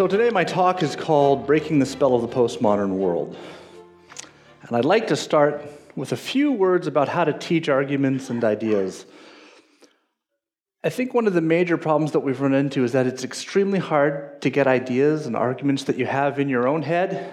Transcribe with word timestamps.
So, 0.00 0.06
today 0.06 0.30
my 0.30 0.44
talk 0.44 0.82
is 0.82 0.96
called 0.96 1.46
Breaking 1.46 1.78
the 1.78 1.84
Spell 1.84 2.14
of 2.14 2.22
the 2.22 2.28
Postmodern 2.28 2.92
World. 2.92 3.36
And 4.62 4.74
I'd 4.74 4.86
like 4.86 5.08
to 5.08 5.14
start 5.14 5.62
with 5.94 6.12
a 6.12 6.16
few 6.16 6.52
words 6.52 6.86
about 6.86 7.10
how 7.10 7.24
to 7.24 7.34
teach 7.34 7.68
arguments 7.68 8.30
and 8.30 8.42
ideas. 8.42 9.04
I 10.82 10.88
think 10.88 11.12
one 11.12 11.26
of 11.26 11.34
the 11.34 11.42
major 11.42 11.76
problems 11.76 12.12
that 12.12 12.20
we've 12.20 12.40
run 12.40 12.54
into 12.54 12.82
is 12.82 12.92
that 12.92 13.06
it's 13.06 13.24
extremely 13.24 13.78
hard 13.78 14.40
to 14.40 14.48
get 14.48 14.66
ideas 14.66 15.26
and 15.26 15.36
arguments 15.36 15.84
that 15.84 15.98
you 15.98 16.06
have 16.06 16.38
in 16.38 16.48
your 16.48 16.66
own 16.66 16.80
head 16.80 17.30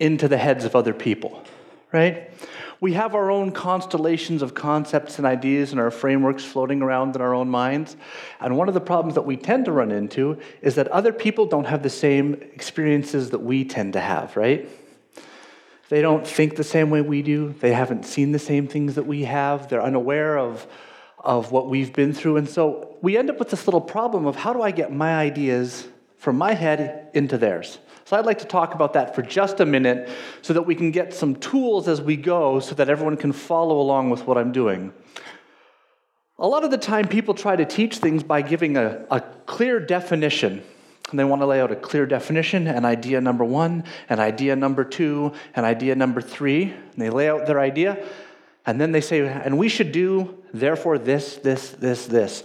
into 0.00 0.26
the 0.26 0.38
heads 0.38 0.64
of 0.64 0.74
other 0.74 0.94
people, 0.94 1.44
right? 1.92 2.30
We 2.80 2.92
have 2.92 3.14
our 3.16 3.30
own 3.30 3.50
constellations 3.50 4.40
of 4.40 4.54
concepts 4.54 5.18
and 5.18 5.26
ideas 5.26 5.72
and 5.72 5.80
our 5.80 5.90
frameworks 5.90 6.44
floating 6.44 6.80
around 6.80 7.16
in 7.16 7.22
our 7.22 7.34
own 7.34 7.48
minds. 7.48 7.96
And 8.40 8.56
one 8.56 8.68
of 8.68 8.74
the 8.74 8.80
problems 8.80 9.16
that 9.16 9.22
we 9.22 9.36
tend 9.36 9.64
to 9.64 9.72
run 9.72 9.90
into 9.90 10.38
is 10.62 10.76
that 10.76 10.86
other 10.88 11.12
people 11.12 11.46
don't 11.46 11.66
have 11.66 11.82
the 11.82 11.90
same 11.90 12.34
experiences 12.34 13.30
that 13.30 13.40
we 13.40 13.64
tend 13.64 13.94
to 13.94 14.00
have, 14.00 14.36
right? 14.36 14.68
They 15.88 16.02
don't 16.02 16.26
think 16.26 16.54
the 16.54 16.64
same 16.64 16.90
way 16.90 17.00
we 17.00 17.22
do. 17.22 17.54
They 17.60 17.72
haven't 17.72 18.04
seen 18.04 18.32
the 18.32 18.38
same 18.38 18.68
things 18.68 18.94
that 18.94 19.06
we 19.06 19.24
have. 19.24 19.68
They're 19.68 19.82
unaware 19.82 20.38
of, 20.38 20.66
of 21.18 21.50
what 21.50 21.68
we've 21.68 21.92
been 21.92 22.12
through. 22.12 22.36
And 22.36 22.48
so 22.48 22.96
we 23.02 23.16
end 23.16 23.30
up 23.30 23.38
with 23.38 23.50
this 23.50 23.66
little 23.66 23.80
problem 23.80 24.26
of 24.26 24.36
how 24.36 24.52
do 24.52 24.62
I 24.62 24.70
get 24.70 24.92
my 24.92 25.16
ideas 25.16 25.88
from 26.16 26.36
my 26.36 26.52
head 26.52 27.10
into 27.14 27.38
theirs? 27.38 27.78
So 28.08 28.16
I'd 28.16 28.24
like 28.24 28.38
to 28.38 28.46
talk 28.46 28.74
about 28.74 28.94
that 28.94 29.14
for 29.14 29.20
just 29.20 29.60
a 29.60 29.66
minute 29.66 30.08
so 30.40 30.54
that 30.54 30.62
we 30.62 30.74
can 30.74 30.92
get 30.92 31.12
some 31.12 31.36
tools 31.36 31.88
as 31.88 32.00
we 32.00 32.16
go 32.16 32.58
so 32.58 32.74
that 32.76 32.88
everyone 32.88 33.18
can 33.18 33.32
follow 33.32 33.78
along 33.82 34.08
with 34.08 34.26
what 34.26 34.38
I'm 34.38 34.50
doing. 34.50 34.94
A 36.38 36.48
lot 36.48 36.64
of 36.64 36.70
the 36.70 36.78
time, 36.78 37.06
people 37.06 37.34
try 37.34 37.54
to 37.54 37.66
teach 37.66 37.98
things 37.98 38.22
by 38.22 38.40
giving 38.40 38.78
a, 38.78 39.04
a 39.10 39.20
clear 39.44 39.78
definition. 39.78 40.62
And 41.10 41.18
they 41.18 41.24
want 41.24 41.42
to 41.42 41.46
lay 41.46 41.60
out 41.60 41.70
a 41.70 41.76
clear 41.76 42.06
definition, 42.06 42.66
an 42.66 42.86
idea 42.86 43.20
number 43.20 43.44
one, 43.44 43.84
an 44.08 44.20
idea 44.20 44.56
number 44.56 44.84
two, 44.84 45.34
an 45.54 45.66
idea 45.66 45.94
number 45.94 46.22
three. 46.22 46.62
And 46.62 46.96
they 46.96 47.10
lay 47.10 47.28
out 47.28 47.44
their 47.44 47.60
idea, 47.60 48.02
and 48.64 48.80
then 48.80 48.90
they 48.90 49.02
say, 49.02 49.20
and 49.28 49.58
we 49.58 49.68
should 49.68 49.92
do, 49.92 50.42
therefore, 50.54 50.96
this, 50.96 51.36
this, 51.36 51.72
this, 51.72 52.06
this. 52.06 52.42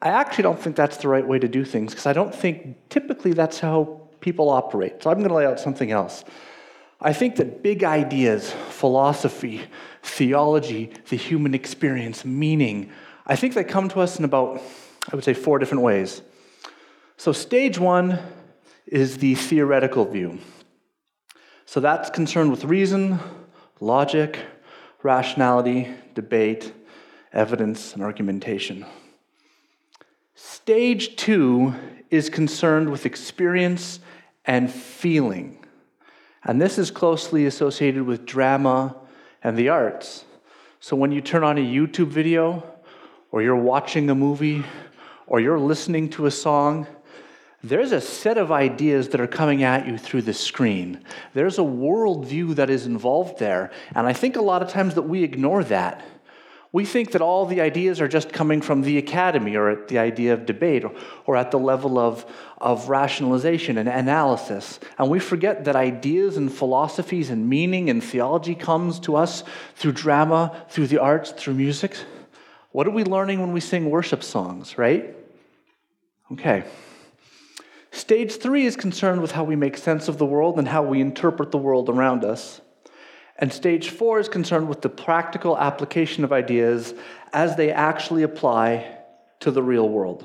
I 0.00 0.08
actually 0.08 0.44
don't 0.44 0.58
think 0.58 0.76
that's 0.76 0.96
the 0.96 1.08
right 1.08 1.28
way 1.28 1.38
to 1.38 1.48
do 1.48 1.62
things 1.62 1.92
because 1.92 2.06
I 2.06 2.14
don't 2.14 2.34
think 2.34 2.88
typically 2.88 3.34
that's 3.34 3.60
how 3.60 4.07
people 4.28 4.50
operate. 4.50 5.02
So 5.02 5.08
I'm 5.08 5.16
going 5.16 5.30
to 5.30 5.34
lay 5.34 5.46
out 5.46 5.58
something 5.58 5.90
else. 5.90 6.22
I 7.00 7.14
think 7.14 7.36
that 7.36 7.62
big 7.62 7.82
ideas, 7.82 8.52
philosophy, 8.68 9.62
theology, 10.02 10.90
the 11.08 11.16
human 11.16 11.54
experience, 11.54 12.26
meaning, 12.26 12.90
I 13.24 13.36
think 13.36 13.54
they 13.54 13.64
come 13.64 13.88
to 13.88 14.00
us 14.00 14.18
in 14.18 14.26
about, 14.26 14.60
I 15.10 15.16
would 15.16 15.24
say, 15.24 15.32
four 15.32 15.58
different 15.58 15.82
ways. 15.82 16.20
So, 17.16 17.32
stage 17.32 17.78
one 17.78 18.18
is 18.84 19.16
the 19.16 19.34
theoretical 19.34 20.04
view. 20.04 20.40
So, 21.64 21.80
that's 21.80 22.10
concerned 22.10 22.50
with 22.50 22.64
reason, 22.64 23.18
logic, 23.80 24.38
rationality, 25.02 25.88
debate, 26.14 26.74
evidence, 27.32 27.94
and 27.94 28.02
argumentation. 28.02 28.84
Stage 30.34 31.16
two 31.16 31.72
is 32.10 32.28
concerned 32.28 32.90
with 32.90 33.06
experience 33.06 34.00
and 34.48 34.72
feeling. 34.72 35.64
And 36.42 36.60
this 36.60 36.78
is 36.78 36.90
closely 36.90 37.46
associated 37.46 38.02
with 38.02 38.24
drama 38.24 38.96
and 39.44 39.56
the 39.56 39.68
arts. 39.68 40.24
So 40.80 40.96
when 40.96 41.12
you 41.12 41.20
turn 41.20 41.44
on 41.44 41.58
a 41.58 41.60
YouTube 41.60 42.08
video, 42.08 42.64
or 43.30 43.42
you're 43.42 43.54
watching 43.54 44.08
a 44.08 44.14
movie, 44.14 44.64
or 45.26 45.38
you're 45.38 45.58
listening 45.58 46.08
to 46.10 46.24
a 46.24 46.30
song, 46.30 46.86
there's 47.62 47.92
a 47.92 48.00
set 48.00 48.38
of 48.38 48.50
ideas 48.50 49.10
that 49.10 49.20
are 49.20 49.26
coming 49.26 49.64
at 49.64 49.86
you 49.86 49.98
through 49.98 50.22
the 50.22 50.32
screen. 50.32 51.04
There's 51.34 51.58
a 51.58 51.62
worldview 51.62 52.54
that 52.54 52.70
is 52.70 52.86
involved 52.86 53.38
there. 53.38 53.70
And 53.94 54.06
I 54.06 54.14
think 54.14 54.36
a 54.36 54.40
lot 54.40 54.62
of 54.62 54.70
times 54.70 54.94
that 54.94 55.02
we 55.02 55.22
ignore 55.22 55.62
that. 55.64 56.02
We 56.70 56.84
think 56.84 57.12
that 57.12 57.22
all 57.22 57.46
the 57.46 57.62
ideas 57.62 58.00
are 58.00 58.08
just 58.08 58.30
coming 58.30 58.60
from 58.60 58.82
the 58.82 58.98
academy 58.98 59.56
or 59.56 59.70
at 59.70 59.88
the 59.88 59.98
idea 59.98 60.34
of 60.34 60.44
debate 60.44 60.84
or, 60.84 60.92
or 61.24 61.34
at 61.34 61.50
the 61.50 61.58
level 61.58 61.98
of, 61.98 62.26
of 62.58 62.90
rationalization 62.90 63.78
and 63.78 63.88
analysis. 63.88 64.78
And 64.98 65.08
we 65.08 65.18
forget 65.18 65.64
that 65.64 65.76
ideas 65.76 66.36
and 66.36 66.52
philosophies 66.52 67.30
and 67.30 67.48
meaning 67.48 67.88
and 67.88 68.04
theology 68.04 68.54
comes 68.54 69.00
to 69.00 69.16
us 69.16 69.44
through 69.76 69.92
drama, 69.92 70.64
through 70.68 70.88
the 70.88 70.98
arts, 70.98 71.30
through 71.30 71.54
music. 71.54 71.96
What 72.72 72.86
are 72.86 72.90
we 72.90 73.02
learning 73.02 73.40
when 73.40 73.52
we 73.52 73.60
sing 73.60 73.88
worship 73.88 74.22
songs, 74.22 74.76
right? 74.76 75.16
Okay. 76.32 76.64
Stage 77.92 78.36
three 78.36 78.66
is 78.66 78.76
concerned 78.76 79.22
with 79.22 79.32
how 79.32 79.44
we 79.44 79.56
make 79.56 79.78
sense 79.78 80.08
of 80.08 80.18
the 80.18 80.26
world 80.26 80.58
and 80.58 80.68
how 80.68 80.82
we 80.82 81.00
interpret 81.00 81.50
the 81.50 81.58
world 81.58 81.88
around 81.88 82.24
us. 82.24 82.60
And 83.38 83.52
stage 83.52 83.90
four 83.90 84.18
is 84.18 84.28
concerned 84.28 84.68
with 84.68 84.82
the 84.82 84.88
practical 84.88 85.56
application 85.56 86.24
of 86.24 86.32
ideas 86.32 86.92
as 87.32 87.56
they 87.56 87.70
actually 87.70 88.24
apply 88.24 88.96
to 89.40 89.52
the 89.52 89.62
real 89.62 89.88
world. 89.88 90.24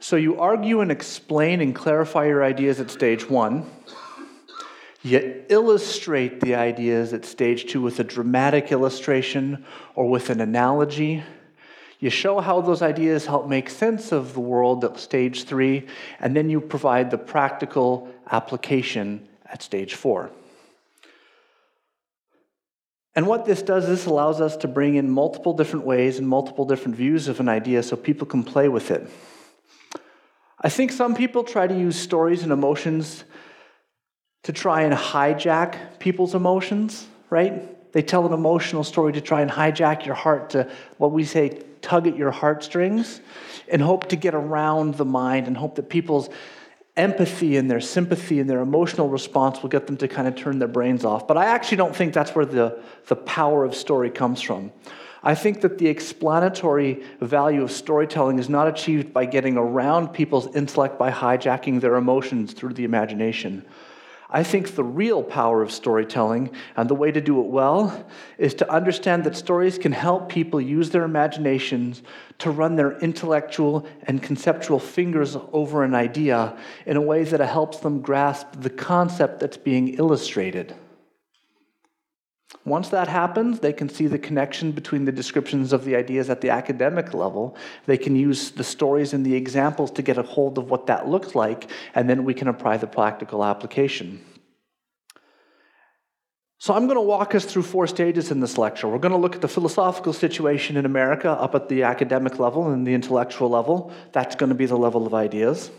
So 0.00 0.16
you 0.16 0.40
argue 0.40 0.80
and 0.80 0.90
explain 0.90 1.60
and 1.60 1.72
clarify 1.72 2.26
your 2.26 2.42
ideas 2.42 2.80
at 2.80 2.90
stage 2.90 3.30
one. 3.30 3.70
You 5.04 5.44
illustrate 5.48 6.40
the 6.40 6.56
ideas 6.56 7.12
at 7.12 7.24
stage 7.24 7.70
two 7.70 7.80
with 7.80 8.00
a 8.00 8.04
dramatic 8.04 8.72
illustration 8.72 9.64
or 9.94 10.10
with 10.10 10.30
an 10.30 10.40
analogy. 10.40 11.22
You 12.00 12.10
show 12.10 12.40
how 12.40 12.60
those 12.60 12.82
ideas 12.82 13.26
help 13.26 13.48
make 13.48 13.70
sense 13.70 14.10
of 14.10 14.34
the 14.34 14.40
world 14.40 14.84
at 14.84 14.98
stage 14.98 15.44
three, 15.44 15.86
and 16.18 16.34
then 16.34 16.50
you 16.50 16.60
provide 16.60 17.12
the 17.12 17.18
practical 17.18 18.08
application 18.28 19.28
at 19.52 19.62
stage 19.62 19.94
four. 19.94 20.30
And 23.14 23.26
what 23.26 23.44
this 23.44 23.60
does, 23.60 23.86
this 23.86 24.06
allows 24.06 24.40
us 24.40 24.56
to 24.58 24.68
bring 24.68 24.94
in 24.94 25.10
multiple 25.10 25.52
different 25.52 25.84
ways 25.84 26.18
and 26.18 26.26
multiple 26.26 26.64
different 26.64 26.96
views 26.96 27.28
of 27.28 27.40
an 27.40 27.48
idea 27.48 27.82
so 27.82 27.94
people 27.94 28.26
can 28.26 28.42
play 28.42 28.68
with 28.68 28.90
it. 28.90 29.06
I 30.58 30.70
think 30.70 30.92
some 30.92 31.14
people 31.14 31.44
try 31.44 31.66
to 31.66 31.78
use 31.78 31.96
stories 31.96 32.42
and 32.42 32.52
emotions 32.52 33.24
to 34.44 34.52
try 34.52 34.82
and 34.82 34.94
hijack 34.94 35.98
people's 35.98 36.34
emotions, 36.34 37.06
right? 37.28 37.92
They 37.92 38.02
tell 38.02 38.24
an 38.26 38.32
emotional 38.32 38.82
story 38.82 39.12
to 39.12 39.20
try 39.20 39.42
and 39.42 39.50
hijack 39.50 40.06
your 40.06 40.14
heart 40.14 40.50
to 40.50 40.70
what 40.96 41.12
we 41.12 41.24
say, 41.24 41.60
tug 41.82 42.06
at 42.06 42.16
your 42.16 42.30
heartstrings, 42.30 43.20
and 43.68 43.82
hope 43.82 44.08
to 44.08 44.16
get 44.16 44.34
around 44.34 44.94
the 44.94 45.04
mind 45.04 45.48
and 45.48 45.56
hope 45.56 45.74
that 45.74 45.90
people's 45.90 46.30
empathy 46.96 47.56
and 47.56 47.70
their 47.70 47.80
sympathy 47.80 48.38
and 48.38 48.48
their 48.48 48.60
emotional 48.60 49.08
response 49.08 49.62
will 49.62 49.70
get 49.70 49.86
them 49.86 49.96
to 49.96 50.08
kind 50.08 50.28
of 50.28 50.34
turn 50.34 50.58
their 50.58 50.68
brains 50.68 51.04
off. 51.04 51.26
But 51.26 51.38
I 51.38 51.46
actually 51.46 51.78
don't 51.78 51.96
think 51.96 52.12
that's 52.12 52.34
where 52.34 52.44
the, 52.44 52.82
the 53.06 53.16
power 53.16 53.64
of 53.64 53.74
story 53.74 54.10
comes 54.10 54.42
from. 54.42 54.72
I 55.22 55.34
think 55.34 55.60
that 55.60 55.78
the 55.78 55.86
explanatory 55.86 57.04
value 57.20 57.62
of 57.62 57.70
storytelling 57.70 58.38
is 58.38 58.48
not 58.48 58.66
achieved 58.66 59.12
by 59.12 59.24
getting 59.24 59.56
around 59.56 60.08
people's 60.08 60.54
intellect 60.54 60.98
by 60.98 61.12
hijacking 61.12 61.80
their 61.80 61.94
emotions 61.94 62.52
through 62.52 62.74
the 62.74 62.84
imagination. 62.84 63.64
I 64.34 64.42
think 64.42 64.74
the 64.74 64.82
real 64.82 65.22
power 65.22 65.60
of 65.60 65.70
storytelling 65.70 66.52
and 66.74 66.88
the 66.88 66.94
way 66.94 67.12
to 67.12 67.20
do 67.20 67.38
it 67.40 67.48
well 67.48 68.06
is 68.38 68.54
to 68.54 68.72
understand 68.72 69.24
that 69.24 69.36
stories 69.36 69.76
can 69.76 69.92
help 69.92 70.30
people 70.30 70.58
use 70.58 70.88
their 70.88 71.04
imaginations 71.04 72.02
to 72.38 72.50
run 72.50 72.74
their 72.74 72.98
intellectual 73.00 73.86
and 74.04 74.22
conceptual 74.22 74.78
fingers 74.78 75.36
over 75.52 75.84
an 75.84 75.94
idea 75.94 76.56
in 76.86 76.96
a 76.96 77.00
way 77.00 77.24
that 77.24 77.40
helps 77.40 77.80
them 77.80 78.00
grasp 78.00 78.46
the 78.58 78.70
concept 78.70 79.38
that's 79.38 79.58
being 79.58 79.94
illustrated. 79.98 80.74
Once 82.64 82.90
that 82.90 83.08
happens, 83.08 83.58
they 83.58 83.72
can 83.72 83.88
see 83.88 84.06
the 84.06 84.18
connection 84.18 84.70
between 84.70 85.04
the 85.04 85.10
descriptions 85.10 85.72
of 85.72 85.84
the 85.84 85.96
ideas 85.96 86.30
at 86.30 86.40
the 86.40 86.50
academic 86.50 87.12
level. 87.12 87.56
They 87.86 87.98
can 87.98 88.14
use 88.14 88.52
the 88.52 88.62
stories 88.62 89.12
and 89.12 89.26
the 89.26 89.34
examples 89.34 89.90
to 89.92 90.02
get 90.02 90.16
a 90.16 90.22
hold 90.22 90.58
of 90.58 90.70
what 90.70 90.86
that 90.86 91.08
looks 91.08 91.34
like, 91.34 91.68
and 91.94 92.08
then 92.08 92.24
we 92.24 92.34
can 92.34 92.46
apply 92.46 92.76
the 92.76 92.86
practical 92.86 93.44
application. 93.44 94.24
So, 96.58 96.72
I'm 96.74 96.86
going 96.86 96.96
to 96.96 97.00
walk 97.00 97.34
us 97.34 97.44
through 97.44 97.64
four 97.64 97.88
stages 97.88 98.30
in 98.30 98.38
this 98.38 98.56
lecture. 98.56 98.86
We're 98.86 98.98
going 98.98 99.10
to 99.10 99.18
look 99.18 99.34
at 99.34 99.40
the 99.40 99.48
philosophical 99.48 100.12
situation 100.12 100.76
in 100.76 100.86
America 100.86 101.30
up 101.30 101.56
at 101.56 101.68
the 101.68 101.82
academic 101.82 102.38
level 102.38 102.70
and 102.70 102.86
the 102.86 102.94
intellectual 102.94 103.48
level. 103.48 103.92
That's 104.12 104.36
going 104.36 104.50
to 104.50 104.54
be 104.54 104.66
the 104.66 104.76
level 104.76 105.04
of 105.04 105.14
ideas. 105.14 105.72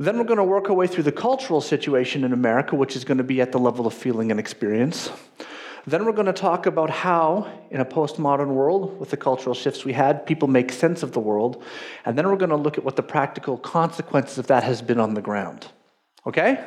Then 0.00 0.16
we're 0.16 0.24
going 0.24 0.38
to 0.38 0.44
work 0.44 0.70
our 0.70 0.76
way 0.76 0.86
through 0.86 1.02
the 1.02 1.12
cultural 1.12 1.60
situation 1.60 2.22
in 2.22 2.32
America, 2.32 2.76
which 2.76 2.94
is 2.94 3.04
going 3.04 3.18
to 3.18 3.24
be 3.24 3.40
at 3.40 3.50
the 3.50 3.58
level 3.58 3.84
of 3.84 3.94
feeling 3.94 4.30
and 4.30 4.38
experience. 4.38 5.10
Then 5.88 6.04
we're 6.04 6.12
going 6.12 6.26
to 6.26 6.32
talk 6.32 6.66
about 6.66 6.88
how, 6.88 7.50
in 7.70 7.80
a 7.80 7.84
postmodern 7.84 8.48
world, 8.48 9.00
with 9.00 9.10
the 9.10 9.16
cultural 9.16 9.56
shifts 9.56 9.84
we 9.84 9.94
had, 9.94 10.24
people 10.24 10.46
make 10.46 10.70
sense 10.70 11.02
of 11.02 11.12
the 11.12 11.20
world. 11.20 11.64
And 12.04 12.16
then 12.16 12.28
we're 12.28 12.36
going 12.36 12.50
to 12.50 12.56
look 12.56 12.78
at 12.78 12.84
what 12.84 12.94
the 12.94 13.02
practical 13.02 13.58
consequences 13.58 14.38
of 14.38 14.46
that 14.46 14.62
has 14.62 14.82
been 14.82 15.00
on 15.00 15.14
the 15.14 15.20
ground. 15.20 15.66
Okay? 16.26 16.64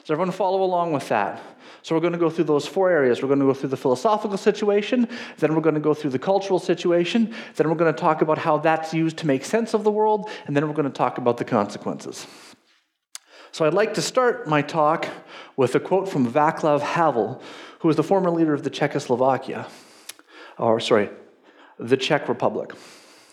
Does 0.00 0.10
everyone 0.10 0.32
follow 0.32 0.62
along 0.62 0.92
with 0.92 1.08
that? 1.08 1.40
So 1.82 1.94
we're 1.94 2.00
going 2.00 2.12
to 2.12 2.18
go 2.18 2.28
through 2.28 2.44
those 2.44 2.66
four 2.66 2.90
areas. 2.90 3.22
We're 3.22 3.28
going 3.28 3.40
to 3.40 3.46
go 3.46 3.54
through 3.54 3.70
the 3.70 3.76
philosophical 3.76 4.36
situation, 4.36 5.08
then 5.38 5.54
we're 5.54 5.62
going 5.62 5.76
to 5.76 5.80
go 5.80 5.94
through 5.94 6.10
the 6.10 6.18
cultural 6.18 6.58
situation, 6.58 7.34
then 7.56 7.68
we're 7.70 7.76
going 7.76 7.94
to 7.94 7.98
talk 7.98 8.20
about 8.20 8.36
how 8.36 8.58
that's 8.58 8.92
used 8.92 9.16
to 9.18 9.26
make 9.26 9.44
sense 9.44 9.72
of 9.72 9.84
the 9.84 9.90
world, 9.90 10.28
and 10.46 10.56
then 10.56 10.66
we're 10.66 10.74
going 10.74 10.90
to 10.90 10.96
talk 10.96 11.18
about 11.18 11.38
the 11.38 11.44
consequences. 11.44 12.26
So 13.52 13.64
I'd 13.64 13.74
like 13.74 13.94
to 13.94 14.02
start 14.02 14.46
my 14.46 14.62
talk 14.62 15.08
with 15.56 15.74
a 15.74 15.80
quote 15.80 16.08
from 16.08 16.30
Václav 16.30 16.80
Havel, 16.80 17.42
who 17.80 17.88
was 17.88 17.96
the 17.96 18.02
former 18.04 18.30
leader 18.30 18.54
of 18.54 18.62
the 18.62 18.70
Czechoslovakia, 18.70 19.66
or 20.56 20.78
sorry, 20.78 21.10
the 21.78 21.96
Czech 21.96 22.28
Republic, 22.28 22.72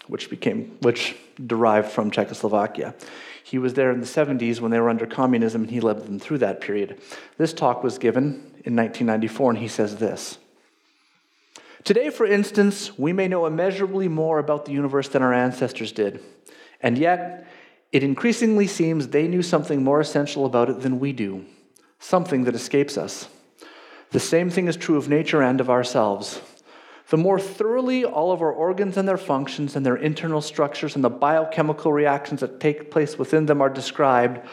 which 0.08 0.30
became 0.30 0.78
which 0.82 1.16
derived 1.46 1.90
from 1.90 2.10
Czechoslovakia. 2.10 2.96
He 3.44 3.60
was 3.60 3.76
there 3.76 3.92
in 3.92 4.02
the 4.02 4.08
70s 4.08 4.60
when 4.60 4.72
they 4.72 4.80
were 4.80 4.90
under 4.90 5.06
communism, 5.06 5.62
and 5.62 5.72
he 5.72 5.80
led 5.80 6.06
them 6.06 6.20
through 6.20 6.40
that 6.40 6.62
period. 6.62 7.00
This 7.38 7.54
talk 7.54 7.84
was 7.84 7.98
given 7.98 8.26
in 8.66 8.76
1994, 8.76 9.52
and 9.52 9.60
he 9.60 9.68
says 9.68 9.98
this 9.98 10.40
Today, 11.84 12.10
for 12.10 12.26
instance, 12.26 12.98
we 12.98 13.14
may 13.14 13.28
know 13.28 13.46
immeasurably 13.46 14.08
more 14.08 14.40
about 14.40 14.66
the 14.66 14.72
universe 14.72 15.10
than 15.10 15.22
our 15.22 15.34
ancestors 15.34 15.92
did, 15.92 16.22
and 16.82 16.98
yet 16.98 17.48
it 17.92 18.04
increasingly 18.04 18.68
seems 18.68 19.08
they 19.08 19.28
knew 19.28 19.42
something 19.42 19.84
more 19.84 20.00
essential 20.00 20.46
about 20.46 20.70
it 20.70 20.82
than 20.82 21.00
we 21.00 21.14
do, 21.14 21.46
something 22.00 22.44
that 22.44 22.56
escapes 22.56 22.98
us. 22.98 23.30
The 24.12 24.20
same 24.20 24.50
thing 24.50 24.68
is 24.68 24.78
true 24.78 24.98
of 24.98 25.10
nature 25.10 25.42
and 25.42 25.60
of 25.60 25.70
ourselves. 25.70 26.42
The 27.10 27.18
more 27.18 27.40
thoroughly 27.40 28.04
all 28.04 28.34
of 28.34 28.42
our 28.42 28.52
organs 28.52 28.98
and 28.98 29.08
their 29.08 29.18
functions 29.18 29.76
and 29.76 29.86
their 29.86 29.96
internal 29.96 30.42
structures 30.42 30.96
and 30.96 31.04
the 31.04 31.10
biochemical 31.10 31.94
reactions 31.94 32.42
that 32.42 32.60
take 32.60 32.92
place 32.92 33.18
within 33.18 33.46
them 33.46 33.62
are 33.62 33.70
described, 33.70 34.46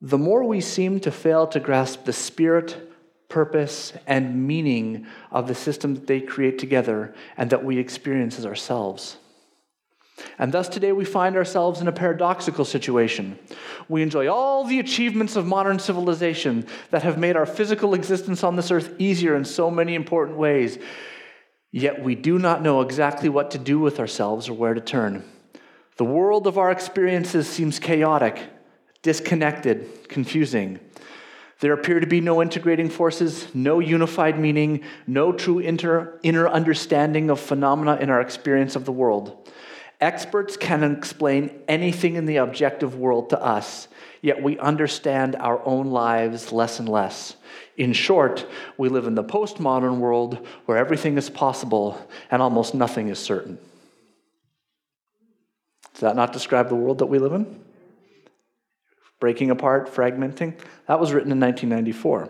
the 0.00 0.18
more 0.18 0.44
we 0.44 0.60
seem 0.60 1.00
to 1.00 1.10
fail 1.10 1.46
to 1.48 1.60
grasp 1.60 2.04
the 2.04 2.12
spirit, 2.12 2.90
purpose, 3.28 3.92
and 4.06 4.46
meaning 4.46 5.06
of 5.30 5.48
the 5.48 5.54
system 5.54 5.94
that 5.94 6.06
they 6.06 6.20
create 6.20 6.58
together 6.58 7.14
and 7.36 7.50
that 7.50 7.64
we 7.64 7.78
experience 7.78 8.38
as 8.38 8.46
ourselves. 8.46 9.16
And 10.38 10.52
thus, 10.52 10.68
today 10.68 10.92
we 10.92 11.04
find 11.04 11.36
ourselves 11.36 11.80
in 11.80 11.88
a 11.88 11.92
paradoxical 11.92 12.64
situation. 12.64 13.38
We 13.88 14.02
enjoy 14.02 14.28
all 14.28 14.64
the 14.64 14.80
achievements 14.80 15.36
of 15.36 15.46
modern 15.46 15.78
civilization 15.78 16.66
that 16.90 17.02
have 17.02 17.18
made 17.18 17.36
our 17.36 17.46
physical 17.46 17.94
existence 17.94 18.42
on 18.42 18.56
this 18.56 18.70
earth 18.70 18.94
easier 18.98 19.36
in 19.36 19.44
so 19.44 19.70
many 19.70 19.94
important 19.94 20.38
ways. 20.38 20.78
Yet 21.70 22.02
we 22.02 22.14
do 22.14 22.38
not 22.38 22.62
know 22.62 22.80
exactly 22.80 23.28
what 23.28 23.50
to 23.50 23.58
do 23.58 23.78
with 23.78 24.00
ourselves 24.00 24.48
or 24.48 24.54
where 24.54 24.74
to 24.74 24.80
turn. 24.80 25.24
The 25.96 26.04
world 26.04 26.46
of 26.46 26.58
our 26.58 26.70
experiences 26.70 27.48
seems 27.48 27.78
chaotic, 27.78 28.38
disconnected, 29.02 30.08
confusing. 30.08 30.80
There 31.60 31.72
appear 31.72 32.00
to 32.00 32.06
be 32.06 32.20
no 32.20 32.42
integrating 32.42 32.90
forces, 32.90 33.46
no 33.54 33.78
unified 33.80 34.38
meaning, 34.38 34.82
no 35.06 35.32
true 35.32 35.58
inter, 35.58 36.18
inner 36.22 36.46
understanding 36.46 37.30
of 37.30 37.40
phenomena 37.40 37.96
in 37.96 38.10
our 38.10 38.20
experience 38.20 38.76
of 38.76 38.84
the 38.84 38.92
world. 38.92 39.50
Experts 40.00 40.58
can 40.58 40.84
explain 40.84 41.50
anything 41.68 42.16
in 42.16 42.26
the 42.26 42.36
objective 42.36 42.96
world 42.96 43.30
to 43.30 43.42
us, 43.42 43.88
yet 44.20 44.42
we 44.42 44.58
understand 44.58 45.36
our 45.36 45.64
own 45.66 45.86
lives 45.86 46.52
less 46.52 46.78
and 46.78 46.88
less. 46.88 47.36
In 47.78 47.94
short, 47.94 48.46
we 48.76 48.90
live 48.90 49.06
in 49.06 49.14
the 49.14 49.24
postmodern 49.24 49.98
world 49.98 50.46
where 50.66 50.76
everything 50.76 51.16
is 51.16 51.30
possible 51.30 51.98
and 52.30 52.42
almost 52.42 52.74
nothing 52.74 53.08
is 53.08 53.18
certain. 53.18 53.58
Does 55.94 56.02
that 56.02 56.16
not 56.16 56.34
describe 56.34 56.68
the 56.68 56.74
world 56.74 56.98
that 56.98 57.06
we 57.06 57.18
live 57.18 57.32
in? 57.32 57.64
Breaking 59.18 59.50
apart, 59.50 59.94
fragmenting? 59.94 60.58
That 60.88 61.00
was 61.00 61.14
written 61.14 61.32
in 61.32 61.40
1994. 61.40 62.28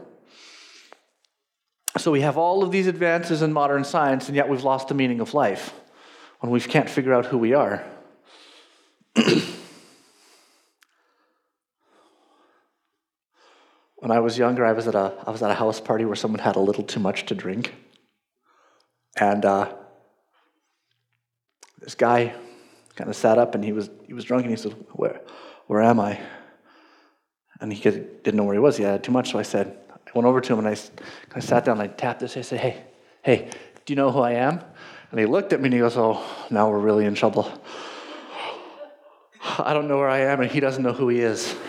So 1.98 2.12
we 2.12 2.20
have 2.20 2.36
all 2.36 2.62
of 2.62 2.70
these 2.70 2.86
advances 2.86 3.42
in 3.42 3.52
modern 3.52 3.82
science, 3.82 4.28
and 4.28 4.36
yet 4.36 4.48
we've 4.48 4.62
lost 4.62 4.86
the 4.86 4.94
meaning 4.94 5.18
of 5.18 5.34
life 5.34 5.72
when 6.40 6.52
we 6.52 6.60
can't 6.60 6.88
figure 6.88 7.14
out 7.14 7.26
who 7.26 7.38
we 7.38 7.54
are. 7.54 7.84
When 14.06 14.16
I 14.16 14.20
was 14.20 14.38
younger, 14.38 14.64
I 14.64 14.72
was 14.72 14.86
at 14.86 14.94
a, 14.94 15.14
I 15.26 15.30
was 15.30 15.42
at 15.42 15.50
a 15.50 15.54
house 15.54 15.80
party 15.80 16.04
where 16.04 16.14
someone 16.14 16.38
had 16.38 16.54
a 16.54 16.60
little 16.60 16.84
too 16.84 17.00
much 17.00 17.26
to 17.26 17.34
drink. 17.34 17.74
And 19.16 19.44
uh, 19.44 19.72
this 21.80 21.94
guy 21.94 22.34
kind 22.94 23.08
of 23.10 23.16
sat 23.16 23.38
up 23.38 23.54
and 23.54 23.64
he 23.64 23.72
was, 23.72 23.90
he 24.06 24.12
was 24.12 24.24
drunk 24.24 24.44
and 24.44 24.50
he 24.50 24.56
said, 24.56 24.76
Where, 24.92 25.20
where 25.66 25.82
am 25.82 25.98
I? 25.98 26.20
And 27.60 27.72
he 27.72 27.82
didn't 27.82 28.36
know 28.36 28.44
where 28.44 28.54
he 28.54 28.60
was. 28.60 28.76
He 28.76 28.84
had 28.84 29.02
too 29.02 29.12
much. 29.12 29.32
So 29.32 29.38
I 29.38 29.42
said, 29.42 29.76
I 29.90 30.10
went 30.14 30.26
over 30.26 30.40
to 30.40 30.52
him 30.52 30.64
and 30.64 30.68
I, 30.68 30.76
I 31.34 31.40
sat 31.40 31.64
down 31.64 31.80
and 31.80 31.90
I 31.90 31.92
tapped 31.92 32.20
this. 32.20 32.36
I 32.36 32.42
said, 32.42 32.60
Hey, 32.60 32.84
hey, 33.22 33.50
do 33.86 33.92
you 33.92 33.96
know 33.96 34.12
who 34.12 34.20
I 34.20 34.32
am? 34.32 34.60
And 35.10 35.20
he 35.20 35.26
looked 35.26 35.52
at 35.52 35.60
me 35.60 35.66
and 35.66 35.74
he 35.74 35.80
goes, 35.80 35.96
Oh, 35.96 36.24
now 36.50 36.70
we're 36.70 36.78
really 36.78 37.04
in 37.04 37.14
trouble. 37.14 37.50
I 39.58 39.72
don't 39.72 39.88
know 39.88 39.98
where 39.98 40.08
I 40.08 40.20
am 40.20 40.40
and 40.40 40.50
he 40.50 40.60
doesn't 40.60 40.82
know 40.82 40.92
who 40.92 41.08
he 41.08 41.20
is. 41.20 41.54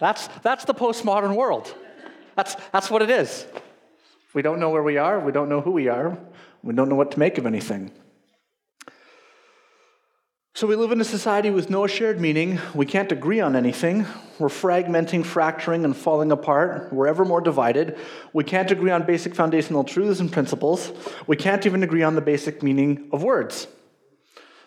That's, 0.00 0.28
that's 0.44 0.64
the 0.64 0.74
postmodern 0.74 1.34
world. 1.34 1.74
That's, 2.36 2.54
that's 2.72 2.88
what 2.88 3.02
it 3.02 3.10
is. 3.10 3.44
We 4.32 4.42
don't 4.42 4.60
know 4.60 4.70
where 4.70 4.84
we 4.84 4.96
are, 4.96 5.18
we 5.18 5.32
don't 5.32 5.48
know 5.48 5.60
who 5.60 5.72
we 5.72 5.88
are, 5.88 6.16
we 6.62 6.72
don't 6.72 6.88
know 6.88 6.94
what 6.94 7.10
to 7.10 7.18
make 7.18 7.36
of 7.36 7.46
anything. 7.46 7.90
So 10.54 10.66
we 10.66 10.74
live 10.74 10.90
in 10.90 11.00
a 11.00 11.04
society 11.04 11.50
with 11.50 11.70
no 11.70 11.86
shared 11.86 12.20
meaning. 12.20 12.58
We 12.74 12.84
can't 12.84 13.12
agree 13.12 13.38
on 13.38 13.54
anything. 13.54 14.06
We're 14.40 14.48
fragmenting, 14.48 15.24
fracturing, 15.24 15.84
and 15.84 15.96
falling 15.96 16.32
apart. 16.32 16.92
We're 16.92 17.06
ever 17.06 17.24
more 17.24 17.40
divided. 17.40 17.96
We 18.32 18.42
can't 18.42 18.70
agree 18.70 18.90
on 18.90 19.06
basic 19.06 19.36
foundational 19.36 19.84
truths 19.84 20.18
and 20.18 20.32
principles. 20.32 20.90
We 21.28 21.36
can't 21.36 21.64
even 21.64 21.84
agree 21.84 22.02
on 22.02 22.16
the 22.16 22.20
basic 22.20 22.62
meaning 22.62 23.08
of 23.12 23.22
words. 23.22 23.68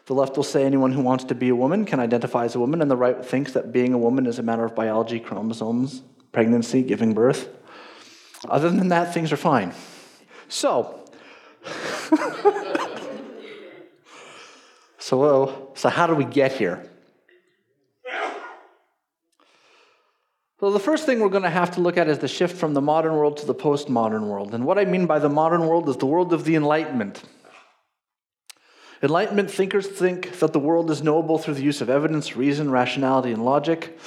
The 0.05 0.13
left 0.13 0.37
will 0.37 0.43
say 0.43 0.63
anyone 0.63 0.93
who 0.93 1.01
wants 1.01 1.25
to 1.25 1.35
be 1.35 1.49
a 1.49 1.55
woman 1.55 1.85
can 1.85 1.99
identify 1.99 2.45
as 2.45 2.55
a 2.55 2.59
woman, 2.59 2.81
and 2.81 2.89
the 2.89 2.97
right 2.97 3.23
thinks 3.23 3.51
that 3.53 3.71
being 3.71 3.93
a 3.93 3.97
woman 3.97 4.25
is 4.25 4.39
a 4.39 4.43
matter 4.43 4.63
of 4.63 4.73
biology, 4.73 5.19
chromosomes, 5.19 6.03
pregnancy, 6.31 6.83
giving 6.83 7.13
birth. 7.13 7.49
Other 8.47 8.69
than 8.69 8.87
that, 8.89 9.13
things 9.13 9.31
are 9.31 9.37
fine. 9.37 9.73
So, 10.47 11.05
so, 15.01 15.71
so 15.73 15.89
how 15.89 16.05
do 16.05 16.13
we 16.13 16.25
get 16.25 16.53
here? 16.53 16.87
Well, 20.61 20.69
the 20.69 20.79
first 20.79 21.07
thing 21.07 21.19
we're 21.19 21.29
going 21.29 21.41
to 21.41 21.49
have 21.49 21.71
to 21.71 21.81
look 21.81 21.97
at 21.97 22.07
is 22.07 22.19
the 22.19 22.27
shift 22.27 22.55
from 22.55 22.75
the 22.75 22.81
modern 22.81 23.13
world 23.13 23.37
to 23.37 23.47
the 23.47 23.55
postmodern 23.55 24.27
world. 24.27 24.53
And 24.53 24.63
what 24.63 24.77
I 24.77 24.85
mean 24.85 25.07
by 25.07 25.17
the 25.17 25.27
modern 25.27 25.65
world 25.65 25.89
is 25.89 25.97
the 25.97 26.05
world 26.05 26.33
of 26.33 26.45
the 26.45 26.55
Enlightenment. 26.55 27.23
Enlightenment 29.01 29.49
thinkers 29.49 29.87
think 29.87 30.37
that 30.37 30.53
the 30.53 30.59
world 30.59 30.91
is 30.91 31.01
knowable 31.01 31.39
through 31.39 31.55
the 31.55 31.63
use 31.63 31.81
of 31.81 31.89
evidence, 31.89 32.35
reason, 32.35 32.69
rationality, 32.69 33.31
and 33.31 33.43
logic. 33.43 33.97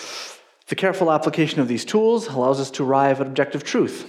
The 0.69 0.77
careful 0.77 1.11
application 1.11 1.59
of 1.59 1.67
these 1.67 1.85
tools 1.85 2.29
allows 2.29 2.61
us 2.61 2.71
to 2.73 2.85
arrive 2.85 3.21
at 3.21 3.27
objective 3.27 3.65
truth. 3.65 4.09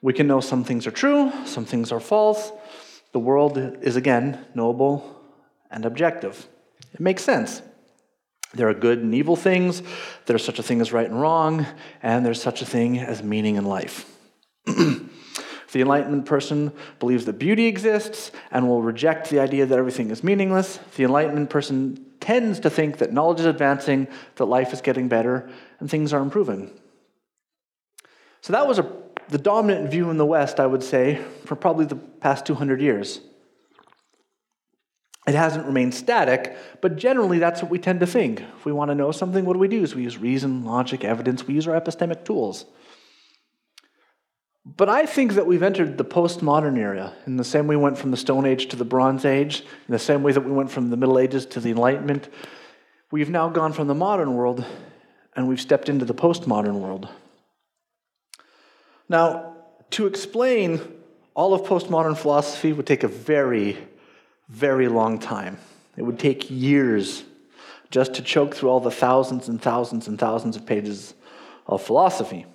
We 0.00 0.14
can 0.14 0.26
know 0.26 0.40
some 0.40 0.64
things 0.64 0.86
are 0.86 0.90
true, 0.90 1.30
some 1.44 1.66
things 1.66 1.92
are 1.92 2.00
false. 2.00 2.52
The 3.12 3.18
world 3.18 3.58
is, 3.58 3.96
again, 3.96 4.46
knowable 4.54 5.13
and 5.74 5.84
objective. 5.84 6.48
It 6.94 7.00
makes 7.00 7.22
sense. 7.22 7.60
There 8.54 8.68
are 8.68 8.74
good 8.74 9.00
and 9.00 9.14
evil 9.14 9.36
things, 9.36 9.82
there's 10.26 10.44
such 10.44 10.58
a 10.58 10.62
thing 10.62 10.80
as 10.80 10.92
right 10.92 11.10
and 11.10 11.20
wrong, 11.20 11.66
and 12.02 12.24
there's 12.24 12.40
such 12.40 12.62
a 12.62 12.66
thing 12.66 12.98
as 12.98 13.22
meaning 13.22 13.56
in 13.56 13.66
life. 13.66 14.10
The 15.74 15.80
Enlightenment 15.80 16.26
person 16.26 16.72
believes 17.00 17.24
that 17.24 17.32
beauty 17.32 17.66
exists 17.66 18.30
and 18.52 18.68
will 18.68 18.80
reject 18.80 19.28
the 19.28 19.40
idea 19.40 19.66
that 19.66 19.76
everything 19.76 20.12
is 20.12 20.22
meaningless. 20.22 20.78
The 20.94 21.02
Enlightenment 21.02 21.50
person 21.50 22.06
tends 22.20 22.60
to 22.60 22.70
think 22.70 22.98
that 22.98 23.12
knowledge 23.12 23.40
is 23.40 23.46
advancing, 23.46 24.06
that 24.36 24.44
life 24.44 24.72
is 24.72 24.80
getting 24.80 25.08
better, 25.08 25.50
and 25.80 25.90
things 25.90 26.12
are 26.12 26.22
improving. 26.22 26.70
So 28.40 28.52
that 28.52 28.68
was 28.68 28.78
a, 28.78 28.88
the 29.30 29.38
dominant 29.38 29.90
view 29.90 30.10
in 30.10 30.16
the 30.16 30.24
West, 30.24 30.60
I 30.60 30.66
would 30.66 30.84
say, 30.84 31.20
for 31.44 31.56
probably 31.56 31.86
the 31.86 31.96
past 31.96 32.46
200 32.46 32.80
years. 32.80 33.20
It 35.26 35.34
hasn't 35.34 35.64
remained 35.64 35.94
static, 35.94 36.56
but 36.82 36.96
generally 36.96 37.38
that's 37.38 37.62
what 37.62 37.70
we 37.70 37.78
tend 37.78 38.00
to 38.00 38.06
think. 38.06 38.40
If 38.40 38.66
we 38.66 38.72
want 38.72 38.90
to 38.90 38.94
know 38.94 39.10
something, 39.10 39.44
what 39.44 39.54
do 39.54 39.58
we 39.58 39.68
do? 39.68 39.82
Is 39.82 39.94
we 39.94 40.02
use 40.02 40.18
reason, 40.18 40.64
logic, 40.64 41.02
evidence, 41.02 41.46
we 41.46 41.54
use 41.54 41.66
our 41.66 41.80
epistemic 41.80 42.24
tools. 42.24 42.66
But 44.66 44.88
I 44.88 45.04
think 45.04 45.34
that 45.34 45.46
we've 45.46 45.62
entered 45.62 45.98
the 45.98 46.04
postmodern 46.04 46.78
era 46.78 47.12
in 47.26 47.36
the 47.36 47.44
same 47.44 47.66
way 47.66 47.76
we 47.76 47.82
went 47.82 47.98
from 47.98 48.10
the 48.10 48.16
Stone 48.16 48.46
Age 48.46 48.68
to 48.68 48.76
the 48.76 48.84
Bronze 48.84 49.24
Age, 49.24 49.60
in 49.60 49.92
the 49.92 49.98
same 49.98 50.22
way 50.22 50.32
that 50.32 50.40
we 50.40 50.52
went 50.52 50.70
from 50.70 50.90
the 50.90 50.96
Middle 50.96 51.18
Ages 51.18 51.44
to 51.46 51.60
the 51.60 51.70
Enlightenment. 51.70 52.28
We've 53.10 53.30
now 53.30 53.48
gone 53.50 53.72
from 53.72 53.88
the 53.88 53.94
modern 53.94 54.34
world 54.34 54.64
and 55.36 55.48
we've 55.48 55.60
stepped 55.60 55.88
into 55.88 56.04
the 56.04 56.14
postmodern 56.14 56.80
world. 56.80 57.08
Now, 59.08 59.54
to 59.90 60.06
explain 60.06 60.80
all 61.34 61.52
of 61.52 61.62
postmodern 61.62 62.16
philosophy 62.16 62.72
would 62.72 62.86
take 62.86 63.02
a 63.02 63.08
very, 63.08 63.76
very 64.48 64.88
long 64.88 65.18
time. 65.18 65.58
It 65.96 66.02
would 66.02 66.18
take 66.18 66.50
years 66.50 67.24
just 67.90 68.14
to 68.14 68.22
choke 68.22 68.54
through 68.54 68.70
all 68.70 68.80
the 68.80 68.90
thousands 68.90 69.48
and 69.48 69.60
thousands 69.60 70.08
and 70.08 70.18
thousands 70.18 70.56
of 70.56 70.66
pages 70.66 71.14
of 71.66 71.82
philosophy. 71.82 72.46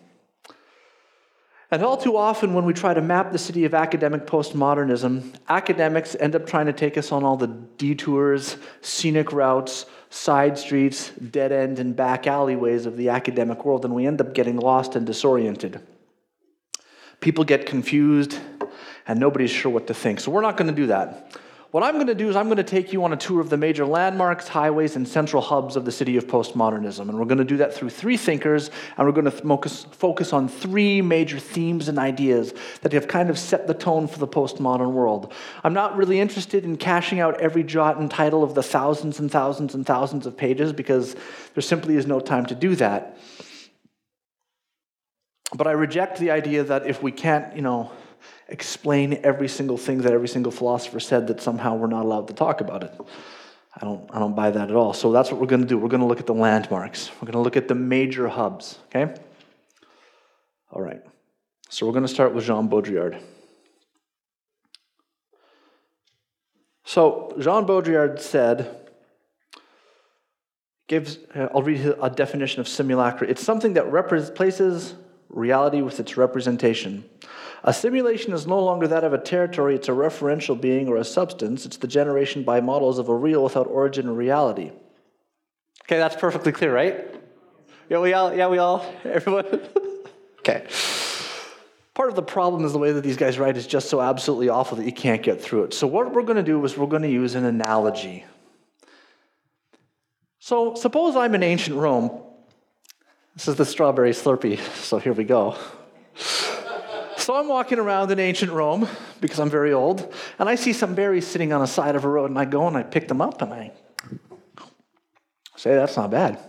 And 1.71 1.83
all 1.83 1.97
too 1.97 2.17
often, 2.17 2.55
when 2.55 2.65
we 2.65 2.73
try 2.73 2.95
to 2.95 3.01
map 3.01 3.31
the 3.31 3.37
city 3.37 3.63
of 3.65 3.75
academic 3.75 4.25
postmodernism, 4.25 5.35
academics 5.47 6.15
end 6.19 6.35
up 6.35 6.47
trying 6.47 6.65
to 6.65 6.73
take 6.73 6.97
us 6.97 7.11
on 7.11 7.23
all 7.23 7.37
the 7.37 7.47
detours, 7.47 8.57
scenic 8.81 9.31
routes, 9.31 9.85
side 10.09 10.57
streets, 10.57 11.11
dead 11.11 11.51
end, 11.51 11.77
and 11.77 11.95
back 11.95 12.25
alleyways 12.25 12.87
of 12.87 12.97
the 12.97 13.09
academic 13.09 13.65
world, 13.65 13.85
and 13.85 13.93
we 13.93 14.07
end 14.07 14.19
up 14.19 14.33
getting 14.33 14.57
lost 14.57 14.95
and 14.95 15.05
disoriented. 15.05 15.79
People 17.19 17.43
get 17.43 17.67
confused, 17.67 18.39
and 19.07 19.19
nobody's 19.19 19.51
sure 19.51 19.71
what 19.71 19.85
to 19.87 19.93
think. 19.93 20.19
So, 20.19 20.31
we're 20.31 20.41
not 20.41 20.57
going 20.57 20.69
to 20.69 20.75
do 20.75 20.87
that. 20.87 21.37
What 21.71 21.83
I'm 21.83 21.95
going 21.95 22.07
to 22.07 22.15
do 22.15 22.27
is 22.29 22.35
I'm 22.35 22.47
going 22.47 22.57
to 22.57 22.63
take 22.63 22.91
you 22.91 23.03
on 23.03 23.13
a 23.13 23.15
tour 23.15 23.39
of 23.39 23.51
the 23.51 23.57
major 23.57 23.85
landmarks, 23.85 24.47
highways, 24.47 24.95
and 24.95 25.07
central 25.07 25.39
hubs 25.39 25.75
of 25.75 25.85
the 25.85 25.91
city 25.91 26.17
of 26.17 26.25
postmodernism. 26.25 27.01
And 27.01 27.19
we're 27.19 27.25
going 27.25 27.37
to 27.37 27.43
do 27.43 27.57
that 27.57 27.75
through 27.75 27.91
three 27.91 28.17
thinkers, 28.17 28.71
and 28.97 29.05
we're 29.05 29.13
going 29.13 29.25
to 29.25 29.31
focus, 29.31 29.85
focus 29.91 30.33
on 30.33 30.47
three 30.47 31.03
major 31.03 31.37
themes 31.37 31.87
and 31.87 31.99
ideas 31.99 32.55
that 32.81 32.91
have 32.93 33.07
kind 33.07 33.29
of 33.29 33.37
set 33.37 33.67
the 33.67 33.75
tone 33.75 34.07
for 34.07 34.17
the 34.17 34.27
postmodern 34.27 34.93
world. 34.93 35.31
I'm 35.63 35.75
not 35.75 35.95
really 35.95 36.19
interested 36.19 36.63
in 36.63 36.75
cashing 36.75 37.19
out 37.19 37.39
every 37.39 37.63
jot 37.63 37.97
and 37.97 38.09
title 38.09 38.43
of 38.43 38.55
the 38.55 38.63
thousands 38.63 39.19
and 39.19 39.29
thousands 39.29 39.75
and 39.75 39.85
thousands 39.85 40.25
of 40.25 40.35
pages 40.35 40.73
because 40.73 41.15
there 41.53 41.61
simply 41.61 41.97
is 41.97 42.07
no 42.07 42.19
time 42.19 42.47
to 42.47 42.55
do 42.55 42.73
that. 42.77 43.15
But 45.55 45.67
I 45.67 45.71
reject 45.71 46.17
the 46.17 46.31
idea 46.31 46.63
that 46.63 46.87
if 46.87 47.03
we 47.03 47.11
can't, 47.11 47.55
you 47.55 47.61
know, 47.61 47.91
explain 48.49 49.19
every 49.23 49.47
single 49.47 49.77
thing 49.77 49.99
that 49.99 50.13
every 50.13 50.27
single 50.27 50.51
philosopher 50.51 50.99
said 50.99 51.27
that 51.27 51.41
somehow 51.41 51.75
we're 51.75 51.87
not 51.87 52.03
allowed 52.05 52.27
to 52.27 52.33
talk 52.33 52.61
about 52.61 52.83
it. 52.83 52.93
I 53.75 53.85
don't, 53.85 54.09
I 54.13 54.19
don't 54.19 54.35
buy 54.35 54.51
that 54.51 54.69
at 54.69 54.75
all. 54.75 54.93
So 54.93 55.11
that's 55.11 55.31
what 55.31 55.39
we're 55.39 55.47
going 55.47 55.61
to 55.61 55.67
do. 55.67 55.77
We're 55.77 55.89
going 55.89 56.01
to 56.01 56.07
look 56.07 56.19
at 56.19 56.25
the 56.25 56.33
landmarks. 56.33 57.11
We're 57.15 57.27
going 57.27 57.33
to 57.33 57.39
look 57.39 57.55
at 57.55 57.67
the 57.67 57.75
major 57.75 58.27
hubs, 58.27 58.77
okay? 58.87 59.15
All 60.71 60.81
right. 60.81 61.01
So 61.69 61.85
we're 61.85 61.93
going 61.93 62.05
to 62.05 62.13
start 62.13 62.33
with 62.33 62.45
Jean 62.45 62.67
Baudrillard. 62.67 63.21
So 66.83 67.33
Jean 67.39 67.65
Baudrillard 67.65 68.19
said, 68.19 68.75
gives, 70.87 71.19
uh, 71.35 71.49
I'll 71.53 71.61
read 71.61 71.95
a 72.01 72.09
definition 72.09 72.61
of 72.61 72.67
simulacra. 72.67 73.27
It's 73.27 73.43
something 73.43 73.73
that 73.73 73.91
replaces 73.91 74.95
reality 75.29 75.81
with 75.81 75.99
its 75.99 76.17
representation. 76.17 77.05
A 77.63 77.73
simulation 77.73 78.33
is 78.33 78.47
no 78.47 78.59
longer 78.59 78.87
that 78.87 79.03
of 79.03 79.13
a 79.13 79.17
territory, 79.17 79.75
it's 79.75 79.89
a 79.89 79.91
referential 79.91 80.59
being 80.59 80.87
or 80.87 80.97
a 80.97 81.03
substance. 81.03 81.65
It's 81.65 81.77
the 81.77 81.87
generation 81.87 82.43
by 82.43 82.61
models 82.61 82.99
of 82.99 83.09
a 83.09 83.15
real 83.15 83.43
without 83.43 83.67
origin 83.67 84.07
or 84.07 84.13
reality. 84.13 84.71
Okay, 85.83 85.97
that's 85.97 86.15
perfectly 86.15 86.51
clear, 86.51 86.73
right? 86.73 87.05
Yeah, 87.89 87.99
we 87.99 88.13
all, 88.13 88.33
yeah, 88.33 88.47
we 88.47 88.59
all, 88.59 88.85
everyone? 89.03 89.45
okay. 90.39 90.67
Part 91.95 92.09
of 92.09 92.15
the 92.15 92.21
problem 92.21 92.63
is 92.63 92.71
the 92.71 92.77
way 92.77 92.93
that 92.93 93.03
these 93.03 93.17
guys 93.17 93.37
write 93.37 93.57
is 93.57 93.67
just 93.67 93.89
so 93.89 93.99
absolutely 93.99 94.47
awful 94.47 94.77
that 94.77 94.85
you 94.85 94.93
can't 94.93 95.21
get 95.21 95.41
through 95.41 95.65
it. 95.65 95.73
So, 95.73 95.85
what 95.85 96.13
we're 96.13 96.23
going 96.23 96.37
to 96.37 96.43
do 96.43 96.63
is 96.63 96.77
we're 96.77 96.87
going 96.87 97.01
to 97.01 97.09
use 97.09 97.35
an 97.35 97.43
analogy. 97.43 98.23
So, 100.39 100.75
suppose 100.75 101.17
I'm 101.17 101.35
in 101.35 101.43
ancient 101.43 101.75
Rome. 101.75 102.21
This 103.35 103.49
is 103.49 103.55
the 103.55 103.65
strawberry 103.65 104.11
slurpee, 104.11 104.59
so 104.75 104.97
here 104.97 105.13
we 105.13 105.25
go. 105.25 105.57
So 107.29 107.35
I'm 107.35 107.47
walking 107.47 107.77
around 107.77 108.09
in 108.09 108.17
ancient 108.17 108.51
Rome 108.51 108.87
because 109.21 109.39
I'm 109.39 109.51
very 109.51 109.71
old, 109.71 110.11
and 110.39 110.49
I 110.49 110.55
see 110.55 110.73
some 110.73 110.95
berries 110.95 111.27
sitting 111.27 111.53
on 111.53 111.61
the 111.61 111.67
side 111.67 111.95
of 111.95 112.03
a 112.03 112.09
road, 112.09 112.31
and 112.31 112.39
I 112.39 112.45
go 112.45 112.67
and 112.67 112.75
I 112.75 112.81
pick 112.81 113.07
them 113.07 113.21
up 113.21 113.43
and 113.43 113.53
I 113.53 113.71
say, 115.55 115.75
That's 115.75 115.95
not 115.95 116.09
bad. 116.09 116.39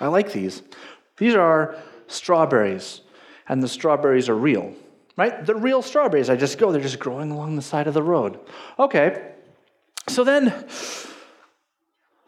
I 0.00 0.06
like 0.06 0.32
these. 0.32 0.62
These 1.16 1.34
are 1.34 1.74
strawberries, 2.06 3.00
and 3.48 3.60
the 3.60 3.66
strawberries 3.66 4.28
are 4.28 4.36
real, 4.36 4.72
right? 5.16 5.44
They're 5.44 5.56
real 5.56 5.82
strawberries. 5.82 6.30
I 6.30 6.36
just 6.36 6.58
go, 6.58 6.70
they're 6.70 6.80
just 6.80 7.00
growing 7.00 7.32
along 7.32 7.56
the 7.56 7.62
side 7.62 7.88
of 7.88 7.94
the 7.94 8.02
road. 8.04 8.38
Okay. 8.78 9.32
So 10.06 10.22
then, 10.22 10.50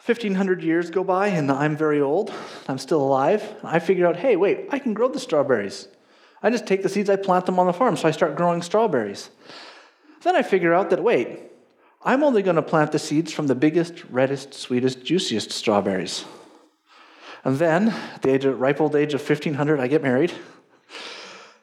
1500 0.04 0.64
years 0.64 0.90
go 0.90 1.04
by, 1.04 1.28
and 1.28 1.52
I'm 1.52 1.76
very 1.76 2.00
old. 2.00 2.34
I'm 2.66 2.78
still 2.78 3.00
alive. 3.00 3.54
I 3.62 3.78
figure 3.78 4.08
out, 4.08 4.16
hey, 4.16 4.34
wait, 4.34 4.66
I 4.72 4.80
can 4.80 4.92
grow 4.92 5.06
the 5.06 5.20
strawberries. 5.20 5.86
I 6.42 6.50
just 6.50 6.66
take 6.66 6.82
the 6.82 6.88
seeds, 6.88 7.08
I 7.08 7.16
plant 7.16 7.46
them 7.46 7.58
on 7.58 7.66
the 7.66 7.72
farm, 7.72 7.96
so 7.96 8.08
I 8.08 8.10
start 8.10 8.36
growing 8.36 8.62
strawberries. 8.62 9.30
Then 10.22 10.36
I 10.36 10.42
figure 10.42 10.74
out 10.74 10.90
that, 10.90 11.02
wait, 11.02 11.38
I'm 12.04 12.24
only 12.24 12.42
going 12.42 12.56
to 12.56 12.62
plant 12.62 12.92
the 12.92 12.98
seeds 12.98 13.32
from 13.32 13.46
the 13.46 13.54
biggest, 13.54 14.04
reddest, 14.10 14.54
sweetest, 14.54 15.04
juiciest 15.04 15.52
strawberries. 15.52 16.24
And 17.44 17.58
then, 17.58 17.88
at 17.88 18.22
the 18.22 18.30
age 18.30 18.44
of, 18.44 18.60
ripe 18.60 18.80
old 18.80 18.96
age 18.96 19.14
of 19.14 19.20
1500, 19.20 19.80
I 19.80 19.86
get 19.86 20.02
married. 20.02 20.32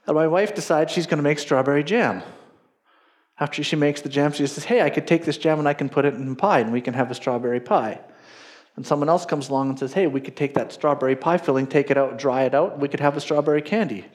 And 0.07 0.15
my 0.15 0.27
wife 0.27 0.55
decides 0.55 0.91
she's 0.91 1.07
going 1.07 1.17
to 1.17 1.23
make 1.23 1.39
strawberry 1.39 1.83
jam. 1.83 2.23
After 3.39 3.63
she 3.63 3.75
makes 3.75 4.01
the 4.01 4.09
jam, 4.09 4.33
she 4.33 4.45
says, 4.47 4.65
Hey, 4.65 4.81
I 4.81 4.89
could 4.89 5.07
take 5.07 5.23
this 5.23 5.37
jam 5.37 5.59
and 5.59 5.67
I 5.67 5.73
can 5.73 5.87
put 5.87 6.03
it 6.03 6.13
in 6.13 6.35
pie 6.35 6.59
and 6.59 6.73
we 6.73 6.81
can 6.81 6.93
have 6.93 7.11
a 7.11 7.15
strawberry 7.15 7.61
pie. 7.61 8.01
And 8.75 8.85
someone 8.85 9.07
else 9.07 9.25
comes 9.25 9.49
along 9.49 9.69
and 9.69 9.79
says, 9.79 9.93
Hey, 9.93 10.07
we 10.07 10.19
could 10.19 10.35
take 10.35 10.55
that 10.55 10.73
strawberry 10.73 11.15
pie 11.15 11.37
filling, 11.37 11.67
take 11.67 11.89
it 11.89 11.97
out, 11.97 12.17
dry 12.17 12.43
it 12.43 12.53
out, 12.53 12.79
we 12.79 12.89
could 12.89 12.99
have 12.99 13.15
a 13.15 13.21
strawberry 13.21 13.61
candy. 13.61 14.05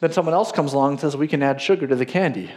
Then 0.00 0.12
someone 0.12 0.34
else 0.34 0.52
comes 0.52 0.72
along 0.72 0.92
and 0.92 1.00
says, 1.00 1.16
we 1.16 1.28
can 1.28 1.42
add 1.42 1.60
sugar 1.60 1.86
to 1.86 1.96
the 1.96 2.06
candy. 2.06 2.50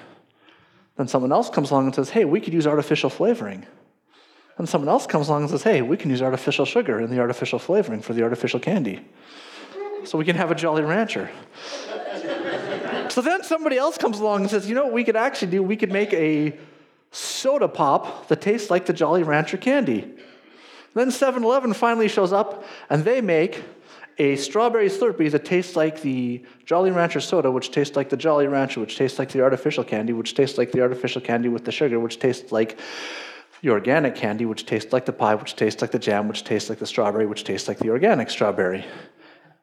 Then 0.98 1.08
someone 1.08 1.32
else 1.32 1.50
comes 1.50 1.72
along 1.72 1.86
and 1.86 1.96
says, 1.96 2.12
hey, 2.12 2.26
we 2.26 2.40
could 2.40 2.54
use 2.54 2.68
artificial 2.68 3.10
flavoring. 3.10 3.66
And 4.58 4.70
someone 4.70 4.90
else 4.90 5.08
comes 5.08 5.28
along 5.28 5.44
and 5.44 5.50
says, 5.50 5.64
hey, 5.64 5.82
we 5.82 5.98
can 5.98 6.12
use 6.12 6.22
artificial 6.22 6.66
sugar 6.66 7.00
in 7.00 7.10
the 7.10 7.20
artificial 7.20 7.58
flavoring 7.58 8.02
for 8.02 8.14
the 8.14 8.22
artificial 8.22 8.60
candy. 8.60 9.04
So 10.04 10.18
we 10.18 10.26
can 10.26 10.36
have 10.36 10.52
a 10.52 10.56
Jolly 10.56 10.84
Rancher. 10.84 11.32
so 13.10 13.22
then 13.22 13.44
somebody 13.44 13.78
else 13.78 13.98
comes 13.98 14.20
along 14.20 14.42
and 14.42 14.50
says, 14.50 14.68
you 14.70 14.76
know 14.76 14.84
what 14.84 14.94
we 14.94 15.04
could 15.04 15.16
actually 15.16 15.52
do? 15.52 15.64
We 15.64 15.78
could 15.78 15.92
make 15.92 16.14
a 16.14 16.58
soda 17.12 17.68
pop 17.68 18.28
that 18.28 18.42
tastes 18.42 18.70
like 18.70 18.86
the 18.86 18.94
Jolly 18.94 19.24
Rancher 19.24 19.58
candy. 19.58 20.14
Then 20.94 21.10
7 21.10 21.44
Eleven 21.44 21.74
finally 21.74 22.08
shows 22.08 22.34
up 22.34 22.64
and 22.90 23.04
they 23.04 23.22
make 23.22 23.64
a 24.18 24.36
strawberry 24.36 24.90
Slurpee 24.90 25.32
that 25.32 25.46
tastes 25.46 25.76
like 25.76 26.02
the 26.02 26.44
Jolly 26.66 26.92
Rancher 26.92 27.20
soda, 27.20 27.50
which 27.50 27.72
tastes 27.72 27.96
like 27.96 28.10
the 28.10 28.18
Jolly 28.18 28.48
Rancher, 28.48 28.80
which 28.80 28.96
tastes 28.96 29.18
like 29.18 29.30
the 29.32 29.42
artificial 29.42 29.84
candy, 29.84 30.14
which 30.14 30.36
tastes 30.36 30.58
like 30.58 30.72
the 30.72 30.82
artificial 30.82 31.22
candy 31.22 31.50
with 31.50 31.66
the 31.66 31.72
sugar, 31.72 32.00
which 32.00 32.20
tastes 32.20 32.52
like 32.52 32.80
the 33.62 33.70
organic 33.70 34.16
candy, 34.16 34.46
which 34.46 34.66
tastes 34.66 34.92
like 34.92 35.06
the 35.06 35.14
pie, 35.14 35.36
which 35.36 35.56
tastes 35.56 35.82
like 35.82 35.92
the 35.92 36.00
jam, 36.00 36.28
which 36.28 36.44
tastes 36.44 36.70
like 36.70 36.80
the 36.80 36.86
strawberry, 36.86 37.26
which 37.26 37.44
tastes 37.44 37.68
like 37.68 37.78
the 37.80 37.90
organic 37.90 38.30
strawberry. 38.30 38.86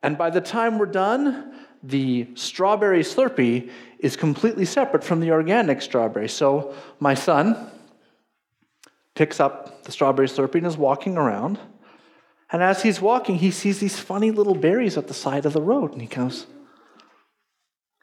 And 0.02 0.16
by 0.16 0.30
the 0.30 0.40
time 0.40 0.78
we're 0.78 0.86
done, 0.86 1.54
the 1.82 2.28
strawberry 2.34 3.00
Slurpee 3.00 3.70
is 3.98 4.16
completely 4.16 4.64
separate 4.64 5.02
from 5.02 5.20
the 5.20 5.32
organic 5.32 5.82
strawberry. 5.82 6.28
So 6.28 6.74
my 7.00 7.14
son 7.14 7.70
picks 9.14 9.40
up 9.40 9.82
the 9.84 9.92
strawberry 9.92 10.28
Slurpee 10.28 10.56
and 10.56 10.66
is 10.66 10.76
walking 10.76 11.16
around. 11.16 11.58
And 12.50 12.62
as 12.62 12.82
he's 12.82 13.00
walking, 13.00 13.36
he 13.36 13.50
sees 13.50 13.78
these 13.78 13.98
funny 13.98 14.30
little 14.30 14.54
berries 14.54 14.96
at 14.96 15.08
the 15.08 15.14
side 15.14 15.44
of 15.44 15.52
the 15.52 15.60
road. 15.60 15.92
And 15.92 16.00
he 16.00 16.08
goes, 16.08 16.46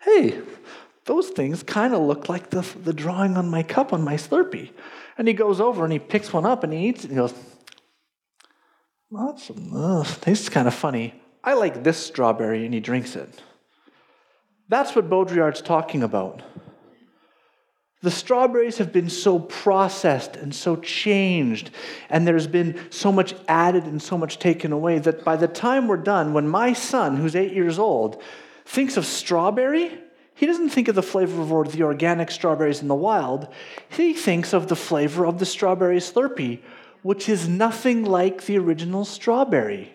Hey, 0.01 0.39
those 1.05 1.29
things 1.29 1.63
kind 1.63 1.93
of 1.93 2.01
look 2.01 2.29
like 2.29 2.49
the, 2.51 2.61
the 2.83 2.93
drawing 2.93 3.37
on 3.37 3.49
my 3.49 3.63
cup 3.63 3.91
on 3.91 4.03
my 4.03 4.15
Slurpee. 4.15 4.71
And 5.17 5.27
he 5.27 5.33
goes 5.33 5.59
over 5.59 5.83
and 5.83 5.93
he 5.93 5.99
picks 5.99 6.33
one 6.33 6.45
up 6.45 6.63
and 6.63 6.73
he 6.73 6.87
eats 6.87 7.05
it. 7.05 7.09
And 7.09 7.11
he 7.11 7.17
goes, 7.17 7.33
that's, 9.11 9.49
uh, 9.49 10.03
tastes 10.21 10.49
kind 10.49 10.67
of 10.67 10.73
funny. 10.73 11.13
I 11.43 11.53
like 11.53 11.83
this 11.83 11.97
strawberry. 11.97 12.65
And 12.65 12.73
he 12.73 12.79
drinks 12.79 13.15
it. 13.15 13.41
That's 14.67 14.95
what 14.95 15.09
Baudrillard's 15.09 15.61
talking 15.61 16.03
about. 16.03 16.41
The 18.05 18.11
strawberries 18.11 18.77
have 18.77 18.93
been 18.93 19.09
so 19.09 19.39
processed 19.39 20.35
and 20.35 20.53
so 20.53 20.75
changed, 20.75 21.71
and 22.07 22.27
there's 22.27 22.45
been 22.45 22.79
so 22.91 23.11
much 23.11 23.33
added 23.47 23.85
and 23.85 23.99
so 23.99 24.15
much 24.15 24.37
taken 24.37 24.71
away 24.71 24.99
that 24.99 25.23
by 25.23 25.35
the 25.37 25.47
time 25.47 25.87
we're 25.87 25.97
done, 25.97 26.31
when 26.31 26.47
my 26.47 26.73
son, 26.73 27.17
who's 27.17 27.35
eight 27.35 27.53
years 27.53 27.79
old, 27.79 28.21
thinks 28.63 28.95
of 28.95 29.07
strawberry, 29.07 29.91
he 30.35 30.45
doesn't 30.45 30.69
think 30.69 30.87
of 30.87 30.93
the 30.93 31.01
flavor 31.01 31.59
of 31.59 31.71
the 31.71 31.81
organic 31.81 32.29
strawberries 32.29 32.83
in 32.83 32.89
the 32.89 32.93
wild. 32.93 33.47
He 33.89 34.13
thinks 34.13 34.53
of 34.53 34.67
the 34.67 34.75
flavor 34.75 35.25
of 35.25 35.39
the 35.39 35.45
strawberry 35.47 35.97
Slurpee, 35.97 36.61
which 37.01 37.27
is 37.27 37.49
nothing 37.49 38.05
like 38.05 38.45
the 38.45 38.59
original 38.59 39.03
strawberry. 39.03 39.91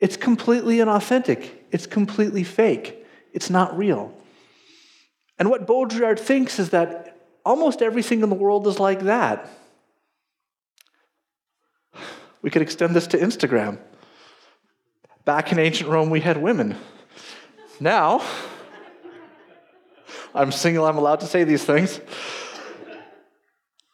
It's 0.00 0.16
completely 0.16 0.78
inauthentic, 0.78 1.50
it's 1.70 1.86
completely 1.86 2.42
fake, 2.42 3.06
it's 3.32 3.48
not 3.48 3.78
real. 3.78 4.12
And 5.38 5.50
what 5.50 5.66
Baudrillard 5.66 6.18
thinks 6.18 6.58
is 6.58 6.70
that 6.70 7.16
almost 7.44 7.80
everything 7.80 8.22
in 8.22 8.28
the 8.28 8.34
world 8.34 8.66
is 8.66 8.80
like 8.80 9.00
that. 9.00 9.48
We 12.42 12.50
could 12.50 12.62
extend 12.62 12.94
this 12.94 13.06
to 13.08 13.18
Instagram. 13.18 13.78
Back 15.24 15.52
in 15.52 15.58
ancient 15.58 15.90
Rome, 15.90 16.10
we 16.10 16.20
had 16.20 16.40
women. 16.40 16.76
Now, 17.80 18.22
I'm 20.34 20.52
single, 20.52 20.86
I'm 20.86 20.98
allowed 20.98 21.20
to 21.20 21.26
say 21.26 21.44
these 21.44 21.64
things. 21.64 22.00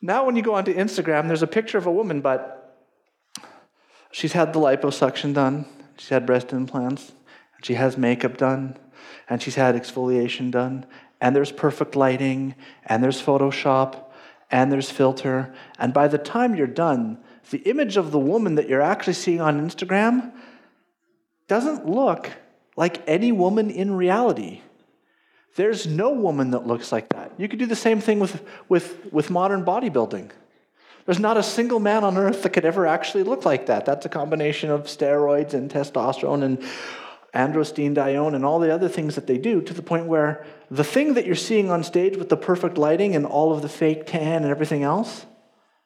Now, 0.01 0.27
when 0.27 0.37
you 0.37 0.43
go 0.43 0.55
onto 0.55 0.75
Instagram, 0.75 1.29
there's 1.29 1.43
a 1.43 1.47
picture 1.47 1.79
of 1.79 1.87
a 1.87 1.93
woman, 1.93 2.21
but 2.21 2.79
she's 4.11 4.33
had 4.33 4.53
the 4.53 4.61
liposuction 4.61 5.33
done, 5.33 5.65
she's 5.97 6.11
had 6.11 6.27
breast 6.27 6.53
implants, 6.53 7.13
she 7.63 7.75
has 7.75 7.97
makeup 7.97 8.37
done, 8.37 8.77
and 9.29 9.41
she's 9.41 9.55
had 9.55 9.75
exfoliation 9.75 10.51
done, 10.51 10.87
and 11.25 11.35
there's 11.35 11.51
perfect 11.51 11.97
lighting, 11.97 12.55
and 12.85 13.03
there's 13.03 13.23
Photoshop, 13.23 13.97
and 14.51 14.71
there's 14.71 14.91
filter. 14.91 15.55
And 15.79 15.95
by 15.95 16.07
the 16.07 16.19
time 16.19 16.55
you're 16.55 16.67
done, 16.67 17.17
the 17.51 17.61
image 17.61 17.97
of 17.97 18.11
the 18.11 18.19
woman 18.19 18.57
that 18.57 18.69
you're 18.69 18.83
actually 18.83 19.15
seeing 19.15 19.41
on 19.41 19.59
Instagram 19.59 20.33
doesn't 21.49 21.89
look 21.89 22.31
like 22.77 23.03
any 23.07 23.33
woman 23.33 23.71
in 23.71 23.97
reality. 23.97 24.61
There's 25.57 25.87
no 25.87 26.11
woman 26.13 26.51
that 26.51 26.67
looks 26.67 26.93
like 26.93 27.09
that. 27.15 27.33
You 27.39 27.49
could 27.49 27.59
do 27.59 27.65
the 27.65 27.75
same 27.75 28.03
thing 28.03 28.21
with, 28.21 28.47
with, 28.69 29.11
with 29.11 29.31
modern 29.31 29.65
bodybuilding. 29.65 30.31
There's 31.07 31.19
not 31.19 31.39
a 31.39 31.43
single 31.43 31.81
man 31.81 32.05
on 32.05 32.19
earth 32.19 32.43
that 32.43 32.51
could 32.51 32.67
ever 32.67 32.87
actually 32.87 33.23
look 33.23 33.47
like 33.47 33.65
that. 33.67 33.87
That's 33.87 34.05
a 34.05 34.11
combination 34.11 34.69
of 34.69 34.83
steroids 34.83 35.55
and 35.55 35.71
testosterone 35.71 36.43
and 36.43 36.63
androstenedione 37.35 38.35
and 38.35 38.45
all 38.45 38.59
the 38.59 38.73
other 38.73 38.89
things 38.89 39.17
that 39.17 39.27
they 39.27 39.39
do 39.39 39.61
to 39.61 39.75
the 39.75 39.83
point 39.83 40.07
where 40.07 40.47
the 40.71 40.85
thing 40.85 41.15
that 41.15 41.27
you're 41.27 41.35
seeing 41.35 41.71
on 41.71 41.83
stage 41.83 42.17
with 42.17 42.29
the 42.29 42.37
perfect 42.37 42.79
lighting 42.79 43.17
and 43.17 43.27
all 43.27 43.53
of 43.53 43.63
the 43.63 43.69
fake 43.69 44.07
tan 44.07 44.43
and 44.43 44.51
everything 44.51 44.83
else, 44.83 45.27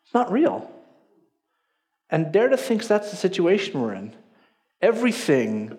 it's 0.05 0.15
not 0.15 0.31
real. 0.31 0.71
And 2.11 2.27
Derrida 2.27 2.59
thinks 2.59 2.87
that's 2.87 3.11
the 3.11 3.17
situation 3.17 3.81
we're 3.81 3.95
in. 3.95 4.15
Everything, 4.81 5.77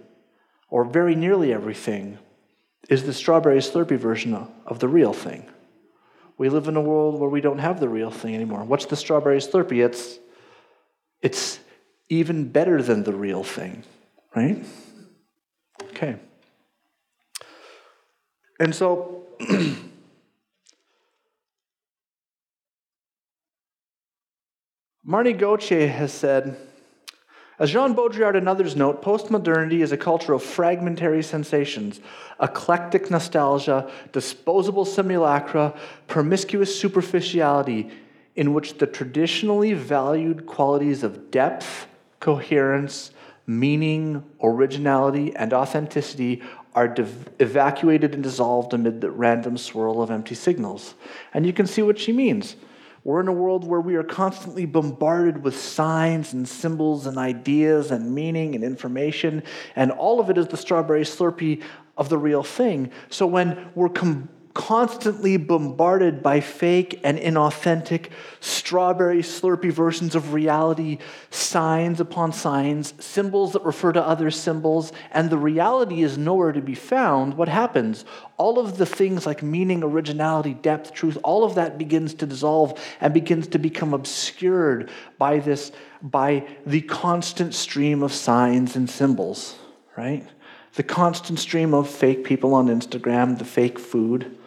or 0.70 0.84
very 0.84 1.16
nearly 1.16 1.54
everything, 1.54 2.20
is 2.90 3.04
the 3.04 3.14
strawberry 3.14 3.60
slurpee 3.60 3.98
version 3.98 4.34
of 4.66 4.80
the 4.80 4.88
real 4.88 5.14
thing. 5.14 5.48
We 6.38 6.50
live 6.50 6.68
in 6.68 6.76
a 6.76 6.82
world 6.82 7.20
where 7.20 7.30
we 7.30 7.42
don't 7.42 7.60
have 7.60 7.80
the 7.80 7.90
real 7.90 8.12
thing 8.12 8.34
anymore. 8.34 8.64
What's 8.64 8.86
the 8.86 8.96
strawberry 8.96 9.40
slurpee? 9.40 9.86
It's, 9.86 10.20
it's 11.22 11.60
even 12.10 12.50
better 12.50 12.82
than 12.82 13.04
the 13.04 13.14
real 13.14 13.44
thing, 13.44 13.84
right? 14.36 14.64
Okay. 16.02 16.16
And 18.58 18.74
so, 18.74 19.26
Marnie 25.06 25.38
Gauthier 25.38 25.90
has 25.90 26.14
said, 26.14 26.56
as 27.58 27.72
Jean 27.72 27.94
Baudrillard 27.94 28.38
and 28.38 28.48
others 28.48 28.78
note, 28.78 29.02
postmodernity 29.02 29.82
is 29.82 29.92
a 29.92 29.98
culture 29.98 30.32
of 30.32 30.42
fragmentary 30.42 31.22
sensations, 31.22 32.00
eclectic 32.42 33.12
nostalgia, 33.12 33.92
disposable 34.14 34.86
simulacra, 34.86 35.78
promiscuous 36.08 36.80
superficiality, 36.80 37.92
in 38.38 38.54
which 38.54 38.78
the 38.78 38.88
traditionally 38.88 39.74
valued 39.74 40.46
qualities 40.46 41.04
of 41.04 41.30
depth, 41.30 41.88
coherence, 42.22 43.12
meaning, 43.50 44.24
originality, 44.44 45.36
and 45.36 45.54
authenticity 45.54 46.44
are 46.76 46.94
evacuated 47.40 48.14
and 48.14 48.22
dissolved 48.22 48.76
amid 48.76 49.02
the 49.02 49.10
random 49.10 49.58
swirl 49.58 50.04
of 50.04 50.12
empty 50.12 50.36
signals. 50.36 50.94
And 51.34 51.48
you 51.48 51.52
can 51.52 51.66
see 51.66 51.82
what 51.82 51.98
she 51.98 52.12
means. 52.12 52.56
We're 53.04 53.22
in 53.22 53.28
a 53.28 53.34
world 53.34 53.66
where 53.66 53.82
we 53.82 53.96
are 53.96 54.04
constantly 54.04 54.68
bombarded 54.68 55.44
with 55.44 55.60
signs 55.60 56.32
and 56.32 56.48
symbols 56.48 57.08
and 57.08 57.18
ideas 57.18 57.90
and 57.90 58.14
meaning 58.14 58.54
and 58.54 58.64
information, 58.64 59.42
and 59.76 59.92
all 59.92 60.20
of 60.20 60.30
it 60.30 60.38
is 60.38 60.48
the 60.48 60.58
strawberry 60.58 61.02
slurpee 61.02 61.64
of 61.98 62.10
the 62.10 62.20
real 62.20 62.44
thing. 62.44 62.92
So 63.10 63.26
when 63.26 63.72
we're 63.74 63.90
com- 63.90 64.30
constantly 64.54 65.38
bombarded 65.38 66.24
by 66.24 66.40
fake 66.40 67.00
and 67.04 67.18
inauthentic, 67.18 68.10
strawberry 68.40 69.22
slurpee 69.22 69.72
versions 69.72 70.16
of 70.16 70.34
reality, 70.34 70.98
signs 71.30 72.00
upon 72.00 72.34
signs, 72.34 72.94
symbols 73.00 73.54
that 73.54 73.64
refer 73.64 73.92
to 73.92 74.06
other 74.06 74.32
symbols, 74.32 74.92
and 75.12 75.30
the 75.30 75.38
reality 75.38 76.02
is 76.02 76.18
nowhere 76.18 76.52
to 76.52 76.62
be 76.62 76.76
found, 76.76 77.36
what 77.36 77.48
happens? 77.48 78.06
All 78.38 78.60
of 78.60 78.78
the 78.78 78.86
things 78.86 79.26
like 79.26 79.44
meaning, 79.44 79.84
originality, 79.84 80.54
depth, 80.54 80.94
truth, 80.94 81.18
all 81.24 81.44
of 81.44 81.56
that 81.56 81.78
begins 81.78 82.14
to 82.16 82.26
dissolve 82.26 82.80
and 83.02 83.14
begins 83.14 83.48
to 83.50 83.60
become 83.60 83.94
obscured 83.94 84.90
by 85.18 85.40
this, 85.40 85.72
by 86.02 86.48
the 86.66 86.82
constant 86.82 87.54
stream 87.54 88.02
of 88.02 88.14
signs 88.14 88.76
and 88.76 88.90
symbols, 88.90 89.58
right? 89.96 90.26
The 90.80 90.84
constant 90.84 91.40
stream 91.40 91.74
of 91.74 91.90
fake 91.90 92.24
people 92.24 92.54
on 92.54 92.68
Instagram, 92.68 93.38
the 93.38 93.44
fake 93.44 93.78
food, 93.78 94.38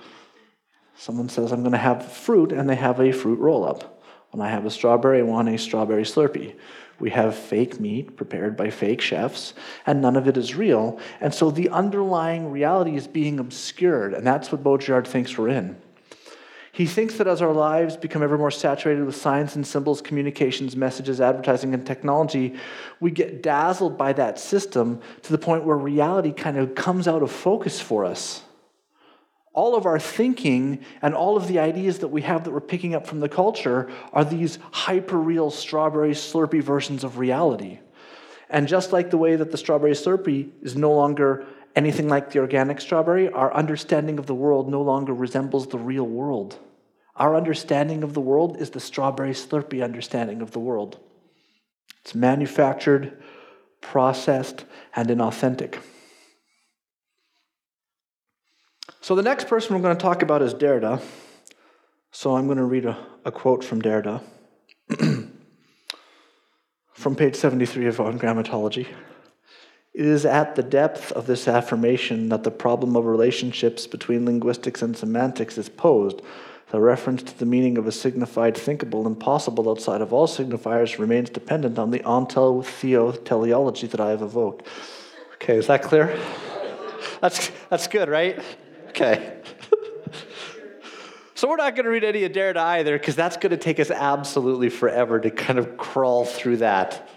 Someone 0.97 1.29
says, 1.29 1.53
I'm 1.53 1.61
going 1.61 1.73
to 1.73 1.79
have 1.79 2.11
fruit, 2.11 2.53
and 2.53 2.71
they 2.71 2.75
have 2.75 3.01
a 3.01 3.13
fruit 3.13 3.39
roll 3.39 3.67
up. 3.67 4.03
When 4.31 4.41
I 4.41 4.49
have 4.49 4.65
a 4.65 4.71
strawberry, 4.71 5.19
I 5.19 5.25
want 5.25 5.51
a 5.51 5.59
strawberry 5.59 6.05
slurpee. 6.05 6.55
We 6.99 7.11
have 7.11 7.35
fake 7.35 7.79
meat 7.79 8.17
prepared 8.17 8.57
by 8.57 8.71
fake 8.71 9.03
chefs, 9.03 9.53
and 9.85 10.01
none 10.01 10.17
of 10.17 10.27
it 10.27 10.39
is 10.39 10.55
real. 10.55 10.99
And 11.21 11.35
so 11.35 11.51
the 11.51 11.69
underlying 11.69 12.51
reality 12.51 12.97
is 12.97 13.07
being 13.07 13.39
obscured, 13.39 14.15
and 14.15 14.27
that's 14.27 14.51
what 14.51 14.63
Baudrillard 14.63 15.07
thinks 15.07 15.37
we're 15.37 15.49
in. 15.51 15.77
He 16.73 16.87
thinks 16.87 17.19
that 17.19 17.27
as 17.27 17.43
our 17.43 17.53
lives 17.53 17.97
become 17.97 18.23
ever 18.23 18.39
more 18.39 18.51
saturated 18.51 19.05
with 19.05 19.15
signs 19.15 19.57
and 19.57 19.67
symbols, 19.67 20.01
communications, 20.01 20.75
messages, 20.75 21.21
advertising, 21.21 21.75
and 21.75 21.87
technology, 21.87 22.55
we 22.99 23.11
get 23.11 23.43
dazzled 23.43 23.99
by 23.99 24.15
that 24.15 24.39
system 24.39 25.01
to 25.23 25.33
the 25.33 25.39
point 25.39 25.65
where 25.65 25.77
reality 25.77 26.33
kind 26.33 26.57
of 26.57 26.75
comes 26.75 27.07
out 27.07 27.23
of 27.23 27.31
focus 27.31 27.81
for 27.81 28.07
us 28.07 28.43
all 29.55 29.77
of 29.77 29.87
our 29.87 29.99
thinking 29.99 30.85
and 31.03 31.15
all 31.15 31.37
of 31.37 31.47
the 31.47 31.59
ideas 31.59 31.99
that 31.99 32.09
we 32.09 32.23
have 32.23 32.45
that 32.45 32.51
we're 32.51 32.61
picking 32.61 32.95
up 32.95 33.07
from 33.07 33.21
the 33.21 33.29
culture 33.29 33.91
are 34.13 34.25
these 34.25 34.59
hyper 34.71 35.19
real 35.19 35.51
strawberry 35.51 36.13
slurpee 36.13 36.63
versions 36.63 37.05
of 37.05 37.19
reality. 37.19 37.79
And 38.49 38.69
just 38.69 38.93
like 38.93 39.11
the 39.11 39.19
way 39.19 39.37
that 39.37 39.51
the 39.51 39.59
strawberry 39.59 39.93
slurpee 39.93 40.51
is 40.63 40.77
no 40.77 40.93
longer 40.93 41.47
anything 41.75 42.09
like 42.09 42.31
the 42.31 42.39
organic 42.39 42.81
strawberry, 42.81 43.29
our 43.29 43.53
understanding 43.55 44.19
of 44.19 44.27
the 44.27 44.35
world 44.35 44.69
no 44.69 44.83
longer 44.83 45.15
resembles 45.15 45.67
the 45.69 45.79
real 45.79 46.07
world. 46.07 46.59
Our 47.17 47.37
understanding 47.37 48.03
of 48.03 48.15
the 48.15 48.21
world 48.21 48.57
is 48.59 48.71
the 48.71 48.81
strawberry 48.81 49.33
slurpee 49.33 49.85
understanding 49.85 50.43
of 50.43 50.53
the 50.53 50.59
world. 50.59 50.99
It's 52.01 52.15
manufactured, 52.15 53.23
processed, 53.81 54.65
and 54.97 55.09
inauthentic. 55.09 55.79
So 59.01 59.15
the 59.15 59.23
next 59.23 59.49
person 59.49 59.75
we're 59.75 59.83
going 59.83 59.97
to 59.97 60.03
talk 60.03 60.23
about 60.23 60.43
is 60.43 60.55
Derrida. 60.55 61.03
So 62.13 62.37
I'm 62.37 62.47
going 62.47 62.59
to 62.59 62.65
read 62.65 62.87
a, 62.87 62.99
a 63.25 63.33
quote 63.33 63.65
from 63.65 63.83
Derrida 63.83 64.23
from 66.93 67.17
page 67.17 67.35
73 67.35 67.87
of 67.87 68.01
On 68.01 68.19
Grammatology. 68.19 68.87
It 69.95 70.07
is 70.07 70.25
at 70.25 70.55
the 70.55 70.63
depth 70.63 71.13
of 71.13 71.27
this 71.27 71.47
affirmation 71.47 72.31
that 72.31 72.45
the 72.45 72.51
problem 72.51 72.97
of 72.97 73.05
relationships 73.05 73.87
between 73.87 74.25
linguistics 74.25 74.81
and 74.81 74.97
semantics 74.97 75.59
is 75.59 75.69
posed. 75.69 76.23
The 76.71 76.81
reference 76.81 77.23
to 77.25 77.39
the 77.39 77.45
meaning 77.45 77.77
of 77.77 77.87
a 77.87 77.93
signified 77.93 78.57
thinkable 78.57 79.07
and 79.07 79.21
possible 79.21 79.69
outside 79.69 80.01
of 80.01 80.11
all 80.11 80.27
signifiers 80.27 80.99
remains 80.99 81.29
dependent 81.29 81.79
on 81.79 81.91
the 81.91 81.99
ontotheo 81.99 83.23
teleology 83.27 83.87
that 83.89 84.01
I 84.01 84.09
have 84.09 84.23
evoked. 84.23 84.67
Okay, 85.35 85.57
is 85.57 85.67
that 85.67 85.83
clear? 85.83 86.19
That's, 87.21 87.51
that's 87.69 87.87
good, 87.89 88.09
right? 88.09 88.43
Okay. 88.89 89.39
so 91.35 91.47
we're 91.49 91.57
not 91.57 91.77
going 91.77 91.85
to 91.85 91.91
read 91.91 92.05
any 92.05 92.25
of 92.25 92.33
Derrida 92.33 92.57
either 92.57 92.99
because 92.99 93.15
that's 93.15 93.37
going 93.37 93.51
to 93.51 93.59
take 93.59 93.79
us 93.79 93.91
absolutely 93.91 94.71
forever 94.71 95.21
to 95.21 95.31
kind 95.31 95.59
of 95.59 95.77
crawl 95.77 96.25
through 96.25 96.57
that. 96.59 97.11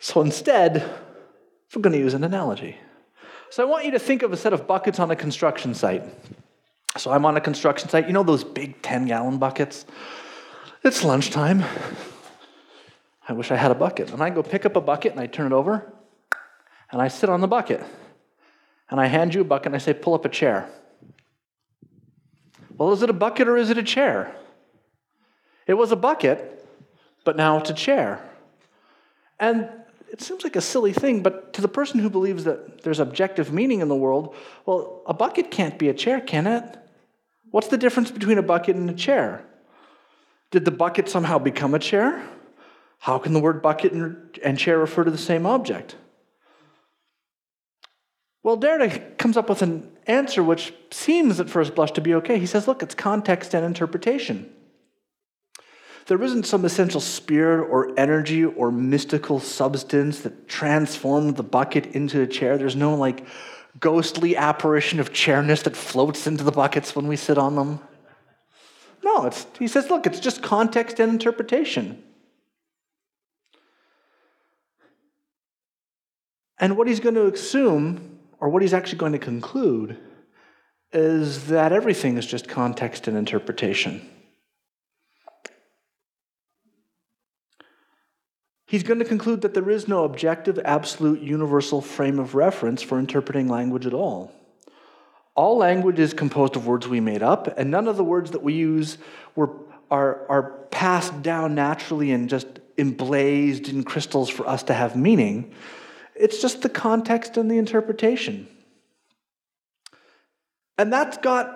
So 0.00 0.20
instead, 0.20 0.90
we're 1.74 1.82
going 1.82 1.92
to 1.92 1.98
use 1.98 2.14
an 2.14 2.24
analogy. 2.24 2.76
So 3.50 3.62
I 3.62 3.66
want 3.66 3.84
you 3.84 3.90
to 3.92 3.98
think 3.98 4.22
of 4.22 4.32
a 4.32 4.36
set 4.36 4.52
of 4.52 4.66
buckets 4.66 4.98
on 4.98 5.10
a 5.10 5.16
construction 5.16 5.74
site. 5.74 6.02
So 6.96 7.10
I'm 7.10 7.24
on 7.24 7.36
a 7.36 7.40
construction 7.40 7.88
site. 7.88 8.06
You 8.06 8.12
know 8.12 8.22
those 8.22 8.44
big 8.44 8.82
10 8.82 9.06
gallon 9.06 9.38
buckets? 9.38 9.86
It's 10.82 11.04
lunchtime. 11.04 11.64
I 13.28 13.32
wish 13.32 13.50
I 13.50 13.56
had 13.56 13.70
a 13.70 13.74
bucket. 13.74 14.10
And 14.10 14.22
I 14.22 14.30
go 14.30 14.42
pick 14.42 14.64
up 14.64 14.76
a 14.76 14.80
bucket 14.80 15.12
and 15.12 15.20
I 15.20 15.26
turn 15.26 15.46
it 15.46 15.52
over 15.52 15.92
and 16.90 17.02
I 17.02 17.08
sit 17.08 17.28
on 17.28 17.40
the 17.40 17.48
bucket 17.48 17.82
and 18.90 19.00
I 19.00 19.06
hand 19.06 19.34
you 19.34 19.42
a 19.42 19.44
bucket 19.44 19.66
and 19.66 19.74
I 19.74 19.78
say, 19.78 19.92
pull 19.92 20.14
up 20.14 20.24
a 20.24 20.28
chair. 20.28 20.68
Well, 22.76 22.92
is 22.92 23.02
it 23.02 23.10
a 23.10 23.14
bucket 23.14 23.48
or 23.48 23.56
is 23.56 23.70
it 23.70 23.78
a 23.78 23.82
chair? 23.82 24.34
It 25.66 25.74
was 25.74 25.92
a 25.92 25.96
bucket, 25.96 26.66
but 27.24 27.36
now 27.36 27.58
it's 27.58 27.70
a 27.70 27.74
chair. 27.74 28.22
And 29.38 29.68
it 30.10 30.20
seems 30.20 30.44
like 30.44 30.56
a 30.56 30.60
silly 30.60 30.92
thing, 30.92 31.22
but 31.22 31.52
to 31.54 31.60
the 31.60 31.68
person 31.68 32.00
who 32.00 32.10
believes 32.10 32.44
that 32.44 32.82
there's 32.82 33.00
objective 33.00 33.52
meaning 33.52 33.80
in 33.80 33.88
the 33.88 33.96
world, 33.96 34.34
well, 34.66 35.02
a 35.06 35.14
bucket 35.14 35.50
can't 35.50 35.78
be 35.78 35.88
a 35.88 35.94
chair, 35.94 36.20
can 36.20 36.46
it? 36.46 36.78
What's 37.50 37.68
the 37.68 37.78
difference 37.78 38.10
between 38.10 38.38
a 38.38 38.42
bucket 38.42 38.76
and 38.76 38.88
a 38.90 38.94
chair? 38.94 39.44
Did 40.50 40.64
the 40.64 40.70
bucket 40.70 41.08
somehow 41.08 41.38
become 41.38 41.74
a 41.74 41.78
chair? 41.78 42.26
How 43.00 43.18
can 43.18 43.32
the 43.32 43.40
word 43.40 43.62
bucket 43.62 43.92
and 43.92 44.58
chair 44.58 44.78
refer 44.78 45.04
to 45.04 45.10
the 45.10 45.18
same 45.18 45.46
object? 45.46 45.96
Well, 48.42 48.58
Derrida 48.58 49.18
comes 49.18 49.36
up 49.36 49.48
with 49.48 49.62
an 49.62 49.90
answer 50.06 50.42
which 50.42 50.72
seems 50.90 51.38
at 51.38 51.50
first 51.50 51.74
blush 51.74 51.92
to 51.92 52.00
be 52.00 52.14
okay. 52.14 52.38
He 52.38 52.46
says, 52.46 52.66
look, 52.66 52.82
it's 52.82 52.94
context 52.94 53.54
and 53.54 53.64
interpretation. 53.64 54.50
There 56.08 56.22
isn't 56.22 56.46
some 56.46 56.64
essential 56.64 57.02
spirit 57.02 57.68
or 57.68 57.92
energy 57.98 58.42
or 58.42 58.72
mystical 58.72 59.40
substance 59.40 60.20
that 60.20 60.48
transformed 60.48 61.36
the 61.36 61.42
bucket 61.42 61.94
into 61.94 62.22
a 62.22 62.26
chair. 62.26 62.56
There's 62.56 62.74
no 62.74 62.94
like 62.94 63.26
ghostly 63.78 64.34
apparition 64.34 65.00
of 65.00 65.12
chairness 65.12 65.62
that 65.62 65.76
floats 65.76 66.26
into 66.26 66.44
the 66.44 66.50
buckets 66.50 66.96
when 66.96 67.08
we 67.08 67.16
sit 67.16 67.36
on 67.36 67.56
them. 67.56 67.80
No, 69.04 69.26
it's, 69.26 69.46
he 69.58 69.68
says, 69.68 69.90
look, 69.90 70.06
it's 70.06 70.18
just 70.18 70.42
context 70.42 70.98
and 70.98 71.12
interpretation. 71.12 72.02
And 76.58 76.78
what 76.78 76.88
he's 76.88 77.00
going 77.00 77.16
to 77.16 77.26
assume, 77.26 78.18
or 78.40 78.48
what 78.48 78.62
he's 78.62 78.72
actually 78.72 78.98
going 78.98 79.12
to 79.12 79.18
conclude, 79.18 79.98
is 80.90 81.48
that 81.48 81.70
everything 81.70 82.16
is 82.16 82.24
just 82.24 82.48
context 82.48 83.08
and 83.08 83.16
interpretation. 83.16 84.08
He's 88.68 88.82
going 88.82 88.98
to 88.98 89.04
conclude 89.06 89.40
that 89.40 89.54
there 89.54 89.70
is 89.70 89.88
no 89.88 90.04
objective, 90.04 90.58
absolute, 90.62 91.22
universal 91.22 91.80
frame 91.80 92.18
of 92.18 92.34
reference 92.34 92.82
for 92.82 92.98
interpreting 92.98 93.48
language 93.48 93.86
at 93.86 93.94
all. 93.94 94.30
All 95.34 95.56
language 95.56 95.98
is 95.98 96.12
composed 96.12 96.54
of 96.54 96.66
words 96.66 96.86
we 96.86 97.00
made 97.00 97.22
up, 97.22 97.58
and 97.58 97.70
none 97.70 97.88
of 97.88 97.96
the 97.96 98.04
words 98.04 98.32
that 98.32 98.42
we 98.42 98.52
use 98.52 98.98
were, 99.34 99.56
are, 99.90 100.28
are 100.28 100.42
passed 100.70 101.22
down 101.22 101.54
naturally 101.54 102.10
and 102.10 102.28
just 102.28 102.46
emblazed 102.76 103.70
in 103.70 103.84
crystals 103.84 104.28
for 104.28 104.46
us 104.46 104.64
to 104.64 104.74
have 104.74 104.94
meaning. 104.94 105.54
It's 106.14 106.42
just 106.42 106.60
the 106.60 106.68
context 106.68 107.38
and 107.38 107.50
the 107.50 107.56
interpretation. 107.56 108.48
And 110.76 110.92
that's 110.92 111.16
got 111.16 111.54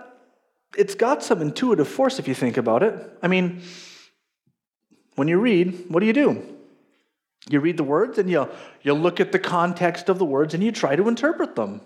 it's 0.78 0.94
got 0.94 1.22
some 1.22 1.42
intuitive 1.42 1.86
force 1.86 2.18
if 2.18 2.26
you 2.26 2.34
think 2.34 2.56
about 2.56 2.82
it. 2.82 2.94
I 3.22 3.28
mean, 3.28 3.60
when 5.16 5.28
you 5.28 5.38
read, 5.38 5.84
what 5.88 6.00
do 6.00 6.06
you 6.06 6.14
do? 6.14 6.42
You 7.50 7.60
read 7.60 7.76
the 7.76 7.84
words 7.84 8.18
and 8.18 8.30
you 8.30 8.48
you 8.82 8.94
look 8.94 9.20
at 9.20 9.32
the 9.32 9.38
context 9.38 10.08
of 10.08 10.18
the 10.18 10.24
words 10.24 10.54
and 10.54 10.62
you 10.62 10.72
try 10.72 10.96
to 10.96 11.08
interpret 11.08 11.56
them. 11.56 11.80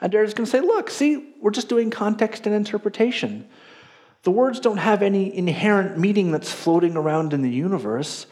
And 0.00 0.12
Derrida's 0.12 0.34
going 0.34 0.44
to 0.44 0.50
say, 0.50 0.60
look, 0.60 0.90
see, 0.90 1.34
we're 1.40 1.50
just 1.50 1.68
doing 1.68 1.90
context 1.90 2.46
and 2.46 2.54
interpretation. 2.54 3.48
The 4.22 4.30
words 4.30 4.60
don't 4.60 4.78
have 4.78 5.02
any 5.02 5.34
inherent 5.36 5.98
meaning 5.98 6.30
that's 6.30 6.52
floating 6.52 6.96
around 6.96 7.32
in 7.32 7.42
the 7.42 7.50
universe. 7.50 8.26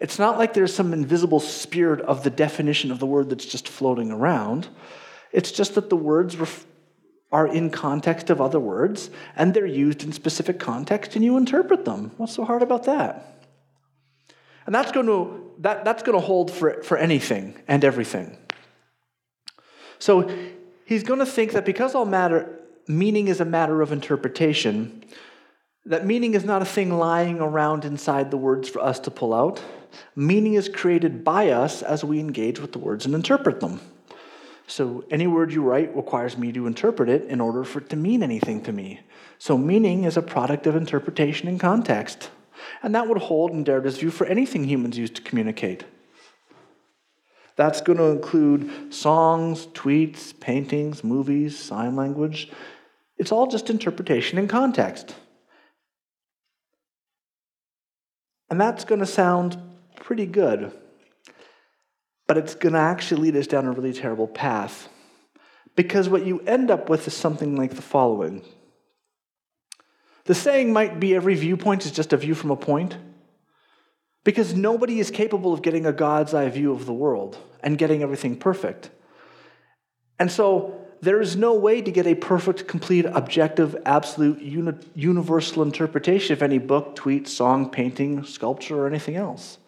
It's 0.00 0.18
not 0.18 0.38
like 0.38 0.52
there's 0.52 0.74
some 0.74 0.92
invisible 0.92 1.38
spirit 1.38 2.00
of 2.00 2.24
the 2.24 2.30
definition 2.30 2.90
of 2.90 2.98
the 2.98 3.06
word 3.06 3.30
that's 3.30 3.44
just 3.44 3.68
floating 3.68 4.10
around. 4.10 4.68
It's 5.30 5.52
just 5.52 5.76
that 5.76 5.90
the 5.90 5.96
words 5.96 6.36
ref- 6.36 6.66
are 7.30 7.46
in 7.46 7.70
context 7.70 8.28
of 8.28 8.40
other 8.40 8.60
words 8.60 9.10
and 9.36 9.54
they're 9.54 9.64
used 9.64 10.02
in 10.02 10.12
specific 10.12 10.58
context 10.58 11.14
and 11.14 11.24
you 11.24 11.36
interpret 11.36 11.84
them. 11.84 12.10
What's 12.16 12.34
so 12.34 12.44
hard 12.44 12.62
about 12.62 12.84
that? 12.84 13.46
And 14.66 14.74
that's 14.74 14.92
going 14.92 15.06
to, 15.06 15.41
that, 15.58 15.84
that's 15.84 16.02
going 16.02 16.18
to 16.18 16.24
hold 16.24 16.50
for, 16.50 16.82
for 16.82 16.96
anything 16.96 17.54
and 17.68 17.84
everything. 17.84 18.36
So 19.98 20.30
he's 20.84 21.02
going 21.02 21.20
to 21.20 21.26
think 21.26 21.52
that 21.52 21.64
because 21.64 21.94
all 21.94 22.04
matter, 22.04 22.60
meaning 22.88 23.28
is 23.28 23.40
a 23.40 23.44
matter 23.44 23.82
of 23.82 23.92
interpretation, 23.92 25.04
that 25.86 26.06
meaning 26.06 26.34
is 26.34 26.44
not 26.44 26.62
a 26.62 26.64
thing 26.64 26.96
lying 26.96 27.40
around 27.40 27.84
inside 27.84 28.30
the 28.30 28.36
words 28.36 28.68
for 28.68 28.80
us 28.80 29.00
to 29.00 29.10
pull 29.10 29.34
out. 29.34 29.62
Meaning 30.16 30.54
is 30.54 30.68
created 30.68 31.24
by 31.24 31.50
us 31.50 31.82
as 31.82 32.02
we 32.02 32.18
engage 32.18 32.60
with 32.60 32.72
the 32.72 32.78
words 32.78 33.04
and 33.04 33.14
interpret 33.14 33.60
them. 33.60 33.80
So 34.66 35.04
any 35.10 35.26
word 35.26 35.52
you 35.52 35.62
write 35.62 35.94
requires 35.94 36.38
me 36.38 36.52
to 36.52 36.66
interpret 36.66 37.08
it 37.08 37.24
in 37.24 37.40
order 37.40 37.64
for 37.64 37.80
it 37.80 37.90
to 37.90 37.96
mean 37.96 38.22
anything 38.22 38.62
to 38.62 38.72
me. 38.72 39.00
So 39.38 39.58
meaning 39.58 40.04
is 40.04 40.16
a 40.16 40.22
product 40.22 40.66
of 40.66 40.76
interpretation 40.76 41.48
and 41.48 41.60
context. 41.60 42.30
And 42.82 42.94
that 42.94 43.08
would 43.08 43.18
hold 43.18 43.50
in 43.50 43.64
Derrida's 43.64 43.98
view 43.98 44.10
for 44.10 44.26
anything 44.26 44.64
humans 44.64 44.98
use 44.98 45.10
to 45.10 45.22
communicate. 45.22 45.84
That's 47.56 47.80
going 47.80 47.98
to 47.98 48.04
include 48.04 48.94
songs, 48.94 49.66
tweets, 49.68 50.38
paintings, 50.38 51.04
movies, 51.04 51.58
sign 51.58 51.96
language. 51.96 52.50
It's 53.18 53.30
all 53.30 53.46
just 53.46 53.70
interpretation 53.70 54.38
and 54.38 54.48
context. 54.48 55.14
And 58.50 58.60
that's 58.60 58.84
going 58.84 59.00
to 59.00 59.06
sound 59.06 59.56
pretty 59.96 60.26
good. 60.26 60.72
But 62.26 62.38
it's 62.38 62.54
going 62.54 62.72
to 62.72 62.78
actually 62.78 63.22
lead 63.22 63.36
us 63.36 63.46
down 63.46 63.66
a 63.66 63.72
really 63.72 63.92
terrible 63.92 64.28
path. 64.28 64.88
Because 65.76 66.08
what 66.08 66.26
you 66.26 66.40
end 66.40 66.70
up 66.70 66.88
with 66.88 67.06
is 67.06 67.14
something 67.14 67.56
like 67.56 67.74
the 67.74 67.82
following 67.82 68.42
The 70.24 70.34
saying 70.34 70.72
might 70.72 71.00
be 71.00 71.14
every 71.14 71.34
viewpoint 71.34 71.84
is 71.84 71.92
just 71.92 72.12
a 72.12 72.16
view 72.16 72.34
from 72.34 72.50
a 72.50 72.56
point. 72.56 72.96
Because 74.24 74.54
nobody 74.54 75.00
is 75.00 75.10
capable 75.10 75.52
of 75.52 75.62
getting 75.62 75.84
a 75.84 75.92
God's 75.92 76.32
eye 76.32 76.48
view 76.48 76.72
of 76.72 76.86
the 76.86 76.92
world 76.92 77.38
and 77.60 77.76
getting 77.76 78.02
everything 78.02 78.36
perfect. 78.36 78.90
And 80.18 80.30
so 80.30 80.80
there 81.00 81.20
is 81.20 81.34
no 81.34 81.54
way 81.54 81.82
to 81.82 81.90
get 81.90 82.06
a 82.06 82.14
perfect, 82.14 82.68
complete, 82.68 83.04
objective, 83.04 83.76
absolute, 83.84 84.40
uni- 84.40 84.78
universal 84.94 85.64
interpretation 85.64 86.32
of 86.32 86.42
any 86.42 86.58
book, 86.58 86.94
tweet, 86.94 87.26
song, 87.26 87.68
painting, 87.68 88.24
sculpture, 88.24 88.78
or 88.78 88.86
anything 88.86 89.16
else. 89.16 89.58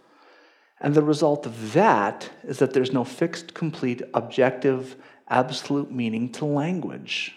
And 0.81 0.95
the 0.95 1.03
result 1.03 1.47
of 1.47 1.73
that 1.73 2.31
is 2.45 2.61
that 2.61 2.73
there's 2.73 2.93
no 2.93 3.03
fixed, 3.03 3.55
complete, 3.55 4.03
objective, 4.13 4.95
absolute 5.29 5.91
meaning 5.91 6.31
to 6.33 6.45
language. 6.45 7.35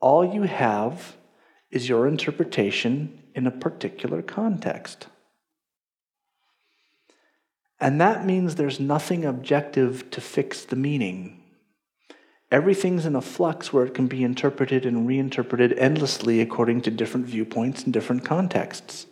All 0.00 0.24
you 0.24 0.42
have 0.42 1.14
is 1.70 1.88
your 1.88 2.06
interpretation 2.06 3.22
in 3.34 3.46
a 3.46 3.50
particular 3.50 4.22
context. 4.22 5.06
And 7.80 8.00
that 8.00 8.26
means 8.26 8.54
there's 8.54 8.78
nothing 8.78 9.24
objective 9.24 10.10
to 10.10 10.20
fix 10.20 10.64
the 10.64 10.76
meaning. 10.76 11.42
Everything's 12.50 13.06
in 13.06 13.14
a 13.14 13.20
flux 13.20 13.72
where 13.72 13.86
it 13.86 13.94
can 13.94 14.08
be 14.08 14.24
interpreted 14.24 14.84
and 14.84 15.06
reinterpreted 15.06 15.78
endlessly 15.78 16.40
according 16.40 16.82
to 16.82 16.90
different 16.90 17.26
viewpoints 17.26 17.84
and 17.84 17.92
different 17.92 18.24
contexts. 18.24 19.06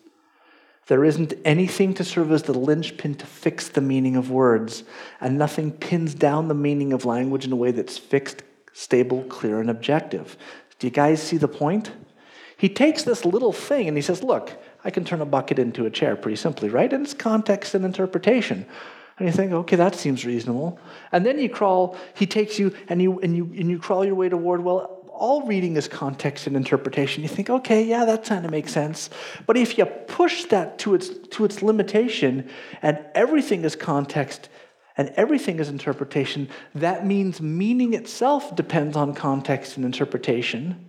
There 0.88 1.04
isn't 1.04 1.34
anything 1.44 1.94
to 1.94 2.04
serve 2.04 2.32
as 2.32 2.42
the 2.42 2.58
linchpin 2.58 3.14
to 3.16 3.26
fix 3.26 3.68
the 3.68 3.80
meaning 3.80 4.16
of 4.16 4.30
words, 4.30 4.84
and 5.20 5.38
nothing 5.38 5.70
pins 5.70 6.14
down 6.14 6.48
the 6.48 6.54
meaning 6.54 6.92
of 6.92 7.04
language 7.04 7.44
in 7.44 7.52
a 7.52 7.56
way 7.56 7.70
that's 7.70 7.98
fixed, 7.98 8.42
stable, 8.72 9.22
clear, 9.24 9.60
and 9.60 9.70
objective. 9.70 10.36
Do 10.78 10.86
you 10.86 10.90
guys 10.90 11.22
see 11.22 11.36
the 11.36 11.46
point? 11.46 11.92
He 12.58 12.68
takes 12.68 13.04
this 13.04 13.24
little 13.24 13.52
thing 13.52 13.88
and 13.88 13.96
he 13.96 14.02
says, 14.02 14.22
Look, 14.22 14.52
I 14.84 14.90
can 14.90 15.04
turn 15.04 15.20
a 15.22 15.26
bucket 15.26 15.58
into 15.58 15.86
a 15.86 15.90
chair 15.90 16.16
pretty 16.16 16.36
simply, 16.36 16.68
right? 16.68 16.92
And 16.92 17.04
it's 17.04 17.14
context 17.14 17.74
and 17.74 17.84
interpretation. 17.84 18.66
And 19.18 19.26
you 19.26 19.32
think, 19.32 19.52
okay, 19.52 19.76
that 19.76 19.94
seems 19.94 20.24
reasonable. 20.24 20.78
And 21.10 21.24
then 21.24 21.38
you 21.38 21.48
crawl, 21.48 21.96
he 22.14 22.26
takes 22.26 22.58
you 22.58 22.74
and 22.88 23.00
you 23.00 23.18
and 23.20 23.36
you 23.36 23.44
and 23.46 23.70
you 23.70 23.78
crawl 23.78 24.04
your 24.04 24.14
way 24.16 24.28
toward, 24.28 24.62
well, 24.62 24.98
all 25.08 25.42
reading 25.46 25.76
is 25.76 25.88
context 25.88 26.46
and 26.46 26.56
interpretation. 26.56 27.22
You 27.22 27.28
think, 27.28 27.50
okay, 27.50 27.82
yeah, 27.82 28.04
that 28.04 28.24
kind 28.24 28.44
of 28.44 28.50
makes 28.50 28.72
sense. 28.72 29.10
But 29.46 29.56
if 29.56 29.78
you 29.78 29.84
push 29.84 30.44
that 30.46 30.78
to 30.80 30.94
its, 30.94 31.08
to 31.08 31.44
its 31.44 31.62
limitation 31.62 32.48
and 32.82 33.04
everything 33.14 33.64
is 33.64 33.74
context 33.74 34.48
and 34.96 35.10
everything 35.16 35.58
is 35.58 35.68
interpretation, 35.68 36.48
that 36.74 37.04
means 37.04 37.40
meaning 37.40 37.94
itself 37.94 38.54
depends 38.54 38.96
on 38.96 39.14
context 39.14 39.76
and 39.76 39.84
interpretation, 39.84 40.87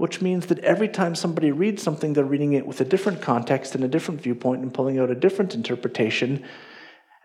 which 0.00 0.22
means 0.22 0.46
that 0.46 0.58
every 0.60 0.88
time 0.88 1.14
somebody 1.14 1.52
reads 1.52 1.82
something, 1.82 2.14
they're 2.14 2.24
reading 2.24 2.54
it 2.54 2.66
with 2.66 2.80
a 2.80 2.86
different 2.86 3.20
context 3.20 3.74
and 3.74 3.84
a 3.84 3.88
different 3.88 4.18
viewpoint 4.18 4.62
and 4.62 4.72
pulling 4.72 4.98
out 4.98 5.10
a 5.10 5.14
different 5.14 5.54
interpretation. 5.54 6.42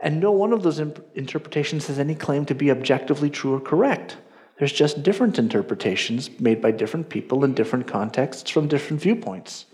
And 0.01 0.19
no 0.19 0.31
one 0.31 0.51
of 0.51 0.61
those 0.61 0.81
imp- 0.81 1.01
interpretations 1.15 1.87
has 1.87 1.99
any 1.99 2.15
claim 2.15 2.45
to 2.47 2.53
be 2.53 2.69
objectively 2.69 3.29
true 3.29 3.53
or 3.53 3.61
correct. 3.61 4.17
There's 4.59 4.73
just 4.73 5.03
different 5.03 5.39
interpretations 5.39 6.29
made 6.41 6.61
by 6.61 6.71
different 6.71 7.07
people 7.07 7.45
in 7.45 7.53
different 7.53 7.87
contexts 7.87 8.49
from 8.49 8.67
different 8.67 9.01
viewpoints. 9.01 9.67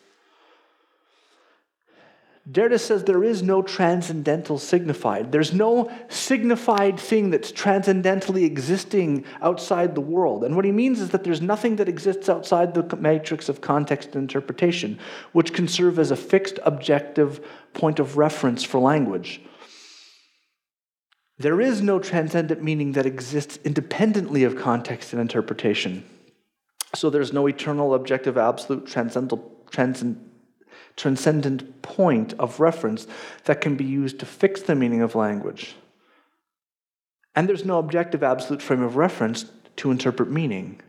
Derrida 2.50 2.80
says 2.80 3.04
there 3.04 3.24
is 3.24 3.44
no 3.44 3.62
transcendental 3.62 4.58
signified. 4.58 5.32
There's 5.32 5.54
no 5.54 5.92
signified 6.10 7.00
thing 7.00 7.30
that's 7.30 7.52
transcendentally 7.52 8.46
existing 8.46 9.26
outside 9.42 9.94
the 9.94 10.02
world. 10.02 10.44
And 10.44 10.56
what 10.56 10.66
he 10.66 10.72
means 10.72 11.02
is 11.02 11.12
that 11.12 11.24
there's 11.24 11.42
nothing 11.42 11.76
that 11.76 11.88
exists 11.88 12.30
outside 12.30 12.74
the 12.74 12.96
matrix 12.98 13.48
of 13.48 13.62
context 13.62 14.16
and 14.16 14.24
interpretation, 14.24 14.98
which 15.34 15.54
can 15.54 15.68
serve 15.68 16.00
as 16.00 16.10
a 16.10 16.16
fixed 16.16 16.58
objective 16.64 17.46
point 17.74 18.00
of 18.00 18.18
reference 18.18 18.64
for 18.64 18.80
language. 18.80 19.42
There 21.38 21.62
is 21.62 21.82
no 21.82 22.00
transcendent 22.00 22.64
meaning 22.64 22.94
that 22.94 23.06
exists 23.06 23.60
independently 23.64 24.44
of 24.44 24.58
context 24.58 25.14
and 25.14 25.22
interpretation. 25.22 26.06
So 26.96 27.12
there's 27.12 27.34
no 27.34 27.48
eternal, 27.48 27.94
objective, 27.94 28.38
absolute, 28.38 28.88
transcendental, 28.88 29.64
transcend, 29.70 30.31
transcendent 31.02 31.82
point 31.82 32.34
of 32.38 32.60
reference 32.60 33.08
that 33.46 33.60
can 33.60 33.76
be 33.76 33.84
used 33.84 34.20
to 34.20 34.26
fix 34.26 34.62
the 34.62 34.76
meaning 34.76 35.02
of 35.02 35.16
language. 35.16 35.76
And 37.36 37.50
there's 37.50 37.66
no 37.66 37.80
objective, 37.80 38.22
absolute 38.22 38.62
frame 38.62 38.84
of 38.84 38.98
reference 38.98 39.46
to 39.78 39.90
interpret 39.90 40.30
meaning. 40.30 40.80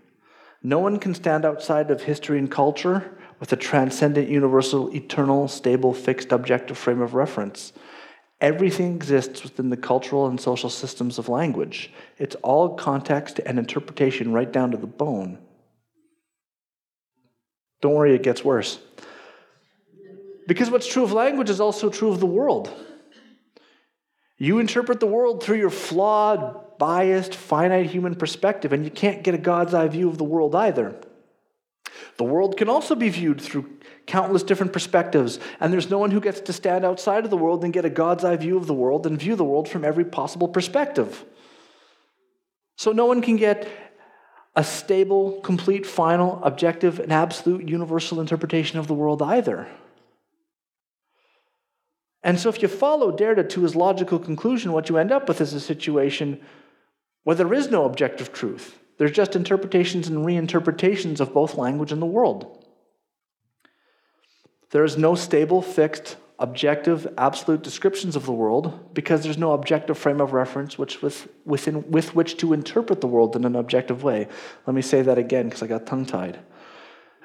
No 0.63 0.79
one 0.79 0.99
can 0.99 1.15
stand 1.15 1.47
outside 1.47 1.91
of 1.91 2.03
history 2.03 2.39
and 2.39 2.51
culture 2.51 3.11
with 3.41 3.53
a 3.53 3.57
transcendent, 3.57 4.29
universal, 4.29 4.95
eternal, 4.95 5.49
stable, 5.49 5.95
fixed, 5.95 6.31
objective 6.31 6.77
frame 6.77 7.01
of 7.01 7.15
reference. 7.15 7.73
Everything 8.41 8.95
exists 8.95 9.43
within 9.43 9.71
the 9.71 9.77
cultural 9.77 10.27
and 10.27 10.39
social 10.39 10.69
systems 10.69 11.19
of 11.19 11.31
language. 11.31 11.91
It's 12.19 12.37
all 12.43 12.77
context 12.77 13.41
and 13.47 13.59
interpretation 13.59 14.33
right 14.33 14.53
down 14.53 14.73
to 14.73 14.77
the 14.77 14.87
bone. 14.87 15.39
Don't 17.81 17.95
worry, 17.95 18.15
it 18.15 18.23
gets 18.23 18.45
worse. 18.45 18.79
Because 20.53 20.71
what's 20.71 20.87
true 20.87 21.03
of 21.03 21.13
language 21.13 21.49
is 21.49 21.61
also 21.61 21.89
true 21.89 22.11
of 22.11 22.21
the 22.21 22.27
world. 22.27 22.71
You 24.37 24.59
interpret 24.59 25.01
the 25.01 25.07
world 25.07 25.43
through 25.43 25.57
your 25.57 25.71
flawed, 25.71 26.77
biased, 26.77 27.35
finite 27.35 27.87
human 27.87 28.15
perspective, 28.17 28.71
and 28.75 28.85
you 28.85 28.91
can't 28.91 29.23
get 29.23 29.35
a 29.35 29.39
God's 29.39 29.73
eye 29.73 29.89
view 29.89 30.11
of 30.11 30.19
the 30.19 30.25
world 30.25 30.55
either. 30.55 31.01
The 32.19 32.25
world 32.25 32.59
can 32.59 32.69
also 32.69 32.95
be 32.95 33.09
viewed 33.09 33.41
through 33.41 33.79
countless 34.07 34.43
different 34.43 34.75
perspectives, 34.75 35.39
and 35.59 35.73
there's 35.73 35.89
no 35.89 35.99
one 35.99 36.11
who 36.11 36.21
gets 36.21 36.41
to 36.41 36.53
stand 36.53 36.85
outside 36.85 37.25
of 37.25 37.31
the 37.31 37.39
world 37.39 37.65
and 37.65 37.73
get 37.73 37.87
a 37.87 37.91
God's 37.91 38.23
eye 38.23 38.37
view 38.37 38.59
of 38.59 38.67
the 38.67 38.75
world 38.75 39.07
and 39.07 39.19
view 39.19 39.37
the 39.37 39.45
world 39.45 39.71
from 39.71 39.87
every 39.87 40.05
possible 40.05 40.49
perspective. 40.49 41.25
So 42.77 42.93
no 42.93 43.07
one 43.07 43.23
can 43.23 43.37
get 43.37 43.67
a 44.55 44.65
stable, 44.65 45.41
complete, 45.41 45.87
final, 45.87 46.45
objective, 46.45 47.01
and 47.01 47.11
absolute 47.11 47.67
universal 47.67 48.21
interpretation 48.21 48.79
of 48.79 48.87
the 48.87 48.93
world 48.93 49.23
either. 49.23 49.67
And 52.23 52.39
so, 52.39 52.49
if 52.49 52.63
you 52.63 52.69
follow 52.69 53.11
Derrida 53.11 53.49
to 53.51 53.63
his 53.63 53.75
logical 53.75 54.19
conclusion, 54.19 54.73
what 54.73 54.89
you 54.89 54.97
end 54.97 55.11
up 55.11 55.29
with 55.29 55.41
is 55.41 55.53
a 55.55 55.61
situation 55.61 56.41
where 57.25 57.37
there 57.37 57.53
is 57.53 57.71
no 57.71 57.85
objective 57.85 58.33
truth. 58.33 58.79
There's 58.99 59.13
just 59.13 59.35
interpretations 59.35 60.09
and 60.09 60.25
reinterpretations 60.25 61.19
of 61.19 61.35
both 61.35 61.57
language 61.57 61.91
and 61.91 62.01
the 62.01 62.07
world. 62.07 62.65
There 64.71 64.85
is 64.85 64.97
no 64.97 65.15
stable, 65.15 65.63
fixed, 65.63 66.17
objective, 66.39 67.07
absolute 67.19 67.63
descriptions 67.63 68.17
of 68.17 68.27
the 68.27 68.33
world 68.33 68.95
because 68.95 69.23
there's 69.23 69.39
no 69.39 69.53
objective 69.53 69.97
frame 69.97 70.21
of 70.21 70.33
reference 70.33 70.77
which 70.77 71.03
with, 71.03 71.29
within, 71.45 71.89
with 71.91 72.15
which 72.15 72.37
to 72.39 72.53
interpret 72.53 73.01
the 73.01 73.07
world 73.07 73.37
in 73.37 73.45
an 73.45 73.55
objective 73.55 74.03
way. 74.03 74.27
Let 74.67 74.75
me 74.75 74.83
say 74.83 75.03
that 75.03 75.19
again 75.19 75.47
because 75.47 75.63
I 75.63 75.67
got 75.67 75.87
tongue 75.87 76.07
tied. 76.07 76.39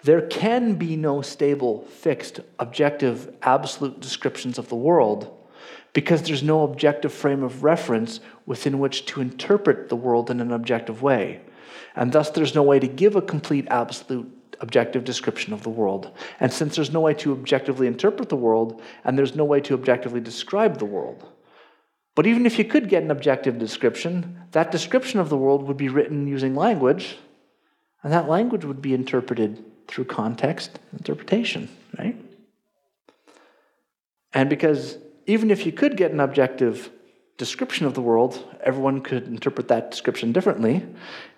There 0.08 0.22
can 0.22 0.76
be 0.76 0.96
no 0.96 1.22
stable, 1.22 1.82
fixed, 1.82 2.39
objective, 2.60 3.36
absolute 3.41 4.00
descriptions 4.00 4.58
of 4.58 4.70
the 4.70 4.76
world 4.78 5.38
because 5.91 6.22
there's 6.22 6.41
no 6.41 6.63
objective 6.63 7.12
frame 7.12 7.43
of 7.43 7.62
reference 7.62 8.22
within 8.46 8.80
which 8.80 9.06
to 9.08 9.20
interpret 9.20 9.89
the 9.89 9.98
world 9.98 10.32
in 10.32 10.39
an 10.39 10.54
objective 10.54 11.02
way. 11.02 11.41
And 11.93 12.13
thus, 12.13 12.30
there's 12.30 12.56
no 12.56 12.63
way 12.63 12.80
to 12.80 12.88
give 12.88 13.17
a 13.17 13.22
complete, 13.22 13.67
absolute, 13.70 14.32
objective 14.62 15.04
description 15.04 15.52
of 15.52 15.63
the 15.63 15.70
world. 15.70 16.10
And 16.39 16.54
since 16.54 16.78
there's 16.78 16.93
no 16.93 17.02
way 17.02 17.13
to 17.15 17.34
objectively 17.34 17.86
interpret 17.86 18.30
the 18.30 18.38
world, 18.38 18.82
and 19.04 19.17
there's 19.17 19.36
no 19.36 19.43
way 19.43 19.60
to 19.60 19.74
objectively 19.74 20.22
describe 20.22 20.78
the 20.78 20.86
world, 20.86 21.28
but 22.15 22.26
even 22.26 22.46
if 22.46 22.58
you 22.58 22.63
could 22.63 22.88
get 22.88 23.04
an 23.04 23.12
objective 23.12 23.60
description, 23.60 24.43
that 24.52 24.72
description 24.72 25.20
of 25.20 25.28
the 25.28 25.36
world 25.36 25.63
would 25.63 25.76
be 25.76 25.89
written 25.89 26.28
using 26.28 26.56
language, 26.56 27.17
and 28.04 28.13
that 28.13 28.30
language 28.30 28.63
would 28.63 28.82
be 28.82 28.93
interpreted 28.93 29.65
through 29.88 30.06
context 30.06 30.80
interpretation, 30.93 31.69
right? 31.97 32.15
And 34.34 34.50
because 34.50 34.97
even 35.26 35.52
if 35.52 35.65
you 35.65 35.71
could 35.71 35.97
get 35.97 36.12
an 36.12 36.19
objective 36.19 36.91
description 37.38 37.86
of 37.86 37.93
the 37.93 38.02
world, 38.02 38.43
everyone 38.63 39.02
could 39.02 39.28
interpret 39.28 39.67
that 39.67 39.91
description 39.91 40.32
differently, 40.32 40.84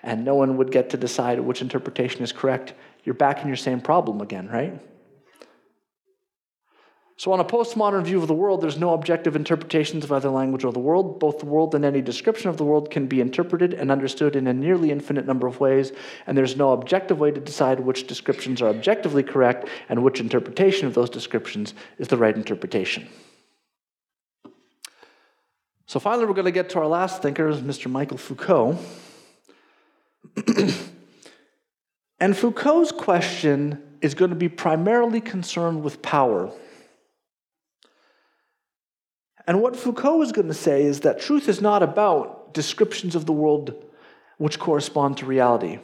and 0.01 0.23
no 0.23 0.35
one 0.35 0.57
would 0.57 0.71
get 0.71 0.89
to 0.91 0.97
decide 0.97 1.39
which 1.39 1.61
interpretation 1.61 2.23
is 2.23 2.31
correct. 2.31 2.73
You're 3.03 3.15
back 3.15 3.41
in 3.41 3.47
your 3.47 3.57
same 3.57 3.81
problem 3.81 4.21
again, 4.21 4.47
right? 4.47 4.79
So, 7.19 7.33
on 7.33 7.41
a 7.41 7.43
postmodern 7.43 8.05
view 8.05 8.21
of 8.21 8.29
the 8.29 8.33
world, 8.33 8.61
there's 8.61 8.77
no 8.77 8.93
objective 8.93 9.35
interpretations 9.35 10.05
of 10.05 10.11
either 10.13 10.29
language 10.29 10.63
or 10.63 10.71
the 10.71 10.79
world. 10.79 11.19
Both 11.19 11.39
the 11.39 11.47
world 11.47 11.75
and 11.75 11.83
any 11.83 12.01
description 12.01 12.49
of 12.49 12.55
the 12.55 12.63
world 12.63 12.91
can 12.91 13.07
be 13.07 13.19
interpreted 13.19 13.73
and 13.73 13.91
understood 13.91 14.37
in 14.37 14.47
a 14.47 14.53
nearly 14.53 14.89
infinite 14.89 15.25
number 15.25 15.45
of 15.45 15.59
ways, 15.59 15.91
and 16.27 16.37
there's 16.37 16.55
no 16.55 16.71
objective 16.71 17.19
way 17.19 17.31
to 17.31 17.41
decide 17.41 17.81
which 17.81 18.07
descriptions 18.07 18.61
are 18.61 18.69
objectively 18.69 19.21
correct 19.21 19.67
and 19.89 20.01
which 20.01 20.21
interpretation 20.21 20.87
of 20.87 20.93
those 20.93 21.09
descriptions 21.09 21.73
is 21.97 22.07
the 22.07 22.15
right 22.15 22.37
interpretation. 22.37 23.05
So, 25.87 25.99
finally, 25.99 26.25
we're 26.25 26.35
going 26.35 26.45
to 26.45 26.51
get 26.51 26.69
to 26.69 26.79
our 26.79 26.87
last 26.87 27.21
thinker, 27.21 27.51
Mr. 27.51 27.91
Michael 27.91 28.17
Foucault. 28.17 28.77
and 32.21 32.37
Foucault's 32.37 32.93
question 32.93 33.97
is 34.01 34.13
going 34.13 34.29
to 34.29 34.37
be 34.37 34.47
primarily 34.47 35.19
concerned 35.19 35.83
with 35.83 36.01
power. 36.01 36.49
And 39.49 39.63
what 39.63 39.75
Foucault 39.75 40.21
is 40.21 40.31
going 40.31 40.49
to 40.49 40.53
say 40.53 40.83
is 40.83 40.99
that 40.99 41.19
truth 41.19 41.49
is 41.49 41.59
not 41.59 41.81
about 41.81 42.53
descriptions 42.53 43.15
of 43.15 43.25
the 43.25 43.33
world 43.33 43.73
which 44.37 44.59
correspond 44.59 45.17
to 45.17 45.25
reality. 45.25 45.79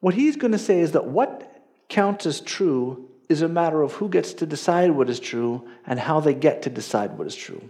What 0.00 0.14
he's 0.14 0.36
going 0.36 0.52
to 0.52 0.58
say 0.58 0.80
is 0.80 0.92
that 0.92 1.04
what 1.04 1.62
counts 1.90 2.24
as 2.24 2.40
true 2.40 3.10
is 3.28 3.42
a 3.42 3.48
matter 3.48 3.82
of 3.82 3.92
who 3.92 4.08
gets 4.08 4.32
to 4.32 4.46
decide 4.46 4.92
what 4.92 5.10
is 5.10 5.20
true 5.20 5.68
and 5.86 6.00
how 6.00 6.18
they 6.18 6.32
get 6.32 6.62
to 6.62 6.70
decide 6.70 7.18
what 7.18 7.26
is 7.26 7.36
true. 7.36 7.68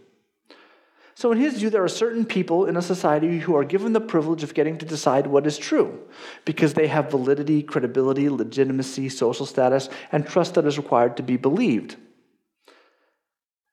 So, 1.17 1.33
in 1.33 1.39
his 1.39 1.55
view, 1.55 1.69
there 1.69 1.83
are 1.83 1.89
certain 1.89 2.25
people 2.25 2.67
in 2.67 2.77
a 2.77 2.83
society 2.83 3.41
who 3.41 3.57
are 3.57 3.65
given 3.65 3.93
the 3.93 4.01
privilege 4.01 4.45
of 4.45 4.55
getting 4.55 4.79
to 4.79 4.87
decide 4.87 5.27
what 5.27 5.49
is 5.49 5.59
true 5.59 5.99
because 6.45 6.75
they 6.75 6.87
have 6.87 7.11
validity, 7.11 7.61
credibility, 7.61 8.29
legitimacy, 8.29 9.09
social 9.09 9.47
status, 9.47 9.89
and 10.13 10.25
trust 10.25 10.55
that 10.55 10.65
is 10.65 10.79
required 10.79 11.17
to 11.17 11.25
be 11.25 11.37
believed 11.37 11.97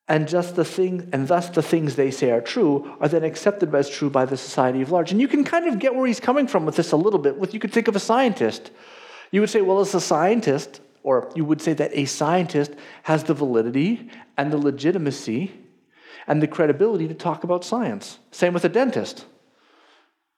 and 0.08 0.28
just 0.28 0.56
the 0.56 0.65
thing 0.65 1.10
and 1.12 1.28
thus 1.28 1.50
the 1.50 1.63
things 1.63 1.96
they 1.96 2.12
say 2.12 2.30
are 2.32 2.41
true 2.41 2.96
are 3.00 3.08
then 3.08 3.24
accepted 3.24 3.74
as 3.74 3.89
true 3.89 4.10
by 4.10 4.26
the 4.26 4.38
society 4.38 4.82
of 4.82 4.91
large. 4.91 5.12
And 5.12 5.20
you 5.20 5.28
can 5.28 5.44
kind 5.44 5.68
of 5.68 5.80
get 5.80 5.96
where 5.96 6.06
he's 6.06 6.20
coming 6.20 6.48
from 6.48 6.65
with 6.65 6.76
this 6.76 6.91
a 6.91 6.98
little 6.98 7.20
bit. 7.20 7.38
With 7.38 7.54
you 7.54 7.60
could 7.60 7.74
think 7.74 7.88
of 7.88 7.96
a 7.96 8.00
scientist. 8.00 8.72
You 9.32 9.41
would 9.41 9.50
say 9.50 9.62
well 9.62 9.80
as 9.80 9.96
a 9.96 10.02
scientist 10.02 10.82
or 11.02 11.32
you 11.36 11.46
would 11.46 11.62
say 11.62 11.74
that 11.74 11.91
a 11.94 12.06
scientist 12.06 12.74
has 13.04 13.24
the 13.24 13.34
validity 13.34 14.10
and 14.38 14.52
the 14.52 14.58
legitimacy 14.58 15.52
and 16.28 16.41
the 16.41 16.48
credibility 16.48 17.08
to 17.08 17.13
talk 17.13 17.44
about 17.44 17.63
science. 17.63 18.20
Same 18.32 18.54
with 18.54 18.65
a 18.65 18.70
dentist. 18.70 19.26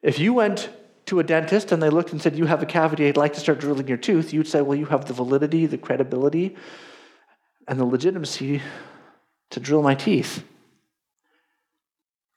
If 0.02 0.20
you 0.20 0.34
went 0.34 0.70
to 1.08 1.20
a 1.20 1.24
dentist 1.24 1.72
and 1.72 1.82
they 1.82 1.90
looked 1.90 2.12
and 2.12 2.22
said 2.22 2.38
you 2.38 2.46
have 2.46 2.62
a 2.62 2.66
cavity 2.66 3.08
i'd 3.08 3.16
like 3.16 3.34
to 3.34 3.40
start 3.40 3.60
drilling 3.60 3.88
your 3.88 3.96
tooth 3.96 4.34
you'd 4.34 4.46
say 4.46 4.62
well 4.62 4.78
you 4.78 4.86
have 4.86 5.06
the 5.06 5.14
validity 5.14 5.66
the 5.66 5.78
credibility 5.78 6.54
and 7.68 7.80
the 7.80 7.86
legitimacy 7.86 8.62
to 9.52 9.60
drill 9.60 9.82
my 9.82 9.96
teeth. 9.96 10.44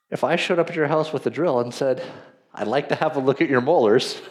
If 0.09 0.23
I 0.23 0.35
showed 0.35 0.59
up 0.59 0.69
at 0.69 0.75
your 0.75 0.87
house 0.87 1.13
with 1.13 1.25
a 1.25 1.29
drill 1.29 1.59
and 1.59 1.73
said, 1.73 2.03
I'd 2.53 2.67
like 2.67 2.89
to 2.89 2.95
have 2.95 3.15
a 3.15 3.19
look 3.19 3.41
at 3.41 3.49
your 3.49 3.61
molars, 3.61 4.21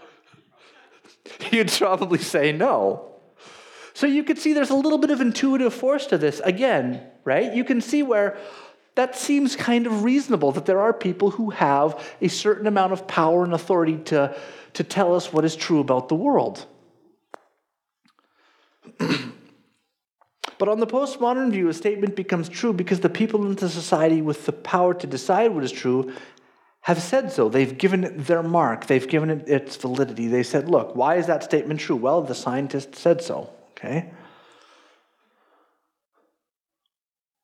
you'd 1.50 1.70
probably 1.70 2.18
say 2.18 2.52
no. 2.52 3.12
So 3.94 4.06
you 4.06 4.24
could 4.24 4.38
see 4.38 4.52
there's 4.52 4.70
a 4.70 4.76
little 4.76 4.98
bit 4.98 5.10
of 5.10 5.22
intuitive 5.22 5.72
force 5.72 6.06
to 6.06 6.18
this. 6.18 6.40
Again, 6.40 7.02
right? 7.24 7.54
You 7.54 7.64
can 7.64 7.80
see 7.80 8.02
where 8.02 8.36
that 8.94 9.16
seems 9.16 9.56
kind 9.56 9.86
of 9.86 10.04
reasonable 10.04 10.52
that 10.52 10.66
there 10.66 10.80
are 10.80 10.92
people 10.92 11.30
who 11.30 11.50
have 11.50 12.14
a 12.20 12.28
certain 12.28 12.66
amount 12.66 12.92
of 12.92 13.06
power 13.06 13.42
and 13.42 13.54
authority 13.54 13.98
to, 14.04 14.36
to 14.74 14.84
tell 14.84 15.14
us 15.14 15.32
what 15.32 15.44
is 15.46 15.56
true 15.56 15.80
about 15.80 16.08
the 16.08 16.14
world. 16.14 16.66
But 20.58 20.68
on 20.68 20.80
the 20.80 20.86
postmodern 20.86 21.50
view, 21.50 21.68
a 21.68 21.74
statement 21.74 22.16
becomes 22.16 22.48
true 22.48 22.72
because 22.72 23.00
the 23.00 23.10
people 23.10 23.44
in 23.44 23.54
the 23.54 23.68
society 23.68 24.22
with 24.22 24.46
the 24.46 24.52
power 24.52 24.94
to 24.94 25.06
decide 25.06 25.52
what 25.52 25.64
is 25.64 25.72
true 25.72 26.12
have 26.80 27.02
said 27.02 27.32
so. 27.32 27.48
They've 27.48 27.76
given 27.76 28.04
it 28.04 28.26
their 28.26 28.42
mark, 28.42 28.86
they've 28.86 29.08
given 29.08 29.28
it 29.28 29.48
its 29.48 29.76
validity. 29.76 30.28
They 30.28 30.42
said, 30.42 30.68
look, 30.70 30.94
why 30.94 31.16
is 31.16 31.26
that 31.26 31.42
statement 31.42 31.80
true? 31.80 31.96
Well, 31.96 32.22
the 32.22 32.34
scientist 32.34 32.94
said 32.94 33.20
so, 33.20 33.50
okay? 33.72 34.12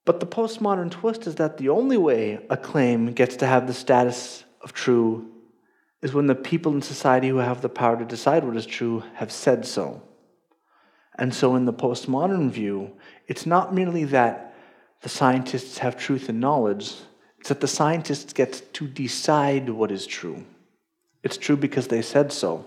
But 0.05 0.21
the 0.21 0.27
postmodern 0.27 0.91
twist 0.91 1.27
is 1.27 1.37
that 1.37 1.59
the 1.59 1.69
only 1.69 1.97
way 1.97 2.45
a 2.51 2.57
claim 2.57 3.13
gets 3.13 3.37
to 3.37 3.47
have 3.47 3.67
the 3.67 3.75
status 3.75 4.45
of 4.61 4.73
true 4.73 5.31
is 6.03 6.13
when 6.13 6.27
the 6.27 6.35
people 6.35 6.73
in 6.73 6.83
society 6.83 7.29
who 7.29 7.37
have 7.37 7.63
the 7.63 7.69
power 7.69 7.97
to 7.97 8.05
decide 8.05 8.45
what 8.45 8.57
is 8.57 8.67
true 8.67 9.05
have 9.15 9.31
said 9.31 9.65
so. 9.65 10.03
And 11.17 11.35
so, 11.35 11.55
in 11.57 11.67
the 11.67 11.73
postmodern 11.73 12.51
view, 12.51 12.93
it's 13.27 13.47
not 13.47 13.75
merely 13.75 14.05
that 14.05 14.55
the 15.03 15.09
scientists 15.09 15.79
have 15.79 15.97
truth 15.97 16.29
and 16.29 16.41
knowledge, 16.41 16.95
it's 17.39 17.49
that 17.49 17.61
the 17.61 17.69
scientists 17.69 18.33
get 18.33 18.73
to 18.75 18.87
decide 18.87 19.69
what 19.69 19.91
is 19.91 20.07
true. 20.07 20.45
It's 21.23 21.37
true 21.37 21.57
because 21.57 21.89
they 21.89 22.03
said 22.03 22.33
so. 22.33 22.65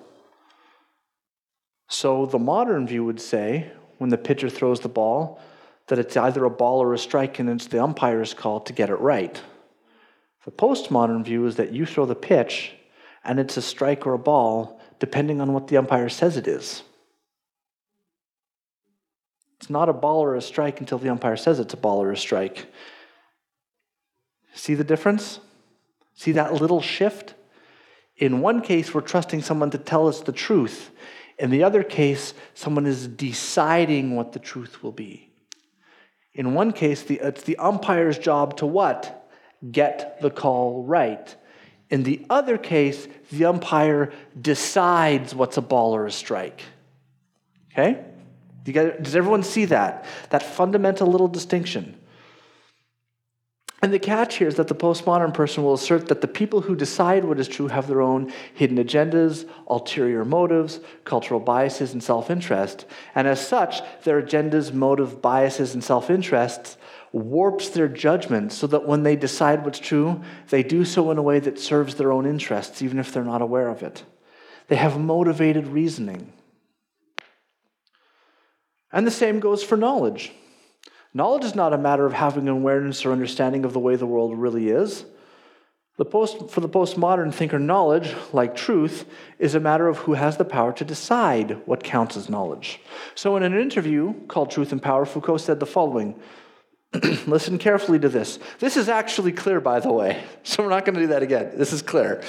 So, 1.88 2.26
the 2.26 2.40
modern 2.40 2.88
view 2.88 3.06
would 3.06 3.22
say, 3.22 3.72
when 4.00 4.10
the 4.10 4.18
pitcher 4.18 4.50
throws 4.50 4.80
the 4.80 4.90
ball, 4.90 5.40
that 5.88 6.00
it's 6.00 6.18
either 6.18 6.44
a 6.44 6.50
ball 6.50 6.82
or 6.82 6.94
a 6.94 6.98
strike, 6.98 7.40
and 7.40 7.50
it's 7.50 7.68
the 7.68 7.82
umpire's 7.82 8.34
call 8.34 8.60
to 8.62 8.74
get 8.74 8.90
it 8.90 9.00
right. 9.00 9.40
The 10.46 10.52
postmodern 10.52 11.24
view 11.24 11.46
is 11.46 11.56
that 11.56 11.72
you 11.72 11.86
throw 11.86 12.06
the 12.06 12.16
pitch, 12.16 12.74
and 13.24 13.40
it's 13.40 13.58
a 13.58 13.62
strike 13.62 14.06
or 14.06 14.14
a 14.14 14.20
ball, 14.20 14.80
depending 15.00 15.42
on 15.42 15.54
what 15.54 15.68
the 15.68 15.78
umpire 15.78 16.10
says 16.10 16.38
it 16.38 16.48
is. 16.48 16.84
It's 19.58 19.70
not 19.70 19.90
a 19.90 19.94
ball 19.94 20.24
or 20.24 20.36
a 20.36 20.42
strike 20.42 20.80
until 20.80 20.98
the 20.98 21.10
umpire 21.10 21.38
says 21.38 21.60
it's 21.60 21.74
a 21.74 21.78
ball 21.78 22.02
or 22.02 22.12
a 22.12 22.18
strike. 22.18 22.68
See 24.54 24.74
the 24.74 24.84
difference? 24.84 25.40
See 26.14 26.34
that 26.34 26.54
little 26.54 26.82
shift? 26.82 27.34
In 28.18 28.42
one 28.42 28.62
case, 28.62 28.94
we're 28.94 29.02
trusting 29.02 29.42
someone 29.42 29.72
to 29.72 29.78
tell 29.78 30.08
us 30.08 30.22
the 30.22 30.32
truth. 30.32 30.92
In 31.38 31.50
the 31.50 31.64
other 31.64 31.84
case, 31.84 32.34
someone 32.54 32.86
is 32.86 33.08
deciding 33.08 34.16
what 34.16 34.32
the 34.32 34.40
truth 34.40 34.82
will 34.82 34.94
be. 34.94 35.30
In 36.34 36.54
one 36.54 36.72
case, 36.72 37.04
the, 37.04 37.20
it's 37.22 37.44
the 37.44 37.58
umpire's 37.58 38.18
job 38.18 38.58
to 38.58 38.66
what? 38.66 39.30
Get 39.72 40.22
the 40.22 40.30
call 40.30 40.84
right. 40.84 41.36
In 41.90 42.04
the 42.04 42.26
other 42.30 42.58
case, 42.58 43.08
the 43.32 43.46
umpire 43.46 44.12
decides 44.40 45.36
what's 45.36 45.58
a 45.58 45.62
ball 45.62 45.96
or 45.96 46.06
a 46.06 46.12
strike. 46.12 46.62
Okay? 47.72 48.04
Does 48.74 49.16
everyone 49.16 49.44
see 49.44 49.66
that? 49.66 50.06
That 50.32 50.44
fundamental 50.44 51.08
little 51.08 51.28
distinction. 51.28 51.96
And 53.82 53.94
the 53.94 54.00
catch 54.00 54.38
here 54.38 54.48
is 54.48 54.56
that 54.56 54.68
the 54.68 54.74
postmodern 54.74 55.34
person 55.34 55.64
will 55.64 55.76
assert 55.76 56.08
that 56.08 56.22
the 56.22 56.28
people 56.28 56.62
who 56.62 56.76
decide 56.76 57.24
what 57.24 57.40
is 57.40 57.48
true 57.48 57.68
have 57.68 57.88
their 57.88 58.02
own 58.02 58.34
hidden 58.56 58.78
agendas, 58.78 59.48
ulterior 59.68 60.26
motives, 60.26 60.80
cultural 61.04 61.40
biases, 61.40 61.94
and 61.94 62.02
self 62.02 62.32
interest. 62.32 62.86
And 63.14 63.28
as 63.28 63.46
such, 63.46 63.82
their 64.04 64.22
agendas, 64.22 64.74
motive, 64.74 65.22
biases, 65.22 65.76
and 65.76 65.84
self 65.84 66.10
interests 66.10 66.78
warps 67.12 67.70
their 67.70 67.88
judgment 67.88 68.52
so 68.52 68.66
that 68.68 68.88
when 68.88 69.04
they 69.04 69.16
decide 69.16 69.64
what's 69.64 69.80
true, 69.80 70.22
they 70.50 70.64
do 70.64 70.84
so 70.84 71.12
in 71.12 71.18
a 71.18 71.22
way 71.22 71.40
that 71.40 71.60
serves 71.60 71.96
their 71.96 72.12
own 72.12 72.26
interests, 72.26 72.82
even 72.82 72.98
if 72.98 73.14
they're 73.14 73.24
not 73.24 73.42
aware 73.42 73.68
of 73.68 73.84
it. 73.84 74.04
They 74.68 74.78
have 74.78 75.00
motivated 75.00 75.68
reasoning. 75.68 76.34
And 78.96 79.06
the 79.06 79.12
same 79.12 79.42
goes 79.42 79.62
for 79.62 79.76
knowledge. 79.76 80.32
Knowledge 81.14 81.44
is 81.44 81.54
not 81.54 81.74
a 81.74 81.78
matter 81.78 82.06
of 82.06 82.14
having 82.14 82.48
awareness 82.48 83.06
or 83.06 83.12
understanding 83.12 83.66
of 83.66 83.74
the 83.74 83.80
way 83.80 83.98
the 83.98 84.08
world 84.08 84.38
really 84.38 84.70
is. 84.70 85.04
The 85.98 86.06
post, 86.06 86.50
for 86.50 86.62
the 86.62 86.70
postmodern 86.70 87.34
thinker, 87.34 87.60
knowledge, 87.60 88.16
like 88.32 88.56
truth, 88.56 89.06
is 89.38 89.54
a 89.54 89.60
matter 89.60 89.90
of 89.90 90.00
who 90.00 90.14
has 90.14 90.38
the 90.38 90.46
power 90.46 90.72
to 90.74 90.86
decide 90.86 91.62
what 91.66 91.84
counts 91.84 92.16
as 92.16 92.30
knowledge. 92.30 92.80
So, 93.16 93.36
in 93.36 93.44
an 93.44 93.58
interview 93.58 94.14
called 94.28 94.50
Truth 94.50 94.72
and 94.72 94.82
Power, 94.82 95.06
Foucault 95.06 95.38
said 95.38 95.60
the 95.60 95.66
following 95.66 96.20
Listen 97.28 97.58
carefully 97.58 98.00
to 98.00 98.10
this. 98.10 98.40
This 98.60 98.78
is 98.78 98.88
actually 98.88 99.34
clear, 99.34 99.60
by 99.60 99.82
the 99.82 99.92
way, 99.92 100.24
so 100.44 100.64
we're 100.64 100.70
not 100.70 100.86
going 100.86 100.96
to 100.96 101.02
do 101.02 101.08
that 101.08 101.24
again. 101.24 101.52
This 101.56 101.74
is 101.74 101.82
clear. 101.82 102.24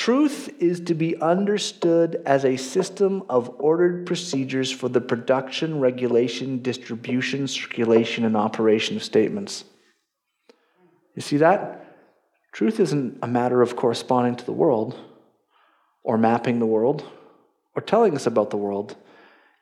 Truth 0.00 0.54
is 0.60 0.80
to 0.80 0.94
be 0.94 1.20
understood 1.20 2.22
as 2.24 2.46
a 2.46 2.56
system 2.56 3.22
of 3.28 3.54
ordered 3.58 4.06
procedures 4.06 4.70
for 4.70 4.88
the 4.88 5.02
production, 5.02 5.78
regulation, 5.78 6.62
distribution, 6.62 7.46
circulation, 7.46 8.24
and 8.24 8.34
operation 8.34 8.96
of 8.96 9.04
statements. 9.04 9.62
You 11.14 11.20
see 11.20 11.36
that? 11.36 11.98
Truth 12.50 12.80
isn't 12.80 13.18
a 13.20 13.26
matter 13.26 13.60
of 13.60 13.76
corresponding 13.76 14.36
to 14.36 14.46
the 14.46 14.54
world, 14.54 14.96
or 16.02 16.16
mapping 16.16 16.60
the 16.60 16.64
world, 16.64 17.04
or 17.76 17.82
telling 17.82 18.14
us 18.14 18.24
about 18.24 18.48
the 18.48 18.56
world. 18.56 18.96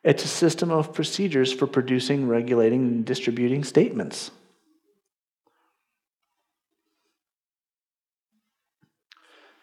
It's 0.05 0.24
a 0.24 0.29
system 0.29 0.70
of 0.70 0.94
procedures 0.94 1.53
for 1.53 1.66
producing, 1.66 2.29
regulating, 2.29 2.83
and 2.87 3.05
distributing 3.05 3.64
statements. 3.64 4.31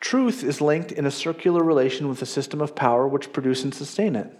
Truth 0.05 0.43
is 0.43 0.61
linked 0.61 0.91
in 0.91 1.07
a 1.07 1.11
circular 1.25 1.63
relation 1.63 2.07
with 2.07 2.21
a 2.21 2.27
system 2.27 2.61
of 2.61 2.75
power 2.75 3.07
which 3.07 3.33
produce 3.33 3.63
and 3.63 3.73
sustain 3.73 4.15
it, 4.15 4.31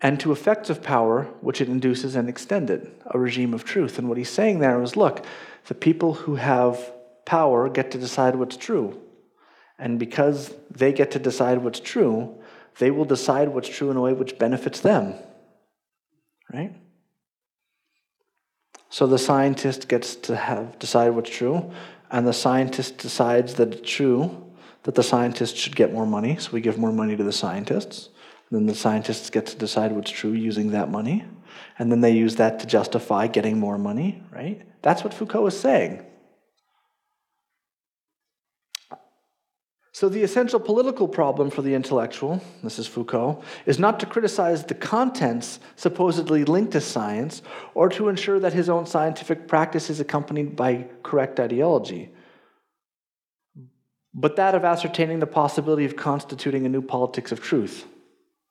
and 0.00 0.18
to 0.20 0.32
effects 0.32 0.70
of 0.70 0.82
power 0.82 1.24
which 1.42 1.60
it 1.60 1.68
induces 1.68 2.16
and 2.16 2.26
extend 2.26 2.70
it, 2.70 3.02
a 3.08 3.18
regime 3.18 3.52
of 3.52 3.64
truth. 3.64 3.98
And 3.98 4.08
what 4.08 4.16
he's 4.16 4.30
saying 4.30 4.60
there 4.60 4.82
is 4.82 4.96
look, 4.96 5.26
the 5.66 5.74
people 5.74 6.14
who 6.14 6.36
have 6.36 6.90
power 7.26 7.68
get 7.68 7.90
to 7.90 7.98
decide 7.98 8.34
what's 8.34 8.56
true. 8.56 8.98
And 9.78 9.98
because 9.98 10.54
they 10.70 10.94
get 10.94 11.10
to 11.10 11.18
decide 11.18 11.58
what's 11.58 11.80
true, 11.80 12.34
they 12.78 12.90
will 12.90 13.04
decide 13.04 13.50
what's 13.50 13.68
true 13.68 13.90
in 13.90 13.98
a 13.98 14.00
way 14.00 14.14
which 14.14 14.38
benefits 14.38 14.80
them. 14.80 15.12
Right? 16.50 16.74
So 18.96 19.06
the 19.06 19.18
scientist 19.18 19.88
gets 19.88 20.16
to 20.26 20.34
have 20.34 20.78
decide 20.78 21.10
what's 21.10 21.28
true, 21.28 21.70
and 22.10 22.26
the 22.26 22.32
scientist 22.32 22.96
decides 22.96 23.52
that 23.56 23.74
it's 23.74 23.90
true 23.90 24.42
that 24.84 24.94
the 24.94 25.02
scientist 25.02 25.54
should 25.54 25.76
get 25.76 25.92
more 25.92 26.06
money, 26.06 26.38
so 26.38 26.50
we 26.52 26.62
give 26.62 26.78
more 26.78 26.92
money 26.92 27.14
to 27.14 27.22
the 27.22 27.30
scientists. 27.30 28.08
then 28.50 28.64
the 28.64 28.74
scientists 28.74 29.28
get 29.28 29.44
to 29.48 29.56
decide 29.58 29.92
what's 29.92 30.10
true 30.10 30.32
using 30.32 30.70
that 30.70 30.90
money, 30.90 31.26
and 31.78 31.92
then 31.92 32.00
they 32.00 32.12
use 32.12 32.36
that 32.36 32.58
to 32.60 32.66
justify 32.66 33.26
getting 33.26 33.60
more 33.60 33.76
money, 33.76 34.22
right? 34.32 34.62
That's 34.80 35.04
what 35.04 35.12
Foucault 35.12 35.48
is 35.48 35.60
saying. 35.60 36.02
So, 39.96 40.10
the 40.10 40.22
essential 40.22 40.60
political 40.60 41.08
problem 41.08 41.48
for 41.48 41.62
the 41.62 41.72
intellectual, 41.72 42.42
this 42.62 42.78
is 42.78 42.86
Foucault, 42.86 43.42
is 43.64 43.78
not 43.78 43.98
to 44.00 44.04
criticize 44.04 44.62
the 44.62 44.74
contents 44.74 45.58
supposedly 45.74 46.44
linked 46.44 46.72
to 46.72 46.82
science 46.82 47.40
or 47.72 47.88
to 47.88 48.10
ensure 48.10 48.38
that 48.40 48.52
his 48.52 48.68
own 48.68 48.84
scientific 48.84 49.48
practice 49.48 49.88
is 49.88 49.98
accompanied 49.98 50.54
by 50.54 50.84
correct 51.02 51.40
ideology, 51.40 52.10
but 54.12 54.36
that 54.36 54.54
of 54.54 54.66
ascertaining 54.66 55.20
the 55.20 55.26
possibility 55.26 55.86
of 55.86 55.96
constituting 55.96 56.66
a 56.66 56.68
new 56.68 56.82
politics 56.82 57.32
of 57.32 57.40
truth. 57.40 57.86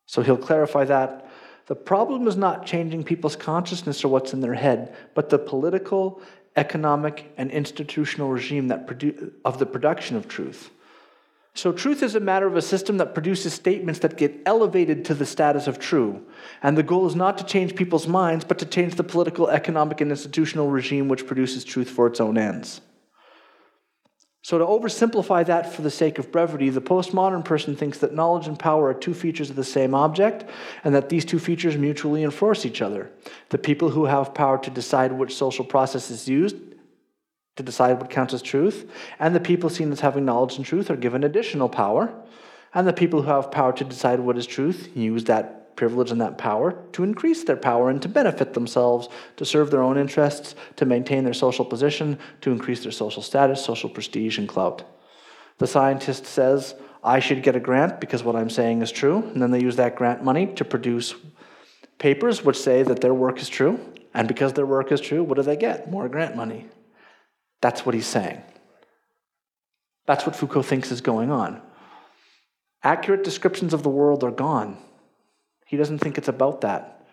So, 0.08 0.24
he'll 0.24 0.38
clarify 0.38 0.86
that 0.86 1.30
the 1.68 1.76
problem 1.76 2.28
is 2.28 2.36
not 2.36 2.66
changing 2.66 3.04
people's 3.04 3.36
consciousness 3.36 4.04
or 4.04 4.08
what's 4.08 4.34
in 4.34 4.42
their 4.42 4.56
head, 4.56 4.96
but 5.14 5.30
the 5.30 5.38
political, 5.38 6.24
economic, 6.56 7.32
and 7.38 7.52
institutional 7.52 8.30
regime 8.30 8.70
that 8.70 8.88
produ- 8.88 9.32
of 9.46 9.60
the 9.60 9.68
production 9.68 10.18
of 10.18 10.28
truth. 10.28 10.72
So, 11.58 11.72
truth 11.72 12.04
is 12.04 12.16
a 12.16 12.20
matter 12.20 12.48
of 12.48 12.58
a 12.58 12.62
system 12.62 12.98
that 12.98 13.14
produces 13.14 13.54
statements 13.54 14.02
that 14.02 14.18
get 14.18 14.42
elevated 14.46 15.06
to 15.06 15.14
the 15.14 15.26
status 15.26 15.68
of 15.68 15.80
true. 15.80 16.22
And 16.62 16.78
the 16.78 16.84
goal 16.84 17.08
is 17.08 17.16
not 17.16 17.38
to 17.38 17.46
change 17.46 17.78
people's 17.78 18.10
minds, 18.10 18.44
but 18.44 18.60
to 18.60 18.66
change 18.66 18.96
the 18.96 19.06
political, 19.06 19.50
economic, 19.50 20.02
and 20.02 20.12
institutional 20.12 20.70
regime 20.70 21.08
which 21.08 21.26
produces 21.26 21.64
truth 21.64 21.90
for 21.90 22.08
its 22.08 22.20
own 22.20 22.38
ends. 22.38 22.82
So, 24.42 24.58
to 24.58 24.66
oversimplify 24.66 25.46
that 25.46 25.74
for 25.74 25.82
the 25.82 25.90
sake 25.90 26.20
of 26.20 26.30
brevity, 26.30 26.70
the 26.70 26.82
postmodern 26.82 27.46
person 27.46 27.74
thinks 27.74 28.00
that 28.00 28.14
knowledge 28.14 28.48
and 28.48 28.60
power 28.60 28.90
are 28.90 28.94
two 28.94 29.14
features 29.14 29.50
of 29.50 29.56
the 29.56 29.64
same 29.64 29.96
object, 29.96 30.44
and 30.84 30.94
that 30.94 31.08
these 31.08 31.24
two 31.24 31.40
features 31.40 31.78
mutually 31.78 32.24
enforce 32.24 32.66
each 32.66 32.82
other. 32.82 33.10
The 33.48 33.58
people 33.58 33.92
who 33.92 34.06
have 34.06 34.34
power 34.34 34.58
to 34.58 34.70
decide 34.70 35.14
which 35.14 35.34
social 35.34 35.64
process 35.64 36.12
is 36.12 36.28
used 36.28 36.58
to 37.56 37.64
decide 37.64 38.00
what 38.00 38.10
counts 38.10 38.34
as 38.34 38.42
truth, 38.42 38.90
and 39.20 39.36
the 39.36 39.40
people 39.40 39.70
seen 39.70 39.92
as 39.92 40.02
having 40.02 40.26
knowledge 40.26 40.58
and 40.58 40.66
truth 40.66 40.90
are 40.90 40.96
given 40.96 41.24
additional 41.24 41.70
power, 41.70 42.14
and 42.74 42.88
the 42.88 42.94
people 42.94 43.22
who 43.22 43.30
have 43.30 43.52
power 43.52 43.72
to 43.74 43.84
decide 43.84 44.20
what 44.20 44.38
is 44.38 44.46
truth 44.46 44.90
use 44.96 45.24
that 45.26 45.76
privilege 45.76 46.12
and 46.12 46.22
that 46.22 46.38
power 46.38 46.78
to 46.94 47.04
increase 47.04 47.44
their 47.44 47.58
power 47.58 47.90
and 47.90 48.02
to 48.02 48.08
benefit 48.08 48.54
themselves, 48.54 49.10
to 49.38 49.46
serve 49.46 49.72
their 49.72 49.84
own 49.84 49.98
interests, 49.98 50.56
to 50.76 50.86
maintain 50.86 51.24
their 51.24 51.34
social 51.34 51.66
position, 51.66 52.18
to 52.42 52.52
increase 52.52 52.84
their 52.84 52.92
social 52.92 53.22
status, 53.22 53.64
social 53.64 53.90
prestige, 53.90 54.38
and 54.38 54.48
clout. 54.48 54.84
The 55.58 55.68
scientist 55.68 56.26
says, 56.26 56.76
I 57.04 57.20
should 57.20 57.44
get 57.44 57.56
a 57.56 57.60
grant 57.60 58.02
because 58.02 58.24
what 58.24 58.36
I'm 58.36 58.50
saying 58.50 58.82
is 58.82 58.92
true, 58.92 59.18
and 59.18 59.42
then 59.42 59.52
they 59.52 59.62
use 59.62 59.76
that 59.78 59.96
grant 59.96 60.24
money 60.24 60.48
to 60.56 60.66
produce 60.66 61.16
papers 61.98 62.44
which 62.44 62.58
say 62.60 62.84
that 62.84 63.02
their 63.02 63.14
work 63.14 63.40
is 63.42 63.48
true, 63.48 63.80
and 64.14 64.28
because 64.28 64.54
their 64.54 64.66
work 64.66 64.92
is 64.92 65.02
true, 65.02 65.24
what 65.24 65.36
do 65.36 65.44
they 65.44 65.56
get? 65.56 65.90
More 65.90 66.10
grant 66.10 66.36
money. 66.36 66.68
That's 67.66 67.84
what 67.84 67.96
he's 67.96 68.06
saying. 68.06 68.44
That's 70.06 70.24
what 70.28 70.36
Foucault 70.36 70.62
thinks 70.70 70.92
is 70.92 71.02
going 71.02 71.32
on. 71.32 71.64
Accurate 72.84 73.24
descriptions 73.24 73.74
of 73.74 73.82
the 73.82 73.90
world 73.90 74.24
are 74.24 74.30
gone. 74.30 74.78
He 75.66 75.76
doesn't 75.76 75.98
think 75.98 76.20
it's 76.20 76.28
about 76.28 76.62
that. 76.62 77.08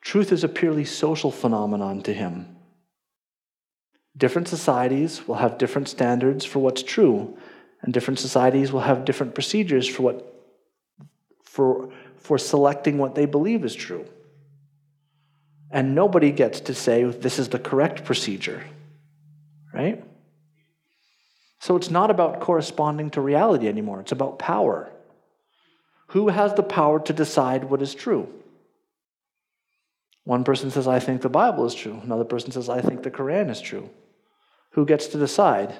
Truth 0.00 0.32
is 0.32 0.42
a 0.42 0.48
purely 0.48 0.84
social 0.84 1.30
phenomenon 1.30 2.02
to 2.02 2.12
him. 2.12 2.56
Different 4.16 4.48
societies 4.48 5.28
will 5.28 5.36
have 5.36 5.56
different 5.56 5.88
standards 5.88 6.44
for 6.44 6.58
what's 6.58 6.82
true, 6.82 7.38
and 7.82 7.94
different 7.94 8.18
societies 8.18 8.72
will 8.72 8.80
have 8.80 9.04
different 9.04 9.36
procedures 9.36 9.86
for 9.86 10.02
what 10.02 10.34
for, 11.44 11.92
for 12.16 12.38
selecting 12.38 12.98
what 12.98 13.14
they 13.14 13.26
believe 13.26 13.64
is 13.64 13.76
true. 13.76 14.04
And 15.70 15.94
nobody 15.94 16.32
gets 16.32 16.58
to 16.62 16.74
say 16.74 17.04
this 17.04 17.38
is 17.38 17.50
the 17.50 17.60
correct 17.60 18.04
procedure 18.04 18.64
right? 19.72 20.04
So 21.60 21.76
it's 21.76 21.90
not 21.90 22.10
about 22.10 22.40
corresponding 22.40 23.10
to 23.10 23.20
reality 23.20 23.68
anymore, 23.68 24.00
it's 24.00 24.12
about 24.12 24.38
power. 24.38 24.92
Who 26.08 26.28
has 26.28 26.54
the 26.54 26.62
power 26.62 27.00
to 27.00 27.12
decide 27.12 27.64
what 27.64 27.80
is 27.80 27.94
true? 27.94 28.28
One 30.24 30.44
person 30.44 30.70
says, 30.70 30.86
I 30.86 30.98
think 30.98 31.22
the 31.22 31.28
Bible 31.28 31.64
is 31.64 31.74
true. 31.74 32.00
Another 32.02 32.24
person 32.24 32.52
says, 32.52 32.68
I 32.68 32.80
think 32.80 33.02
the 33.02 33.10
Quran 33.10 33.50
is 33.50 33.60
true. 33.60 33.90
Who 34.72 34.84
gets 34.84 35.06
to 35.08 35.18
decide? 35.18 35.74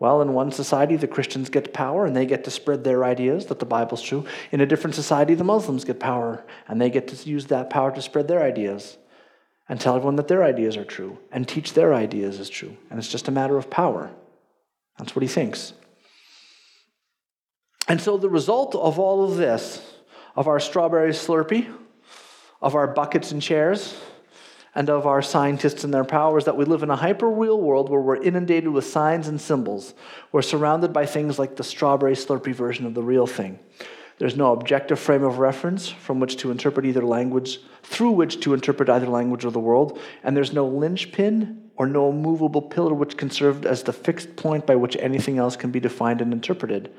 Well, 0.00 0.20
in 0.20 0.32
one 0.32 0.52
society, 0.52 0.96
the 0.96 1.08
Christians 1.08 1.48
get 1.48 1.72
power 1.72 2.06
and 2.06 2.14
they 2.14 2.26
get 2.26 2.44
to 2.44 2.50
spread 2.50 2.84
their 2.84 3.04
ideas 3.04 3.46
that 3.46 3.58
the 3.58 3.66
Bible's 3.66 4.02
true. 4.02 4.26
In 4.52 4.60
a 4.60 4.66
different 4.66 4.94
society, 4.94 5.34
the 5.34 5.44
Muslims 5.44 5.84
get 5.84 5.98
power 5.98 6.44
and 6.68 6.80
they 6.80 6.90
get 6.90 7.08
to 7.08 7.28
use 7.28 7.46
that 7.46 7.70
power 7.70 7.90
to 7.92 8.02
spread 8.02 8.28
their 8.28 8.42
ideas 8.42 8.98
and 9.68 9.80
tell 9.80 9.94
everyone 9.94 10.16
that 10.16 10.28
their 10.28 10.42
ideas 10.42 10.76
are 10.76 10.84
true 10.84 11.18
and 11.30 11.46
teach 11.46 11.74
their 11.74 11.92
ideas 11.92 12.40
as 12.40 12.48
true. 12.48 12.76
And 12.90 12.98
it's 12.98 13.08
just 13.08 13.28
a 13.28 13.32
matter 13.32 13.56
of 13.56 13.70
power. 13.70 14.10
That's 14.98 15.14
what 15.14 15.22
he 15.22 15.28
thinks. 15.28 15.74
And 17.86 18.00
so 18.00 18.16
the 18.16 18.30
result 18.30 18.74
of 18.74 18.98
all 18.98 19.24
of 19.24 19.36
this, 19.36 19.82
of 20.36 20.48
our 20.48 20.60
strawberry 20.60 21.12
slurpee, 21.12 21.72
of 22.60 22.74
our 22.74 22.86
buckets 22.86 23.32
and 23.32 23.40
chairs, 23.40 23.96
and 24.74 24.90
of 24.90 25.06
our 25.06 25.22
scientists 25.22 25.84
and 25.84 25.92
their 25.92 26.04
powers 26.04 26.44
that 26.44 26.56
we 26.56 26.64
live 26.64 26.82
in 26.82 26.90
a 26.90 26.96
hyper 26.96 27.28
real 27.28 27.60
world 27.60 27.88
where 27.88 28.00
we're 28.00 28.22
inundated 28.22 28.68
with 28.68 28.84
signs 28.86 29.26
and 29.26 29.40
symbols. 29.40 29.94
We're 30.30 30.42
surrounded 30.42 30.92
by 30.92 31.06
things 31.06 31.38
like 31.38 31.56
the 31.56 31.64
strawberry 31.64 32.14
slurpee 32.14 32.54
version 32.54 32.86
of 32.86 32.94
the 32.94 33.02
real 33.02 33.26
thing. 33.26 33.58
There's 34.18 34.36
no 34.36 34.52
objective 34.52 34.98
frame 34.98 35.22
of 35.22 35.38
reference 35.38 35.88
from 35.88 36.18
which 36.18 36.36
to 36.38 36.50
interpret 36.50 36.86
either 36.86 37.04
language, 37.04 37.60
through 37.82 38.12
which 38.12 38.40
to 38.40 38.52
interpret 38.52 38.88
either 38.88 39.06
language 39.06 39.44
or 39.44 39.50
the 39.50 39.60
world, 39.60 39.98
and 40.22 40.36
there's 40.36 40.52
no 40.52 40.66
linchpin 40.66 41.70
or 41.76 41.86
no 41.86 42.10
movable 42.10 42.62
pillar 42.62 42.92
which 42.92 43.16
can 43.16 43.30
serve 43.30 43.64
as 43.64 43.84
the 43.84 43.92
fixed 43.92 44.34
point 44.34 44.66
by 44.66 44.74
which 44.74 44.96
anything 44.96 45.38
else 45.38 45.56
can 45.56 45.70
be 45.70 45.78
defined 45.78 46.20
and 46.20 46.32
interpreted. 46.32 46.92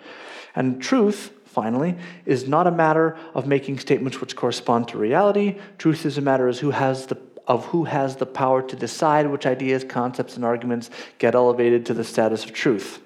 And 0.56 0.82
truth, 0.82 1.32
finally, 1.46 1.98
is 2.26 2.48
not 2.48 2.66
a 2.66 2.72
matter 2.72 3.18
of 3.34 3.46
making 3.46 3.80
statements 3.80 4.22
which 4.22 4.38
correspond 4.38 4.88
to 4.88 4.98
reality. 4.98 5.58
Truth 5.78 6.06
is 6.06 6.18
a 6.18 6.22
matter 6.22 6.48
of 6.48 6.60
who 6.60 6.72
has 6.72 7.08
the 7.08 7.18
of 7.46 7.66
who 7.66 7.86
has 7.86 8.18
the 8.18 8.28
power 8.28 8.62
to 8.62 8.76
decide 8.76 9.26
which 9.26 9.48
ideas, 9.48 9.84
concepts, 9.84 10.36
and 10.36 10.46
arguments 10.46 10.92
get 11.18 11.34
elevated 11.34 11.84
to 11.84 11.96
the 11.96 12.04
status 12.04 12.46
of 12.46 12.54
truth. 12.54 13.02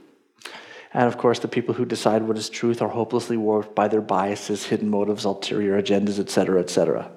And 0.94 1.08
of 1.08 1.18
course, 1.18 1.40
the 1.40 1.48
people 1.48 1.74
who 1.74 1.86
decide 1.86 2.24
what 2.24 2.38
is 2.38 2.50
truth 2.50 2.82
are 2.82 2.90
hopelessly 2.90 3.36
warped 3.36 3.74
by 3.74 3.88
their 3.88 4.02
biases, 4.02 4.66
hidden 4.66 4.90
motives, 4.90 5.26
ulterior 5.26 5.82
agendas, 5.82 6.20
etc., 6.20 6.62
etc. 6.62 7.10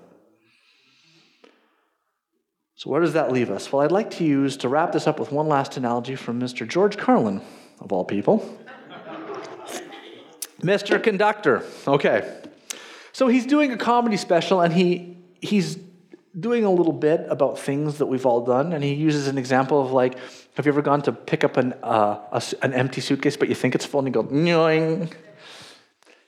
So, 2.77 2.91
where 2.91 3.01
does 3.01 3.13
that 3.13 3.33
leave 3.33 3.51
us? 3.51 3.71
Well, 3.71 3.83
I'd 3.83 3.93
like 3.93 4.11
to 4.13 4.25
use, 4.25 4.57
to 4.59 4.69
wrap 4.69 4.93
this 4.93 5.07
up 5.07 5.21
with 5.21 5.33
one 5.33 5.49
last 5.49 5.77
analogy 5.77 6.17
from 6.17 6.41
Mr. 6.41 6.67
George 6.67 6.97
Carlin, 6.97 7.43
of 7.81 7.93
all 7.93 8.05
people. 8.05 8.59
Mr. 10.61 11.03
Conductor. 11.03 11.65
Okay. 11.87 12.41
So 13.13 13.29
he's 13.29 13.47
doing 13.47 13.73
a 13.73 13.77
comedy 13.77 14.17
special 14.17 14.61
and 14.61 14.73
he 14.73 15.19
he's 15.41 15.79
doing 16.39 16.65
a 16.65 16.71
little 16.71 16.93
bit 16.93 17.27
about 17.29 17.59
things 17.59 17.99
that 17.99 18.07
we've 18.07 18.27
all 18.27 18.45
done, 18.45 18.73
and 18.73 18.85
he 18.85 18.93
uses 18.93 19.27
an 19.27 19.39
example 19.39 19.81
of 19.81 19.93
like, 19.93 20.19
have 20.55 20.67
you 20.67 20.73
ever 20.73 20.83
gone 20.83 21.03
to 21.03 21.13
pick 21.13 21.45
up 21.45 21.57
an, 21.57 21.73
uh, 21.83 22.19
a, 22.33 22.43
an 22.63 22.75
empty 22.75 23.01
suitcase, 23.01 23.37
but 23.37 23.49
you 23.49 23.55
think 23.55 23.75
it's 23.75 23.87
full, 23.87 24.01
and 24.01 24.09
you 24.09 24.13
go, 24.13 24.25
Nyoing. 24.25 25.11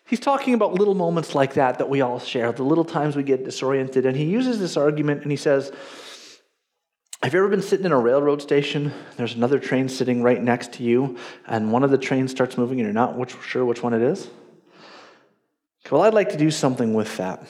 He's 0.06 0.20
talking 0.20 0.54
about 0.54 0.72
little 0.72 0.94
moments 0.94 1.34
like 1.34 1.54
that 1.54 1.78
that 1.78 1.90
we 1.90 2.00
all 2.00 2.18
share, 2.18 2.50
the 2.52 2.62
little 2.62 2.84
times 2.84 3.16
we 3.16 3.22
get 3.22 3.44
disoriented, 3.44 4.06
and 4.06 4.16
he 4.16 4.24
uses 4.24 4.58
this 4.58 4.76
argument, 4.76 5.22
and 5.22 5.30
he 5.30 5.36
says, 5.36 5.70
have 7.22 7.34
you 7.34 7.40
ever 7.40 7.48
been 7.48 7.62
sitting 7.62 7.84
in 7.84 7.90
a 7.90 7.98
railroad 7.98 8.40
station? 8.40 8.92
There's 9.16 9.34
another 9.34 9.58
train 9.58 9.88
sitting 9.88 10.22
right 10.22 10.40
next 10.40 10.74
to 10.74 10.84
you, 10.84 11.18
and 11.46 11.72
one 11.72 11.82
of 11.82 11.90
the 11.90 11.98
trains 11.98 12.30
starts 12.30 12.56
moving, 12.56 12.78
and 12.78 12.86
you're 12.86 12.94
not 12.94 13.18
which, 13.18 13.36
sure 13.42 13.64
which 13.64 13.82
one 13.82 13.92
it 13.92 14.02
is? 14.02 14.30
Well, 15.90 16.02
I'd 16.02 16.14
like 16.14 16.30
to 16.30 16.36
do 16.36 16.50
something 16.50 16.94
with 16.94 17.16
that. 17.16 17.44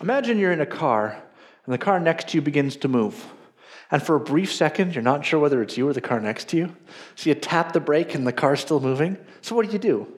Imagine 0.00 0.38
you're 0.38 0.52
in 0.52 0.60
a 0.60 0.66
car 0.66 1.22
and 1.66 1.74
the 1.74 1.78
car 1.78 2.00
next 2.00 2.28
to 2.28 2.38
you 2.38 2.42
begins 2.42 2.76
to 2.76 2.88
move. 2.88 3.26
And 3.90 4.02
for 4.02 4.16
a 4.16 4.20
brief 4.20 4.52
second, 4.52 4.94
you're 4.94 5.02
not 5.02 5.24
sure 5.24 5.38
whether 5.38 5.62
it's 5.62 5.76
you 5.76 5.88
or 5.88 5.92
the 5.92 6.00
car 6.00 6.20
next 6.20 6.48
to 6.48 6.56
you. 6.56 6.76
So 7.14 7.28
you 7.28 7.34
tap 7.34 7.72
the 7.72 7.80
brake 7.80 8.14
and 8.14 8.26
the 8.26 8.32
car's 8.32 8.60
still 8.60 8.80
moving. 8.80 9.16
So 9.42 9.54
what 9.54 9.66
do 9.66 9.72
you 9.72 9.78
do? 9.78 10.12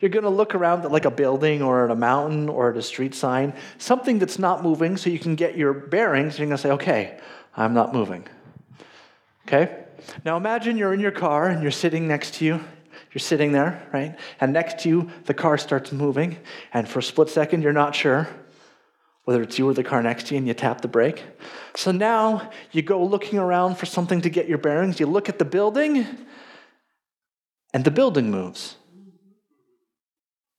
You're 0.00 0.10
going 0.10 0.24
to 0.24 0.30
look 0.30 0.54
around 0.54 0.84
at 0.84 0.92
like 0.92 1.04
a 1.04 1.10
building 1.10 1.62
or 1.62 1.84
at 1.84 1.90
a 1.90 1.96
mountain 1.96 2.48
or 2.48 2.70
at 2.70 2.76
a 2.76 2.82
street 2.82 3.14
sign, 3.14 3.54
something 3.78 4.18
that's 4.18 4.38
not 4.38 4.62
moving 4.62 4.96
so 4.96 5.10
you 5.10 5.18
can 5.18 5.34
get 5.34 5.56
your 5.56 5.72
bearings. 5.72 6.34
And 6.34 6.38
you're 6.40 6.48
going 6.48 6.56
to 6.56 6.62
say, 6.62 6.70
okay, 6.72 7.20
I'm 7.56 7.74
not 7.74 7.92
moving. 7.92 8.26
Okay? 9.46 9.84
Now 10.24 10.36
imagine 10.36 10.76
you're 10.76 10.94
in 10.94 11.00
your 11.00 11.12
car 11.12 11.48
and 11.48 11.62
you're 11.62 11.72
sitting 11.72 12.06
next 12.06 12.34
to 12.34 12.44
you. 12.44 12.60
You're 13.12 13.20
sitting 13.20 13.52
there, 13.52 13.86
right? 13.92 14.16
And 14.40 14.52
next 14.52 14.80
to 14.80 14.88
you, 14.88 15.10
the 15.24 15.34
car 15.34 15.58
starts 15.58 15.92
moving. 15.92 16.38
And 16.72 16.88
for 16.88 17.00
a 17.00 17.02
split 17.02 17.28
second, 17.28 17.62
you're 17.62 17.72
not 17.72 17.94
sure 17.94 18.28
whether 19.24 19.42
it's 19.42 19.58
you 19.58 19.68
or 19.68 19.74
the 19.74 19.84
car 19.84 20.02
next 20.02 20.26
to 20.26 20.34
you, 20.34 20.38
and 20.38 20.48
you 20.48 20.54
tap 20.54 20.80
the 20.80 20.88
brake. 20.88 21.22
So 21.76 21.92
now 21.92 22.50
you 22.72 22.82
go 22.82 23.04
looking 23.04 23.38
around 23.38 23.76
for 23.76 23.86
something 23.86 24.20
to 24.22 24.30
get 24.30 24.48
your 24.48 24.58
bearings. 24.58 24.98
You 24.98 25.06
look 25.06 25.28
at 25.28 25.38
the 25.38 25.44
building, 25.44 26.06
and 27.72 27.84
the 27.84 27.90
building 27.90 28.30
moves. 28.30 28.76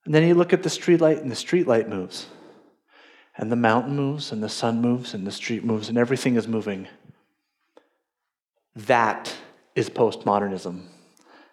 And 0.04 0.14
then 0.14 0.26
you 0.26 0.34
look 0.34 0.52
at 0.52 0.62
the 0.62 0.68
streetlight, 0.68 1.20
and 1.20 1.30
the 1.30 1.36
streetlight 1.36 1.88
moves. 1.88 2.26
And 3.36 3.50
the 3.50 3.56
mountain 3.56 3.96
moves, 3.96 4.32
and 4.32 4.42
the 4.42 4.48
sun 4.48 4.80
moves, 4.80 5.14
and 5.14 5.26
the 5.26 5.32
street 5.32 5.64
moves, 5.64 5.88
and 5.88 5.98
everything 5.98 6.36
is 6.36 6.46
moving. 6.46 6.88
That 8.76 9.34
is 9.74 9.90
postmodernism. 9.90 10.86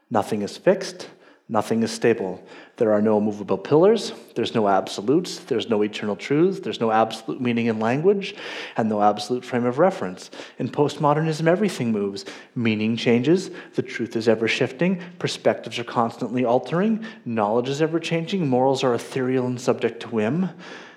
Nothing 0.09 0.41
is 0.41 0.57
fixed, 0.57 1.09
Nothing 1.51 1.83
is 1.83 1.91
stable. 1.91 2.41
There 2.77 2.93
are 2.93 3.01
no 3.01 3.19
movable 3.19 3.57
pillars, 3.57 4.13
there's 4.35 4.55
no 4.55 4.69
absolutes, 4.69 5.39
there's 5.39 5.67
no 5.67 5.81
eternal 5.81 6.15
truth. 6.15 6.63
there's 6.63 6.79
no 6.79 6.91
absolute 6.91 7.41
meaning 7.41 7.65
in 7.65 7.77
language, 7.77 8.35
and 8.77 8.87
no 8.87 9.01
absolute 9.01 9.43
frame 9.43 9.65
of 9.65 9.77
reference. 9.77 10.31
In 10.59 10.69
postmodernism, 10.69 11.47
everything 11.47 11.91
moves. 11.91 12.23
Meaning 12.55 12.95
changes, 12.95 13.51
the 13.75 13.81
truth 13.81 14.15
is 14.15 14.29
ever 14.29 14.47
shifting, 14.47 15.01
perspectives 15.19 15.77
are 15.77 15.83
constantly 15.83 16.45
altering, 16.45 17.05
knowledge 17.25 17.67
is 17.67 17.81
ever 17.81 17.99
changing, 17.99 18.47
morals 18.47 18.81
are 18.81 18.93
ethereal 18.93 19.45
and 19.45 19.59
subject 19.59 19.99
to 20.03 20.07
whim. 20.07 20.51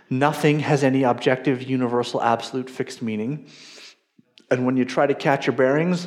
Nothing 0.08 0.60
has 0.60 0.84
any 0.84 1.02
objective, 1.02 1.64
universal, 1.64 2.22
absolute, 2.22 2.70
fixed 2.70 3.02
meaning. 3.02 3.50
And 4.52 4.64
when 4.64 4.76
you 4.76 4.84
try 4.84 5.08
to 5.08 5.14
catch 5.14 5.48
your 5.48 5.56
bearings, 5.56 6.06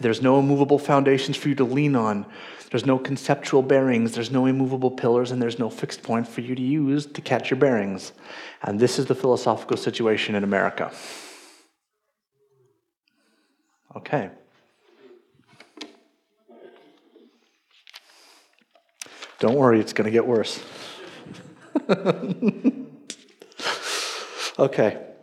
there's 0.00 0.20
no 0.20 0.38
immovable 0.38 0.78
foundations 0.78 1.36
for 1.36 1.48
you 1.48 1.54
to 1.56 1.64
lean 1.64 1.94
on. 1.94 2.26
There's 2.70 2.84
no 2.84 2.98
conceptual 2.98 3.62
bearings, 3.62 4.12
there's 4.12 4.32
no 4.32 4.46
immovable 4.46 4.90
pillars, 4.90 5.30
and 5.30 5.40
there's 5.40 5.60
no 5.60 5.70
fixed 5.70 6.02
point 6.02 6.26
for 6.26 6.40
you 6.40 6.56
to 6.56 6.62
use 6.62 7.06
to 7.06 7.20
catch 7.20 7.50
your 7.50 7.58
bearings. 7.58 8.12
And 8.62 8.80
this 8.80 8.98
is 8.98 9.06
the 9.06 9.14
philosophical 9.14 9.76
situation 9.76 10.34
in 10.34 10.42
America. 10.42 10.90
Okay. 13.94 14.30
Don't 19.38 19.54
worry, 19.54 19.78
it's 19.78 19.92
going 19.92 20.06
to 20.06 20.10
get 20.10 20.26
worse. 20.26 20.60
okay. 24.58 25.13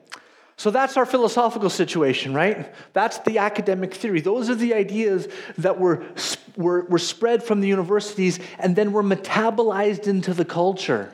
So 0.61 0.69
that's 0.69 0.95
our 0.95 1.07
philosophical 1.07 1.71
situation, 1.71 2.35
right? 2.35 2.71
That's 2.93 3.17
the 3.17 3.39
academic 3.39 3.95
theory. 3.95 4.21
Those 4.21 4.47
are 4.47 4.53
the 4.53 4.75
ideas 4.75 5.27
that 5.57 5.79
were, 5.79 6.05
were, 6.55 6.83
were 6.83 6.99
spread 6.99 7.41
from 7.41 7.61
the 7.61 7.67
universities 7.67 8.39
and 8.59 8.75
then 8.75 8.91
were 8.91 9.01
metabolized 9.01 10.05
into 10.05 10.35
the 10.35 10.45
culture, 10.45 11.11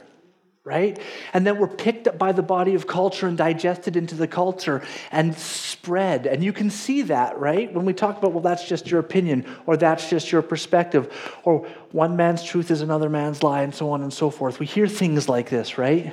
right? 0.66 1.00
And 1.34 1.48
then 1.48 1.60
were 1.60 1.70
picked 1.70 2.10
up 2.10 2.18
by 2.18 2.34
the 2.34 2.43
body 2.43 2.76
of 2.76 2.88
culture 2.88 3.26
and 3.26 3.38
digested 3.38 3.95
into 3.95 4.16
the 4.16 4.28
culture 4.28 4.84
and 5.14 5.34
spread. 5.34 6.26
And 6.26 6.43
you 6.43 6.52
can 6.52 6.70
see 6.70 7.04
that, 7.04 7.39
right? 7.39 7.74
When 7.74 7.86
we 7.86 7.93
talk 7.93 8.18
about, 8.18 8.34
well, 8.34 8.43
that's 8.43 8.68
just 8.68 8.91
your 8.91 9.00
opinion, 9.00 9.45
or 9.66 9.78
that's 9.78 10.10
just 10.10 10.30
your 10.30 10.41
perspective, 10.41 11.39
or 11.45 11.66
one 11.93 12.18
man's 12.18 12.43
truth 12.43 12.70
is 12.70 12.82
another 12.82 13.10
man's 13.10 13.41
lie, 13.43 13.62
and 13.62 13.74
so 13.74 13.91
on 13.91 14.02
and 14.02 14.12
so 14.12 14.30
forth. 14.30 14.60
We 14.60 14.66
hear 14.66 14.89
things 14.89 15.30
like 15.30 15.50
this, 15.50 15.78
right? 15.78 16.12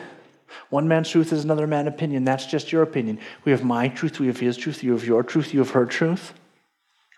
One 0.71 0.89
man's 0.89 1.11
truth 1.11 1.33
is 1.33 1.45
another 1.45 1.67
man's 1.67 1.89
opinion. 1.89 2.25
That's 2.25 2.47
just 2.47 2.73
your 2.73 2.83
opinion. 2.83 3.19
We 3.45 3.53
have 3.53 3.65
my 3.65 3.89
truth, 3.89 4.21
we 4.21 4.27
have 4.29 4.41
his 4.41 4.57
truth, 4.57 4.83
you 4.83 4.93
have 4.93 5.05
your 5.05 5.23
truth, 5.23 5.53
you 5.53 5.61
have 5.61 5.71
her 5.71 5.87
truth. 5.87 6.35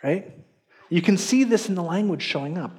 Right? 0.02 0.32
You 0.88 1.02
can 1.02 1.16
see 1.16 1.44
this 1.44 1.68
in 1.68 1.74
the 1.74 1.82
language 1.82 2.22
showing 2.22 2.58
up. 2.58 2.72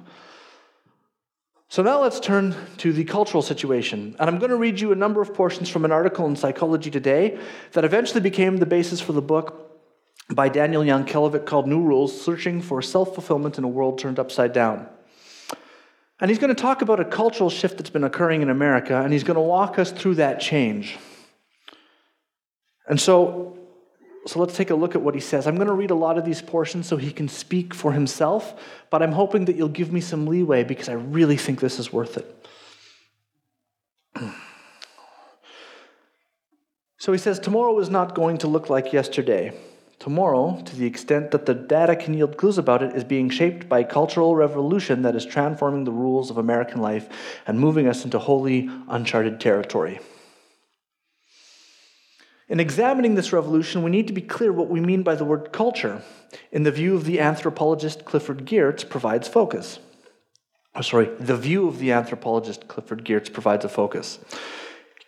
So 1.70 1.82
now 1.82 2.00
let's 2.00 2.18
turn 2.18 2.54
to 2.78 2.92
the 2.94 3.04
cultural 3.04 3.42
situation. 3.42 4.16
And 4.18 4.30
I'm 4.30 4.38
going 4.38 4.50
to 4.50 4.56
read 4.56 4.80
you 4.80 4.90
a 4.90 4.94
number 4.94 5.20
of 5.20 5.34
portions 5.34 5.68
from 5.68 5.84
an 5.84 5.92
article 5.92 6.26
in 6.26 6.34
Psychology 6.34 6.90
Today 6.90 7.38
that 7.72 7.84
eventually 7.84 8.22
became 8.22 8.56
the 8.56 8.66
basis 8.66 9.00
for 9.00 9.12
the 9.12 9.20
book 9.20 9.68
by 10.30 10.48
Daniel 10.48 10.82
Yankelovich 10.82 11.44
called 11.44 11.68
New 11.68 11.82
Rules 11.82 12.18
Searching 12.18 12.62
for 12.62 12.80
Self 12.80 13.14
Fulfillment 13.14 13.58
in 13.58 13.64
a 13.64 13.68
World 13.68 13.98
Turned 13.98 14.18
Upside 14.18 14.54
Down. 14.54 14.88
And 16.20 16.30
he's 16.30 16.38
going 16.38 16.54
to 16.54 16.60
talk 16.60 16.82
about 16.82 16.98
a 16.98 17.04
cultural 17.04 17.48
shift 17.48 17.78
that's 17.78 17.90
been 17.90 18.04
occurring 18.04 18.42
in 18.42 18.50
America, 18.50 19.00
and 19.00 19.12
he's 19.12 19.24
going 19.24 19.36
to 19.36 19.40
walk 19.40 19.78
us 19.78 19.92
through 19.92 20.16
that 20.16 20.40
change. 20.40 20.98
And 22.88 23.00
so, 23.00 23.56
so 24.26 24.40
let's 24.40 24.56
take 24.56 24.70
a 24.70 24.74
look 24.74 24.94
at 24.94 25.02
what 25.02 25.14
he 25.14 25.20
says. 25.20 25.46
I'm 25.46 25.54
going 25.54 25.68
to 25.68 25.74
read 25.74 25.90
a 25.90 25.94
lot 25.94 26.18
of 26.18 26.24
these 26.24 26.42
portions 26.42 26.88
so 26.88 26.96
he 26.96 27.12
can 27.12 27.28
speak 27.28 27.72
for 27.72 27.92
himself, 27.92 28.60
but 28.90 29.02
I'm 29.02 29.12
hoping 29.12 29.44
that 29.44 29.56
you'll 29.56 29.68
give 29.68 29.92
me 29.92 30.00
some 30.00 30.26
leeway 30.26 30.64
because 30.64 30.88
I 30.88 30.94
really 30.94 31.36
think 31.36 31.60
this 31.60 31.78
is 31.78 31.92
worth 31.92 32.16
it. 32.16 32.46
So 37.00 37.12
he 37.12 37.18
says, 37.18 37.38
Tomorrow 37.38 37.78
is 37.78 37.88
not 37.88 38.14
going 38.14 38.38
to 38.38 38.48
look 38.48 38.68
like 38.68 38.92
yesterday. 38.92 39.56
Tomorrow, 39.98 40.62
to 40.64 40.76
the 40.76 40.86
extent 40.86 41.32
that 41.32 41.46
the 41.46 41.54
data 41.54 41.96
can 41.96 42.14
yield 42.14 42.36
clues 42.36 42.56
about 42.56 42.82
it, 42.82 42.94
is 42.94 43.02
being 43.02 43.30
shaped 43.30 43.68
by 43.68 43.80
a 43.80 43.84
cultural 43.84 44.36
revolution 44.36 45.02
that 45.02 45.16
is 45.16 45.26
transforming 45.26 45.84
the 45.84 45.92
rules 45.92 46.30
of 46.30 46.38
American 46.38 46.80
life 46.80 47.08
and 47.46 47.58
moving 47.58 47.88
us 47.88 48.04
into 48.04 48.18
wholly 48.18 48.70
uncharted 48.88 49.40
territory. 49.40 49.98
In 52.48 52.60
examining 52.60 53.14
this 53.14 53.32
revolution, 53.32 53.82
we 53.82 53.90
need 53.90 54.06
to 54.06 54.12
be 54.12 54.22
clear 54.22 54.52
what 54.52 54.70
we 54.70 54.80
mean 54.80 55.02
by 55.02 55.16
the 55.16 55.24
word 55.24 55.52
culture. 55.52 56.02
In 56.52 56.62
the 56.62 56.72
view 56.72 56.94
of 56.94 57.04
the 57.04 57.20
anthropologist 57.20 58.04
Clifford 58.04 58.46
Geertz 58.46 58.88
provides 58.88 59.28
focus. 59.28 59.80
Oh, 60.74 60.80
sorry, 60.80 61.10
the 61.18 61.36
view 61.36 61.66
of 61.66 61.78
the 61.78 61.92
anthropologist 61.92 62.68
Clifford 62.68 63.04
Geertz 63.04 63.32
provides 63.32 63.64
a 63.64 63.68
focus. 63.68 64.20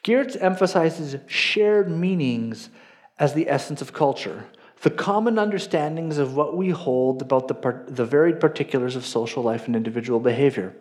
Geertz 0.02 0.36
emphasizes 0.40 1.16
shared 1.28 1.90
meanings 1.90 2.70
as 3.18 3.34
the 3.34 3.48
essence 3.48 3.80
of 3.80 3.92
culture, 3.92 4.46
the 4.82 4.90
common 4.90 5.38
understandings 5.38 6.18
of 6.18 6.34
what 6.34 6.56
we 6.56 6.70
hold 6.70 7.20
about 7.20 7.48
the, 7.48 7.84
the 7.88 8.04
varied 8.04 8.40
particulars 8.40 8.96
of 8.96 9.04
social 9.04 9.42
life 9.42 9.66
and 9.66 9.76
individual 9.76 10.20
behavior. 10.20 10.74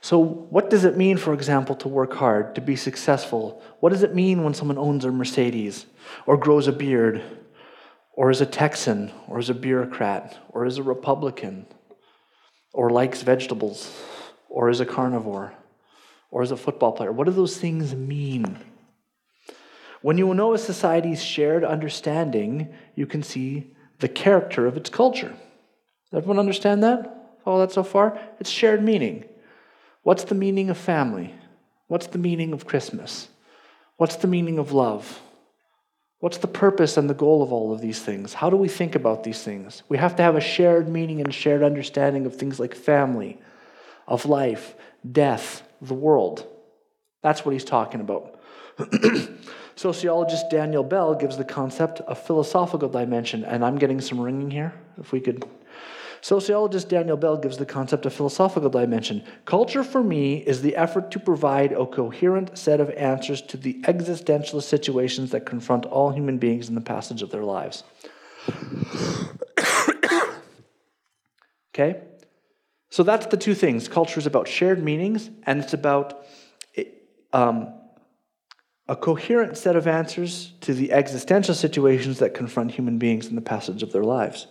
So, 0.00 0.18
what 0.18 0.70
does 0.70 0.84
it 0.84 0.96
mean, 0.96 1.16
for 1.16 1.32
example, 1.32 1.76
to 1.76 1.88
work 1.88 2.14
hard, 2.14 2.54
to 2.56 2.60
be 2.60 2.76
successful? 2.76 3.62
What 3.80 3.90
does 3.90 4.02
it 4.02 4.14
mean 4.14 4.42
when 4.42 4.54
someone 4.54 4.78
owns 4.78 5.04
a 5.04 5.12
Mercedes, 5.12 5.86
or 6.26 6.36
grows 6.36 6.66
a 6.66 6.72
beard, 6.72 7.22
or 8.12 8.30
is 8.30 8.40
a 8.40 8.46
Texan, 8.46 9.12
or 9.28 9.38
is 9.38 9.48
a 9.48 9.54
bureaucrat, 9.54 10.36
or 10.50 10.66
is 10.66 10.78
a 10.78 10.82
Republican, 10.82 11.66
or 12.72 12.90
likes 12.90 13.22
vegetables, 13.22 13.92
or 14.48 14.70
is 14.70 14.80
a 14.80 14.86
carnivore, 14.86 15.52
or 16.30 16.42
is 16.42 16.50
a 16.50 16.56
football 16.56 16.92
player? 16.92 17.12
What 17.12 17.26
do 17.26 17.32
those 17.32 17.56
things 17.56 17.94
mean? 17.94 18.58
When 20.02 20.18
you 20.18 20.34
know 20.34 20.52
a 20.52 20.58
society's 20.58 21.22
shared 21.22 21.64
understanding, 21.64 22.74
you 22.94 23.06
can 23.06 23.22
see 23.22 23.72
the 24.00 24.08
character 24.08 24.66
of 24.66 24.76
its 24.76 24.90
culture. 24.90 25.28
Does 26.10 26.18
everyone 26.18 26.40
understand 26.40 26.82
that? 26.82 27.38
Follow 27.44 27.60
that 27.60 27.72
so 27.72 27.82
far? 27.82 28.18
It's 28.40 28.50
shared 28.50 28.82
meaning. 28.82 29.24
What's 30.02 30.24
the 30.24 30.34
meaning 30.34 30.70
of 30.70 30.76
family? 30.76 31.34
What's 31.86 32.08
the 32.08 32.18
meaning 32.18 32.52
of 32.52 32.66
Christmas? 32.66 33.28
What's 33.96 34.16
the 34.16 34.26
meaning 34.26 34.58
of 34.58 34.72
love? 34.72 35.20
What's 36.18 36.38
the 36.38 36.48
purpose 36.48 36.96
and 36.96 37.08
the 37.08 37.14
goal 37.14 37.42
of 37.42 37.52
all 37.52 37.72
of 37.72 37.80
these 37.80 38.00
things? 38.00 38.34
How 38.34 38.50
do 38.50 38.56
we 38.56 38.68
think 38.68 38.94
about 38.94 39.24
these 39.24 39.42
things? 39.42 39.82
We 39.88 39.98
have 39.98 40.16
to 40.16 40.22
have 40.22 40.36
a 40.36 40.40
shared 40.40 40.88
meaning 40.88 41.20
and 41.20 41.34
shared 41.34 41.62
understanding 41.62 42.26
of 42.26 42.36
things 42.36 42.58
like 42.58 42.74
family, 42.74 43.40
of 44.06 44.26
life, 44.26 44.74
death, 45.10 45.62
the 45.80 45.94
world. 45.94 46.46
That's 47.22 47.44
what 47.44 47.52
he's 47.52 47.64
talking 47.64 48.00
about. 48.00 48.40
Sociologist 49.74 50.50
Daniel 50.50 50.84
Bell 50.84 51.14
gives 51.14 51.36
the 51.36 51.44
concept 51.44 52.00
a 52.06 52.14
philosophical 52.14 52.88
dimension, 52.88 53.44
and 53.44 53.64
I'm 53.64 53.78
getting 53.78 54.00
some 54.00 54.20
ringing 54.20 54.50
here. 54.50 54.74
If 54.98 55.12
we 55.12 55.20
could. 55.20 55.44
Sociologist 56.20 56.88
Daniel 56.88 57.16
Bell 57.16 57.36
gives 57.36 57.58
the 57.58 57.66
concept 57.66 58.06
a 58.06 58.10
philosophical 58.10 58.70
dimension. 58.70 59.24
Culture 59.44 59.82
for 59.82 60.04
me 60.04 60.36
is 60.36 60.62
the 60.62 60.76
effort 60.76 61.10
to 61.10 61.18
provide 61.18 61.72
a 61.72 61.84
coherent 61.84 62.56
set 62.56 62.80
of 62.80 62.90
answers 62.90 63.42
to 63.42 63.56
the 63.56 63.82
existentialist 63.82 64.62
situations 64.62 65.32
that 65.32 65.44
confront 65.44 65.84
all 65.84 66.10
human 66.10 66.38
beings 66.38 66.68
in 66.68 66.76
the 66.76 66.80
passage 66.80 67.22
of 67.22 67.30
their 67.30 67.42
lives. 67.42 67.82
okay? 71.74 72.02
So 72.90 73.02
that's 73.02 73.26
the 73.26 73.36
two 73.36 73.54
things. 73.54 73.88
Culture 73.88 74.20
is 74.20 74.26
about 74.26 74.46
shared 74.46 74.80
meanings, 74.80 75.28
and 75.44 75.60
it's 75.60 75.72
about 75.72 76.24
um, 77.32 77.72
a 78.88 78.96
coherent 78.96 79.56
set 79.56 79.76
of 79.76 79.86
answers 79.86 80.52
to 80.60 80.74
the 80.74 80.92
existential 80.92 81.54
situations 81.54 82.18
that 82.18 82.34
confront 82.34 82.72
human 82.72 82.98
beings 82.98 83.28
in 83.28 83.36
the 83.36 83.40
passage 83.40 83.82
of 83.82 83.92
their 83.92 84.04
lives. 84.04 84.46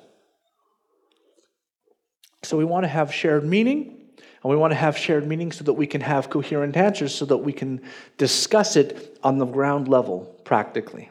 So 2.44 2.58
we 2.58 2.66
want 2.66 2.86
to 2.86 2.88
have 2.88 3.14
shared 3.14 3.46
meaning, 3.46 4.02
and 4.18 4.50
we 4.50 4.56
want 4.56 4.72
to 4.72 4.78
have 4.78 4.98
shared 4.98 5.28
meaning 5.28 5.52
so 5.52 5.64
that 5.66 5.74
we 5.74 5.86
can 5.86 6.02
have 6.02 6.30
coherent 6.30 6.76
answers 6.76 7.14
so 7.14 7.26
that 7.26 7.38
we 7.38 7.54
can 7.54 7.82
discuss 8.18 8.76
it 8.76 9.20
on 9.24 9.38
the 9.38 9.46
ground 9.46 9.88
level 9.88 10.22
practically. 10.44 11.10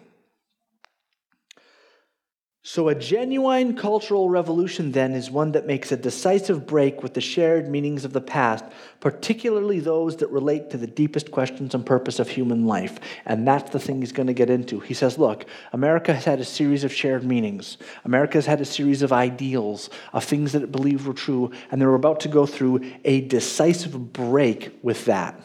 So, 2.62 2.88
a 2.90 2.94
genuine 2.94 3.74
cultural 3.74 4.28
revolution 4.28 4.92
then 4.92 5.14
is 5.14 5.30
one 5.30 5.52
that 5.52 5.66
makes 5.66 5.92
a 5.92 5.96
decisive 5.96 6.66
break 6.66 7.02
with 7.02 7.14
the 7.14 7.20
shared 7.22 7.70
meanings 7.70 8.04
of 8.04 8.12
the 8.12 8.20
past, 8.20 8.66
particularly 9.00 9.80
those 9.80 10.18
that 10.18 10.28
relate 10.28 10.68
to 10.70 10.76
the 10.76 10.86
deepest 10.86 11.30
questions 11.30 11.74
and 11.74 11.86
purpose 11.86 12.18
of 12.18 12.28
human 12.28 12.66
life. 12.66 13.00
And 13.24 13.48
that's 13.48 13.70
the 13.70 13.78
thing 13.78 14.00
he's 14.00 14.12
going 14.12 14.26
to 14.26 14.34
get 14.34 14.50
into. 14.50 14.78
He 14.78 14.92
says, 14.92 15.16
Look, 15.16 15.46
America 15.72 16.12
has 16.12 16.26
had 16.26 16.38
a 16.38 16.44
series 16.44 16.84
of 16.84 16.92
shared 16.92 17.24
meanings, 17.24 17.78
America 18.04 18.36
has 18.36 18.44
had 18.44 18.60
a 18.60 18.66
series 18.66 19.00
of 19.00 19.10
ideals, 19.10 19.88
of 20.12 20.24
things 20.24 20.52
that 20.52 20.62
it 20.62 20.70
believed 20.70 21.06
were 21.06 21.14
true, 21.14 21.52
and 21.70 21.80
they're 21.80 21.94
about 21.94 22.20
to 22.20 22.28
go 22.28 22.44
through 22.44 22.82
a 23.06 23.22
decisive 23.22 24.12
break 24.12 24.78
with 24.82 25.06
that. 25.06 25.40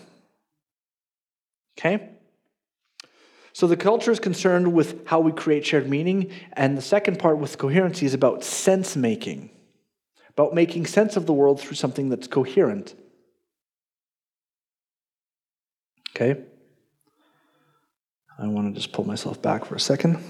Okay? 1.80 2.15
So 3.56 3.68
the 3.68 3.78
culture 3.78 4.12
is 4.12 4.20
concerned 4.20 4.74
with 4.74 5.08
how 5.08 5.22
we 5.22 5.32
create 5.32 5.66
shared 5.66 5.90
meaning, 5.90 6.30
and 6.52 6.78
the 6.78 6.82
second 6.82 7.20
part 7.20 7.38
with 7.38 7.58
coherency 7.58 8.06
is 8.06 8.14
about 8.14 8.44
sense 8.44 8.98
making, 8.98 9.50
about 10.32 10.54
making 10.54 10.88
sense 10.88 11.16
of 11.16 11.26
the 11.26 11.32
world 11.32 11.62
through 11.62 11.78
something 11.78 12.10
that's 12.10 12.28
coherent. 12.28 12.96
Okay? 16.10 16.42
I 18.38 18.48
want 18.48 18.76
to 18.76 18.78
just 18.78 18.92
pull 18.92 19.06
myself 19.06 19.42
back 19.42 19.64
for 19.64 19.76
a 19.76 19.80
second. 19.80 20.22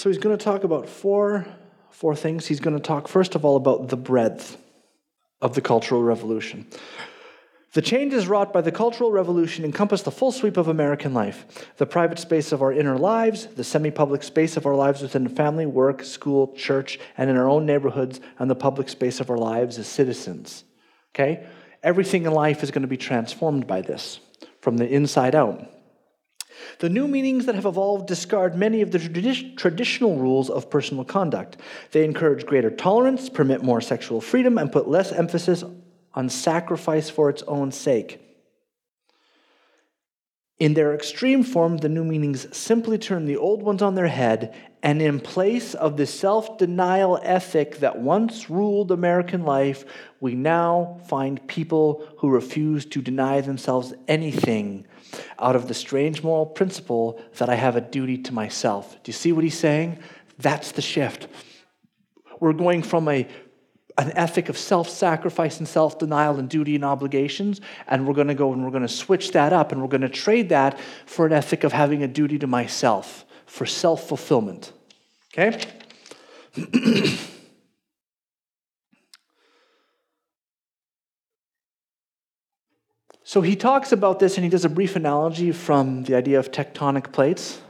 So 0.00 0.08
he's 0.08 0.16
going 0.16 0.36
to 0.36 0.42
talk 0.42 0.64
about 0.64 0.88
four, 0.88 1.46
four 1.90 2.16
things. 2.16 2.46
He's 2.46 2.58
going 2.58 2.74
to 2.74 2.82
talk, 2.82 3.06
first 3.06 3.34
of 3.34 3.44
all, 3.44 3.56
about 3.56 3.88
the 3.88 3.98
breadth 3.98 4.56
of 5.42 5.54
the 5.54 5.60
Cultural 5.60 6.02
Revolution. 6.02 6.66
The 7.74 7.82
changes 7.82 8.26
wrought 8.26 8.50
by 8.50 8.62
the 8.62 8.72
Cultural 8.72 9.12
Revolution 9.12 9.62
encompass 9.62 10.00
the 10.00 10.10
full 10.10 10.32
sweep 10.32 10.56
of 10.56 10.68
American 10.68 11.12
life 11.12 11.68
the 11.76 11.84
private 11.84 12.18
space 12.18 12.50
of 12.50 12.62
our 12.62 12.72
inner 12.72 12.96
lives, 12.96 13.44
the 13.48 13.62
semi 13.62 13.90
public 13.90 14.22
space 14.22 14.56
of 14.56 14.64
our 14.64 14.74
lives 14.74 15.02
within 15.02 15.28
family, 15.28 15.66
work, 15.66 16.02
school, 16.02 16.54
church, 16.54 16.98
and 17.18 17.28
in 17.28 17.36
our 17.36 17.50
own 17.50 17.66
neighborhoods, 17.66 18.20
and 18.38 18.50
the 18.50 18.54
public 18.54 18.88
space 18.88 19.20
of 19.20 19.28
our 19.28 19.36
lives 19.36 19.78
as 19.78 19.86
citizens. 19.86 20.64
Okay? 21.14 21.46
Everything 21.82 22.24
in 22.24 22.32
life 22.32 22.62
is 22.62 22.70
going 22.70 22.82
to 22.82 22.88
be 22.88 22.96
transformed 22.96 23.66
by 23.66 23.82
this 23.82 24.18
from 24.62 24.78
the 24.78 24.88
inside 24.88 25.34
out. 25.34 25.70
The 26.78 26.88
new 26.88 27.06
meanings 27.06 27.46
that 27.46 27.54
have 27.54 27.66
evolved 27.66 28.06
discard 28.06 28.56
many 28.56 28.80
of 28.80 28.90
the 28.90 28.98
tradi- 28.98 29.56
traditional 29.56 30.16
rules 30.16 30.50
of 30.50 30.70
personal 30.70 31.04
conduct. 31.04 31.56
They 31.92 32.04
encourage 32.04 32.46
greater 32.46 32.70
tolerance, 32.70 33.28
permit 33.28 33.62
more 33.62 33.80
sexual 33.80 34.20
freedom, 34.20 34.58
and 34.58 34.72
put 34.72 34.88
less 34.88 35.12
emphasis 35.12 35.64
on 36.14 36.28
sacrifice 36.28 37.08
for 37.08 37.30
its 37.30 37.42
own 37.42 37.72
sake. 37.72 38.20
In 40.60 40.74
their 40.74 40.94
extreme 40.94 41.42
form, 41.42 41.78
the 41.78 41.88
new 41.88 42.04
meanings 42.04 42.46
simply 42.54 42.98
turn 42.98 43.24
the 43.24 43.38
old 43.38 43.62
ones 43.62 43.80
on 43.80 43.94
their 43.94 44.08
head, 44.08 44.54
and 44.82 45.00
in 45.00 45.18
place 45.18 45.74
of 45.74 45.96
the 45.96 46.06
self 46.06 46.58
denial 46.58 47.18
ethic 47.22 47.78
that 47.78 47.98
once 47.98 48.50
ruled 48.50 48.92
American 48.92 49.44
life, 49.44 49.86
we 50.20 50.34
now 50.34 51.00
find 51.06 51.46
people 51.48 52.06
who 52.18 52.28
refuse 52.28 52.84
to 52.86 53.00
deny 53.00 53.40
themselves 53.40 53.94
anything 54.06 54.86
out 55.38 55.56
of 55.56 55.68
the 55.68 55.74
strange 55.74 56.22
moral 56.22 56.46
principle 56.46 57.22
that 57.38 57.48
I 57.48 57.54
have 57.54 57.76
a 57.76 57.80
duty 57.80 58.18
to 58.18 58.34
myself. 58.34 58.92
Do 59.02 59.08
you 59.10 59.14
see 59.14 59.32
what 59.32 59.44
he's 59.44 59.58
saying? 59.58 59.98
That's 60.38 60.72
the 60.72 60.82
shift. 60.82 61.28
We're 62.38 62.52
going 62.52 62.82
from 62.82 63.08
a 63.08 63.26
an 63.98 64.12
ethic 64.16 64.48
of 64.48 64.56
self 64.56 64.88
sacrifice 64.88 65.58
and 65.58 65.68
self 65.68 65.98
denial 65.98 66.38
and 66.38 66.48
duty 66.48 66.74
and 66.74 66.84
obligations. 66.84 67.60
And 67.86 68.06
we're 68.06 68.14
going 68.14 68.28
to 68.28 68.34
go 68.34 68.52
and 68.52 68.64
we're 68.64 68.70
going 68.70 68.82
to 68.82 68.88
switch 68.88 69.32
that 69.32 69.52
up 69.52 69.72
and 69.72 69.82
we're 69.82 69.88
going 69.88 70.00
to 70.00 70.08
trade 70.08 70.48
that 70.48 70.78
for 71.06 71.26
an 71.26 71.32
ethic 71.32 71.64
of 71.64 71.72
having 71.72 72.02
a 72.02 72.08
duty 72.08 72.38
to 72.38 72.46
myself, 72.46 73.24
for 73.46 73.66
self 73.66 74.08
fulfillment. 74.08 74.72
Okay? 75.32 75.62
so 83.30 83.42
he 83.42 83.54
talks 83.54 83.92
about 83.92 84.18
this 84.18 84.36
and 84.36 84.42
he 84.42 84.50
does 84.50 84.64
a 84.64 84.68
brief 84.68 84.96
analogy 84.96 85.52
from 85.52 86.02
the 86.02 86.16
idea 86.16 86.40
of 86.40 86.50
tectonic 86.50 87.12
plates. 87.12 87.60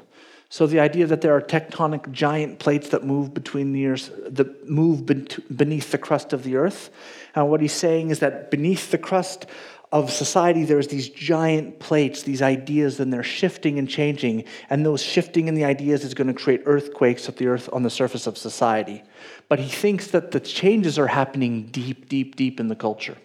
So 0.49 0.67
the 0.67 0.81
idea 0.81 1.07
that 1.09 1.21
there 1.21 1.37
are 1.37 1.43
tectonic 1.43 2.11
giant 2.13 2.61
plates 2.61 2.89
that 2.89 3.05
move 3.05 3.35
between 3.35 3.75
the 3.75 3.89
earth, 3.89 4.11
that 4.25 4.71
move 4.71 5.05
beneath 5.05 5.91
the 5.91 5.99
crust 5.99 6.33
of 6.33 6.45
the 6.45 6.57
earth. 6.57 6.89
And 7.35 7.51
what 7.51 7.61
he's 7.61 7.75
saying 7.75 8.09
is 8.09 8.21
that 8.21 8.51
beneath 8.51 8.91
the 8.91 8.97
crust 8.97 9.45
of 9.93 10.11
society, 10.11 10.65
there's 10.65 10.89
these 10.89 11.11
giant 11.11 11.79
plates, 11.79 12.23
these 12.23 12.41
ideas, 12.41 12.99
and 12.99 13.13
they're 13.13 13.23
shifting 13.23 13.79
and 13.79 13.87
changing. 13.87 14.45
And 14.71 14.87
those 14.87 15.03
shifting 15.03 15.47
in 15.47 15.57
the 15.57 15.67
ideas 15.67 16.05
is 16.05 16.15
going 16.15 16.29
to 16.29 16.33
create 16.33 16.63
earthquakes 16.65 17.29
of 17.29 17.37
the 17.37 17.49
earth 17.49 17.69
on 17.71 17.83
the 17.83 17.91
surface 17.91 18.27
of 18.27 18.39
society. 18.39 19.03
But 19.51 19.59
he 19.59 19.69
thinks 19.69 20.07
that 20.13 20.31
the 20.31 20.41
changes 20.41 20.99
are 20.99 21.09
happening 21.09 21.67
deep, 21.67 22.09
deep, 22.09 22.37
deep 22.37 22.61
in 22.61 22.69
the 22.69 22.77
culture. 22.77 23.19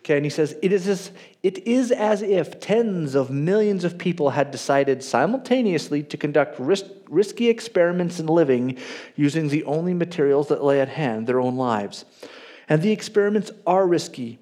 Okay, 0.00 0.16
and 0.16 0.24
he 0.24 0.30
says, 0.30 0.56
it 0.62 0.72
is, 0.72 0.88
as, 0.88 1.12
it 1.42 1.66
is 1.66 1.92
as 1.92 2.22
if 2.22 2.58
tens 2.58 3.14
of 3.14 3.30
millions 3.30 3.84
of 3.84 3.98
people 3.98 4.30
had 4.30 4.50
decided 4.50 5.04
simultaneously 5.04 6.02
to 6.04 6.16
conduct 6.16 6.58
risk, 6.58 6.86
risky 7.08 7.48
experiments 7.50 8.18
in 8.18 8.26
living 8.26 8.78
using 9.14 9.48
the 9.48 9.62
only 9.64 9.92
materials 9.92 10.48
that 10.48 10.64
lay 10.64 10.80
at 10.80 10.88
hand, 10.88 11.26
their 11.26 11.38
own 11.38 11.56
lives. 11.56 12.06
And 12.66 12.80
the 12.80 12.92
experiments 12.92 13.50
are 13.66 13.86
risky, 13.86 14.38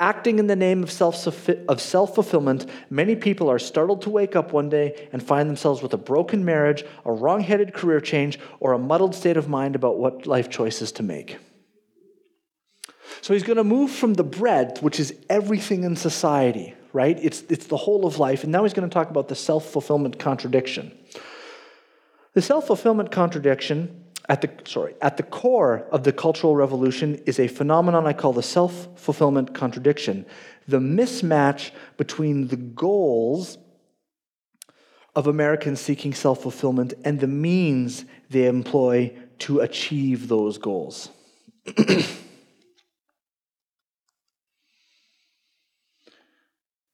Acting 0.00 0.38
in 0.38 0.46
the 0.46 0.56
name 0.56 0.82
of 0.82 0.90
self 0.90 2.14
fulfillment, 2.14 2.64
many 2.88 3.14
people 3.14 3.50
are 3.50 3.58
startled 3.58 4.00
to 4.02 4.10
wake 4.10 4.34
up 4.34 4.50
one 4.50 4.70
day 4.70 5.08
and 5.12 5.22
find 5.22 5.46
themselves 5.46 5.82
with 5.82 5.92
a 5.92 5.98
broken 5.98 6.42
marriage, 6.42 6.84
a 7.04 7.12
wrong 7.12 7.40
headed 7.40 7.74
career 7.74 8.00
change, 8.00 8.38
or 8.60 8.72
a 8.72 8.78
muddled 8.78 9.14
state 9.14 9.36
of 9.36 9.46
mind 9.46 9.74
about 9.76 9.98
what 9.98 10.26
life 10.26 10.48
choices 10.48 10.90
to 10.92 11.02
make. 11.02 11.36
So 13.22 13.34
he's 13.34 13.42
going 13.42 13.58
to 13.58 13.64
move 13.64 13.90
from 13.90 14.14
the 14.14 14.24
bread, 14.24 14.78
which 14.80 14.98
is 14.98 15.14
everything 15.28 15.84
in 15.84 15.96
society, 15.96 16.74
right? 16.92 17.18
It's, 17.22 17.42
it's 17.48 17.66
the 17.66 17.76
whole 17.76 18.06
of 18.06 18.18
life. 18.18 18.44
And 18.44 18.52
now 18.52 18.62
he's 18.62 18.72
going 18.72 18.88
to 18.88 18.92
talk 18.92 19.10
about 19.10 19.28
the 19.28 19.34
self 19.34 19.66
fulfillment 19.66 20.18
contradiction. 20.18 20.92
The 22.34 22.42
self 22.42 22.66
fulfillment 22.66 23.10
contradiction 23.10 24.04
at 24.28 24.40
the, 24.42 24.50
sorry, 24.64 24.94
at 25.02 25.16
the 25.16 25.22
core 25.22 25.86
of 25.90 26.04
the 26.04 26.12
Cultural 26.12 26.54
Revolution 26.54 27.16
is 27.26 27.40
a 27.40 27.48
phenomenon 27.48 28.06
I 28.06 28.12
call 28.12 28.32
the 28.32 28.42
self 28.42 28.88
fulfillment 28.96 29.54
contradiction 29.54 30.26
the 30.70 30.78
mismatch 30.78 31.72
between 31.96 32.48
the 32.48 32.56
goals 32.56 33.58
of 35.16 35.26
Americans 35.26 35.80
seeking 35.80 36.14
self 36.14 36.42
fulfillment 36.42 36.94
and 37.04 37.20
the 37.20 37.26
means 37.26 38.04
they 38.30 38.46
employ 38.46 39.12
to 39.40 39.60
achieve 39.60 40.28
those 40.28 40.58
goals. 40.58 41.10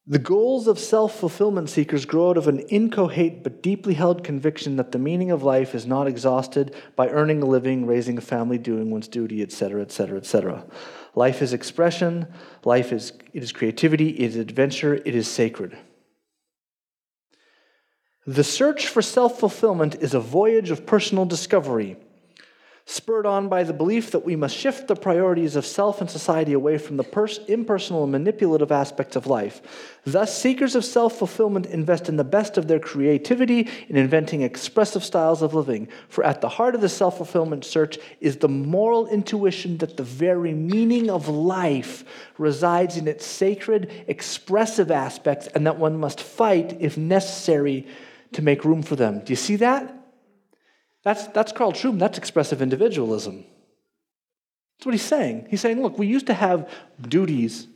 The 0.09 0.21
goals 0.21 0.69
of 0.69 0.79
self 0.79 1.19
fulfillment 1.19 1.69
seekers 1.69 2.05
grow 2.05 2.31
out 2.31 2.37
of 2.37 2.47
an 2.47 2.61
incoherent 2.69 3.43
but 3.43 3.61
deeply 3.61 3.95
held 3.95 4.23
conviction 4.23 4.77
that 4.77 4.93
the 4.93 5.01
meaning 5.01 5.33
of 5.33 5.43
life 5.43 5.75
is 5.75 5.85
not 5.85 6.07
exhausted 6.07 6.77
by 6.95 7.09
earning 7.09 7.43
a 7.43 7.47
living, 7.47 7.87
raising 7.87 8.17
a 8.17 8.21
family, 8.21 8.57
doing 8.57 8.91
one's 8.91 9.09
duty, 9.09 9.43
etc., 9.43 9.83
etc., 9.83 10.19
etc. 10.19 10.65
Life 11.17 11.43
is 11.43 11.53
expression, 11.53 12.29
life 12.65 12.93
is, 12.93 13.15
it 13.33 13.43
is 13.43 13.51
creativity, 13.51 14.11
it 14.11 14.21
is 14.21 14.37
adventure, 14.37 14.95
it 14.95 15.15
is 15.17 15.27
sacred. 15.27 15.77
The 18.29 18.45
search 18.45 18.87
for 18.87 19.03
self 19.03 19.41
fulfillment 19.41 19.97
is 19.97 20.15
a 20.15 20.21
voyage 20.21 20.71
of 20.71 20.87
personal 20.87 21.25
discovery 21.25 21.97
spurred 22.89 23.27
on 23.27 23.49
by 23.49 23.65
the 23.65 23.73
belief 23.73 24.13
that 24.13 24.25
we 24.25 24.37
must 24.37 24.57
shift 24.57 24.87
the 24.87 24.95
priorities 24.95 25.57
of 25.57 25.67
self 25.67 26.01
and 26.01 26.09
society 26.09 26.53
away 26.53 26.79
from 26.79 26.97
the 26.97 27.03
pers- 27.03 27.41
impersonal 27.49 28.05
and 28.05 28.13
manipulative 28.13 28.71
aspects 28.71 29.17
of 29.17 29.27
life. 29.27 29.99
Thus, 30.05 30.41
seekers 30.41 30.77
of 30.77 30.85
self 30.85 31.19
fulfillment 31.19 31.67
invest 31.67 32.09
in 32.09 32.17
the 32.17 32.23
best 32.23 32.57
of 32.57 32.69
their 32.69 32.79
creativity 32.79 33.69
in 33.89 33.97
inventing 33.97 34.43
expressive 34.43 35.03
styles 35.03 35.43
of 35.43 35.53
living. 35.53 35.89
For 36.09 36.23
at 36.23 36.41
the 36.41 36.49
heart 36.49 36.77
of 36.77 36.81
the 36.81 36.89
self 36.89 37.17
fulfillment 37.17 37.65
search 37.65 37.99
is 38.21 38.37
the 38.37 38.49
moral 38.49 39.09
intuition 39.09 39.79
that 39.79 39.97
the 39.97 40.05
very 40.05 40.55
meaning 40.55 41.11
of 41.11 41.27
life 41.27 42.05
resides 42.39 42.97
in 42.97 43.09
its 43.09 43.27
sacred, 43.27 44.05
expressive 44.07 44.93
aspects, 44.93 45.49
and 45.49 45.67
that 45.67 45.77
one 45.77 45.99
must 45.99 46.21
fight, 46.21 46.77
if 46.79 46.97
necessary, 46.97 47.85
to 48.31 48.43
make 48.43 48.65
room 48.65 48.83
for 48.83 48.95
them. 48.95 49.25
Do 49.25 49.33
you 49.33 49.37
see 49.37 49.57
that? 49.57 50.06
That's, 51.07 51.29
that's 51.29 51.53
Carl 51.53 51.71
Trueman. 51.71 52.01
That's 52.01 52.19
expressive 52.19 52.61
individualism. 52.61 53.45
That's 54.77 54.87
what 54.87 54.93
he's 54.93 55.03
saying. 55.03 55.47
He's 55.49 55.61
saying, 55.61 55.81
look, 55.81 55.97
we 55.97 56.09
used 56.09 56.27
to 56.27 56.35
have 56.35 56.69
duties 57.01 57.69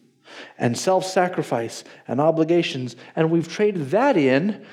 and 0.58 0.76
self 0.76 1.06
sacrifice 1.06 1.84
and 2.08 2.20
obligations, 2.20 2.96
and 3.14 3.30
we've 3.30 3.46
traded 3.46 3.92
that 3.92 4.16
in 4.16 4.66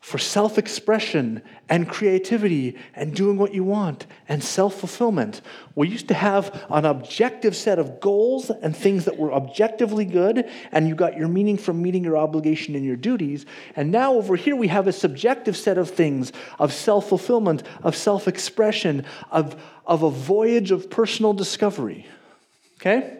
for 0.00 0.18
self 0.18 0.58
expression 0.58 1.42
and 1.68 1.88
creativity 1.88 2.78
and 2.94 3.14
doing 3.14 3.36
what 3.36 3.52
you 3.52 3.64
want 3.64 4.06
and 4.28 4.42
self 4.42 4.78
fulfillment. 4.78 5.40
We 5.74 5.88
used 5.88 6.08
to 6.08 6.14
have 6.14 6.66
an 6.70 6.84
objective 6.84 7.56
set 7.56 7.78
of 7.78 8.00
goals 8.00 8.50
and 8.50 8.76
things 8.76 9.04
that 9.06 9.18
were 9.18 9.32
objectively 9.32 10.04
good, 10.04 10.48
and 10.72 10.88
you 10.88 10.94
got 10.94 11.16
your 11.16 11.28
meaning 11.28 11.58
from 11.58 11.82
meeting 11.82 12.04
your 12.04 12.16
obligation 12.16 12.74
and 12.74 12.84
your 12.84 12.96
duties. 12.96 13.44
And 13.74 13.90
now 13.90 14.14
over 14.14 14.36
here 14.36 14.56
we 14.56 14.68
have 14.68 14.86
a 14.86 14.92
subjective 14.92 15.56
set 15.56 15.78
of 15.78 15.90
things 15.90 16.32
of 16.58 16.72
self 16.72 17.08
fulfillment, 17.08 17.64
of 17.82 17.96
self 17.96 18.28
expression, 18.28 19.04
of, 19.30 19.60
of 19.84 20.02
a 20.04 20.10
voyage 20.10 20.70
of 20.70 20.90
personal 20.90 21.32
discovery. 21.32 22.06
Okay? 22.76 23.18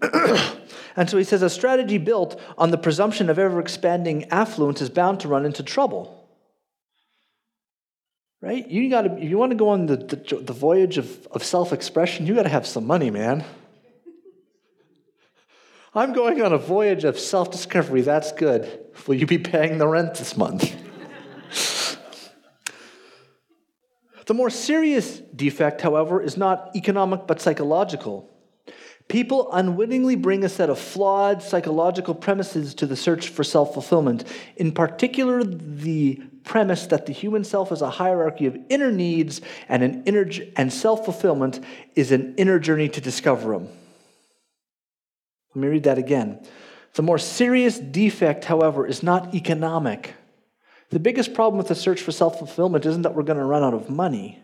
And 0.96 1.08
so 1.08 1.16
he 1.18 1.24
says 1.24 1.42
a 1.42 1.50
strategy 1.50 1.98
built 1.98 2.40
on 2.58 2.70
the 2.70 2.78
presumption 2.78 3.30
of 3.30 3.38
ever 3.38 3.60
expanding 3.60 4.24
affluence 4.30 4.80
is 4.80 4.90
bound 4.90 5.20
to 5.20 5.28
run 5.28 5.46
into 5.46 5.62
trouble. 5.62 6.16
Right? 8.40 8.66
You 8.68 8.88
got 8.88 9.02
to, 9.02 9.16
if 9.18 9.28
you 9.28 9.36
want 9.36 9.50
to 9.50 9.56
go 9.56 9.68
on 9.68 9.86
the, 9.86 9.96
the, 9.96 10.40
the 10.40 10.52
voyage 10.52 10.96
of, 10.96 11.26
of 11.28 11.44
self 11.44 11.72
expression, 11.72 12.26
you 12.26 12.34
got 12.34 12.44
to 12.44 12.48
have 12.48 12.66
some 12.66 12.86
money, 12.86 13.10
man. 13.10 13.44
I'm 15.94 16.12
going 16.12 16.40
on 16.40 16.52
a 16.52 16.58
voyage 16.58 17.04
of 17.04 17.18
self 17.18 17.50
discovery. 17.50 18.00
That's 18.00 18.32
good. 18.32 18.86
Will 19.06 19.16
you 19.16 19.26
be 19.26 19.38
paying 19.38 19.78
the 19.78 19.86
rent 19.86 20.14
this 20.14 20.36
month? 20.36 20.74
the 24.26 24.34
more 24.34 24.50
serious 24.50 25.18
defect, 25.18 25.80
however, 25.82 26.22
is 26.22 26.36
not 26.36 26.70
economic 26.74 27.26
but 27.26 27.40
psychological. 27.40 28.30
People 29.10 29.50
unwittingly 29.52 30.14
bring 30.14 30.44
a 30.44 30.48
set 30.48 30.70
of 30.70 30.78
flawed 30.78 31.42
psychological 31.42 32.14
premises 32.14 32.74
to 32.74 32.86
the 32.86 32.94
search 32.94 33.28
for 33.28 33.42
self 33.42 33.74
fulfillment, 33.74 34.22
in 34.56 34.70
particular, 34.70 35.42
the 35.42 36.22
premise 36.44 36.86
that 36.86 37.06
the 37.06 37.12
human 37.12 37.42
self 37.42 37.72
is 37.72 37.82
a 37.82 37.90
hierarchy 37.90 38.46
of 38.46 38.56
inner 38.68 38.92
needs 38.92 39.40
and, 39.68 39.82
an 39.82 40.04
inner, 40.04 40.30
and 40.54 40.72
self 40.72 41.04
fulfillment 41.04 41.58
is 41.96 42.12
an 42.12 42.36
inner 42.36 42.60
journey 42.60 42.88
to 42.88 43.00
discover 43.00 43.52
them. 43.52 43.68
Let 45.56 45.60
me 45.60 45.66
read 45.66 45.82
that 45.82 45.98
again. 45.98 46.46
The 46.94 47.02
more 47.02 47.18
serious 47.18 47.80
defect, 47.80 48.44
however, 48.44 48.86
is 48.86 49.02
not 49.02 49.34
economic. 49.34 50.14
The 50.90 51.00
biggest 51.00 51.34
problem 51.34 51.58
with 51.58 51.66
the 51.66 51.74
search 51.74 52.00
for 52.00 52.12
self 52.12 52.38
fulfillment 52.38 52.86
isn't 52.86 53.02
that 53.02 53.16
we're 53.16 53.24
going 53.24 53.40
to 53.40 53.44
run 53.44 53.64
out 53.64 53.74
of 53.74 53.90
money. 53.90 54.40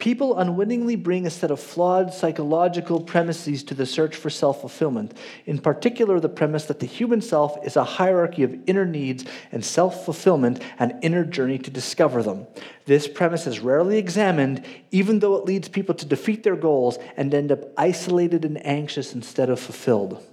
People 0.00 0.38
unwittingly 0.38 0.96
bring 0.96 1.26
a 1.26 1.30
set 1.30 1.50
of 1.50 1.60
flawed 1.60 2.14
psychological 2.14 3.00
premises 3.00 3.62
to 3.64 3.74
the 3.74 3.84
search 3.84 4.16
for 4.16 4.30
self 4.30 4.62
fulfillment, 4.62 5.12
in 5.44 5.58
particular, 5.58 6.18
the 6.18 6.28
premise 6.28 6.64
that 6.64 6.80
the 6.80 6.86
human 6.86 7.20
self 7.20 7.58
is 7.66 7.76
a 7.76 7.84
hierarchy 7.84 8.42
of 8.42 8.58
inner 8.66 8.86
needs 8.86 9.26
and 9.52 9.62
self 9.62 10.06
fulfillment, 10.06 10.62
an 10.78 10.98
inner 11.02 11.22
journey 11.22 11.58
to 11.58 11.70
discover 11.70 12.22
them. 12.22 12.46
This 12.86 13.06
premise 13.06 13.46
is 13.46 13.60
rarely 13.60 13.98
examined, 13.98 14.64
even 14.90 15.18
though 15.18 15.36
it 15.36 15.44
leads 15.44 15.68
people 15.68 15.94
to 15.96 16.06
defeat 16.06 16.44
their 16.44 16.56
goals 16.56 16.98
and 17.18 17.32
end 17.34 17.52
up 17.52 17.60
isolated 17.76 18.46
and 18.46 18.64
anxious 18.66 19.14
instead 19.14 19.50
of 19.50 19.60
fulfilled. 19.60 20.24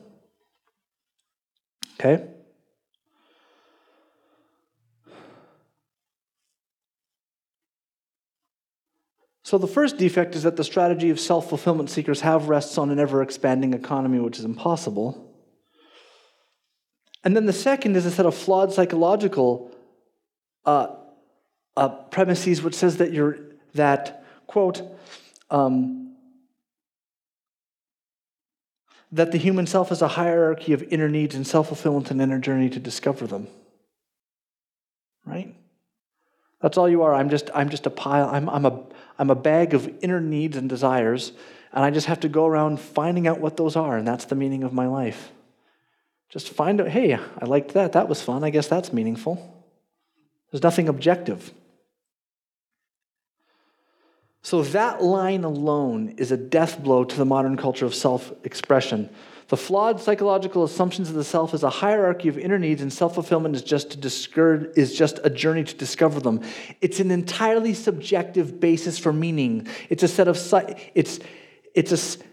Okay? 2.00 2.26
So, 9.48 9.58
the 9.58 9.66
first 9.66 9.96
defect 9.96 10.36
is 10.36 10.44
that 10.44 10.58
the 10.58 10.64
strategy 10.66 11.10
of 11.10 11.22
self 11.22 11.48
fulfillment 11.48 11.90
seekers 11.90 12.20
have 12.20 12.50
rests 12.50 12.78
on 12.78 12.90
an 12.90 13.00
ever 13.00 13.22
expanding 13.22 13.74
economy, 13.74 14.20
which 14.20 14.40
is 14.40 14.44
impossible. 14.44 15.34
And 17.24 17.34
then 17.34 17.46
the 17.46 17.54
second 17.54 17.96
is 17.96 18.06
a 18.06 18.12
set 18.12 18.26
of 18.26 18.36
flawed 18.36 18.74
psychological 18.74 19.72
uh, 20.66 20.88
uh, 21.78 21.88
premises, 21.88 22.62
which 22.62 22.76
says 22.76 22.98
that 22.98 23.14
you're 23.14 23.38
that 23.74 24.26
quote 24.48 24.82
um, 25.50 26.18
that 29.14 29.32
the 29.32 29.38
human 29.38 29.66
self 29.66 29.94
is 29.94 30.02
a 30.02 30.10
hierarchy 30.10 30.74
of 30.74 30.84
inner 30.92 31.08
needs 31.08 31.36
and 31.36 31.48
self 31.48 31.70
fulfillment 31.70 32.12
and 32.12 32.22
inner 32.22 32.40
journey 32.40 32.70
to 32.70 32.80
discover 32.80 33.26
them. 33.26 33.48
Right? 35.26 35.56
That's 36.68 36.78
all 36.78 36.90
you 36.90 37.04
are. 37.04 37.14
I'm 37.14 37.30
just, 37.30 37.50
I'm 37.56 37.70
just 37.70 37.86
a 37.86 37.90
pile. 37.90 38.28
I'm, 38.28 38.50
I'm, 38.50 38.66
a, 38.66 38.84
I'm 39.18 39.30
a 39.30 39.36
bag 39.36 39.74
of 39.74 39.90
inner 40.02 40.20
needs 40.20 40.58
and 40.58 40.68
desires, 40.68 41.32
and 41.72 41.86
I 41.86 41.92
just 41.92 42.08
have 42.08 42.20
to 42.20 42.28
go 42.28 42.46
around 42.46 42.82
finding 42.82 43.26
out 43.26 43.40
what 43.40 43.56
those 43.56 43.78
are, 43.78 43.96
and 43.96 44.06
that's 44.06 44.26
the 44.26 44.36
meaning 44.36 44.64
of 44.64 44.74
my 44.74 44.86
life. 44.86 45.32
Just 46.28 46.50
find 46.50 46.82
out, 46.82 46.90
hey, 46.90 47.14
I 47.14 47.46
liked 47.46 47.72
that. 47.72 47.94
That 47.94 48.10
was 48.10 48.22
fun. 48.22 48.44
I 48.44 48.50
guess 48.50 48.68
that's 48.68 48.92
meaningful. 48.92 49.64
There's 50.52 50.62
nothing 50.62 50.90
objective. 50.90 51.54
So, 54.42 54.62
that 54.62 55.04
line 55.04 55.44
alone 55.44 56.16
is 56.18 56.32
a 56.32 56.38
death 56.38 56.82
blow 56.82 57.04
to 57.04 57.18
the 57.18 57.26
modern 57.26 57.58
culture 57.58 57.86
of 57.86 57.94
self 57.94 58.32
expression. 58.44 59.10
The 59.50 59.58
flawed 59.58 60.02
psychological 60.02 60.66
assumptions 60.66 61.08
of 61.10 61.16
the 61.16 61.24
self 61.24 61.54
as 61.54 61.64
a 61.64 61.70
hierarchy 61.70 62.28
of 62.28 62.38
inner 62.38 62.60
needs, 62.60 62.82
and 62.82 62.92
self 62.92 63.16
fulfillment 63.16 63.56
is 63.56 63.62
just 63.62 64.04
is 64.04 64.94
just 64.98 65.20
a 65.24 65.30
journey 65.30 65.64
to 65.64 65.76
discover 65.76 66.20
them. 66.20 66.42
It's 66.82 67.00
an 67.00 67.12
entirely 67.12 67.74
subjective 67.74 68.60
basis 68.60 68.98
for 68.98 69.14
meaning. 69.14 69.68
It's 69.90 70.04
a 70.04 70.08
set 70.08 70.28
of 70.28 70.38
it's 70.96 71.20
it's 71.74 71.92
a 71.92 72.24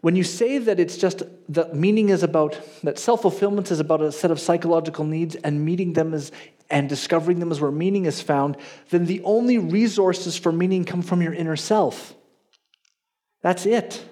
when 0.00 0.14
you 0.14 0.22
say 0.22 0.58
that 0.58 0.78
it's 0.78 0.96
just 0.96 1.22
that 1.48 1.74
meaning 1.74 2.08
is 2.08 2.22
about 2.22 2.60
that 2.82 2.98
self 2.98 3.22
fulfillment 3.22 3.70
is 3.70 3.80
about 3.80 4.00
a 4.00 4.12
set 4.12 4.30
of 4.30 4.38
psychological 4.38 5.04
needs 5.04 5.34
and 5.36 5.64
meeting 5.64 5.92
them 5.92 6.14
is 6.14 6.30
and 6.70 6.88
discovering 6.88 7.38
them 7.38 7.50
is 7.50 7.60
where 7.60 7.70
meaning 7.70 8.06
is 8.06 8.20
found, 8.20 8.56
then 8.90 9.06
the 9.06 9.22
only 9.22 9.58
resources 9.58 10.36
for 10.36 10.52
meaning 10.52 10.84
come 10.84 11.02
from 11.02 11.22
your 11.22 11.32
inner 11.32 11.56
self. 11.56 12.14
That's 13.42 13.64
it. 13.66 14.04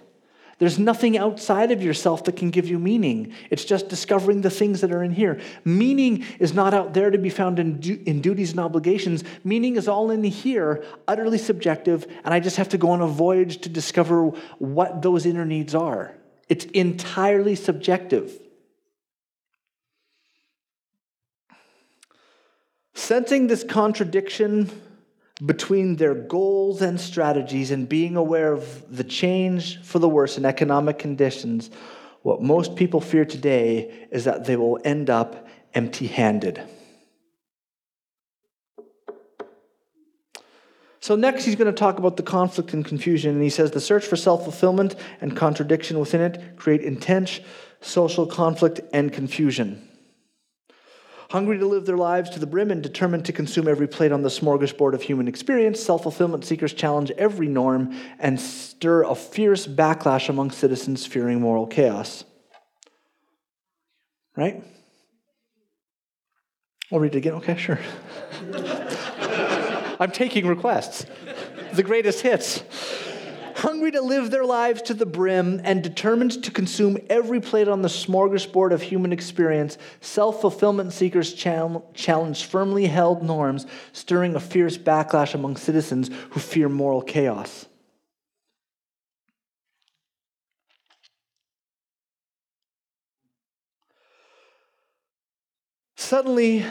There's 0.59 0.79
nothing 0.79 1.19
outside 1.19 1.71
of 1.71 1.83
yourself 1.83 2.25
that 2.25 2.37
can 2.37 2.51
give 2.51 2.67
you 2.67 2.79
meaning. 2.79 3.35
It's 3.51 3.65
just 3.65 3.89
discovering 3.89 4.41
the 4.41 4.49
things 4.49 4.81
that 4.81 4.91
are 4.91 5.03
in 5.03 5.11
here. 5.11 5.39
Meaning 5.67 6.25
is 6.39 6.55
not 6.55 6.73
out 6.73 6.95
there 6.95 7.11
to 7.11 7.19
be 7.19 7.29
found 7.29 7.59
in, 7.59 7.79
du- 7.79 8.03
in 8.07 8.23
duties 8.23 8.53
and 8.53 8.61
obligations. 8.61 9.23
Meaning 9.45 9.77
is 9.77 9.87
all 9.87 10.11
in 10.11 10.25
here, 10.25 10.83
utterly 11.07 11.37
subjective, 11.37 12.07
and 12.25 12.33
I 12.33 12.41
just 12.41 12.57
have 12.57 12.71
to 12.71 12.79
go 12.79 12.91
on 12.91 13.03
a 13.03 13.07
voyage 13.07 13.59
to 13.63 13.69
discover 13.69 14.29
what 14.59 15.03
those 15.03 15.27
inner 15.27 15.45
needs 15.45 15.75
are. 15.75 16.15
It's 16.49 16.65
entirely 16.67 17.55
subjective. 17.55 18.41
Sensing 22.95 23.47
this 23.49 23.63
contradiction 23.63 24.71
between 25.45 25.97
their 25.97 26.15
goals 26.15 26.81
and 26.81 26.99
strategies 26.99 27.71
and 27.71 27.89
being 27.89 28.17
aware 28.17 28.53
of 28.53 28.97
the 28.97 29.05
change 29.05 29.83
for 29.83 29.99
the 29.99 30.09
worse 30.09 30.39
in 30.39 30.45
economic 30.45 30.99
conditions, 30.99 31.71
what 32.23 32.41
most 32.41 32.75
people 32.75 33.01
fear 33.01 33.25
today 33.25 34.07
is 34.11 34.25
that 34.25 34.47
they 34.47 34.57
will 34.57 34.79
end 34.85 35.11
up 35.11 35.47
empty 35.75 36.07
handed. 36.07 36.63
So, 41.01 41.15
next, 41.15 41.45
he's 41.45 41.55
going 41.55 41.73
to 41.73 41.79
talk 41.79 41.99
about 41.99 42.17
the 42.17 42.25
conflict 42.25 42.73
and 42.73 42.85
confusion. 42.85 43.35
And 43.35 43.43
he 43.43 43.51
says 43.51 43.71
the 43.71 43.81
search 43.81 44.05
for 44.05 44.17
self 44.17 44.43
fulfillment 44.43 44.97
and 45.21 45.37
contradiction 45.37 46.01
within 46.01 46.21
it 46.21 46.57
create 46.57 46.81
intense 46.81 47.39
social 47.81 48.27
conflict 48.27 48.81
and 48.93 49.13
confusion. 49.13 49.87
Hungry 51.31 51.59
to 51.59 51.67
live 51.67 51.87
their 51.87 51.97
lives 51.97 52.31
to 52.31 52.39
the 52.39 52.47
brim 52.47 52.71
and 52.71 52.83
determined 52.83 53.25
to 53.25 53.33
consume 53.33 53.67
every 53.67 53.89
plate 53.89 54.13
on 54.13 54.23
the 54.23 54.29
smorgasbord 54.29 54.95
of 54.95 55.03
human 55.03 55.27
experience, 55.27 55.83
self 55.83 56.05
fulfillment 56.05 56.45
seekers 56.45 56.73
challenge 56.73 57.11
every 57.13 57.49
norm 57.49 57.97
and 58.19 58.41
stir 58.41 59.03
a 59.03 59.15
fierce 59.15 59.67
backlash 59.67 60.29
among 60.29 60.53
citizens 60.53 61.05
fearing 61.05 61.41
moral 61.41 61.67
chaos. 61.67 62.25
Right? 64.37 64.63
I'll 66.93 67.01
read 67.01 67.15
it 67.15 67.19
again. 67.19 67.35
Okay, 67.35 67.57
sure. 67.57 67.81
I'm 69.99 70.13
taking 70.13 70.47
requests. 70.47 71.07
The 71.73 71.83
greatest 71.83 72.21
hits 72.21 72.63
hungry 73.57 73.91
to 73.93 74.01
live 74.01 74.31
their 74.31 74.45
lives 74.45 74.83
to 74.83 74.95
the 74.95 75.07
brim 75.07 75.61
and 75.65 75.83
determined 75.83 76.43
to 76.45 76.51
consume 76.51 76.99
every 77.09 77.41
plate 77.41 77.69
on 77.69 77.83
the 77.83 77.89
smorgasbord 77.89 78.73
of 78.73 78.83
human 78.83 79.13
experience, 79.13 79.79
self 80.01 80.41
fulfillment 80.41 80.93
seekers 80.93 81.33
challenge 81.33 82.45
firmly 82.45 82.87
held 82.87 83.23
norms, 83.23 83.67
stirring 83.93 84.35
a 84.35 84.41
fierce 84.41 84.77
backlash 84.77 85.35
among 85.35 85.57
citizens 85.57 86.11
who 86.31 86.41
fear 86.41 86.69
moral 86.69 87.03
chaos. 87.03 87.67
Suddenly, 95.97 96.65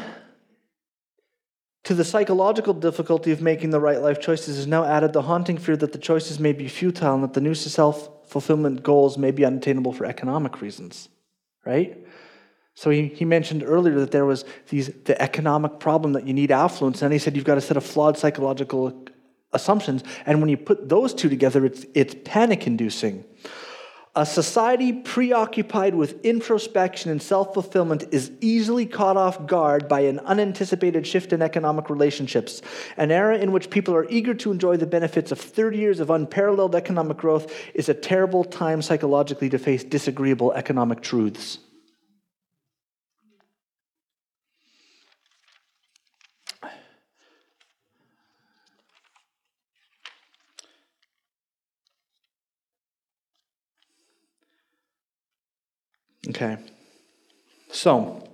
to 1.86 1.94
the 1.94 2.04
psychological 2.04 2.74
difficulty 2.74 3.32
of 3.32 3.42
making 3.42 3.70
the 3.70 3.80
right 3.80 4.02
life 4.02 4.20
choices 4.20 4.58
is 4.58 4.68
now 4.68 4.84
added 4.84 5.14
the 5.14 5.22
haunting 5.22 5.58
fear 5.58 5.78
that 5.78 5.92
the 5.92 6.00
choices 6.00 6.40
may 6.40 6.52
be 6.52 6.68
futile 6.68 7.14
and 7.14 7.24
that 7.24 7.34
the 7.34 7.42
new 7.42 7.54
self 7.54 8.10
fulfillment 8.28 8.84
goals 8.84 9.18
may 9.18 9.32
be 9.32 9.46
unattainable 9.46 9.94
for 9.94 10.06
economic 10.06 10.62
reasons, 10.62 11.10
right? 11.64 11.98
So 12.74 12.90
he, 12.90 13.08
he 13.08 13.24
mentioned 13.24 13.64
earlier 13.64 14.00
that 14.00 14.12
there 14.12 14.26
was 14.26 14.44
these, 14.70 14.90
the 15.06 15.20
economic 15.22 15.80
problem 15.80 16.14
that 16.14 16.28
you 16.28 16.34
need 16.34 16.52
affluence, 16.52 17.02
and 17.02 17.14
he 17.14 17.20
said 17.20 17.36
you've 17.36 17.46
got 17.46 17.58
a 17.58 17.62
set 17.62 17.78
of 17.78 17.86
flawed 17.86 18.18
psychological 18.18 19.06
assumptions, 19.54 20.04
and 20.26 20.42
when 20.42 20.50
you 20.50 20.58
put 20.58 20.90
those 20.90 21.14
two 21.14 21.30
together, 21.30 21.66
it's, 21.66 21.86
it's 21.94 22.16
panic 22.26 22.68
inducing. 22.68 23.24
A 24.18 24.26
society 24.26 24.94
preoccupied 24.94 25.94
with 25.94 26.24
introspection 26.24 27.12
and 27.12 27.22
self 27.22 27.54
fulfillment 27.54 28.06
is 28.12 28.32
easily 28.40 28.86
caught 28.86 29.18
off 29.18 29.46
guard 29.46 29.90
by 29.90 30.02
an 30.02 30.20
unanticipated 30.20 31.06
shift 31.06 31.34
in 31.34 31.42
economic 31.42 31.90
relationships. 31.90 32.62
An 32.96 33.12
era 33.12 33.38
in 33.38 33.52
which 33.52 33.70
people 33.70 33.94
are 33.94 34.08
eager 34.10 34.34
to 34.34 34.54
enjoy 34.54 34.78
the 34.78 34.88
benefits 34.88 35.34
of 35.34 35.42
30 35.42 35.78
years 35.78 36.00
of 36.00 36.12
unparalleled 36.12 36.76
economic 36.76 37.18
growth 37.18 37.54
is 37.74 37.90
a 37.90 37.94
terrible 37.94 38.46
time 38.46 38.82
psychologically 38.82 39.50
to 39.50 39.60
face 39.60 39.84
disagreeable 39.84 40.54
economic 40.54 41.02
truths. 41.02 41.60
Okay. 56.30 56.58
So, 57.72 58.28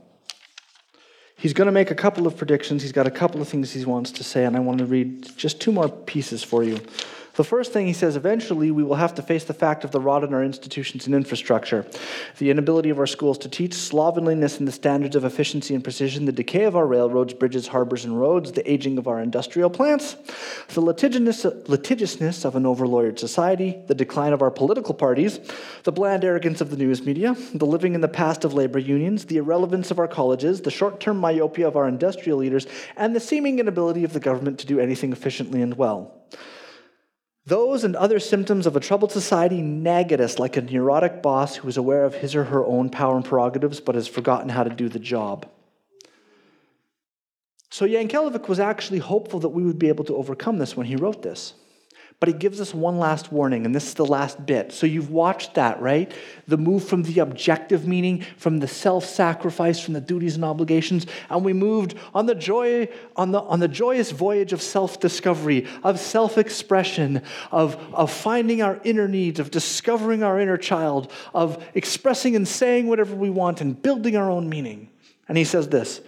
he's 1.38 1.54
going 1.54 1.66
to 1.66 1.72
make 1.72 1.92
a 1.92 1.96
couple 1.96 2.28
of 2.28 2.38
predictions. 2.38 2.84
He's 2.84 2.92
got 2.92 3.08
a 3.08 3.12
couple 3.12 3.42
of 3.42 3.48
things 3.48 3.72
he 3.72 3.84
wants 3.86 4.12
to 4.14 4.24
say, 4.24 4.46
and 4.46 4.56
I 4.56 4.60
want 4.60 4.80
to 4.80 4.86
read 4.86 5.38
just 5.38 5.60
two 5.60 5.72
more 5.72 5.90
pieces 5.90 6.44
for 6.44 6.64
you. 6.64 6.80
The 7.36 7.44
first 7.46 7.72
thing 7.72 7.88
he 7.88 7.94
says 7.94 8.18
eventually 8.18 8.72
we 8.72 8.84
will 8.84 8.96
have 8.96 9.16
to 9.16 9.22
face 9.22 9.46
the 9.46 9.54
fact 9.54 9.86
of 9.86 9.92
the 9.92 10.02
rot 10.02 10.26
in 10.26 10.34
our 10.34 10.44
institutions 10.44 11.06
and 11.06 11.16
infrastructure, 11.16 11.86
the 12.40 12.50
inability 12.50 12.90
of 12.90 13.00
our 13.00 13.08
schools 13.08 13.38
to 13.40 13.50
teach, 13.50 13.74
slovenliness 13.74 14.60
in 14.60 14.66
the 14.66 14.72
standards 14.72 15.16
of 15.16 15.24
efficiency 15.24 15.74
and 15.74 15.84
precision, 15.84 16.26
the 16.26 16.34
decay 16.34 16.66
of 16.66 16.76
our 16.76 16.86
railroads, 16.86 17.34
bridges, 17.34 17.68
harbors, 17.68 18.04
and 18.04 18.20
roads, 18.20 18.52
the 18.52 18.70
aging 18.70 18.98
of 18.98 19.08
our 19.08 19.22
industrial 19.22 19.70
plants, 19.70 20.18
the 20.70 20.82
litigiousness 20.82 22.46
of 22.46 22.56
an 22.56 22.64
overlawyered 22.64 23.18
society, 23.18 23.78
the 23.88 23.96
decline 23.96 24.34
of 24.34 24.42
our 24.42 24.52
political 24.52 24.94
parties, 24.94 25.40
the 25.84 25.92
bland 25.92 26.26
arrogance 26.26 26.60
of 26.60 26.70
the 26.70 26.78
news 26.78 27.06
media, 27.06 27.36
the 27.54 27.66
living 27.66 27.96
in 27.96 28.02
the 28.02 28.08
past 28.10 28.44
of 28.44 28.54
labor 28.54 28.80
unions, 28.80 29.26
the 29.26 29.38
irrelevance 29.38 29.90
of 29.90 30.00
our 30.00 30.08
colleges, 30.08 30.62
the 30.62 30.72
short 30.72 31.00
term 31.00 31.18
myopia 31.18 31.66
of 31.66 31.78
our 31.78 31.88
industrial 31.88 32.40
leaders, 32.40 32.68
and 32.98 33.16
the 33.16 33.22
seeming 33.22 33.60
inability 33.60 34.04
of 34.04 34.12
the 34.12 34.20
government 34.20 34.60
to 34.60 34.68
do 34.68 34.82
anything 34.82 35.14
efficiently 35.14 35.62
and 35.62 35.78
well. 35.78 36.14
Those 37.46 37.84
and 37.84 37.96
other 37.96 38.20
symptoms 38.20 38.68
of 38.68 38.76
a 38.76 38.80
troubled 38.80 39.12
society 39.12 39.62
nag 39.62 40.12
at 40.12 40.22
us 40.22 40.38
like 40.38 40.58
a 40.58 40.62
neurotic 40.62 41.24
boss 41.24 41.56
who 41.56 41.68
is 41.68 41.78
aware 41.78 42.04
of 42.04 42.16
his 42.16 42.36
or 42.36 42.44
her 42.46 42.66
own 42.66 42.90
power 42.90 43.16
and 43.16 43.26
prerogatives 43.26 43.80
but 43.80 43.96
has 43.96 44.08
forgotten 44.08 44.50
how 44.50 44.64
to 44.64 44.70
do 44.70 44.90
the 44.90 45.00
job. 45.00 45.48
So 47.72 47.86
Yankelovich 47.86 48.48
was 48.48 48.60
actually 48.60 49.00
hopeful 49.00 49.40
that 49.40 49.50
we 49.50 49.64
would 49.64 49.80
be 49.80 49.88
able 49.88 50.04
to 50.06 50.16
overcome 50.16 50.60
this 50.60 50.78
when 50.78 50.86
he 50.86 50.96
wrote 50.96 51.24
this. 51.24 51.54
But 52.22 52.28
he 52.28 52.36
gives 52.36 52.62
us 52.62 52.72
one 52.72 53.00
last 53.00 53.32
warning, 53.32 53.66
and 53.66 53.74
this 53.74 53.88
is 53.88 53.94
the 53.96 54.06
last 54.06 54.46
bit. 54.46 54.72
So 54.72 54.86
you've 54.86 55.10
watched 55.10 55.56
that, 55.56 55.82
right? 55.82 56.12
The 56.48 56.56
move 56.56 56.88
from 56.88 57.02
the 57.02 57.18
objective 57.18 57.88
meaning, 57.88 58.24
from 58.38 58.60
the 58.60 58.68
self-sacrifice, 58.68 59.80
from 59.80 59.96
the 59.96 60.02
duties 60.02 60.36
and 60.36 60.46
obligations, 60.46 61.08
and 61.32 61.44
we 61.44 61.54
moved 61.54 61.96
on 62.14 62.28
the 62.28 62.36
joy, 62.36 62.90
on 63.16 63.32
the, 63.32 63.42
on 63.42 63.60
the 63.60 63.68
joyous 63.68 64.12
voyage 64.12 64.54
of 64.54 64.62
self-discovery, 64.62 65.66
of 65.84 66.00
self-expression, 66.00 67.24
of, 67.52 67.76
of 67.92 68.12
finding 68.12 68.62
our 68.62 68.80
inner 68.84 69.08
needs, 69.08 69.40
of 69.40 69.50
discovering 69.50 70.22
our 70.22 70.40
inner 70.40 70.58
child, 70.58 71.12
of 71.34 71.66
expressing 71.74 72.36
and 72.36 72.48
saying 72.48 72.86
whatever 72.86 73.16
we 73.16 73.32
want 73.32 73.62
and 73.62 73.82
building 73.82 74.16
our 74.16 74.30
own 74.30 74.48
meaning. 74.48 74.92
And 75.28 75.40
he 75.40 75.44
says 75.44 75.70
this 75.70 76.02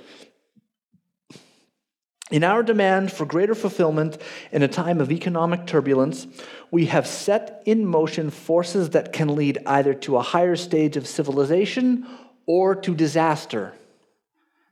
in 2.33 2.43
our 2.43 2.63
demand 2.63 3.11
for 3.11 3.27
greater 3.27 3.53
fulfillment 3.53 4.17
in 4.51 4.63
a 4.63 4.67
time 4.67 4.99
of 4.99 5.11
economic 5.11 5.67
turbulence, 5.67 6.25
we 6.71 6.87
have 6.87 7.05
set 7.05 7.61
in 7.67 7.85
motion 7.85 8.31
forces 8.31 8.89
that 8.89 9.13
can 9.13 9.35
lead 9.35 9.59
either 9.67 9.93
to 9.93 10.17
a 10.17 10.21
higher 10.23 10.55
stage 10.55 10.97
of 10.97 11.05
civilization 11.05 12.07
or 12.47 12.73
to 12.73 12.95
disaster. 12.95 13.71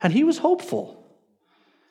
And 0.02 0.12
he 0.12 0.24
was 0.24 0.40
hopeful. 0.40 1.06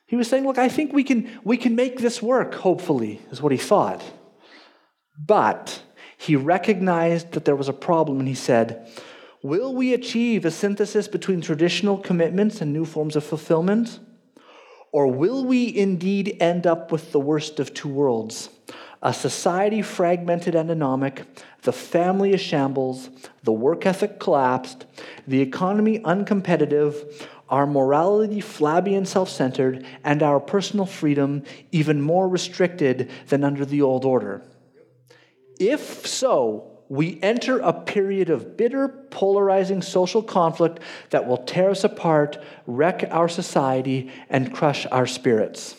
He 0.09 0.17
was 0.17 0.27
saying, 0.27 0.45
Look, 0.45 0.59
I 0.59 0.69
think 0.69 0.93
we 0.93 1.05
can, 1.05 1.31
we 1.45 1.57
can 1.57 1.77
make 1.77 2.01
this 2.01 2.21
work, 2.21 2.53
hopefully, 2.53 3.21
is 3.31 3.41
what 3.41 3.53
he 3.53 3.59
thought. 3.59 4.03
But 5.25 5.85
he 6.19 6.35
recognized 6.35 7.31
that 7.31 7.45
there 7.45 7.55
was 7.55 7.69
a 7.69 7.73
problem 7.73 8.19
and 8.19 8.27
he 8.27 8.35
said, 8.35 8.91
Will 9.41 9.73
we 9.73 9.95
achieve 9.95 10.45
a 10.45 10.51
synthesis 10.51 11.07
between 11.07 11.41
traditional 11.41 11.97
commitments 11.97 12.61
and 12.61 12.73
new 12.73 12.85
forms 12.85 13.15
of 13.15 13.23
fulfillment? 13.23 14.01
Or 14.93 15.07
will 15.07 15.45
we 15.45 15.75
indeed 15.77 16.37
end 16.41 16.67
up 16.67 16.91
with 16.91 17.13
the 17.13 17.21
worst 17.21 17.61
of 17.61 17.73
two 17.73 17.89
worlds? 17.89 18.51
a 19.03 19.15
society 19.15 19.81
fragmented 19.83 20.55
and 20.55 20.69
anomic, 20.69 21.25
the 21.63 21.73
family 21.73 22.35
a 22.35 22.39
shambles, 22.39 23.09
the 23.43 23.53
work 23.53 23.87
ethic 23.87 24.21
collapsed, 24.21 24.85
the 25.27 25.41
economy 25.41 26.01
uncompetitive, 26.01 27.27
our 27.49 27.67
morality 27.67 28.41
flabby 28.41 28.95
and 28.95 29.09
self 29.09 29.29
centered, 29.29 29.85
and 30.05 30.23
our 30.23 30.39
personal 30.39 30.87
freedom 30.87 31.43
even 31.73 32.01
more 32.01 32.29
restricted 32.29 33.11
than 33.29 33.43
under 33.43 33.65
the 33.65 33.83
old 33.83 34.05
order. 34.05 34.43
If 35.59 36.07
so, 36.07 36.80
we 36.91 37.21
enter 37.23 37.61
a 37.61 37.73
period 37.73 38.31
of 38.31 38.57
bitter, 38.57 38.89
polarizing 38.89 39.81
social 39.81 40.25
conflict 40.25 40.81
that 41.11 41.25
will 41.25 41.37
tear 41.37 41.71
us 41.71 41.85
apart, 41.85 42.37
wreck 42.67 43.05
our 43.13 43.29
society, 43.29 44.11
and 44.29 44.53
crush 44.53 44.87
our 44.87 45.07
spirits. 45.07 45.77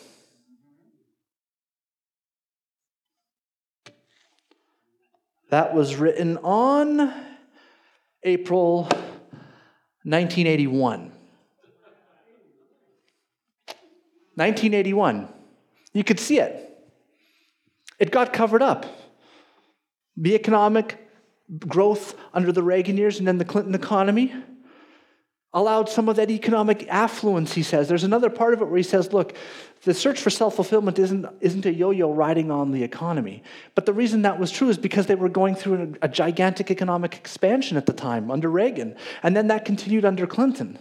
That 5.50 5.74
was 5.74 5.96
written 5.96 6.38
on 6.38 7.12
April 8.22 8.84
1981. 10.04 11.12
1981. 14.34 15.28
You 15.92 16.04
could 16.04 16.18
see 16.18 16.38
it. 16.38 16.70
It 17.98 18.10
got 18.10 18.32
covered 18.32 18.62
up. 18.62 18.86
The 20.16 20.34
economic 20.34 21.01
growth 21.58 22.14
under 22.32 22.52
the 22.52 22.62
Reagan 22.62 22.96
years 22.96 23.18
and 23.18 23.28
then 23.28 23.38
the 23.38 23.44
Clinton 23.44 23.74
economy 23.74 24.34
allowed 25.54 25.88
some 25.88 26.08
of 26.08 26.16
that 26.16 26.30
economic 26.30 26.88
affluence, 26.88 27.52
he 27.52 27.62
says. 27.62 27.86
There's 27.88 28.04
another 28.04 28.30
part 28.30 28.54
of 28.54 28.62
it 28.62 28.66
where 28.66 28.78
he 28.78 28.82
says, 28.82 29.12
look, 29.12 29.36
the 29.84 29.92
search 29.92 30.20
for 30.20 30.30
self 30.30 30.56
fulfillment 30.56 30.98
isn't, 30.98 31.26
isn't 31.40 31.66
a 31.66 31.72
yo 31.72 31.90
yo 31.90 32.12
riding 32.12 32.50
on 32.50 32.70
the 32.70 32.82
economy. 32.82 33.42
But 33.74 33.84
the 33.84 33.92
reason 33.92 34.22
that 34.22 34.38
was 34.38 34.50
true 34.50 34.70
is 34.70 34.78
because 34.78 35.06
they 35.06 35.14
were 35.14 35.28
going 35.28 35.54
through 35.54 35.96
a, 36.02 36.06
a 36.06 36.08
gigantic 36.08 36.70
economic 36.70 37.16
expansion 37.16 37.76
at 37.76 37.86
the 37.86 37.92
time 37.92 38.30
under 38.30 38.48
Reagan. 38.48 38.96
And 39.22 39.36
then 39.36 39.48
that 39.48 39.64
continued 39.64 40.04
under 40.04 40.26
Clinton. 40.26 40.78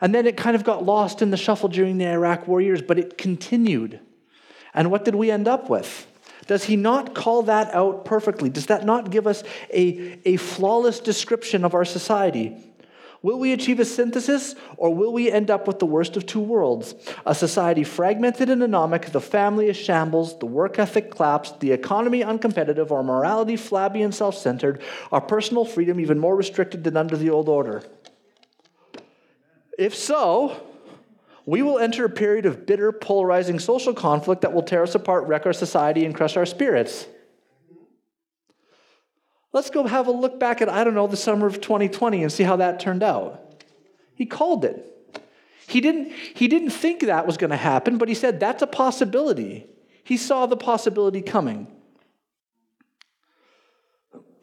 And 0.00 0.14
then 0.14 0.26
it 0.26 0.36
kind 0.36 0.54
of 0.54 0.62
got 0.62 0.84
lost 0.84 1.22
in 1.22 1.30
the 1.30 1.36
shuffle 1.36 1.68
during 1.68 1.98
the 1.98 2.06
Iraq 2.06 2.46
war 2.46 2.60
years, 2.60 2.82
but 2.82 2.98
it 2.98 3.18
continued. 3.18 3.98
And 4.74 4.92
what 4.92 5.04
did 5.04 5.16
we 5.16 5.30
end 5.30 5.48
up 5.48 5.68
with? 5.68 6.06
Does 6.48 6.64
he 6.64 6.76
not 6.76 7.14
call 7.14 7.42
that 7.42 7.72
out 7.74 8.04
perfectly? 8.04 8.48
Does 8.48 8.66
that 8.66 8.84
not 8.84 9.10
give 9.10 9.26
us 9.26 9.44
a, 9.72 10.18
a 10.24 10.36
flawless 10.38 10.98
description 10.98 11.64
of 11.64 11.74
our 11.74 11.84
society? 11.84 12.64
Will 13.20 13.38
we 13.38 13.52
achieve 13.52 13.80
a 13.80 13.84
synthesis, 13.84 14.54
or 14.76 14.94
will 14.94 15.12
we 15.12 15.30
end 15.30 15.50
up 15.50 15.66
with 15.66 15.78
the 15.78 15.86
worst 15.86 16.16
of 16.16 16.24
two 16.24 16.40
worlds? 16.40 16.94
A 17.26 17.34
society 17.34 17.84
fragmented 17.84 18.48
and 18.48 18.62
anomic, 18.62 19.10
the 19.12 19.20
family 19.20 19.68
is 19.68 19.76
shambles, 19.76 20.38
the 20.38 20.46
work 20.46 20.78
ethic 20.78 21.10
collapsed, 21.10 21.60
the 21.60 21.72
economy 21.72 22.22
uncompetitive, 22.22 22.90
our 22.92 23.02
morality 23.02 23.56
flabby 23.56 24.02
and 24.02 24.14
self 24.14 24.36
centered, 24.36 24.80
our 25.12 25.20
personal 25.20 25.64
freedom 25.64 26.00
even 26.00 26.18
more 26.18 26.34
restricted 26.34 26.84
than 26.84 26.96
under 26.96 27.16
the 27.16 27.28
old 27.28 27.48
order. 27.48 27.82
If 29.76 29.94
so, 29.94 30.67
we 31.48 31.62
will 31.62 31.78
enter 31.78 32.04
a 32.04 32.10
period 32.10 32.44
of 32.44 32.66
bitter, 32.66 32.92
polarizing 32.92 33.58
social 33.58 33.94
conflict 33.94 34.42
that 34.42 34.52
will 34.52 34.62
tear 34.62 34.82
us 34.82 34.94
apart, 34.94 35.26
wreck 35.26 35.46
our 35.46 35.54
society, 35.54 36.04
and 36.04 36.14
crush 36.14 36.36
our 36.36 36.44
spirits. 36.44 37.06
Let's 39.54 39.70
go 39.70 39.86
have 39.86 40.08
a 40.08 40.10
look 40.10 40.38
back 40.38 40.60
at, 40.60 40.68
I 40.68 40.84
don't 40.84 40.92
know, 40.92 41.06
the 41.06 41.16
summer 41.16 41.46
of 41.46 41.62
2020 41.62 42.22
and 42.22 42.30
see 42.30 42.42
how 42.42 42.56
that 42.56 42.80
turned 42.80 43.02
out. 43.02 43.64
He 44.14 44.26
called 44.26 44.66
it. 44.66 44.84
He 45.66 45.80
didn't, 45.80 46.12
he 46.12 46.48
didn't 46.48 46.68
think 46.68 47.00
that 47.00 47.26
was 47.26 47.38
going 47.38 47.48
to 47.48 47.56
happen, 47.56 47.96
but 47.96 48.10
he 48.10 48.14
said 48.14 48.40
that's 48.40 48.60
a 48.60 48.66
possibility. 48.66 49.64
He 50.04 50.18
saw 50.18 50.44
the 50.44 50.58
possibility 50.58 51.22
coming. 51.22 51.66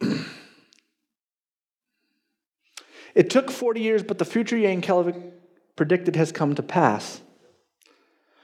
it 3.14 3.30
took 3.30 3.52
40 3.52 3.80
years, 3.80 4.02
but 4.02 4.18
the 4.18 4.24
future 4.24 4.56
Yankelovich 4.56 5.34
predicted 5.76 6.16
has 6.16 6.32
come 6.32 6.54
to 6.54 6.62
pass. 6.62 7.20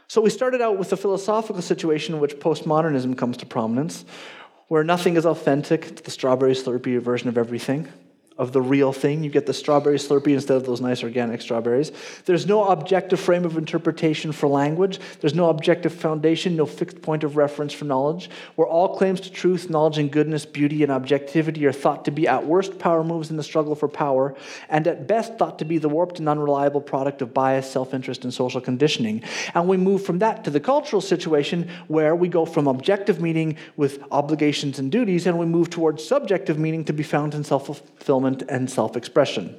So 0.07 0.20
we 0.20 0.30
started 0.30 0.61
out 0.61 0.78
with 0.78 0.93
a 0.93 0.97
philosophical 0.97 1.62
situation 1.62 2.14
in 2.14 2.20
which 2.20 2.37
postmodernism 2.37 3.16
comes 3.16 3.39
to 3.39 3.47
prominence, 3.47 4.05
where 4.68 4.85
nothing 4.85 5.16
is 5.16 5.26
authentic, 5.26 5.87
it's 5.87 6.03
the 6.03 6.11
strawberry 6.11 6.53
slurpee 6.53 7.01
version 7.01 7.28
of 7.28 7.39
everything 7.39 7.89
of 8.39 8.53
the 8.53 8.62
real 8.62 8.93
thing. 8.93 9.22
You 9.22 9.30
get 9.30 9.47
the 9.47 9.55
strawberry 9.55 9.99
slurpee 9.99 10.33
instead 10.33 10.57
of 10.57 10.64
those 10.64 10.80
nice 10.80 11.03
organic 11.03 11.41
strawberries. 11.41 11.93
There's 12.24 12.47
no 12.47 12.64
objective 12.64 13.20
frame 13.20 13.45
of 13.45 13.59
interpretation 13.59 14.33
for 14.33 14.47
language. 14.49 14.99
There's 15.20 15.35
no 15.35 15.51
objective 15.51 15.93
foundation, 15.93 16.57
no 16.57 16.66
fixed 16.66 17.03
point 17.03 17.24
of 17.24 17.37
reference 17.37 17.72
for 17.72 17.85
knowledge, 17.85 18.30
where 18.57 18.66
all 18.66 18.97
claims 18.97 19.20
to 19.22 19.30
truth, 19.30 19.68
knowledge, 19.68 19.99
and 19.99 20.11
goodness, 20.11 20.47
beauty, 20.47 20.83
and 20.83 20.91
objectivity 20.91 21.66
are 21.66 21.72
thought 21.72 22.05
to 22.07 22.11
be 22.11 22.26
at 22.26 22.47
worst 22.47 22.78
power 22.78 23.05
moves 23.05 23.30
in 23.30 23.37
the 23.37 23.43
struggle 23.43 23.74
for 23.74 23.89
power, 23.89 24.35
and 24.68 24.87
at 24.87 25.07
best 25.07 25.37
thought 25.37 25.59
to 25.59 25.64
be 25.64 25.78
the 25.78 25.89
warped 25.89 26.18
and 26.18 26.28
unreliable 26.28 26.80
product 26.80 27.22
of 27.22 27.35
bias, 27.35 27.70
self 27.70 27.93
interest, 27.93 28.24
and 28.24 28.33
social 28.33 28.61
conditioning. 28.61 29.22
And 29.55 29.68
we 29.68 29.76
move 29.76 30.05
from 30.05 30.20
that 30.20 30.45
to 30.45 30.51
the 30.51 30.61
cultural 30.61 31.03
situation 31.03 31.68
where 31.89 32.16
we 32.16 32.28
go 32.28 32.45
from 32.45 32.66
objective 32.66 33.20
meaning 33.20 33.57
with 33.76 34.03
obligations 34.11 34.78
and 34.78 34.91
duties, 34.91 35.26
and 35.26 35.39
we 35.39 35.47
move 35.47 35.70
towards 35.70 36.07
subjective 36.07 36.59
meaning 36.59 36.85
to 36.85 36.93
be 36.93 37.03
found 37.03 37.35
in 37.35 37.45
self 37.45 37.66
fulfillment 37.66 38.22
and 38.49 38.70
self 38.70 38.97
expression. 38.97 39.55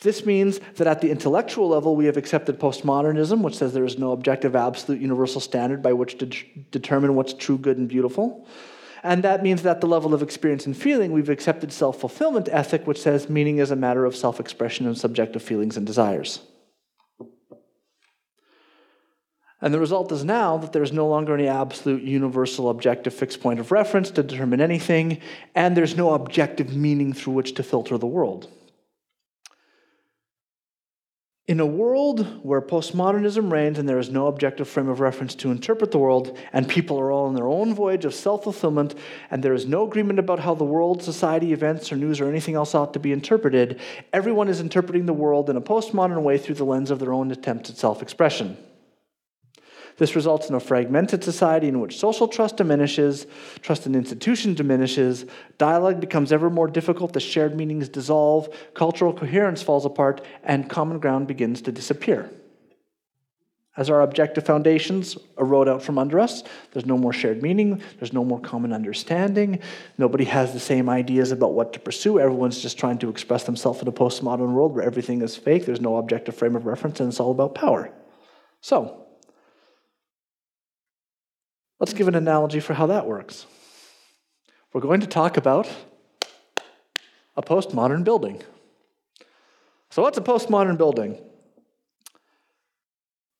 This 0.00 0.24
means 0.24 0.60
that 0.76 0.86
at 0.86 1.02
the 1.02 1.10
intellectual 1.10 1.68
level, 1.68 1.94
we 1.94 2.06
have 2.06 2.16
accepted 2.16 2.58
postmodernism, 2.58 3.42
which 3.42 3.56
says 3.56 3.74
there 3.74 3.84
is 3.84 3.98
no 3.98 4.12
objective, 4.12 4.56
absolute, 4.56 5.00
universal 5.00 5.40
standard 5.40 5.82
by 5.82 5.92
which 5.92 6.18
to 6.18 6.26
determine 6.70 7.14
what's 7.14 7.34
true, 7.34 7.58
good, 7.58 7.76
and 7.76 7.88
beautiful. 7.88 8.46
And 9.02 9.22
that 9.24 9.42
means 9.42 9.62
that 9.62 9.76
at 9.76 9.80
the 9.80 9.86
level 9.86 10.14
of 10.14 10.22
experience 10.22 10.66
and 10.66 10.76
feeling, 10.76 11.12
we've 11.12 11.28
accepted 11.28 11.72
self 11.72 12.00
fulfillment 12.00 12.48
ethic, 12.50 12.86
which 12.86 13.00
says 13.00 13.28
meaning 13.28 13.58
is 13.58 13.70
a 13.70 13.76
matter 13.76 14.04
of 14.04 14.16
self 14.16 14.40
expression 14.40 14.86
and 14.86 14.96
subjective 14.96 15.42
feelings 15.42 15.76
and 15.76 15.86
desires. 15.86 16.40
And 19.62 19.74
the 19.74 19.80
result 19.80 20.10
is 20.10 20.24
now 20.24 20.56
that 20.56 20.72
there's 20.72 20.92
no 20.92 21.06
longer 21.06 21.34
any 21.34 21.46
absolute, 21.46 22.02
universal, 22.02 22.70
objective 22.70 23.12
fixed 23.12 23.42
point 23.42 23.60
of 23.60 23.70
reference 23.70 24.10
to 24.12 24.22
determine 24.22 24.60
anything, 24.60 25.20
and 25.54 25.76
there's 25.76 25.96
no 25.96 26.14
objective 26.14 26.74
meaning 26.74 27.12
through 27.12 27.34
which 27.34 27.54
to 27.56 27.62
filter 27.62 27.98
the 27.98 28.06
world. 28.06 28.48
In 31.46 31.58
a 31.58 31.66
world 31.66 32.44
where 32.44 32.62
postmodernism 32.62 33.50
reigns 33.50 33.76
and 33.76 33.88
there 33.88 33.98
is 33.98 34.08
no 34.08 34.28
objective 34.28 34.68
frame 34.68 34.88
of 34.88 35.00
reference 35.00 35.34
to 35.34 35.50
interpret 35.50 35.90
the 35.90 35.98
world, 35.98 36.38
and 36.52 36.66
people 36.66 36.98
are 36.98 37.10
all 37.10 37.26
on 37.26 37.34
their 37.34 37.48
own 37.48 37.74
voyage 37.74 38.04
of 38.04 38.14
self 38.14 38.44
fulfillment, 38.44 38.94
and 39.32 39.42
there 39.42 39.52
is 39.52 39.66
no 39.66 39.82
agreement 39.84 40.20
about 40.20 40.38
how 40.38 40.54
the 40.54 40.64
world, 40.64 41.02
society, 41.02 41.52
events, 41.52 41.90
or 41.90 41.96
news, 41.96 42.20
or 42.20 42.30
anything 42.30 42.54
else 42.54 42.74
ought 42.74 42.92
to 42.92 43.00
be 43.00 43.12
interpreted, 43.12 43.80
everyone 44.12 44.48
is 44.48 44.60
interpreting 44.60 45.06
the 45.06 45.12
world 45.12 45.50
in 45.50 45.56
a 45.56 45.60
postmodern 45.60 46.22
way 46.22 46.38
through 46.38 46.54
the 46.54 46.64
lens 46.64 46.90
of 46.90 47.00
their 47.00 47.12
own 47.12 47.30
attempts 47.32 47.68
at 47.68 47.76
self 47.76 48.00
expression. 48.00 48.56
This 50.00 50.16
results 50.16 50.48
in 50.48 50.54
a 50.54 50.60
fragmented 50.60 51.22
society 51.22 51.68
in 51.68 51.78
which 51.78 51.98
social 51.98 52.26
trust 52.26 52.56
diminishes, 52.56 53.26
trust 53.60 53.84
in 53.84 53.94
institutions 53.94 54.56
diminishes, 54.56 55.26
dialogue 55.58 56.00
becomes 56.00 56.32
ever 56.32 56.48
more 56.48 56.68
difficult, 56.68 57.12
the 57.12 57.20
shared 57.20 57.54
meanings 57.54 57.86
dissolve, 57.90 58.48
cultural 58.72 59.12
coherence 59.12 59.60
falls 59.60 59.84
apart, 59.84 60.24
and 60.42 60.70
common 60.70 61.00
ground 61.00 61.26
begins 61.26 61.60
to 61.60 61.70
disappear. 61.70 62.30
As 63.76 63.90
our 63.90 64.00
objective 64.00 64.46
foundations 64.46 65.18
erode 65.38 65.68
out 65.68 65.82
from 65.82 65.98
under 65.98 66.18
us, 66.18 66.44
there's 66.72 66.86
no 66.86 66.96
more 66.96 67.12
shared 67.12 67.42
meaning, 67.42 67.82
there's 67.98 68.14
no 68.14 68.24
more 68.24 68.40
common 68.40 68.72
understanding, 68.72 69.58
nobody 69.98 70.24
has 70.24 70.54
the 70.54 70.60
same 70.60 70.88
ideas 70.88 71.30
about 71.30 71.52
what 71.52 71.74
to 71.74 71.78
pursue, 71.78 72.18
everyone's 72.18 72.62
just 72.62 72.78
trying 72.78 72.96
to 73.00 73.10
express 73.10 73.44
themselves 73.44 73.82
in 73.82 73.88
a 73.88 73.92
postmodern 73.92 74.54
world 74.54 74.74
where 74.74 74.82
everything 74.82 75.20
is 75.20 75.36
fake, 75.36 75.66
there's 75.66 75.82
no 75.82 75.98
objective 75.98 76.34
frame 76.34 76.56
of 76.56 76.64
reference, 76.64 77.00
and 77.00 77.10
it's 77.10 77.20
all 77.20 77.32
about 77.32 77.54
power. 77.54 77.92
So, 78.62 78.99
Let's 81.80 81.94
give 81.94 82.08
an 82.08 82.14
analogy 82.14 82.60
for 82.60 82.74
how 82.74 82.86
that 82.88 83.06
works. 83.06 83.46
We're 84.72 84.82
going 84.82 85.00
to 85.00 85.06
talk 85.06 85.38
about 85.38 85.68
a 87.36 87.42
postmodern 87.42 88.04
building. 88.04 88.42
So, 89.88 90.02
what's 90.02 90.18
a 90.18 90.22
postmodern 90.22 90.76
building? 90.76 91.18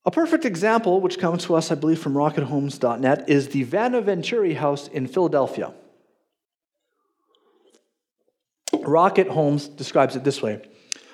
A 0.07 0.11
perfect 0.11 0.47
example, 0.47 1.03
which 1.03 1.19
comes 1.19 1.45
to 1.45 1.55
us, 1.55 1.71
I 1.71 1.75
believe, 1.75 2.01
from 2.01 2.15
rockethomes.net, 2.15 3.29
is 3.29 3.49
the 3.49 3.65
Vanna 3.65 4.01
Venturi 4.01 4.55
House 4.55 4.89
in 4.89 5.07
Philadelphia. 5.07 5.75
Rocket 8.73 9.29
Homes 9.29 9.69
describes 9.69 10.17
it 10.17 10.25
this 10.25 10.41
way 10.41 10.63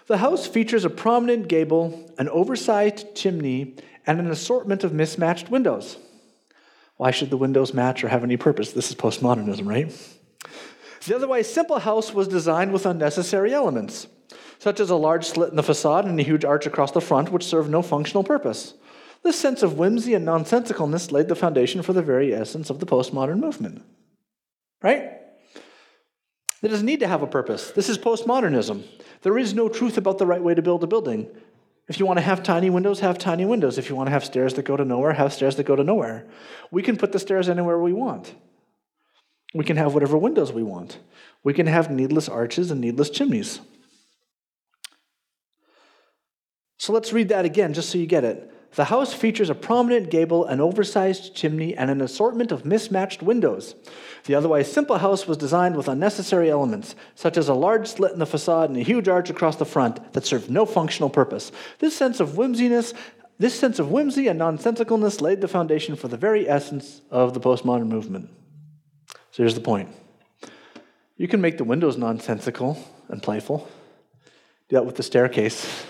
The 0.07 0.19
house 0.19 0.47
features 0.47 0.85
a 0.85 0.91
prominent 0.91 1.49
gable, 1.49 2.09
an 2.19 2.29
oversized 2.29 3.17
chimney, 3.17 3.75
and 4.07 4.21
an 4.21 4.31
assortment 4.31 4.85
of 4.85 4.93
mismatched 4.93 5.51
windows. 5.51 5.99
Why 6.97 7.11
should 7.11 7.31
the 7.31 7.37
windows 7.37 7.75
match 7.75 8.03
or 8.03 8.09
have 8.09 8.25
any 8.25 8.37
purpose? 8.37 8.73
This 8.73 8.91
is 8.91 8.97
postmodernism, 8.97 9.67
right? 9.67 9.93
The 11.07 11.15
otherwise 11.15 11.53
simple 11.53 11.79
house 11.79 12.13
was 12.13 12.27
designed 12.27 12.73
with 12.73 12.87
unnecessary 12.87 13.53
elements, 13.53 14.09
such 14.59 14.81
as 14.81 14.91
a 14.91 14.97
large 14.97 15.27
slit 15.27 15.51
in 15.51 15.57
the 15.57 15.63
facade 15.63 16.05
and 16.07 16.19
a 16.19 16.25
huge 16.25 16.45
arch 16.45 16.67
across 16.67 16.93
the 16.93 17.01
front, 17.01 17.31
which 17.31 17.45
served 17.45 17.71
no 17.71 17.83
functional 17.83 18.25
purpose. 18.25 18.75
This 19.23 19.39
sense 19.39 19.63
of 19.63 19.79
whimsy 19.79 20.15
and 20.15 20.27
nonsensicalness 20.27 21.13
laid 21.13 21.29
the 21.29 21.35
foundation 21.35 21.83
for 21.83 21.93
the 21.93 22.03
very 22.03 22.35
essence 22.35 22.71
of 22.71 22.81
the 22.81 22.87
postmodern 22.87 23.41
movement. 23.41 23.83
Right? 24.83 25.13
It 26.63 26.69
doesn't 26.69 26.87
need 26.87 27.01
to 27.01 27.09
have 27.09 27.23
a 27.23 27.27
purpose. 27.27 27.71
This 27.71 27.89
is 27.89 27.99
postmodernism. 27.99 28.85
There 29.23 29.39
is 29.39 29.55
no 29.55 29.69
truth 29.69 29.99
about 29.99 30.19
the 30.19 30.27
right 30.27 30.43
way 30.43 30.55
to 30.55 30.63
build 30.63 30.83
a 30.83 30.87
building. 30.87 31.29
If 31.89 32.01
you 32.01 32.07
want 32.07 32.19
to 32.19 32.25
have 32.25 32.43
tiny 32.43 32.69
windows, 32.69 33.01
have 33.01 33.19
tiny 33.19 33.45
windows. 33.45 33.79
If 33.79 33.89
you 33.89 33.95
want 33.95 34.09
to 34.09 34.11
have 34.11 34.25
stairs 34.25 34.55
that 34.55 34.65
go 34.65 34.77
to 34.77 34.85
nowhere, 34.85 35.13
have 35.13 35.33
stairs 35.33 35.57
that 35.57 35.65
go 35.65 35.77
to 35.77 35.85
nowhere. 35.85 36.27
We 36.71 36.83
can 36.83 36.97
put 36.97 37.13
the 37.13 37.19
stairs 37.19 37.49
anywhere 37.49 37.79
we 37.79 37.93
want. 37.93 38.35
We 39.55 39.65
can 39.65 39.77
have 39.77 39.95
whatever 39.95 40.19
windows 40.19 40.53
we 40.53 40.65
want. 40.65 40.99
We 41.45 41.55
can 41.55 41.67
have 41.67 41.91
needless 41.91 42.29
arches 42.29 42.71
and 42.71 42.81
needless 42.81 43.09
chimneys. 43.09 43.61
So 46.79 46.93
let's 46.93 47.13
read 47.13 47.29
that 47.29 47.45
again 47.45 47.73
just 47.73 47.91
so 47.91 47.99
you 47.99 48.07
get 48.07 48.25
it. 48.25 48.53
The 48.77 48.85
house 48.85 49.15
features 49.15 49.49
a 49.49 49.55
prominent 49.55 50.11
gable, 50.11 50.45
an 50.45 50.61
oversized 50.61 51.35
chimney, 51.35 51.75
and 51.75 51.91
an 51.91 52.03
assortment 52.03 52.53
of 52.53 52.67
mismatched 52.67 53.23
windows. 53.23 53.75
The 54.27 54.35
otherwise 54.35 54.71
simple 54.71 54.99
house 54.99 55.27
was 55.27 55.39
designed 55.39 55.77
with 55.77 55.89
unnecessary 55.89 56.51
elements, 56.51 56.95
such 57.15 57.39
as 57.39 57.49
a 57.49 57.55
large 57.55 57.89
slit 57.89 58.13
in 58.13 58.19
the 58.19 58.27
facade 58.27 58.69
and 58.69 58.79
a 58.79 58.83
huge 58.83 59.09
arch 59.09 59.31
across 59.31 59.57
the 59.57 59.65
front 59.65 60.13
that 60.13 60.27
served 60.27 60.51
no 60.51 60.67
functional 60.67 61.09
purpose. 61.09 61.53
This 61.79 61.97
sense 61.97 62.21
of 62.21 62.37
whimsiness, 62.37 62.93
this 63.39 63.59
sense 63.59 63.79
of 63.79 63.91
whimsy 63.91 64.29
and 64.29 64.39
nonsensicalness 64.39 65.23
laid 65.23 65.41
the 65.41 65.49
foundation 65.49 65.97
for 65.97 66.09
the 66.09 66.19
very 66.19 66.47
essence 66.47 67.01
of 67.11 67.33
the 67.33 67.41
postmodern 67.41 67.89
movement. 67.89 68.29
So 69.31 69.43
here's 69.43 69.55
the 69.55 69.61
point. 69.63 69.89
You 71.17 71.29
can 71.29 71.41
make 71.41 71.57
the 71.57 71.65
windows 71.65 71.97
nonsensical 71.97 72.77
and 73.09 73.23
playful. 73.23 73.67
Do 74.69 74.77
that 74.77 74.85
with 74.85 74.97
the 74.97 75.03
staircase. 75.03 75.87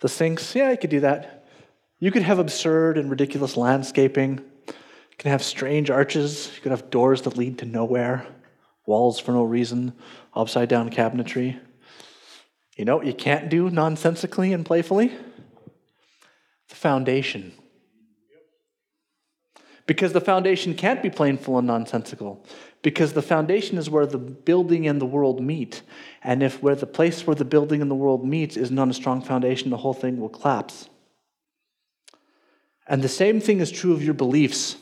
The 0.00 0.08
sinks, 0.10 0.54
yeah, 0.54 0.70
you 0.70 0.76
could 0.76 0.90
do 0.90 1.00
that. 1.00 1.37
You 2.00 2.10
could 2.12 2.22
have 2.22 2.38
absurd 2.38 2.96
and 2.96 3.10
ridiculous 3.10 3.56
landscaping. 3.56 4.38
You 4.68 5.16
can 5.18 5.30
have 5.30 5.42
strange 5.42 5.90
arches. 5.90 6.50
You 6.54 6.62
could 6.62 6.70
have 6.70 6.90
doors 6.90 7.22
that 7.22 7.36
lead 7.36 7.58
to 7.58 7.66
nowhere, 7.66 8.26
walls 8.86 9.18
for 9.18 9.32
no 9.32 9.42
reason, 9.42 9.94
upside 10.32 10.68
down 10.68 10.90
cabinetry. 10.90 11.58
You 12.76 12.84
know 12.84 12.96
what 12.96 13.06
you 13.06 13.14
can't 13.14 13.48
do 13.48 13.68
nonsensically 13.68 14.52
and 14.52 14.64
playfully? 14.64 15.12
The 16.68 16.76
foundation. 16.76 17.52
Because 19.86 20.12
the 20.12 20.20
foundation 20.20 20.74
can't 20.74 21.02
be 21.02 21.10
plainful 21.10 21.58
and 21.58 21.66
nonsensical. 21.66 22.44
Because 22.82 23.14
the 23.14 23.22
foundation 23.22 23.78
is 23.78 23.90
where 23.90 24.06
the 24.06 24.18
building 24.18 24.86
and 24.86 25.00
the 25.00 25.06
world 25.06 25.42
meet. 25.42 25.82
And 26.22 26.44
if 26.44 26.62
where 26.62 26.76
the 26.76 26.86
place 26.86 27.26
where 27.26 27.34
the 27.34 27.44
building 27.44 27.82
and 27.82 27.90
the 27.90 27.96
world 27.96 28.24
meets 28.24 28.56
is 28.56 28.70
not 28.70 28.82
on 28.82 28.90
a 28.90 28.94
strong 28.94 29.20
foundation, 29.20 29.70
the 29.70 29.78
whole 29.78 29.94
thing 29.94 30.20
will 30.20 30.28
collapse. 30.28 30.88
And 32.88 33.02
the 33.02 33.08
same 33.08 33.40
thing 33.40 33.60
is 33.60 33.70
true 33.70 33.92
of 33.92 34.02
your 34.02 34.14
beliefs. 34.14 34.76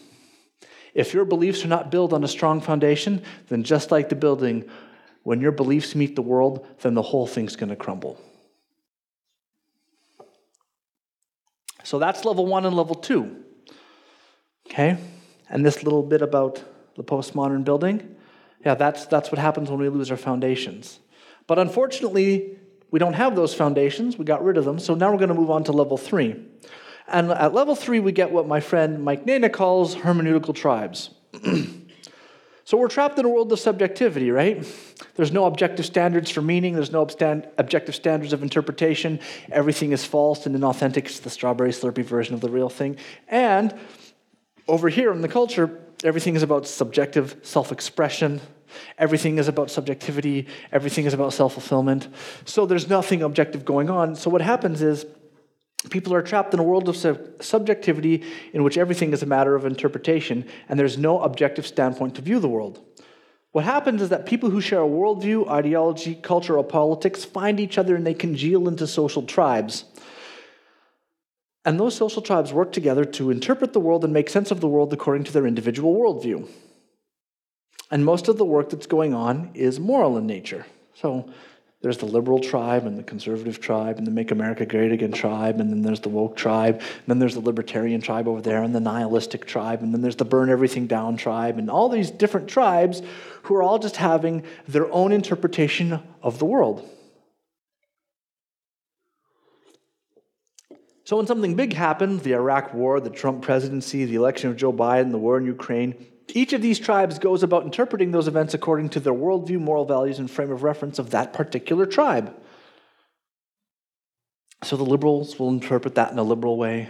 If 0.95 1.13
your 1.13 1.25
beliefs 1.25 1.65
are 1.65 1.69
not 1.69 1.91
built 1.91 2.13
on 2.13 2.25
a 2.25 2.29
strong 2.29 2.61
foundation, 2.61 3.23
then 3.49 3.65
just 3.65 3.91
like 3.91 4.09
the 4.09 4.15
building, 4.15 4.65
when 5.25 5.41
your 5.41 5.53
beliefs 5.53 5.95
meet 5.95 6.17
the 6.17 6.23
world, 6.23 6.67
then 6.81 6.95
the 6.95 7.03
whole 7.03 7.27
thing's 7.27 7.57
going 7.57 7.69
to 7.69 7.77
crumble. 7.77 8.19
So 11.83 11.99
that's 11.99 12.25
level 12.25 12.47
one 12.47 12.65
and 12.65 12.75
level 12.75 12.95
two. 12.95 13.45
Okay? 14.69 14.97
And 15.51 15.65
this 15.65 15.83
little 15.83 16.03
bit 16.03 16.23
about 16.23 16.63
the 16.97 17.05
postmodern 17.05 17.65
building, 17.65 18.17
yeah, 18.65 18.75
that's, 18.75 19.07
that's 19.07 19.31
what 19.31 19.39
happens 19.39 19.71
when 19.71 19.79
we 19.79 19.89
lose 19.89 20.11
our 20.11 20.17
foundations. 20.17 20.99
But 21.47 21.59
unfortunately, 21.59 22.59
we 22.91 22.99
don't 22.99 23.13
have 23.13 23.37
those 23.37 23.55
foundations. 23.55 24.17
We 24.17 24.25
got 24.25 24.43
rid 24.43 24.57
of 24.57 24.65
them. 24.65 24.79
So 24.79 24.95
now 24.95 25.13
we're 25.13 25.19
going 25.19 25.29
to 25.29 25.35
move 25.35 25.51
on 25.51 25.65
to 25.65 25.73
level 25.73 25.97
three. 25.97 26.43
And 27.09 27.31
at 27.31 27.55
level 27.55 27.75
three, 27.75 28.01
we 28.01 28.13
get 28.13 28.31
what 28.31 28.47
my 28.47 28.61
friend 28.61 29.05
Mike 29.05 29.25
Nayna 29.27 29.53
calls 29.53 29.95
hermeneutical 29.95 30.55
tribes. 30.55 31.11
so 32.65 32.77
we're 32.77 32.89
trapped 32.89 33.19
in 33.19 33.25
a 33.25 33.29
world 33.29 33.53
of 33.53 33.61
subjectivity, 33.61 34.31
right? 34.31 34.67
There's 35.15 35.33
no 35.33 35.45
objective 35.45 35.87
standards 35.87 36.31
for 36.31 36.43
meaning, 36.43 36.75
there's 36.75 36.93
no 36.93 37.03
objective 37.03 37.95
standards 37.95 38.33
of 38.33 38.43
interpretation. 38.43 39.21
Everything 39.51 39.93
is 39.93 40.05
false 40.05 40.47
and 40.47 40.57
inauthentic. 40.57 41.07
It's 41.07 41.21
the 41.21 41.31
strawberry 41.31 41.71
slurpee 41.71 42.05
version 42.05 42.35
of 42.35 42.41
the 42.41 42.51
real 42.51 42.69
thing. 42.69 42.97
And 43.29 43.75
over 44.69 44.89
here 44.89 45.13
in 45.13 45.21
the 45.21 45.29
culture, 45.29 45.81
everything 46.03 46.35
is 46.35 46.43
about 46.43 46.67
subjective 46.67 47.37
self 47.43 47.71
expression. 47.71 48.41
Everything 48.99 49.39
is 49.39 49.49
about 49.49 49.71
subjectivity. 49.71 50.49
Everything 50.73 51.07
is 51.07 51.15
about 51.15 51.33
self 51.33 51.53
fulfillment. 51.53 52.09
So 52.45 52.67
there's 52.67 52.89
nothing 52.89 53.23
objective 53.23 53.65
going 53.65 53.91
on. 53.91 54.17
So 54.17 54.29
what 54.29 54.41
happens 54.41 54.83
is, 54.83 55.07
People 55.91 56.15
are 56.15 56.23
trapped 56.23 56.53
in 56.53 56.61
a 56.61 56.65
world 56.65 56.89
of 56.89 56.97
subjectivity 57.41 58.25
in 58.53 58.65
which 58.65 58.77
everything 58.77 59.13
is 59.13 59.23
a 59.23 59.27
matter 59.27 59.55
of 59.55 59.65
interpretation, 59.65 60.47
and 60.69 60.79
there's 60.79 60.99
no 60.99 61.21
objective 61.21 61.67
standpoint 61.67 62.15
to 62.17 62.23
view 62.23 62.41
the 62.41 62.49
world. 62.49 62.81
What 63.53 63.65
happens 63.65 64.03
is 64.03 64.09
that 64.11 64.27
people 64.27 64.51
who 64.51 64.61
share 64.61 64.83
a 64.83 64.89
worldview, 64.89 65.49
ideology, 65.49 66.15
culture, 66.15 66.59
or 66.59 66.65
politics 66.65 67.25
find 67.25 67.59
each 67.59 67.79
other 67.79 67.97
and 67.97 68.07
they 68.07 68.15
congeal 68.15 68.69
into 68.69 68.87
social 68.87 69.23
tribes. 69.23 69.85
And 71.65 71.81
those 71.81 71.97
social 71.97 72.21
tribes 72.21 72.53
work 72.53 72.71
together 72.73 73.05
to 73.05 73.31
interpret 73.31 73.73
the 73.73 73.81
world 73.81 74.05
and 74.05 74.13
make 74.13 74.29
sense 74.29 74.51
of 74.51 74.61
the 74.61 74.69
world 74.69 74.93
according 74.93 75.25
to 75.25 75.33
their 75.33 75.47
individual 75.47 75.95
worldview. 75.95 76.49
And 77.91 78.05
most 78.05 78.29
of 78.29 78.37
the 78.37 78.45
work 78.45 78.71
that's 78.71 78.87
going 78.87 79.15
on 79.15 79.51
is 79.55 79.81
moral 79.81 80.19
in 80.19 80.27
nature. 80.27 80.67
So 80.95 81.31
there's 81.87 81.99
the 81.99 82.05
liberal 82.05 82.41
tribe 82.41 82.85
and 82.85 82.99
the 82.99 83.03
conservative 83.05 83.61
tribe 83.61 83.97
and 83.97 84.05
the 84.05 84.11
Make 84.11 84.33
America 84.33 84.67
Great 84.67 84.91
Again 84.91 85.13
tribe, 85.13 85.61
and 85.61 85.71
then 85.71 85.83
there's 85.83 86.01
the 86.01 86.09
woke 86.09 86.37
tribe, 86.37 86.81
and 86.81 87.07
then 87.07 87.21
there's 87.21 87.35
the 87.35 87.41
libertarian 87.41 88.01
tribe 88.01 88.27
over 88.27 88.43
there, 88.43 88.65
and 88.65 88.75
the 88.75 88.81
nihilistic 88.81 89.47
tribe, 89.47 89.85
and 89.85 89.95
then 89.95 90.01
there's 90.01 90.17
the 90.17 90.25
burn 90.25 90.51
everything 90.51 90.89
down 90.89 91.17
tribe, 91.17 91.59
and 91.59 91.71
all 91.71 91.89
these 91.89 92.11
different 92.11 92.49
tribes 92.49 93.03
who 93.43 93.55
are 93.55 93.63
all 93.63 93.79
just 93.79 93.99
having 93.99 94.43
their 94.67 94.91
own 94.91 95.13
interpretation 95.13 96.03
of 96.25 96.41
the 96.41 96.45
world. 96.45 96.85
So 101.05 101.17
when 101.19 101.29
something 101.29 101.55
big 101.55 101.73
happened, 101.73 102.23
the 102.23 102.33
Iraq 102.33 102.75
War, 102.75 102.99
the 102.99 103.11
Trump 103.11 103.43
presidency, 103.43 104.07
the 104.07 104.17
election 104.17 104.51
of 104.51 104.57
Joe 104.57 104.73
Biden, 104.73 105.13
the 105.13 105.19
war 105.19 105.39
in 105.39 105.47
Ukraine, 105.47 105.95
each 106.29 106.53
of 106.53 106.63
these 106.63 106.79
tribes 106.79 107.19
goes 107.19 107.43
about 107.43 107.65
interpreting 107.65 108.11
those 108.11 108.29
events 108.29 108.55
according 108.55 108.91
to 108.91 109.01
their 109.01 109.13
worldview, 109.13 109.61
moral 109.61 109.85
values, 109.85 110.19
and 110.19 110.31
frame 110.31 110.51
of 110.51 110.63
reference 110.63 110.99
of 110.99 111.11
that 111.11 111.33
particular 111.33 111.87
tribe. 111.87 112.35
So 114.65 114.77
the 114.77 114.85
liberals 114.85 115.39
will 115.39 115.51
interpret 115.51 115.95
that 115.97 116.11
in 116.11 116.19
a 116.19 116.23
liberal 116.23 116.57
way. 116.57 116.89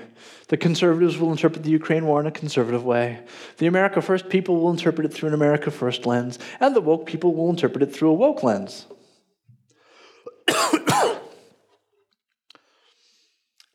The 0.49 0.57
conservatives 0.57 1.19
will 1.19 1.33
interpret 1.33 1.65
the 1.65 1.71
Ukraine 1.71 2.07
war 2.07 2.21
in 2.21 2.27
a 2.27 2.31
conservative 2.31 2.85
way. 2.85 3.21
The 3.59 3.67
America 3.67 4.01
First 4.01 4.29
people 4.29 4.61
will 4.61 4.71
interpret 4.71 5.05
it 5.07 5.13
through 5.13 5.29
an 5.29 5.35
America 5.35 5.71
First 5.71 6.07
lens. 6.07 6.39
And 6.61 6.77
the 6.77 6.81
woke 6.81 7.07
people 7.07 7.35
will 7.35 7.51
interpret 7.51 7.83
it 7.83 7.93
through 7.93 8.11
a 8.11 8.15
woke 8.15 8.43
lens. 8.43 8.87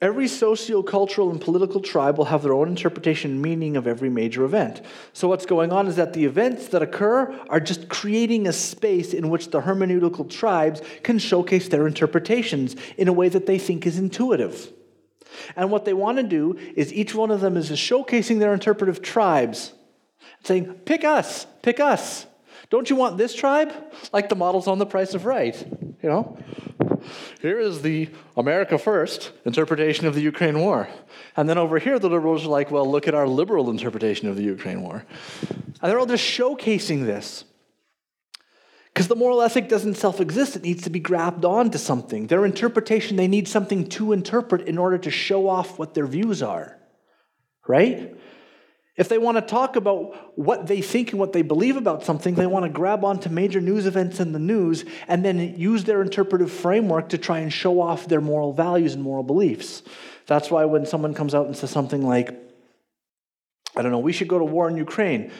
Every 0.01 0.27
socio-cultural 0.27 1.29
and 1.29 1.39
political 1.39 1.79
tribe 1.79 2.17
will 2.17 2.25
have 2.25 2.41
their 2.41 2.53
own 2.53 2.67
interpretation 2.69 3.33
and 3.33 3.41
meaning 3.41 3.77
of 3.77 3.85
every 3.85 4.09
major 4.09 4.43
event. 4.43 4.81
So 5.13 5.27
what's 5.27 5.45
going 5.45 5.71
on 5.71 5.85
is 5.85 5.95
that 5.97 6.13
the 6.13 6.25
events 6.25 6.69
that 6.69 6.81
occur 6.81 7.31
are 7.49 7.59
just 7.59 7.87
creating 7.87 8.47
a 8.47 8.53
space 8.53 9.13
in 9.13 9.29
which 9.29 9.51
the 9.51 9.61
hermeneutical 9.61 10.27
tribes 10.27 10.81
can 11.03 11.19
showcase 11.19 11.67
their 11.67 11.85
interpretations 11.85 12.75
in 12.97 13.09
a 13.09 13.13
way 13.13 13.29
that 13.29 13.45
they 13.45 13.59
think 13.59 13.85
is 13.85 13.99
intuitive. 13.99 14.73
And 15.55 15.69
what 15.69 15.85
they 15.85 15.93
want 15.93 16.17
to 16.17 16.23
do 16.23 16.57
is 16.75 16.91
each 16.91 17.13
one 17.13 17.29
of 17.29 17.41
them 17.41 17.55
is 17.55 17.69
showcasing 17.69 18.39
their 18.39 18.55
interpretive 18.55 19.03
tribes, 19.03 19.71
saying, 20.43 20.65
pick 20.85 21.03
us, 21.03 21.45
pick 21.61 21.79
us. 21.79 22.25
Don't 22.71 22.89
you 22.89 22.95
want 22.95 23.17
this 23.17 23.35
tribe? 23.35 23.71
Like 24.11 24.29
the 24.29 24.35
models 24.35 24.67
on 24.67 24.79
the 24.79 24.85
Price 24.85 25.13
is 25.13 25.23
Right, 25.23 25.55
you 26.01 26.09
know? 26.09 26.37
Here 27.41 27.59
is 27.59 27.81
the 27.81 28.09
America 28.37 28.77
First 28.77 29.31
interpretation 29.45 30.07
of 30.07 30.15
the 30.15 30.21
Ukraine 30.21 30.59
war. 30.59 30.87
And 31.35 31.49
then 31.49 31.57
over 31.57 31.79
here, 31.79 31.99
the 31.99 32.09
liberals 32.09 32.45
are 32.45 32.49
like, 32.49 32.71
well, 32.71 32.89
look 32.89 33.07
at 33.07 33.13
our 33.13 33.27
liberal 33.27 33.69
interpretation 33.69 34.29
of 34.29 34.37
the 34.37 34.43
Ukraine 34.43 34.81
war. 34.83 35.05
And 35.49 35.91
they're 35.91 35.99
all 35.99 36.05
just 36.05 36.23
showcasing 36.23 37.05
this. 37.05 37.43
Because 38.93 39.07
the 39.07 39.15
moral 39.15 39.41
ethic 39.41 39.67
doesn't 39.67 39.95
self 39.95 40.21
exist, 40.21 40.55
it 40.55 40.63
needs 40.63 40.83
to 40.83 40.89
be 40.89 40.99
grabbed 40.99 41.43
onto 41.43 41.77
something. 41.77 42.27
Their 42.27 42.45
interpretation, 42.45 43.17
they 43.17 43.27
need 43.27 43.47
something 43.47 43.87
to 43.89 44.13
interpret 44.13 44.67
in 44.67 44.77
order 44.77 44.97
to 44.99 45.11
show 45.11 45.49
off 45.49 45.77
what 45.77 45.93
their 45.93 46.07
views 46.07 46.41
are. 46.41 46.77
Right? 47.67 48.15
If 48.97 49.07
they 49.07 49.17
want 49.17 49.37
to 49.37 49.41
talk 49.41 49.77
about 49.77 50.37
what 50.37 50.67
they 50.67 50.81
think 50.81 51.11
and 51.11 51.19
what 51.19 51.31
they 51.31 51.43
believe 51.43 51.77
about 51.77 52.03
something, 52.03 52.35
they 52.35 52.45
want 52.45 52.65
to 52.65 52.69
grab 52.69 53.05
onto 53.05 53.29
major 53.29 53.61
news 53.61 53.85
events 53.85 54.19
in 54.19 54.33
the 54.33 54.39
news 54.39 54.83
and 55.07 55.23
then 55.23 55.39
use 55.57 55.85
their 55.85 56.01
interpretive 56.01 56.51
framework 56.51 57.09
to 57.09 57.17
try 57.17 57.39
and 57.39 57.53
show 57.53 57.79
off 57.79 58.07
their 58.07 58.19
moral 58.19 58.51
values 58.51 58.93
and 58.93 59.03
moral 59.03 59.23
beliefs. 59.23 59.81
That's 60.27 60.51
why 60.51 60.65
when 60.65 60.85
someone 60.85 61.13
comes 61.13 61.33
out 61.33 61.45
and 61.45 61.55
says 61.55 61.71
something 61.71 62.05
like, 62.05 62.37
I 63.75 63.81
don't 63.81 63.91
know, 63.91 63.99
we 63.99 64.11
should 64.11 64.27
go 64.27 64.39
to 64.39 64.45
war 64.45 64.67
in 64.69 64.75
Ukraine, 64.75 65.31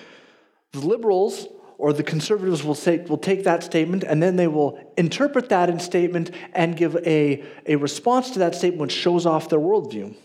the 0.72 0.80
liberals 0.80 1.45
or 1.78 1.91
the 1.91 2.04
conservatives 2.04 2.64
will, 2.64 2.76
say, 2.76 2.99
will 2.99 3.18
take 3.18 3.43
that 3.43 3.64
statement 3.64 4.04
and 4.04 4.24
then 4.24 4.38
they 4.38 4.47
will 4.47 4.80
interpret 4.97 5.49
that 5.49 5.70
in 5.70 5.80
statement 5.80 6.32
and 6.54 6.78
give 6.78 6.95
a, 7.06 7.43
a 7.66 7.76
response 7.76 8.30
to 8.32 8.39
that 8.39 8.56
statement 8.56 8.82
which 8.82 8.91
shows 8.93 9.26
off 9.26 9.49
their 9.49 9.60
worldview. 9.60 10.16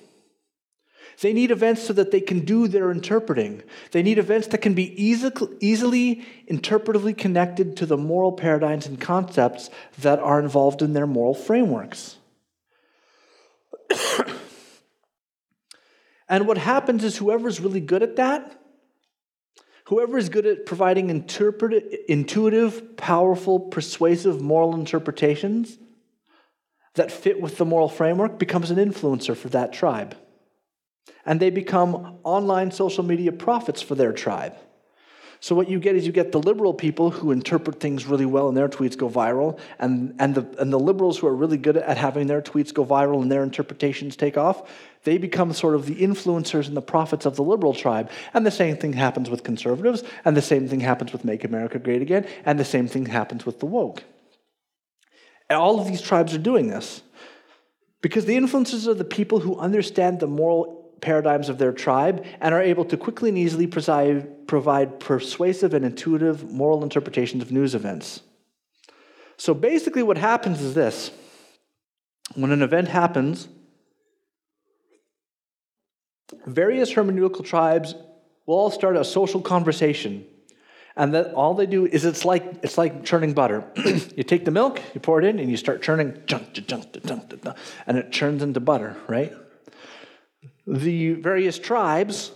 They 1.20 1.32
need 1.32 1.50
events 1.50 1.82
so 1.82 1.94
that 1.94 2.10
they 2.10 2.20
can 2.20 2.40
do 2.40 2.68
their 2.68 2.90
interpreting. 2.90 3.62
They 3.92 4.02
need 4.02 4.18
events 4.18 4.48
that 4.48 4.58
can 4.58 4.74
be 4.74 5.02
easy, 5.02 5.30
easily 5.60 6.26
interpretively 6.50 7.16
connected 7.16 7.76
to 7.78 7.86
the 7.86 7.96
moral 7.96 8.32
paradigms 8.32 8.86
and 8.86 9.00
concepts 9.00 9.70
that 9.98 10.18
are 10.18 10.38
involved 10.38 10.82
in 10.82 10.92
their 10.92 11.06
moral 11.06 11.32
frameworks. 11.32 12.18
and 16.28 16.46
what 16.46 16.58
happens 16.58 17.02
is 17.02 17.16
whoever's 17.16 17.60
really 17.60 17.80
good 17.80 18.02
at 18.02 18.16
that, 18.16 18.60
whoever 19.84 20.18
is 20.18 20.28
good 20.28 20.44
at 20.44 20.66
providing 20.66 21.08
intuitive, 21.08 22.96
powerful, 22.98 23.58
persuasive 23.58 24.42
moral 24.42 24.74
interpretations 24.74 25.78
that 26.92 27.10
fit 27.10 27.40
with 27.40 27.56
the 27.56 27.64
moral 27.64 27.88
framework 27.88 28.38
becomes 28.38 28.70
an 28.70 28.76
influencer 28.76 29.34
for 29.34 29.48
that 29.48 29.72
tribe 29.72 30.14
and 31.24 31.40
they 31.40 31.50
become 31.50 32.18
online 32.22 32.70
social 32.70 33.04
media 33.04 33.32
prophets 33.32 33.82
for 33.82 33.94
their 33.94 34.12
tribe. 34.12 34.54
So 35.40 35.54
what 35.54 35.68
you 35.68 35.78
get 35.78 35.96
is 35.96 36.06
you 36.06 36.12
get 36.12 36.32
the 36.32 36.40
liberal 36.40 36.72
people 36.72 37.10
who 37.10 37.30
interpret 37.30 37.78
things 37.78 38.06
really 38.06 38.24
well 38.24 38.48
and 38.48 38.56
their 38.56 38.68
tweets 38.68 38.96
go 38.96 39.08
viral, 39.08 39.58
and, 39.78 40.14
and, 40.18 40.34
the, 40.34 40.46
and 40.58 40.72
the 40.72 40.78
liberals 40.78 41.18
who 41.18 41.26
are 41.26 41.34
really 41.34 41.58
good 41.58 41.76
at 41.76 41.98
having 41.98 42.26
their 42.26 42.40
tweets 42.40 42.72
go 42.72 42.84
viral 42.84 43.20
and 43.20 43.30
their 43.30 43.42
interpretations 43.42 44.16
take 44.16 44.38
off, 44.38 44.68
they 45.04 45.18
become 45.18 45.52
sort 45.52 45.74
of 45.74 45.86
the 45.86 45.96
influencers 45.96 46.68
and 46.68 46.76
the 46.76 46.82
prophets 46.82 47.26
of 47.26 47.36
the 47.36 47.42
liberal 47.42 47.74
tribe. 47.74 48.10
And 48.32 48.46
the 48.46 48.50
same 48.50 48.76
thing 48.76 48.94
happens 48.94 49.28
with 49.28 49.44
conservatives, 49.44 50.02
and 50.24 50.36
the 50.36 50.42
same 50.42 50.68
thing 50.68 50.80
happens 50.80 51.12
with 51.12 51.24
Make 51.24 51.44
America 51.44 51.78
Great 51.78 52.02
Again, 52.02 52.26
and 52.44 52.58
the 52.58 52.64
same 52.64 52.88
thing 52.88 53.06
happens 53.06 53.44
with 53.44 53.60
the 53.60 53.66
woke. 53.66 54.04
And 55.48 55.58
all 55.58 55.78
of 55.78 55.86
these 55.86 56.00
tribes 56.00 56.34
are 56.34 56.38
doing 56.38 56.68
this 56.68 57.02
because 58.00 58.24
the 58.24 58.36
influencers 58.36 58.88
are 58.88 58.94
the 58.94 59.04
people 59.04 59.40
who 59.40 59.56
understand 59.58 60.18
the 60.18 60.26
moral 60.26 60.85
paradigms 61.00 61.48
of 61.48 61.58
their 61.58 61.72
tribe 61.72 62.24
and 62.40 62.54
are 62.54 62.62
able 62.62 62.84
to 62.86 62.96
quickly 62.96 63.28
and 63.28 63.38
easily 63.38 63.66
preside, 63.66 64.46
provide 64.46 65.00
persuasive 65.00 65.74
and 65.74 65.84
intuitive 65.84 66.50
moral 66.50 66.82
interpretations 66.82 67.42
of 67.42 67.52
news 67.52 67.74
events. 67.74 68.20
So 69.36 69.52
basically, 69.54 70.02
what 70.02 70.18
happens 70.18 70.62
is 70.62 70.74
this 70.74 71.10
when 72.34 72.50
an 72.52 72.62
event 72.62 72.88
happens, 72.88 73.48
various 76.46 76.92
hermeneutical 76.92 77.44
tribes 77.44 77.94
will 78.46 78.56
all 78.56 78.70
start 78.70 78.96
a 78.96 79.04
social 79.04 79.40
conversation. 79.40 80.26
And 80.98 81.12
that 81.12 81.34
all 81.34 81.52
they 81.52 81.66
do 81.66 81.84
is 81.84 82.06
it's 82.06 82.24
like 82.24 82.42
it's 82.62 82.78
like 82.78 83.04
churning 83.04 83.34
butter. 83.34 83.64
you 84.16 84.22
take 84.22 84.46
the 84.46 84.50
milk, 84.50 84.80
you 84.94 85.00
pour 85.00 85.20
it 85.20 85.26
in, 85.26 85.38
and 85.38 85.50
you 85.50 85.58
start 85.58 85.82
churning, 85.82 86.22
and 87.86 87.98
it 87.98 88.10
churns 88.12 88.42
into 88.42 88.60
butter, 88.60 88.96
right? 89.06 89.30
The 90.66 91.14
various 91.14 91.58
tribes 91.58 92.32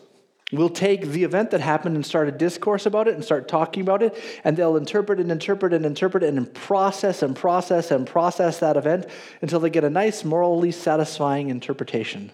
will 0.53 0.69
take 0.69 1.03
the 1.03 1.25
event 1.25 1.51
that 1.53 1.61
happened 1.61 1.95
and 1.95 2.05
start 2.05 2.29
a 2.29 2.33
discourse 2.33 2.87
about 2.87 3.07
it 3.07 3.15
and 3.15 3.25
start 3.25 3.49
talking 3.49 3.83
about 3.83 4.03
it, 4.03 4.17
and 4.43 4.57
they'll 4.57 4.77
interpret 4.77 5.21
and 5.21 5.31
interpret 5.31 5.73
and 5.73 5.87
interpret 5.87 6.25
and 6.25 6.53
process 6.55 7.23
and 7.23 7.37
process 7.37 7.91
and 7.91 8.07
process 8.07 8.59
that 8.59 8.77
event 8.77 9.07
until 9.43 9.61
they 9.61 9.71
get 9.71 9.85
a 9.85 9.91
nice, 9.91 10.25
morally 10.25 10.73
satisfying 10.73 11.51
interpretation. 11.51 12.33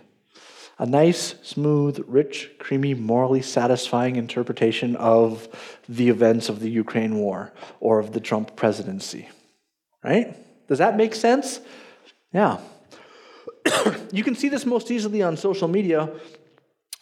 A 0.79 0.87
nice, 0.87 1.35
smooth, 1.43 2.05
rich, 2.07 2.51
creamy, 2.59 2.93
morally 2.93 3.41
satisfying 3.41 4.17
interpretation 4.17 4.95
of 4.97 5.49
the 5.89 6.11
events 6.11 6.51
of 6.51 6.61
the 6.61 6.71
Ukraine 6.71 7.17
war 7.17 7.53
or 7.81 7.99
of 7.99 8.13
the 8.13 8.21
Trump 8.21 8.57
presidency. 8.57 9.29
Right? 10.05 10.37
Does 10.69 10.79
that 10.79 10.97
make 10.97 11.15
sense? 11.15 11.61
Yeah. 12.33 12.59
you 14.13 14.23
can 14.23 14.35
see 14.35 14.49
this 14.49 14.67
most 14.67 14.91
easily 14.91 15.23
on 15.23 15.37
social 15.37 15.69
media, 15.69 16.11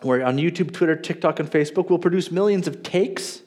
where 0.00 0.24
on 0.24 0.36
YouTube, 0.36 0.72
Twitter, 0.72 0.96
TikTok, 0.96 1.40
and 1.40 1.50
Facebook, 1.50 1.88
we'll 1.88 1.98
produce 1.98 2.30
millions 2.30 2.66
of 2.68 2.82
takes. 2.82 3.42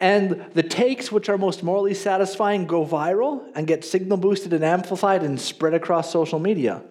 And 0.00 0.46
the 0.54 0.62
takes, 0.62 1.10
which 1.10 1.28
are 1.28 1.36
most 1.36 1.62
morally 1.62 1.94
satisfying, 1.94 2.66
go 2.66 2.86
viral 2.86 3.50
and 3.54 3.66
get 3.66 3.84
signal 3.84 4.16
boosted 4.16 4.52
and 4.52 4.64
amplified 4.64 5.24
and 5.24 5.40
spread 5.40 5.74
across 5.74 6.12
social 6.12 6.38
media. 6.38 6.82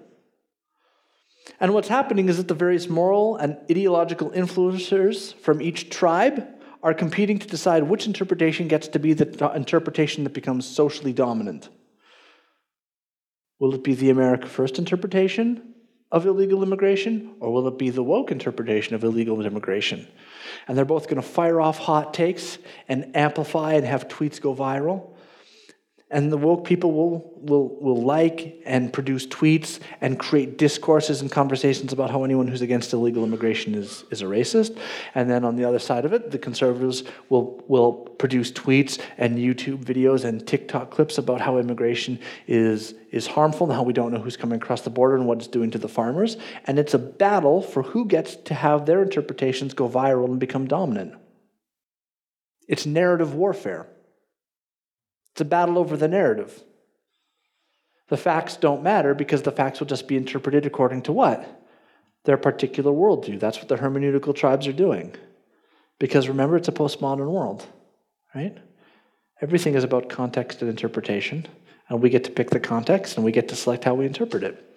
And 1.60 1.74
what's 1.74 1.88
happening 1.88 2.28
is 2.28 2.38
that 2.38 2.50
the 2.50 2.54
various 2.54 2.90
moral 2.90 3.38
and 3.38 3.58
ideological 3.72 4.32
influencers 4.32 5.34
from 5.36 5.62
each 5.62 5.90
tribe 5.90 6.46
are 6.84 6.94
competing 6.94 7.40
to 7.40 7.48
decide 7.48 7.84
which 7.84 8.06
interpretation 8.06 8.68
gets 8.68 8.88
to 8.90 9.00
be 9.00 9.14
the 9.14 9.52
interpretation 9.56 10.24
that 10.26 10.34
becomes 10.34 10.68
socially 10.68 11.14
dominant. 11.14 11.70
Will 13.60 13.74
it 13.74 13.84
be 13.84 13.96
the 13.96 14.10
America 14.10 14.48
First 14.48 14.78
interpretation 14.78 15.74
of 16.12 16.26
illegal 16.26 16.64
immigration, 16.64 17.36
or 17.40 17.52
will 17.52 17.68
it 17.68 17.78
be 17.78 17.90
the 17.90 18.04
woke 18.04 18.32
interpretation 18.32 18.96
of 18.96 19.04
illegal 19.04 19.42
immigration? 19.42 20.08
And 20.68 20.78
they're 20.78 20.86
both 20.86 21.08
going 21.08 21.22
to 21.22 21.28
fire 21.28 21.60
off 21.60 21.78
hot 21.78 22.14
takes 22.14 22.58
and 22.88 23.16
amplify 23.16 23.74
and 23.74 23.86
have 23.86 24.08
tweets 24.08 24.40
go 24.40 24.56
viral. 24.56 25.10
And 26.10 26.32
the 26.32 26.38
woke 26.38 26.64
people 26.64 26.94
will, 26.94 27.34
will, 27.36 27.76
will 27.82 28.02
like 28.02 28.62
and 28.66 28.94
produce 28.94 29.28
tweets 29.28 29.80
and 30.00 30.18
create 30.18 30.58
discourses 30.58 31.20
and 31.20 31.30
conversations 31.30 31.92
about 31.92 32.12
how 32.12 32.24
anyone 32.24 32.48
who's 32.48 32.62
against 32.62 32.94
illegal 32.94 33.26
immigration 33.26 33.76
is, 33.76 34.06
is 34.10 34.22
a 34.22 34.26
racist. 34.26 34.80
And 35.16 35.30
then 35.30 35.44
on 35.44 35.58
the 35.58 35.66
other 35.66 35.80
side 35.80 36.06
of 36.06 36.14
it, 36.14 36.32
the 36.32 36.40
conservatives 36.40 37.04
will, 37.28 37.62
will 37.68 37.92
produce 37.92 38.54
tweets 38.54 39.02
and 39.18 39.38
YouTube 39.38 39.84
videos 39.84 40.24
and 40.24 40.48
TikTok 40.48 40.92
clips 40.92 41.18
about 41.18 41.42
how 41.42 41.58
immigration 41.58 42.20
is, 42.48 42.94
is 43.12 43.28
harmful 43.28 43.68
and 43.68 43.76
how 43.76 43.84
we 43.84 43.92
don't 43.92 44.14
know 44.14 44.20
who's 44.20 44.38
coming 44.38 44.62
across 44.62 44.84
the 44.84 44.90
border 44.90 45.18
and 45.18 45.28
what 45.28 45.40
it's 45.40 45.48
doing 45.48 45.72
to 45.72 45.78
the 45.78 45.90
farmers. 45.90 46.38
And 46.68 46.80
it's 46.80 46.94
a 46.94 47.00
battle 47.00 47.62
for 47.62 47.84
who 47.84 48.06
gets 48.06 48.38
to 48.38 48.54
have 48.54 48.86
their 48.86 49.02
interpretations 49.02 49.74
go 49.74 49.90
viral 49.90 50.30
and 50.30 50.40
become 50.40 50.70
dominant. 50.70 51.16
It's 52.70 52.86
narrative 52.86 53.34
warfare. 53.34 53.88
It's 55.38 55.42
a 55.44 55.46
battle 55.46 55.78
over 55.78 55.96
the 55.96 56.08
narrative. 56.08 56.64
The 58.08 58.18
facts 58.18 58.58
don't 58.58 58.82
matter 58.82 59.14
because 59.14 59.44
the 59.44 59.52
facts 59.52 59.80
will 59.80 59.86
just 59.86 60.08
be 60.08 60.18
interpreted 60.18 60.66
according 60.66 61.04
to 61.04 61.12
what? 61.12 61.64
Their 62.26 62.38
particular 62.38 62.92
worldview. 62.92 63.40
That's 63.40 63.60
what 63.60 63.68
the 63.68 63.76
hermeneutical 63.76 64.36
tribes 64.36 64.66
are 64.66 64.74
doing. 64.74 65.14
Because 66.00 66.28
remember, 66.28 66.58
it's 66.58 66.70
a 66.70 66.72
postmodern 66.72 67.30
world, 67.30 67.68
right? 68.34 68.58
Everything 69.40 69.76
is 69.76 69.84
about 69.84 70.10
context 70.10 70.64
and 70.64 70.72
interpretation, 70.72 71.46
and 71.88 72.02
we 72.02 72.10
get 72.10 72.24
to 72.24 72.32
pick 72.32 72.50
the 72.50 72.60
context 72.60 73.16
and 73.16 73.24
we 73.24 73.32
get 73.32 73.48
to 73.50 73.56
select 73.56 73.84
how 73.84 73.94
we 73.94 74.08
interpret 74.08 74.42
it. 74.42 74.76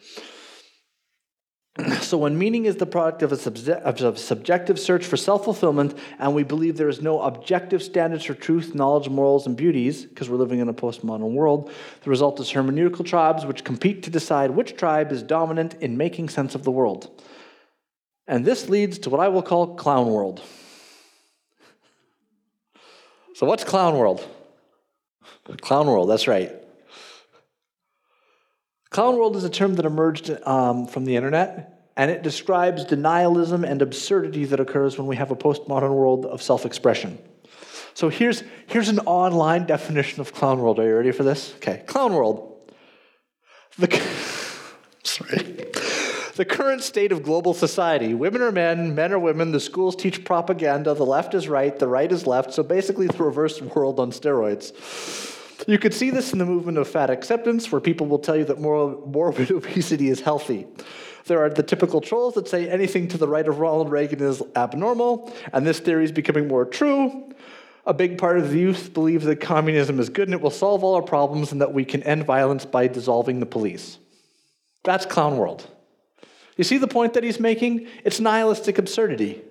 So, 2.01 2.19
when 2.19 2.39
meaning 2.39 2.65
is 2.65 2.77
the 2.77 2.87
product 2.87 3.23
of 3.23 3.33
a, 3.33 3.83
of 3.85 4.01
a 4.01 4.17
subjective 4.17 4.79
search 4.79 5.07
for 5.07 5.17
self 5.17 5.45
fulfillment, 5.45 5.97
and 6.19 6.35
we 6.35 6.43
believe 6.43 6.77
there 6.77 6.89
is 6.89 7.01
no 7.01 7.21
objective 7.21 7.83
standards 7.83 8.25
for 8.25 8.35
truth, 8.35 8.75
knowledge, 8.75 9.09
morals, 9.09 9.47
and 9.47 9.57
beauties, 9.57 10.05
because 10.05 10.29
we're 10.29 10.37
living 10.37 10.61
in 10.61 10.69
a 10.69 10.75
postmodern 10.75 11.33
world, 11.33 11.71
the 12.03 12.11
result 12.11 12.41
is 12.41 12.51
hermeneutical 12.51 13.05
tribes 13.05 13.45
which 13.45 13.65
compete 13.65 14.03
to 14.05 14.11
decide 14.11 14.51
which 14.51 14.77
tribe 14.77 15.13
is 15.13 15.23
dominant 15.23 15.75
in 15.75 15.97
making 15.97 16.29
sense 16.29 16.55
of 16.55 16.65
the 16.65 16.71
world. 16.71 17.23
And 18.27 18.45
this 18.45 18.69
leads 18.69 18.99
to 19.01 19.11
what 19.11 19.21
I 19.21 19.29
will 19.29 19.43
call 19.43 19.75
clown 19.75 20.07
world. 20.11 20.43
So, 23.35 23.47
what's 23.47 23.65
clown 23.65 23.97
world? 23.97 24.27
Clown 25.63 25.87
world, 25.87 26.11
that's 26.11 26.29
right. 26.29 26.60
Clown 28.91 29.17
world 29.17 29.37
is 29.37 29.45
a 29.45 29.51
term 29.51 29.77
that 29.77 29.87
emerged 29.87 30.31
um, 30.45 30.89
from 30.89 31.05
the 31.05 31.15
internet, 31.15 31.91
and 31.97 32.11
it 32.11 32.23
describes 32.23 32.85
denialism 32.85 33.65
and 33.65 33.83
absurdity 33.83 34.45
that 34.47 34.59
occurs 34.59 34.99
when 34.99 35.07
we 35.07 35.15
have 35.15 35.31
a 35.31 35.37
postmodern 35.37 35.95
world 35.95 36.27
of 36.27 36.43
self 36.43 36.67
expression. 36.67 37.19
So 37.95 38.09
here's, 38.09 38.43
here's 38.67 38.89
an 38.89 38.99
online 39.01 39.67
definition 39.67 40.21
of 40.21 40.33
clown 40.33 40.61
world. 40.61 40.81
Are 40.81 40.87
you 40.87 40.97
ready 40.97 41.13
for 41.13 41.23
this? 41.23 41.55
Okay, 41.57 41.85
clown 41.87 42.15
world. 42.15 42.73
The, 43.79 43.89
sorry. 45.05 45.39
The 46.35 46.45
current 46.45 46.83
state 46.83 47.13
of 47.13 47.23
global 47.23 47.55
society. 47.55 48.15
Women 48.15 48.43
are 48.43 48.53
men, 48.53 48.95
men 48.95 49.13
are 49.13 49.19
women, 49.19 49.53
the 49.53 49.61
schools 49.61 49.95
teach 49.95 50.25
propaganda, 50.25 50.95
the 50.95 51.07
left 51.07 51.35
is 51.35 51.49
right, 51.49 51.79
the 51.79 51.87
right 51.87 52.11
is 52.11 52.27
left, 52.27 52.55
so 52.55 52.63
basically 52.63 53.07
the 53.07 53.23
reverse 53.23 53.61
world 53.61 54.01
on 54.01 54.11
steroids. 54.11 54.73
You 55.67 55.79
could 55.79 55.95
see 55.95 56.11
this 56.11 56.33
in 56.33 56.39
the 56.39 56.47
movement 56.47 56.79
of 56.79 56.89
fat 56.89 57.11
acceptance, 57.11 57.71
where 57.71 57.81
people 57.81 58.07
will 58.07 58.19
tell 58.19 58.37
you 58.37 58.45
that 58.47 58.61
morbid 58.61 59.51
obesity 59.51 60.09
is 60.09 60.21
healthy. 60.21 60.67
There 61.27 61.43
are 61.43 61.51
the 61.51 61.63
typical 61.63 62.01
trolls 62.01 62.35
that 62.35 62.49
say 62.49 62.69
anything 62.69 63.09
to 63.09 63.19
the 63.19 63.29
right 63.29 63.47
of 63.47 63.59
Ronald 63.59 63.91
Reagan 63.91 64.21
is 64.21 64.43
abnormal, 64.57 65.33
and 65.53 65.67
this 65.67 65.79
theory 65.79 66.05
is 66.05 66.13
becoming 66.13 66.49
more 66.49 66.65
true. 66.65 67.33
A 67.87 67.95
big 67.95 68.19
part 68.19 68.39
of 68.39 68.51
the 68.51 68.59
youth 68.59 68.93
believes 68.93 69.25
that 69.25 69.41
communism 69.41 70.01
is 70.01 70.09
good 70.11 70.29
and 70.29 70.35
it 70.35 70.41
will 70.41 70.51
solve 70.51 70.85
all 70.85 70.97
our 70.97 71.03
problems 71.03 71.51
and 71.51 71.61
that 71.61 71.73
we 71.73 71.85
can 71.85 72.03
end 72.03 72.25
violence 72.27 72.67
by 72.67 72.87
dissolving 72.87 73.41
the 73.41 73.47
police. 73.47 73.99
That's 74.85 75.07
clown 75.07 75.39
world. 75.39 75.67
You 76.57 76.65
see 76.65 76.79
the 76.79 76.87
point 76.87 77.15
that 77.15 77.25
he's 77.25 77.41
making? 77.41 77.87
It's 78.05 78.21
nihilistic 78.21 78.77
absurdity. 78.77 79.43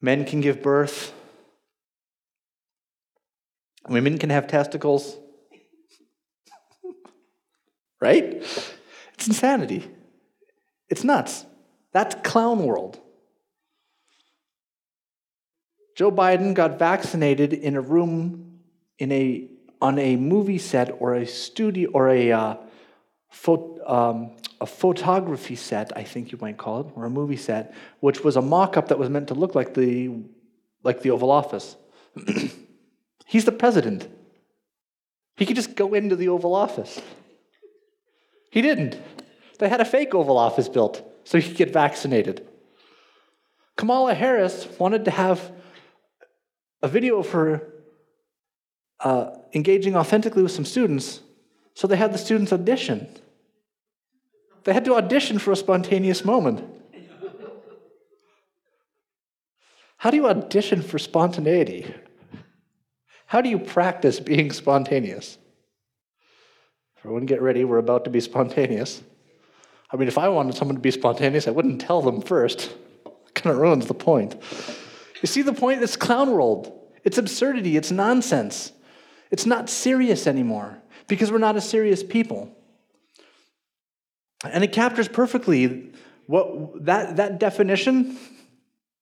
Men 0.00 0.24
can 0.24 0.40
give 0.40 0.62
birth, 0.62 1.12
Women 3.88 4.18
can 4.18 4.30
have 4.30 4.46
testicles. 4.46 5.16
right? 8.00 8.42
It's 9.14 9.26
insanity. 9.26 9.90
It's 10.88 11.04
nuts. 11.04 11.44
That's 11.92 12.14
clown 12.22 12.64
world. 12.64 13.00
Joe 15.96 16.12
Biden 16.12 16.54
got 16.54 16.78
vaccinated 16.78 17.52
in 17.52 17.74
a 17.74 17.80
room 17.80 18.60
in 18.98 19.10
a 19.10 19.48
on 19.80 19.98
a 19.98 20.16
movie 20.16 20.58
set 20.58 20.90
or 21.00 21.14
a 21.14 21.26
studio 21.26 21.90
or 21.92 22.08
a 22.08 22.32
uh, 22.32 22.56
um, 23.86 24.36
a 24.60 24.66
photography 24.66 25.56
set, 25.56 25.96
I 25.96 26.02
think 26.02 26.32
you 26.32 26.38
might 26.40 26.56
call 26.56 26.80
it, 26.80 26.86
or 26.94 27.04
a 27.04 27.10
movie 27.10 27.36
set, 27.36 27.74
which 28.00 28.24
was 28.24 28.36
a 28.36 28.42
mock-up 28.42 28.88
that 28.88 28.98
was 28.98 29.08
meant 29.08 29.28
to 29.28 29.34
look 29.34 29.54
like 29.54 29.74
the 29.74 30.10
like 30.82 31.02
the 31.02 31.10
Oval 31.10 31.30
Office. 31.30 31.76
He's 33.28 33.44
the 33.44 33.52
president. 33.52 34.08
He 35.36 35.44
could 35.44 35.54
just 35.54 35.76
go 35.76 35.92
into 35.92 36.16
the 36.16 36.28
Oval 36.28 36.54
Office. 36.54 37.02
He 38.50 38.62
didn't. 38.62 38.98
They 39.58 39.68
had 39.68 39.82
a 39.82 39.84
fake 39.84 40.14
Oval 40.14 40.38
Office 40.38 40.66
built 40.66 41.06
so 41.24 41.38
he 41.38 41.46
could 41.46 41.58
get 41.58 41.70
vaccinated. 41.70 42.48
Kamala 43.76 44.14
Harris 44.14 44.66
wanted 44.78 45.04
to 45.04 45.10
have 45.10 45.52
a 46.82 46.88
video 46.88 47.18
of 47.18 47.28
her 47.32 47.68
uh, 49.00 49.32
engaging 49.52 49.94
authentically 49.94 50.42
with 50.42 50.52
some 50.52 50.64
students, 50.64 51.20
so 51.74 51.86
they 51.86 51.98
had 51.98 52.14
the 52.14 52.18
students 52.18 52.50
audition. 52.50 53.08
They 54.64 54.72
had 54.72 54.86
to 54.86 54.94
audition 54.94 55.38
for 55.38 55.52
a 55.52 55.56
spontaneous 55.56 56.24
moment. 56.24 56.64
How 59.98 60.10
do 60.10 60.16
you 60.16 60.28
audition 60.28 60.80
for 60.80 60.98
spontaneity? 60.98 61.94
How 63.28 63.42
do 63.42 63.50
you 63.50 63.58
practice 63.58 64.20
being 64.20 64.52
spontaneous? 64.52 65.36
Everyone 67.00 67.26
get 67.26 67.42
ready, 67.42 67.62
we're 67.62 67.76
about 67.76 68.04
to 68.04 68.10
be 68.10 68.20
spontaneous. 68.20 69.02
I 69.92 69.96
mean, 69.96 70.08
if 70.08 70.16
I 70.16 70.28
wanted 70.28 70.54
someone 70.54 70.76
to 70.76 70.80
be 70.80 70.90
spontaneous, 70.90 71.46
I 71.46 71.50
wouldn't 71.50 71.82
tell 71.82 72.00
them 72.00 72.22
first. 72.22 72.74
It 73.04 73.34
kind 73.34 73.54
of 73.54 73.60
ruins 73.60 73.86
the 73.86 73.92
point. 73.92 74.34
You 75.20 75.26
see 75.26 75.42
the 75.42 75.52
point? 75.52 75.82
It's 75.82 75.94
clown 75.94 76.30
world. 76.30 76.72
It's 77.04 77.18
absurdity. 77.18 77.76
It's 77.76 77.90
nonsense. 77.90 78.72
It's 79.30 79.44
not 79.44 79.68
serious 79.68 80.26
anymore 80.26 80.78
because 81.06 81.30
we're 81.30 81.36
not 81.36 81.56
a 81.56 81.60
serious 81.60 82.02
people. 82.02 82.50
And 84.42 84.64
it 84.64 84.72
captures 84.72 85.06
perfectly 85.06 85.92
what 86.26 86.86
that, 86.86 87.16
that 87.16 87.38
definition. 87.38 88.16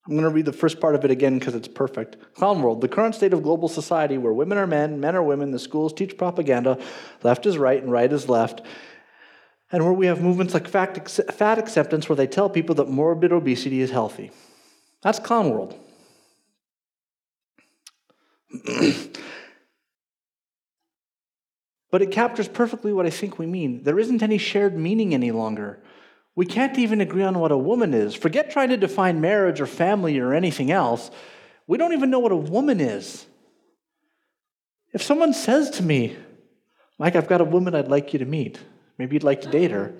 I'm 0.06 0.12
going 0.12 0.22
to 0.22 0.30
read 0.30 0.44
the 0.44 0.52
first 0.52 0.78
part 0.78 0.94
of 0.94 1.04
it 1.04 1.10
again 1.10 1.38
because 1.38 1.56
it's 1.56 1.66
perfect. 1.66 2.34
Clown 2.34 2.62
world, 2.62 2.80
the 2.80 2.88
current 2.88 3.16
state 3.16 3.32
of 3.32 3.42
global 3.42 3.68
society 3.68 4.18
where 4.18 4.32
women 4.32 4.56
are 4.56 4.66
men, 4.66 5.00
men 5.00 5.16
are 5.16 5.22
women, 5.22 5.50
the 5.50 5.58
schools 5.58 5.92
teach 5.92 6.16
propaganda, 6.16 6.78
left 7.24 7.44
is 7.44 7.58
right 7.58 7.82
and 7.82 7.90
right 7.90 8.12
is 8.12 8.28
left, 8.28 8.62
and 9.72 9.82
where 9.82 9.92
we 9.92 10.06
have 10.06 10.22
movements 10.22 10.54
like 10.54 10.68
fat 10.68 11.58
acceptance 11.58 12.08
where 12.08 12.14
they 12.14 12.28
tell 12.28 12.48
people 12.48 12.76
that 12.76 12.88
morbid 12.88 13.32
obesity 13.32 13.80
is 13.80 13.90
healthy. 13.90 14.30
That's 15.02 15.18
clown 15.18 15.50
world. 15.50 15.76
but 21.90 22.00
it 22.00 22.12
captures 22.12 22.46
perfectly 22.46 22.92
what 22.92 23.06
I 23.06 23.10
think 23.10 23.40
we 23.40 23.46
mean. 23.46 23.82
There 23.82 23.98
isn't 23.98 24.22
any 24.22 24.38
shared 24.38 24.78
meaning 24.78 25.14
any 25.14 25.32
longer. 25.32 25.80
We 26.36 26.44
can't 26.44 26.78
even 26.78 27.00
agree 27.00 27.22
on 27.22 27.38
what 27.38 27.50
a 27.50 27.56
woman 27.56 27.94
is. 27.94 28.14
Forget 28.14 28.50
trying 28.50 28.68
to 28.68 28.76
define 28.76 29.22
marriage 29.22 29.60
or 29.60 29.66
family 29.66 30.18
or 30.18 30.34
anything 30.34 30.70
else. 30.70 31.10
We 31.66 31.78
don't 31.78 31.94
even 31.94 32.10
know 32.10 32.18
what 32.18 32.30
a 32.30 32.36
woman 32.36 32.78
is. 32.78 33.26
If 34.92 35.02
someone 35.02 35.32
says 35.32 35.70
to 35.70 35.82
me, 35.82 36.14
Mike, 36.98 37.16
I've 37.16 37.26
got 37.26 37.40
a 37.40 37.44
woman 37.44 37.74
I'd 37.74 37.88
like 37.88 38.12
you 38.12 38.18
to 38.18 38.26
meet, 38.26 38.60
maybe 38.98 39.16
you'd 39.16 39.24
like 39.24 39.40
to 39.42 39.50
date 39.50 39.70
her, 39.70 39.94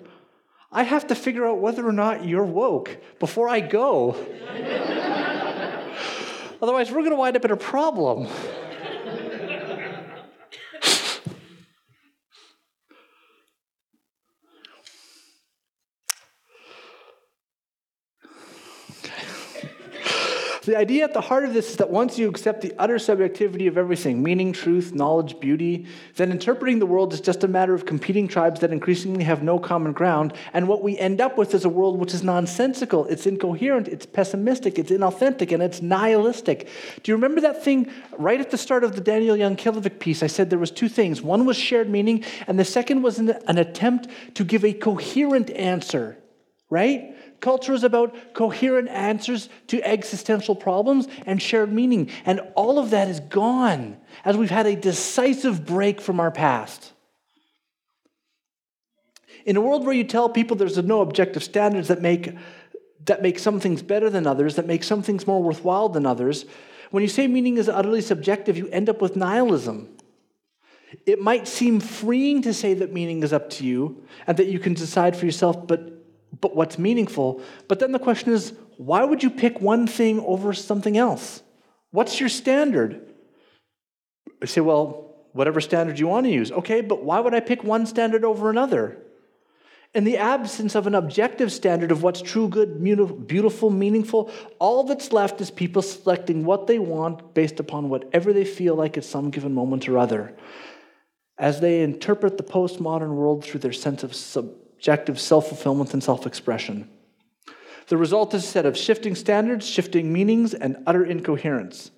I 0.71 0.83
have 0.83 1.07
to 1.07 1.15
figure 1.15 1.45
out 1.45 1.59
whether 1.59 1.87
or 1.87 1.91
not 1.91 2.25
you're 2.25 2.43
woke 2.43 2.97
before 3.19 3.49
I 3.49 3.59
go. 3.59 4.11
Otherwise, 6.61 6.89
we're 6.91 7.01
going 7.01 7.11
to 7.11 7.17
wind 7.17 7.35
up 7.35 7.45
in 7.45 7.51
a 7.51 7.57
problem. 7.57 8.27
The 20.67 20.77
idea 20.77 21.05
at 21.05 21.13
the 21.13 21.21
heart 21.21 21.45
of 21.45 21.53
this 21.53 21.69
is 21.69 21.77
that 21.77 21.89
once 21.89 22.19
you 22.19 22.27
accept 22.27 22.59
the 22.59 22.73
utter 22.77 22.99
subjectivity 22.99 23.67
of 23.67 23.77
everything 23.77 24.21
meaning, 24.21 24.51
truth, 24.51 24.93
knowledge, 24.93 25.39
beauty 25.39 25.85
then 26.17 26.29
interpreting 26.29 26.79
the 26.79 26.85
world 26.85 27.13
is 27.13 27.21
just 27.21 27.45
a 27.45 27.47
matter 27.47 27.73
of 27.73 27.85
competing 27.85 28.27
tribes 28.27 28.59
that 28.59 28.73
increasingly 28.73 29.23
have 29.23 29.41
no 29.41 29.59
common 29.59 29.93
ground. 29.93 30.33
And 30.51 30.67
what 30.67 30.83
we 30.83 30.97
end 30.97 31.21
up 31.21 31.37
with 31.37 31.53
is 31.53 31.63
a 31.63 31.69
world 31.69 31.97
which 31.97 32.13
is 32.13 32.21
nonsensical, 32.21 33.05
it's 33.05 33.25
incoherent, 33.25 33.87
it's 33.87 34.05
pessimistic, 34.05 34.77
it's 34.77 34.91
inauthentic, 34.91 35.53
and 35.53 35.63
it's 35.63 35.81
nihilistic. 35.81 36.67
Do 37.01 37.13
you 37.13 37.15
remember 37.15 37.39
that 37.39 37.63
thing 37.63 37.89
right 38.17 38.41
at 38.41 38.51
the 38.51 38.57
start 38.57 38.83
of 38.83 38.93
the 38.93 39.01
Daniel 39.01 39.37
Yankelovich 39.37 39.99
piece? 39.99 40.21
I 40.21 40.27
said 40.27 40.49
there 40.49 40.59
was 40.59 40.71
two 40.71 40.89
things. 40.89 41.21
One 41.21 41.45
was 41.45 41.55
shared 41.55 41.89
meaning, 41.89 42.25
and 42.45 42.59
the 42.59 42.65
second 42.65 43.03
was 43.03 43.19
an 43.19 43.57
attempt 43.57 44.09
to 44.33 44.43
give 44.43 44.65
a 44.65 44.73
coherent 44.73 45.49
answer, 45.51 46.17
right? 46.69 47.15
Culture 47.39 47.73
is 47.73 47.83
about 47.83 48.33
coherent 48.33 48.89
answers 48.89 49.49
to 49.67 49.81
existential 49.83 50.55
problems 50.55 51.07
and 51.25 51.41
shared 51.41 51.71
meaning. 51.71 52.09
And 52.25 52.41
all 52.55 52.79
of 52.79 52.89
that 52.89 53.07
is 53.07 53.19
gone 53.19 53.97
as 54.25 54.35
we've 54.35 54.49
had 54.49 54.65
a 54.65 54.75
decisive 54.75 55.65
break 55.65 56.01
from 56.01 56.19
our 56.19 56.31
past. 56.31 56.93
In 59.45 59.55
a 59.55 59.61
world 59.61 59.85
where 59.85 59.93
you 59.93 60.03
tell 60.03 60.29
people 60.29 60.57
there's 60.57 60.77
no 60.77 61.01
objective 61.01 61.43
standards 61.43 61.87
that 61.87 62.01
make, 62.01 62.35
that 63.05 63.21
make 63.21 63.39
some 63.39 63.59
things 63.59 63.81
better 63.81 64.09
than 64.09 64.27
others, 64.27 64.55
that 64.55 64.65
make 64.65 64.83
some 64.83 65.01
things 65.01 65.27
more 65.27 65.41
worthwhile 65.41 65.89
than 65.89 66.05
others, 66.05 66.45
when 66.91 67.03
you 67.03 67.09
say 67.09 67.27
meaning 67.27 67.57
is 67.57 67.69
utterly 67.69 68.01
subjective, 68.01 68.57
you 68.57 68.67
end 68.69 68.89
up 68.89 69.01
with 69.01 69.15
nihilism. 69.15 69.89
It 71.05 71.21
might 71.21 71.47
seem 71.47 71.79
freeing 71.79 72.41
to 72.43 72.53
say 72.53 72.73
that 72.75 72.93
meaning 72.93 73.23
is 73.23 73.33
up 73.33 73.49
to 73.51 73.65
you 73.65 74.03
and 74.25 74.37
that 74.37 74.47
you 74.47 74.59
can 74.59 74.73
decide 74.73 75.15
for 75.15 75.25
yourself, 75.25 75.67
but 75.67 75.96
but 76.41 76.55
what's 76.55 76.77
meaningful. 76.77 77.41
But 77.67 77.79
then 77.79 77.91
the 77.91 77.99
question 77.99 78.31
is, 78.33 78.53
why 78.77 79.03
would 79.03 79.23
you 79.23 79.29
pick 79.29 79.59
one 79.61 79.87
thing 79.87 80.19
over 80.19 80.53
something 80.53 80.97
else? 80.97 81.41
What's 81.91 82.19
your 82.19 82.29
standard? 82.29 83.01
I 84.41 84.45
say, 84.45 84.61
well, 84.61 85.15
whatever 85.33 85.61
standard 85.61 85.99
you 85.99 86.07
want 86.07 86.25
to 86.25 86.31
use. 86.31 86.51
Okay, 86.51 86.81
but 86.81 87.03
why 87.03 87.19
would 87.19 87.33
I 87.33 87.39
pick 87.39 87.63
one 87.63 87.85
standard 87.85 88.23
over 88.23 88.49
another? 88.49 88.97
In 89.95 90.03
the 90.03 90.17
absence 90.17 90.75
of 90.75 90.85
an 90.85 90.95
objective 90.95 91.51
standard 91.51 91.91
of 91.91 92.03
what's 92.03 92.21
true, 92.21 92.49
good, 92.49 92.83
beautiful, 93.27 93.69
meaningful, 93.69 94.29
all 94.59 94.83
that's 94.83 95.11
left 95.13 95.39
is 95.41 95.49
people 95.49 95.81
selecting 95.81 96.43
what 96.43 96.67
they 96.67 96.77
want 96.77 97.33
based 97.33 97.59
upon 97.59 97.89
whatever 97.89 98.33
they 98.33 98.45
feel 98.45 98.75
like 98.75 98.97
at 98.97 99.05
some 99.05 99.31
given 99.31 99.53
moment 99.53 99.87
or 99.87 99.97
other. 99.97 100.35
As 101.37 101.61
they 101.61 101.81
interpret 101.81 102.37
the 102.37 102.43
postmodern 102.43 103.15
world 103.15 103.43
through 103.43 103.61
their 103.61 103.73
sense 103.73 104.03
of 104.03 104.13
sub- 104.13 104.53
objective 104.77 105.19
self 105.19 105.47
fulfillment 105.47 105.93
and 105.93 106.03
self 106.03 106.25
expression. 106.25 106.87
The 107.87 107.97
result 107.97 108.33
is 108.33 108.43
a 108.43 108.47
set 108.47 108.65
of 108.65 108.77
shifting 108.77 109.15
standards, 109.15 109.65
shifting 109.65 110.13
meanings, 110.13 110.53
and 110.53 110.77
utter 110.85 111.03
incoherence. 111.03 111.91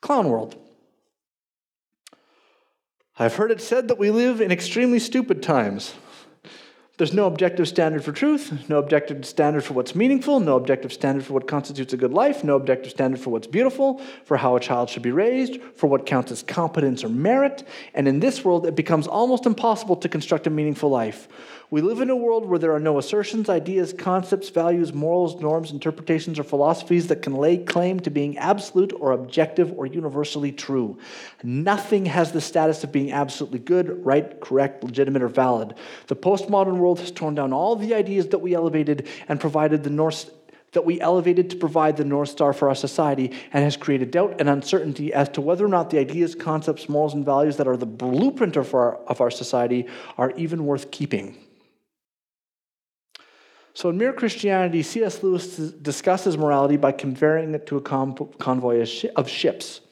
Clown 0.00 0.28
world. 0.28 0.56
I've 3.18 3.36
heard 3.36 3.50
it 3.50 3.60
said 3.60 3.88
that 3.88 3.98
we 3.98 4.10
live 4.10 4.40
in 4.40 4.50
extremely 4.50 4.98
stupid 4.98 5.42
times. 5.42 5.94
There's 6.98 7.12
no 7.12 7.26
objective 7.26 7.68
standard 7.68 8.02
for 8.02 8.12
truth, 8.12 8.70
no 8.70 8.78
objective 8.78 9.26
standard 9.26 9.62
for 9.62 9.74
what's 9.74 9.94
meaningful, 9.94 10.40
no 10.40 10.56
objective 10.56 10.94
standard 10.94 11.26
for 11.26 11.34
what 11.34 11.46
constitutes 11.46 11.92
a 11.92 11.98
good 11.98 12.14
life, 12.14 12.42
no 12.42 12.56
objective 12.56 12.90
standard 12.90 13.20
for 13.20 13.28
what's 13.28 13.46
beautiful, 13.46 14.00
for 14.24 14.38
how 14.38 14.56
a 14.56 14.60
child 14.60 14.88
should 14.88 15.02
be 15.02 15.12
raised, 15.12 15.60
for 15.74 15.88
what 15.88 16.06
counts 16.06 16.32
as 16.32 16.42
competence 16.42 17.04
or 17.04 17.10
merit. 17.10 17.68
And 17.92 18.08
in 18.08 18.20
this 18.20 18.42
world, 18.42 18.66
it 18.66 18.74
becomes 18.74 19.06
almost 19.06 19.44
impossible 19.44 19.96
to 19.96 20.08
construct 20.08 20.46
a 20.46 20.50
meaningful 20.50 20.88
life. 20.88 21.28
We 21.68 21.80
live 21.80 22.00
in 22.00 22.10
a 22.10 22.16
world 22.16 22.46
where 22.46 22.60
there 22.60 22.74
are 22.74 22.80
no 22.80 22.96
assertions, 22.96 23.48
ideas, 23.48 23.92
concepts, 23.92 24.50
values, 24.50 24.92
morals, 24.92 25.40
norms, 25.40 25.72
interpretations, 25.72 26.38
or 26.38 26.44
philosophies 26.44 27.08
that 27.08 27.22
can 27.22 27.34
lay 27.34 27.58
claim 27.58 27.98
to 28.00 28.10
being 28.10 28.38
absolute 28.38 28.92
or 28.92 29.10
objective 29.10 29.72
or 29.72 29.84
universally 29.84 30.52
true. 30.52 30.96
Nothing 31.42 32.06
has 32.06 32.30
the 32.30 32.40
status 32.40 32.84
of 32.84 32.92
being 32.92 33.10
absolutely 33.10 33.58
good, 33.58 34.04
right, 34.06 34.40
correct, 34.40 34.84
legitimate, 34.84 35.22
or 35.22 35.28
valid. 35.28 35.74
The 36.06 36.14
postmodern 36.14 36.76
world 36.76 37.00
has 37.00 37.10
torn 37.10 37.34
down 37.34 37.52
all 37.52 37.74
the 37.74 37.94
ideas 37.94 38.28
that 38.28 38.38
we 38.38 38.54
elevated 38.54 39.08
and 39.26 39.40
provided 39.40 39.82
the 39.82 39.90
North 39.90 40.30
that 40.72 40.84
we 40.84 41.00
elevated 41.00 41.48
to 41.48 41.56
provide 41.56 41.96
the 41.96 42.04
North 42.04 42.28
Star 42.28 42.52
for 42.52 42.68
our 42.68 42.74
society 42.74 43.32
and 43.52 43.64
has 43.64 43.78
created 43.78 44.10
doubt 44.10 44.36
and 44.40 44.48
uncertainty 44.48 45.10
as 45.10 45.28
to 45.30 45.40
whether 45.40 45.64
or 45.64 45.68
not 45.68 45.88
the 45.88 45.98
ideas, 45.98 46.34
concepts, 46.34 46.86
morals, 46.86 47.14
and 47.14 47.24
values 47.24 47.56
that 47.56 47.66
are 47.66 47.78
the 47.78 47.86
blueprint 47.86 48.56
of 48.56 48.74
our, 48.74 48.96
of 49.06 49.22
our 49.22 49.30
society 49.30 49.86
are 50.18 50.32
even 50.32 50.66
worth 50.66 50.90
keeping. 50.90 51.45
So 53.76 53.90
in 53.90 53.98
Mere 53.98 54.14
Christianity, 54.14 54.82
C.S. 54.82 55.22
Lewis 55.22 55.58
discusses 55.58 56.38
morality 56.38 56.78
by 56.78 56.92
comparing 56.92 57.54
it 57.54 57.66
to 57.66 57.76
a 57.76 57.80
convoy 57.82 58.86
of 59.14 59.28
ships. 59.28 59.82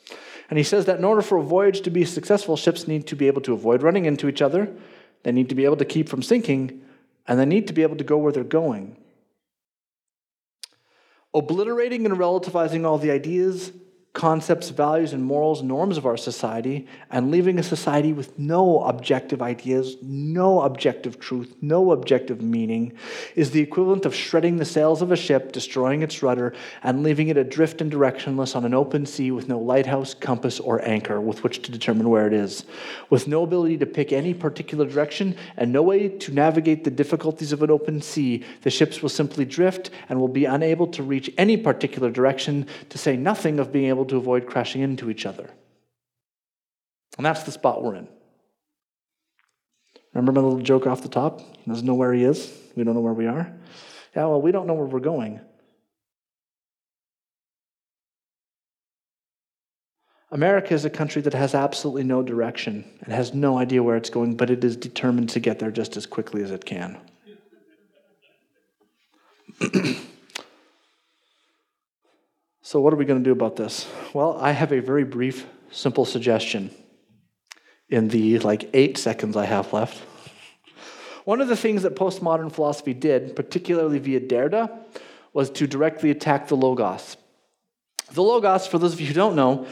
And 0.48 0.56
he 0.56 0.64
says 0.64 0.86
that 0.86 0.96
in 0.96 1.04
order 1.04 1.20
for 1.20 1.36
a 1.36 1.42
voyage 1.42 1.82
to 1.82 1.90
be 1.90 2.06
successful, 2.06 2.56
ships 2.56 2.88
need 2.88 3.06
to 3.08 3.14
be 3.14 3.26
able 3.26 3.42
to 3.42 3.52
avoid 3.52 3.82
running 3.82 4.06
into 4.06 4.26
each 4.26 4.40
other, 4.40 4.74
they 5.22 5.32
need 5.32 5.50
to 5.50 5.54
be 5.54 5.66
able 5.66 5.76
to 5.76 5.84
keep 5.84 6.08
from 6.08 6.22
sinking, 6.22 6.80
and 7.28 7.38
they 7.38 7.44
need 7.44 7.66
to 7.66 7.74
be 7.74 7.82
able 7.82 7.96
to 7.96 8.04
go 8.04 8.16
where 8.16 8.32
they're 8.32 8.42
going. 8.42 8.96
obliterating 11.34 12.06
and 12.06 12.14
relativizing 12.14 12.86
all 12.86 12.96
the 12.96 13.10
ideas, 13.10 13.70
concepts, 14.14 14.70
values, 14.70 15.12
and 15.12 15.24
morals, 15.24 15.60
norms 15.60 15.98
of 15.98 16.06
our 16.06 16.16
society, 16.16 16.86
and 17.10 17.32
leaving 17.32 17.58
a 17.58 17.62
society 17.64 18.12
with 18.12 18.38
no 18.38 18.80
objective 18.84 19.42
ideas, 19.42 19.96
no 20.02 20.62
objective 20.62 21.18
truth, 21.18 21.52
no 21.60 21.90
objective 21.90 22.40
meaning, 22.40 22.92
is 23.34 23.50
the 23.50 23.60
equivalent 23.60 24.06
of 24.06 24.14
shredding 24.14 24.56
the 24.56 24.64
sails 24.64 25.02
of 25.02 25.10
a 25.10 25.16
ship, 25.16 25.50
destroying 25.50 26.00
its 26.00 26.22
rudder, 26.22 26.54
and 26.84 27.02
leaving 27.02 27.26
it 27.26 27.36
adrift 27.36 27.80
and 27.80 27.90
directionless 27.90 28.54
on 28.54 28.64
an 28.64 28.72
open 28.72 29.04
sea 29.04 29.32
with 29.32 29.48
no 29.48 29.58
lighthouse, 29.58 30.14
compass, 30.14 30.60
or 30.60 30.80
anchor 30.88 31.20
with 31.20 31.42
which 31.42 31.62
to 31.62 31.72
determine 31.72 32.08
where 32.08 32.28
it 32.28 32.32
is. 32.32 32.64
With 33.10 33.26
no 33.26 33.42
ability 33.42 33.78
to 33.78 33.86
pick 33.86 34.12
any 34.12 34.32
particular 34.32 34.86
direction 34.86 35.36
and 35.56 35.72
no 35.72 35.82
way 35.82 36.08
to 36.08 36.32
navigate 36.32 36.84
the 36.84 36.90
difficulties 36.90 37.50
of 37.50 37.64
an 37.64 37.70
open 37.70 38.00
sea, 38.00 38.44
the 38.62 38.70
ships 38.70 39.02
will 39.02 39.08
simply 39.08 39.44
drift 39.44 39.90
and 40.08 40.20
will 40.20 40.28
be 40.28 40.44
unable 40.44 40.86
to 40.86 41.02
reach 41.02 41.32
any 41.36 41.56
particular 41.56 42.12
direction, 42.12 42.68
to 42.90 42.96
say 42.96 43.16
nothing 43.16 43.58
of 43.58 43.72
being 43.72 43.86
able 43.86 44.03
able 44.04 44.10
to 44.10 44.16
avoid 44.16 44.46
crashing 44.46 44.82
into 44.82 45.10
each 45.10 45.26
other. 45.26 45.50
And 47.16 47.24
that's 47.24 47.44
the 47.44 47.52
spot 47.52 47.82
we're 47.82 47.96
in. 47.96 48.08
Remember 50.12 50.32
my 50.32 50.40
little 50.40 50.60
joke 50.60 50.86
off 50.86 51.02
the 51.02 51.08
top? 51.08 51.40
He 51.40 51.70
doesn't 51.70 51.86
know 51.86 51.94
where 51.94 52.12
he 52.12 52.24
is. 52.24 52.52
We 52.76 52.84
don't 52.84 52.94
know 52.94 53.00
where 53.00 53.12
we 53.12 53.26
are. 53.26 53.52
Yeah, 54.14 54.26
well, 54.26 54.40
we 54.40 54.52
don't 54.52 54.66
know 54.66 54.74
where 54.74 54.86
we're 54.86 55.00
going. 55.00 55.40
America 60.30 60.74
is 60.74 60.84
a 60.84 60.90
country 60.90 61.22
that 61.22 61.34
has 61.34 61.54
absolutely 61.54 62.02
no 62.02 62.22
direction 62.22 62.84
and 63.02 63.12
has 63.12 63.32
no 63.32 63.56
idea 63.58 63.82
where 63.82 63.96
it's 63.96 64.10
going, 64.10 64.36
but 64.36 64.50
it 64.50 64.64
is 64.64 64.76
determined 64.76 65.30
to 65.30 65.40
get 65.40 65.60
there 65.60 65.70
just 65.70 65.96
as 65.96 66.06
quickly 66.06 66.42
as 66.42 66.50
it 66.50 66.64
can. 66.64 66.98
So, 72.66 72.80
what 72.80 72.94
are 72.94 72.96
we 72.96 73.04
going 73.04 73.22
to 73.22 73.24
do 73.24 73.32
about 73.32 73.56
this? 73.56 73.86
Well, 74.14 74.38
I 74.40 74.52
have 74.52 74.72
a 74.72 74.80
very 74.80 75.04
brief, 75.04 75.46
simple 75.70 76.06
suggestion 76.06 76.70
in 77.90 78.08
the 78.08 78.38
like 78.38 78.70
eight 78.72 78.96
seconds 78.96 79.36
I 79.36 79.44
have 79.44 79.74
left. 79.74 79.98
One 81.26 81.42
of 81.42 81.48
the 81.48 81.58
things 81.58 81.82
that 81.82 81.94
postmodern 81.94 82.50
philosophy 82.50 82.94
did, 82.94 83.36
particularly 83.36 83.98
via 83.98 84.18
Derrida, 84.18 84.78
was 85.34 85.50
to 85.50 85.66
directly 85.66 86.10
attack 86.10 86.48
the 86.48 86.56
Logos. 86.56 87.18
The 88.12 88.22
Logos, 88.22 88.66
for 88.66 88.78
those 88.78 88.94
of 88.94 89.00
you 89.00 89.08
who 89.08 89.14
don't 89.14 89.36
know, 89.36 89.66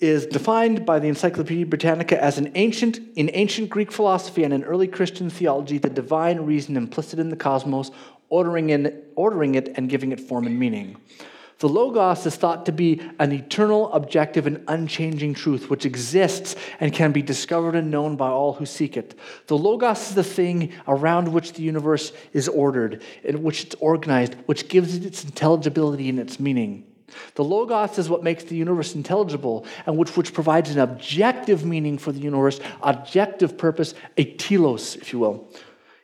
is 0.00 0.26
defined 0.26 0.84
by 0.84 0.98
the 0.98 1.06
Encyclopedia 1.06 1.66
Britannica 1.66 2.20
as 2.20 2.36
an 2.36 2.50
ancient, 2.56 2.98
in 3.14 3.30
ancient 3.32 3.70
Greek 3.70 3.92
philosophy 3.92 4.42
and 4.42 4.52
in 4.52 4.64
early 4.64 4.88
Christian 4.88 5.30
theology, 5.30 5.78
the 5.78 5.88
divine 5.88 6.40
reason 6.40 6.76
implicit 6.76 7.20
in 7.20 7.28
the 7.28 7.36
cosmos, 7.36 7.92
ordering, 8.28 8.70
in, 8.70 9.04
ordering 9.14 9.54
it 9.54 9.72
and 9.76 9.88
giving 9.88 10.10
it 10.10 10.18
form 10.18 10.48
and 10.48 10.58
meaning. 10.58 10.96
The 11.64 11.70
Logos 11.70 12.26
is 12.26 12.36
thought 12.36 12.66
to 12.66 12.72
be 12.72 13.00
an 13.18 13.32
eternal, 13.32 13.90
objective, 13.94 14.46
and 14.46 14.62
unchanging 14.68 15.32
truth 15.32 15.70
which 15.70 15.86
exists 15.86 16.56
and 16.78 16.92
can 16.92 17.10
be 17.10 17.22
discovered 17.22 17.74
and 17.74 17.90
known 17.90 18.16
by 18.16 18.28
all 18.28 18.52
who 18.52 18.66
seek 18.66 18.98
it. 18.98 19.18
The 19.46 19.56
Logos 19.56 20.10
is 20.10 20.14
the 20.14 20.22
thing 20.22 20.74
around 20.86 21.32
which 21.32 21.54
the 21.54 21.62
universe 21.62 22.12
is 22.34 22.48
ordered, 22.48 23.02
in 23.22 23.42
which 23.42 23.64
it's 23.64 23.74
organized, 23.76 24.34
which 24.44 24.68
gives 24.68 24.94
it 24.94 25.06
its 25.06 25.24
intelligibility 25.24 26.10
and 26.10 26.18
its 26.18 26.38
meaning. 26.38 26.84
The 27.34 27.44
Logos 27.44 27.98
is 27.98 28.10
what 28.10 28.22
makes 28.22 28.44
the 28.44 28.56
universe 28.56 28.94
intelligible 28.94 29.64
and 29.86 29.96
which, 29.96 30.18
which 30.18 30.34
provides 30.34 30.68
an 30.68 30.80
objective 30.80 31.64
meaning 31.64 31.96
for 31.96 32.12
the 32.12 32.20
universe, 32.20 32.60
objective 32.82 33.56
purpose, 33.56 33.94
a 34.18 34.24
telos, 34.34 34.96
if 34.96 35.14
you 35.14 35.18
will. 35.18 35.48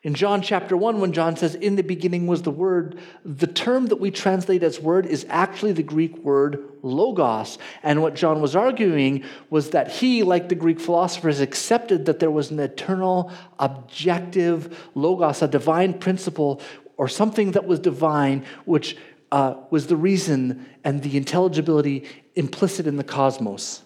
In 0.03 0.15
John 0.15 0.41
chapter 0.41 0.79
1, 0.79 0.99
when 0.99 1.13
John 1.13 1.37
says, 1.37 1.55
In 1.55 1.77
the 1.77 1.83
beginning 1.83 2.27
was 2.27 2.41
the 2.41 2.51
Word, 2.51 2.99
the 3.23 3.47
term 3.47 3.87
that 3.87 4.01
we 4.01 4.11
translate 4.11 4.63
as 4.63 4.81
word 4.81 5.05
is 5.05 5.27
actually 5.29 5.73
the 5.73 5.83
Greek 5.83 6.17
word 6.19 6.65
logos. 6.83 7.59
And 7.83 8.01
what 8.01 8.15
John 8.15 8.41
was 8.41 8.57
arguing 8.57 9.25
was 9.51 9.71
that 9.71 9.91
he, 9.91 10.23
like 10.23 10.49
the 10.49 10.55
Greek 10.55 10.81
philosophers, 10.81 11.41
accepted 11.41 12.07
that 12.07 12.19
there 12.19 12.31
was 12.31 12.51
an 12.51 12.61
eternal, 12.61 13.31
objective 13.59 14.91
logos, 14.95 15.43
a 15.43 15.49
divine 15.49 15.93
principle, 15.93 16.63
or 16.97 17.07
something 17.07 17.53
that 17.53 17.67
was 17.67 17.79
divine, 17.79 18.47
which 18.65 18.97
uh, 19.31 19.55
was 19.69 19.89
the 19.89 19.97
reason 19.97 20.67
and 20.83 21.03
the 21.03 21.19
intelligibility 21.19 22.07
implicit 22.35 22.87
in 22.87 22.97
the 22.97 23.05
cosmos. 23.05 23.83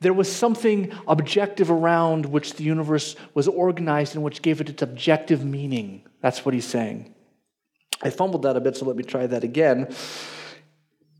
There 0.00 0.12
was 0.12 0.30
something 0.30 0.92
objective 1.08 1.70
around 1.70 2.26
which 2.26 2.54
the 2.54 2.64
universe 2.64 3.16
was 3.34 3.48
organized 3.48 4.14
and 4.14 4.24
which 4.24 4.42
gave 4.42 4.60
it 4.60 4.68
its 4.68 4.82
objective 4.82 5.44
meaning. 5.44 6.02
That's 6.20 6.44
what 6.44 6.54
he's 6.54 6.66
saying. 6.66 7.14
I 8.02 8.10
fumbled 8.10 8.42
that 8.42 8.56
a 8.56 8.60
bit, 8.60 8.76
so 8.76 8.86
let 8.86 8.96
me 8.96 9.02
try 9.02 9.26
that 9.26 9.42
again. 9.42 9.92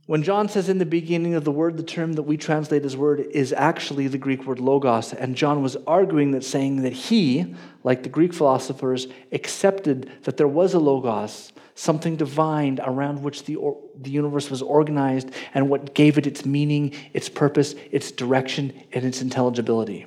When 0.09 0.23
John 0.23 0.49
says 0.49 0.71
in 0.71 0.79
the 0.79 0.87
beginning 0.87 1.35
of 1.35 1.45
the 1.45 1.53
word, 1.53 1.77
the 1.77 1.83
term 1.83 2.15
that 2.15 2.23
we 2.23 2.39
translate 2.39 2.83
as 2.87 2.97
word 2.97 3.21
is 3.21 3.53
actually 3.53 4.09
the 4.09 4.17
Greek 4.17 4.47
word 4.47 4.59
logos. 4.59 5.13
And 5.13 5.37
John 5.37 5.61
was 5.61 5.77
arguing 5.87 6.31
that, 6.31 6.45
saying 6.45 6.81
that 6.81 6.95
he, 6.95 7.55
like 7.85 8.05
the 8.05 8.09
Greek 8.09 8.33
philosophers, 8.33 9.07
accepted 9.33 10.11
that 10.23 10.39
there 10.39 10.49
was 10.49 10.73
a 10.73 10.79
logos, 10.79 11.53
something 11.75 12.17
divine 12.17 12.81
around 12.83 13.23
which 13.23 13.45
the, 13.45 13.57
or, 13.57 13.77
the 14.01 14.09
universe 14.09 14.49
was 14.49 14.63
organized 14.63 15.29
and 15.53 15.69
what 15.69 15.93
gave 15.93 16.17
it 16.17 16.27
its 16.27 16.47
meaning, 16.47 16.95
its 17.13 17.29
purpose, 17.29 17.75
its 17.91 18.11
direction, 18.11 18.73
and 18.95 19.05
its 19.05 19.21
intelligibility. 19.21 20.07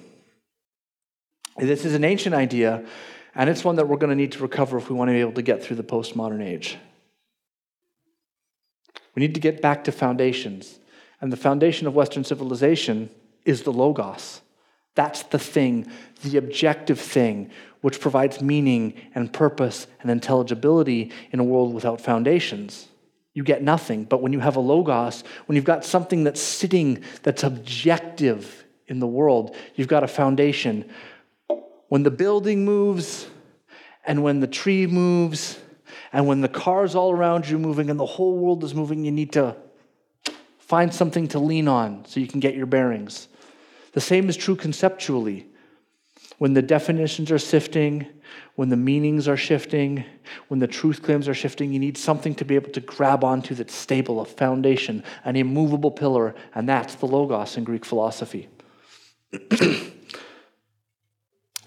This 1.60 1.86
is 1.86 1.94
an 1.94 2.03
ancient 2.03 2.34
idea, 2.34 2.84
and 3.36 3.52
it's 3.52 3.64
one 3.64 3.76
that 3.76 3.88
we're 3.88 3.98
going 3.98 4.10
to 4.10 4.15
need 4.15 4.32
to 4.32 4.40
recover 4.40 4.80
if 4.80 4.90
we 4.90 4.95
want 4.95 5.10
to 5.10 5.14
be 5.14 5.22
able 5.22 5.34
to 5.34 5.44
get 5.44 5.64
through 5.64 5.76
the 5.76 5.84
postmodern 5.84 6.44
age. 6.44 6.80
We 9.15 9.21
need 9.21 9.33
to 9.33 9.39
get 9.39 9.61
back 9.61 9.83
to 9.85 9.91
foundations. 9.91 10.79
And 11.19 11.31
the 11.31 11.38
foundation 11.38 11.88
of 11.88 11.95
Western 11.95 12.23
civilization 12.23 13.09
is 13.45 13.63
the 13.63 13.73
Logos. 13.73 14.41
That's 14.95 15.23
the 15.23 15.39
thing, 15.39 15.89
the 16.23 16.38
objective 16.38 16.99
thing, 16.99 17.51
which 17.81 17.99
provides 17.99 18.41
meaning 18.41 18.93
and 19.15 19.31
purpose 19.31 19.88
and 20.01 20.11
intelligibility 20.11 21.11
in 21.31 21.39
a 21.39 21.43
world 21.43 21.73
without 21.73 22.01
foundations. 22.01 22.88
You 23.33 23.43
get 23.43 23.63
nothing. 23.63 24.03
But 24.03 24.21
when 24.21 24.33
you 24.33 24.39
have 24.41 24.57
a 24.57 24.59
logos, 24.59 25.23
when 25.45 25.55
you've 25.55 25.63
got 25.63 25.85
something 25.85 26.25
that's 26.25 26.41
sitting, 26.41 27.03
that's 27.23 27.43
objective 27.43 28.65
in 28.88 28.99
the 28.99 29.07
world, 29.07 29.55
you've 29.75 29.88
got 29.88 30.03
a 30.03 30.07
foundation. 30.07 30.89
When 31.88 32.03
the 32.03 32.11
building 32.11 32.65
moves, 32.65 33.27
and 34.05 34.23
when 34.23 34.39
the 34.39 34.47
tree 34.47 34.88
moves, 34.88 35.57
and 36.13 36.27
when 36.27 36.41
the 36.41 36.49
cars 36.49 36.95
all 36.95 37.11
around 37.11 37.47
you 37.47 37.57
moving 37.57 37.89
and 37.89 37.99
the 37.99 38.05
whole 38.05 38.38
world 38.38 38.63
is 38.63 38.75
moving, 38.75 39.05
you 39.05 39.11
need 39.11 39.31
to 39.33 39.55
find 40.59 40.93
something 40.93 41.27
to 41.29 41.39
lean 41.39 41.67
on 41.67 42.05
so 42.05 42.19
you 42.19 42.27
can 42.27 42.39
get 42.39 42.55
your 42.55 42.65
bearings. 42.65 43.27
The 43.93 44.01
same 44.01 44.29
is 44.29 44.38
true 44.38 44.55
conceptually. 44.55 45.47
When 46.38 46.53
the 46.53 46.61
definitions 46.61 47.31
are 47.31 47.38
sifting, 47.38 48.07
when 48.55 48.69
the 48.69 48.77
meanings 48.77 49.27
are 49.27 49.38
shifting, 49.38 50.03
when 50.47 50.59
the 50.59 50.67
truth 50.67 51.03
claims 51.03 51.27
are 51.27 51.33
shifting, 51.33 51.71
you 51.71 51.79
need 51.79 51.97
something 51.97 52.33
to 52.35 52.45
be 52.45 52.55
able 52.55 52.71
to 52.71 52.79
grab 52.79 53.23
onto 53.23 53.53
that's 53.53 53.75
stable, 53.75 54.19
a 54.21 54.25
foundation, 54.25 55.03
an 55.23 55.35
immovable 55.35 55.91
pillar, 55.91 56.33
and 56.55 56.67
that's 56.67 56.95
the 56.95 57.05
Logos 57.05 57.57
in 57.57 57.63
Greek 57.63 57.85
philosophy. 57.85 58.49
the 59.31 59.91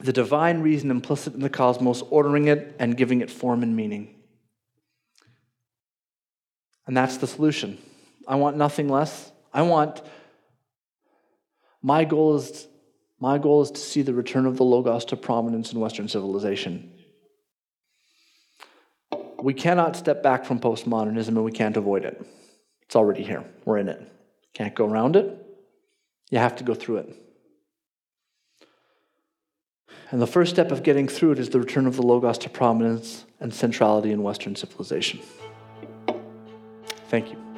divine 0.00 0.60
reason 0.60 0.90
implicit 0.90 1.34
in 1.34 1.40
the 1.40 1.48
cosmos, 1.48 2.02
ordering 2.10 2.48
it 2.48 2.74
and 2.78 2.96
giving 2.96 3.20
it 3.20 3.30
form 3.30 3.62
and 3.62 3.76
meaning. 3.76 4.14
And 6.86 6.96
that's 6.96 7.16
the 7.16 7.26
solution. 7.26 7.78
I 8.26 8.36
want 8.36 8.56
nothing 8.56 8.88
less. 8.88 9.32
I 9.52 9.62
want 9.62 10.02
my 11.82 12.04
goal 12.04 12.36
is 12.36 12.66
my 13.20 13.38
goal 13.38 13.62
is 13.62 13.70
to 13.70 13.80
see 13.80 14.02
the 14.02 14.12
return 14.12 14.46
of 14.46 14.56
the 14.56 14.64
Logos 14.64 15.04
to 15.06 15.16
prominence 15.16 15.72
in 15.72 15.80
Western 15.80 16.08
civilization. 16.08 16.92
We 19.42 19.54
cannot 19.54 19.96
step 19.96 20.22
back 20.22 20.44
from 20.44 20.58
postmodernism 20.58 21.28
and 21.28 21.44
we 21.44 21.52
can't 21.52 21.76
avoid 21.76 22.04
it. 22.04 22.20
It's 22.82 22.96
already 22.96 23.22
here. 23.22 23.44
We're 23.64 23.78
in 23.78 23.88
it. 23.88 24.00
Can't 24.54 24.74
go 24.74 24.86
around 24.86 25.16
it. 25.16 25.38
You 26.30 26.38
have 26.38 26.56
to 26.56 26.64
go 26.64 26.74
through 26.74 26.98
it. 26.98 27.16
And 30.10 30.20
the 30.20 30.26
first 30.26 30.50
step 30.50 30.70
of 30.70 30.82
getting 30.82 31.08
through 31.08 31.32
it 31.32 31.38
is 31.38 31.50
the 31.50 31.60
return 31.60 31.86
of 31.86 31.96
the 31.96 32.02
Logos 32.02 32.38
to 32.38 32.48
prominence 32.48 33.24
and 33.40 33.52
centrality 33.52 34.10
in 34.10 34.22
Western 34.22 34.56
civilization. 34.56 35.20
Thank 37.08 37.32
you. 37.32 37.53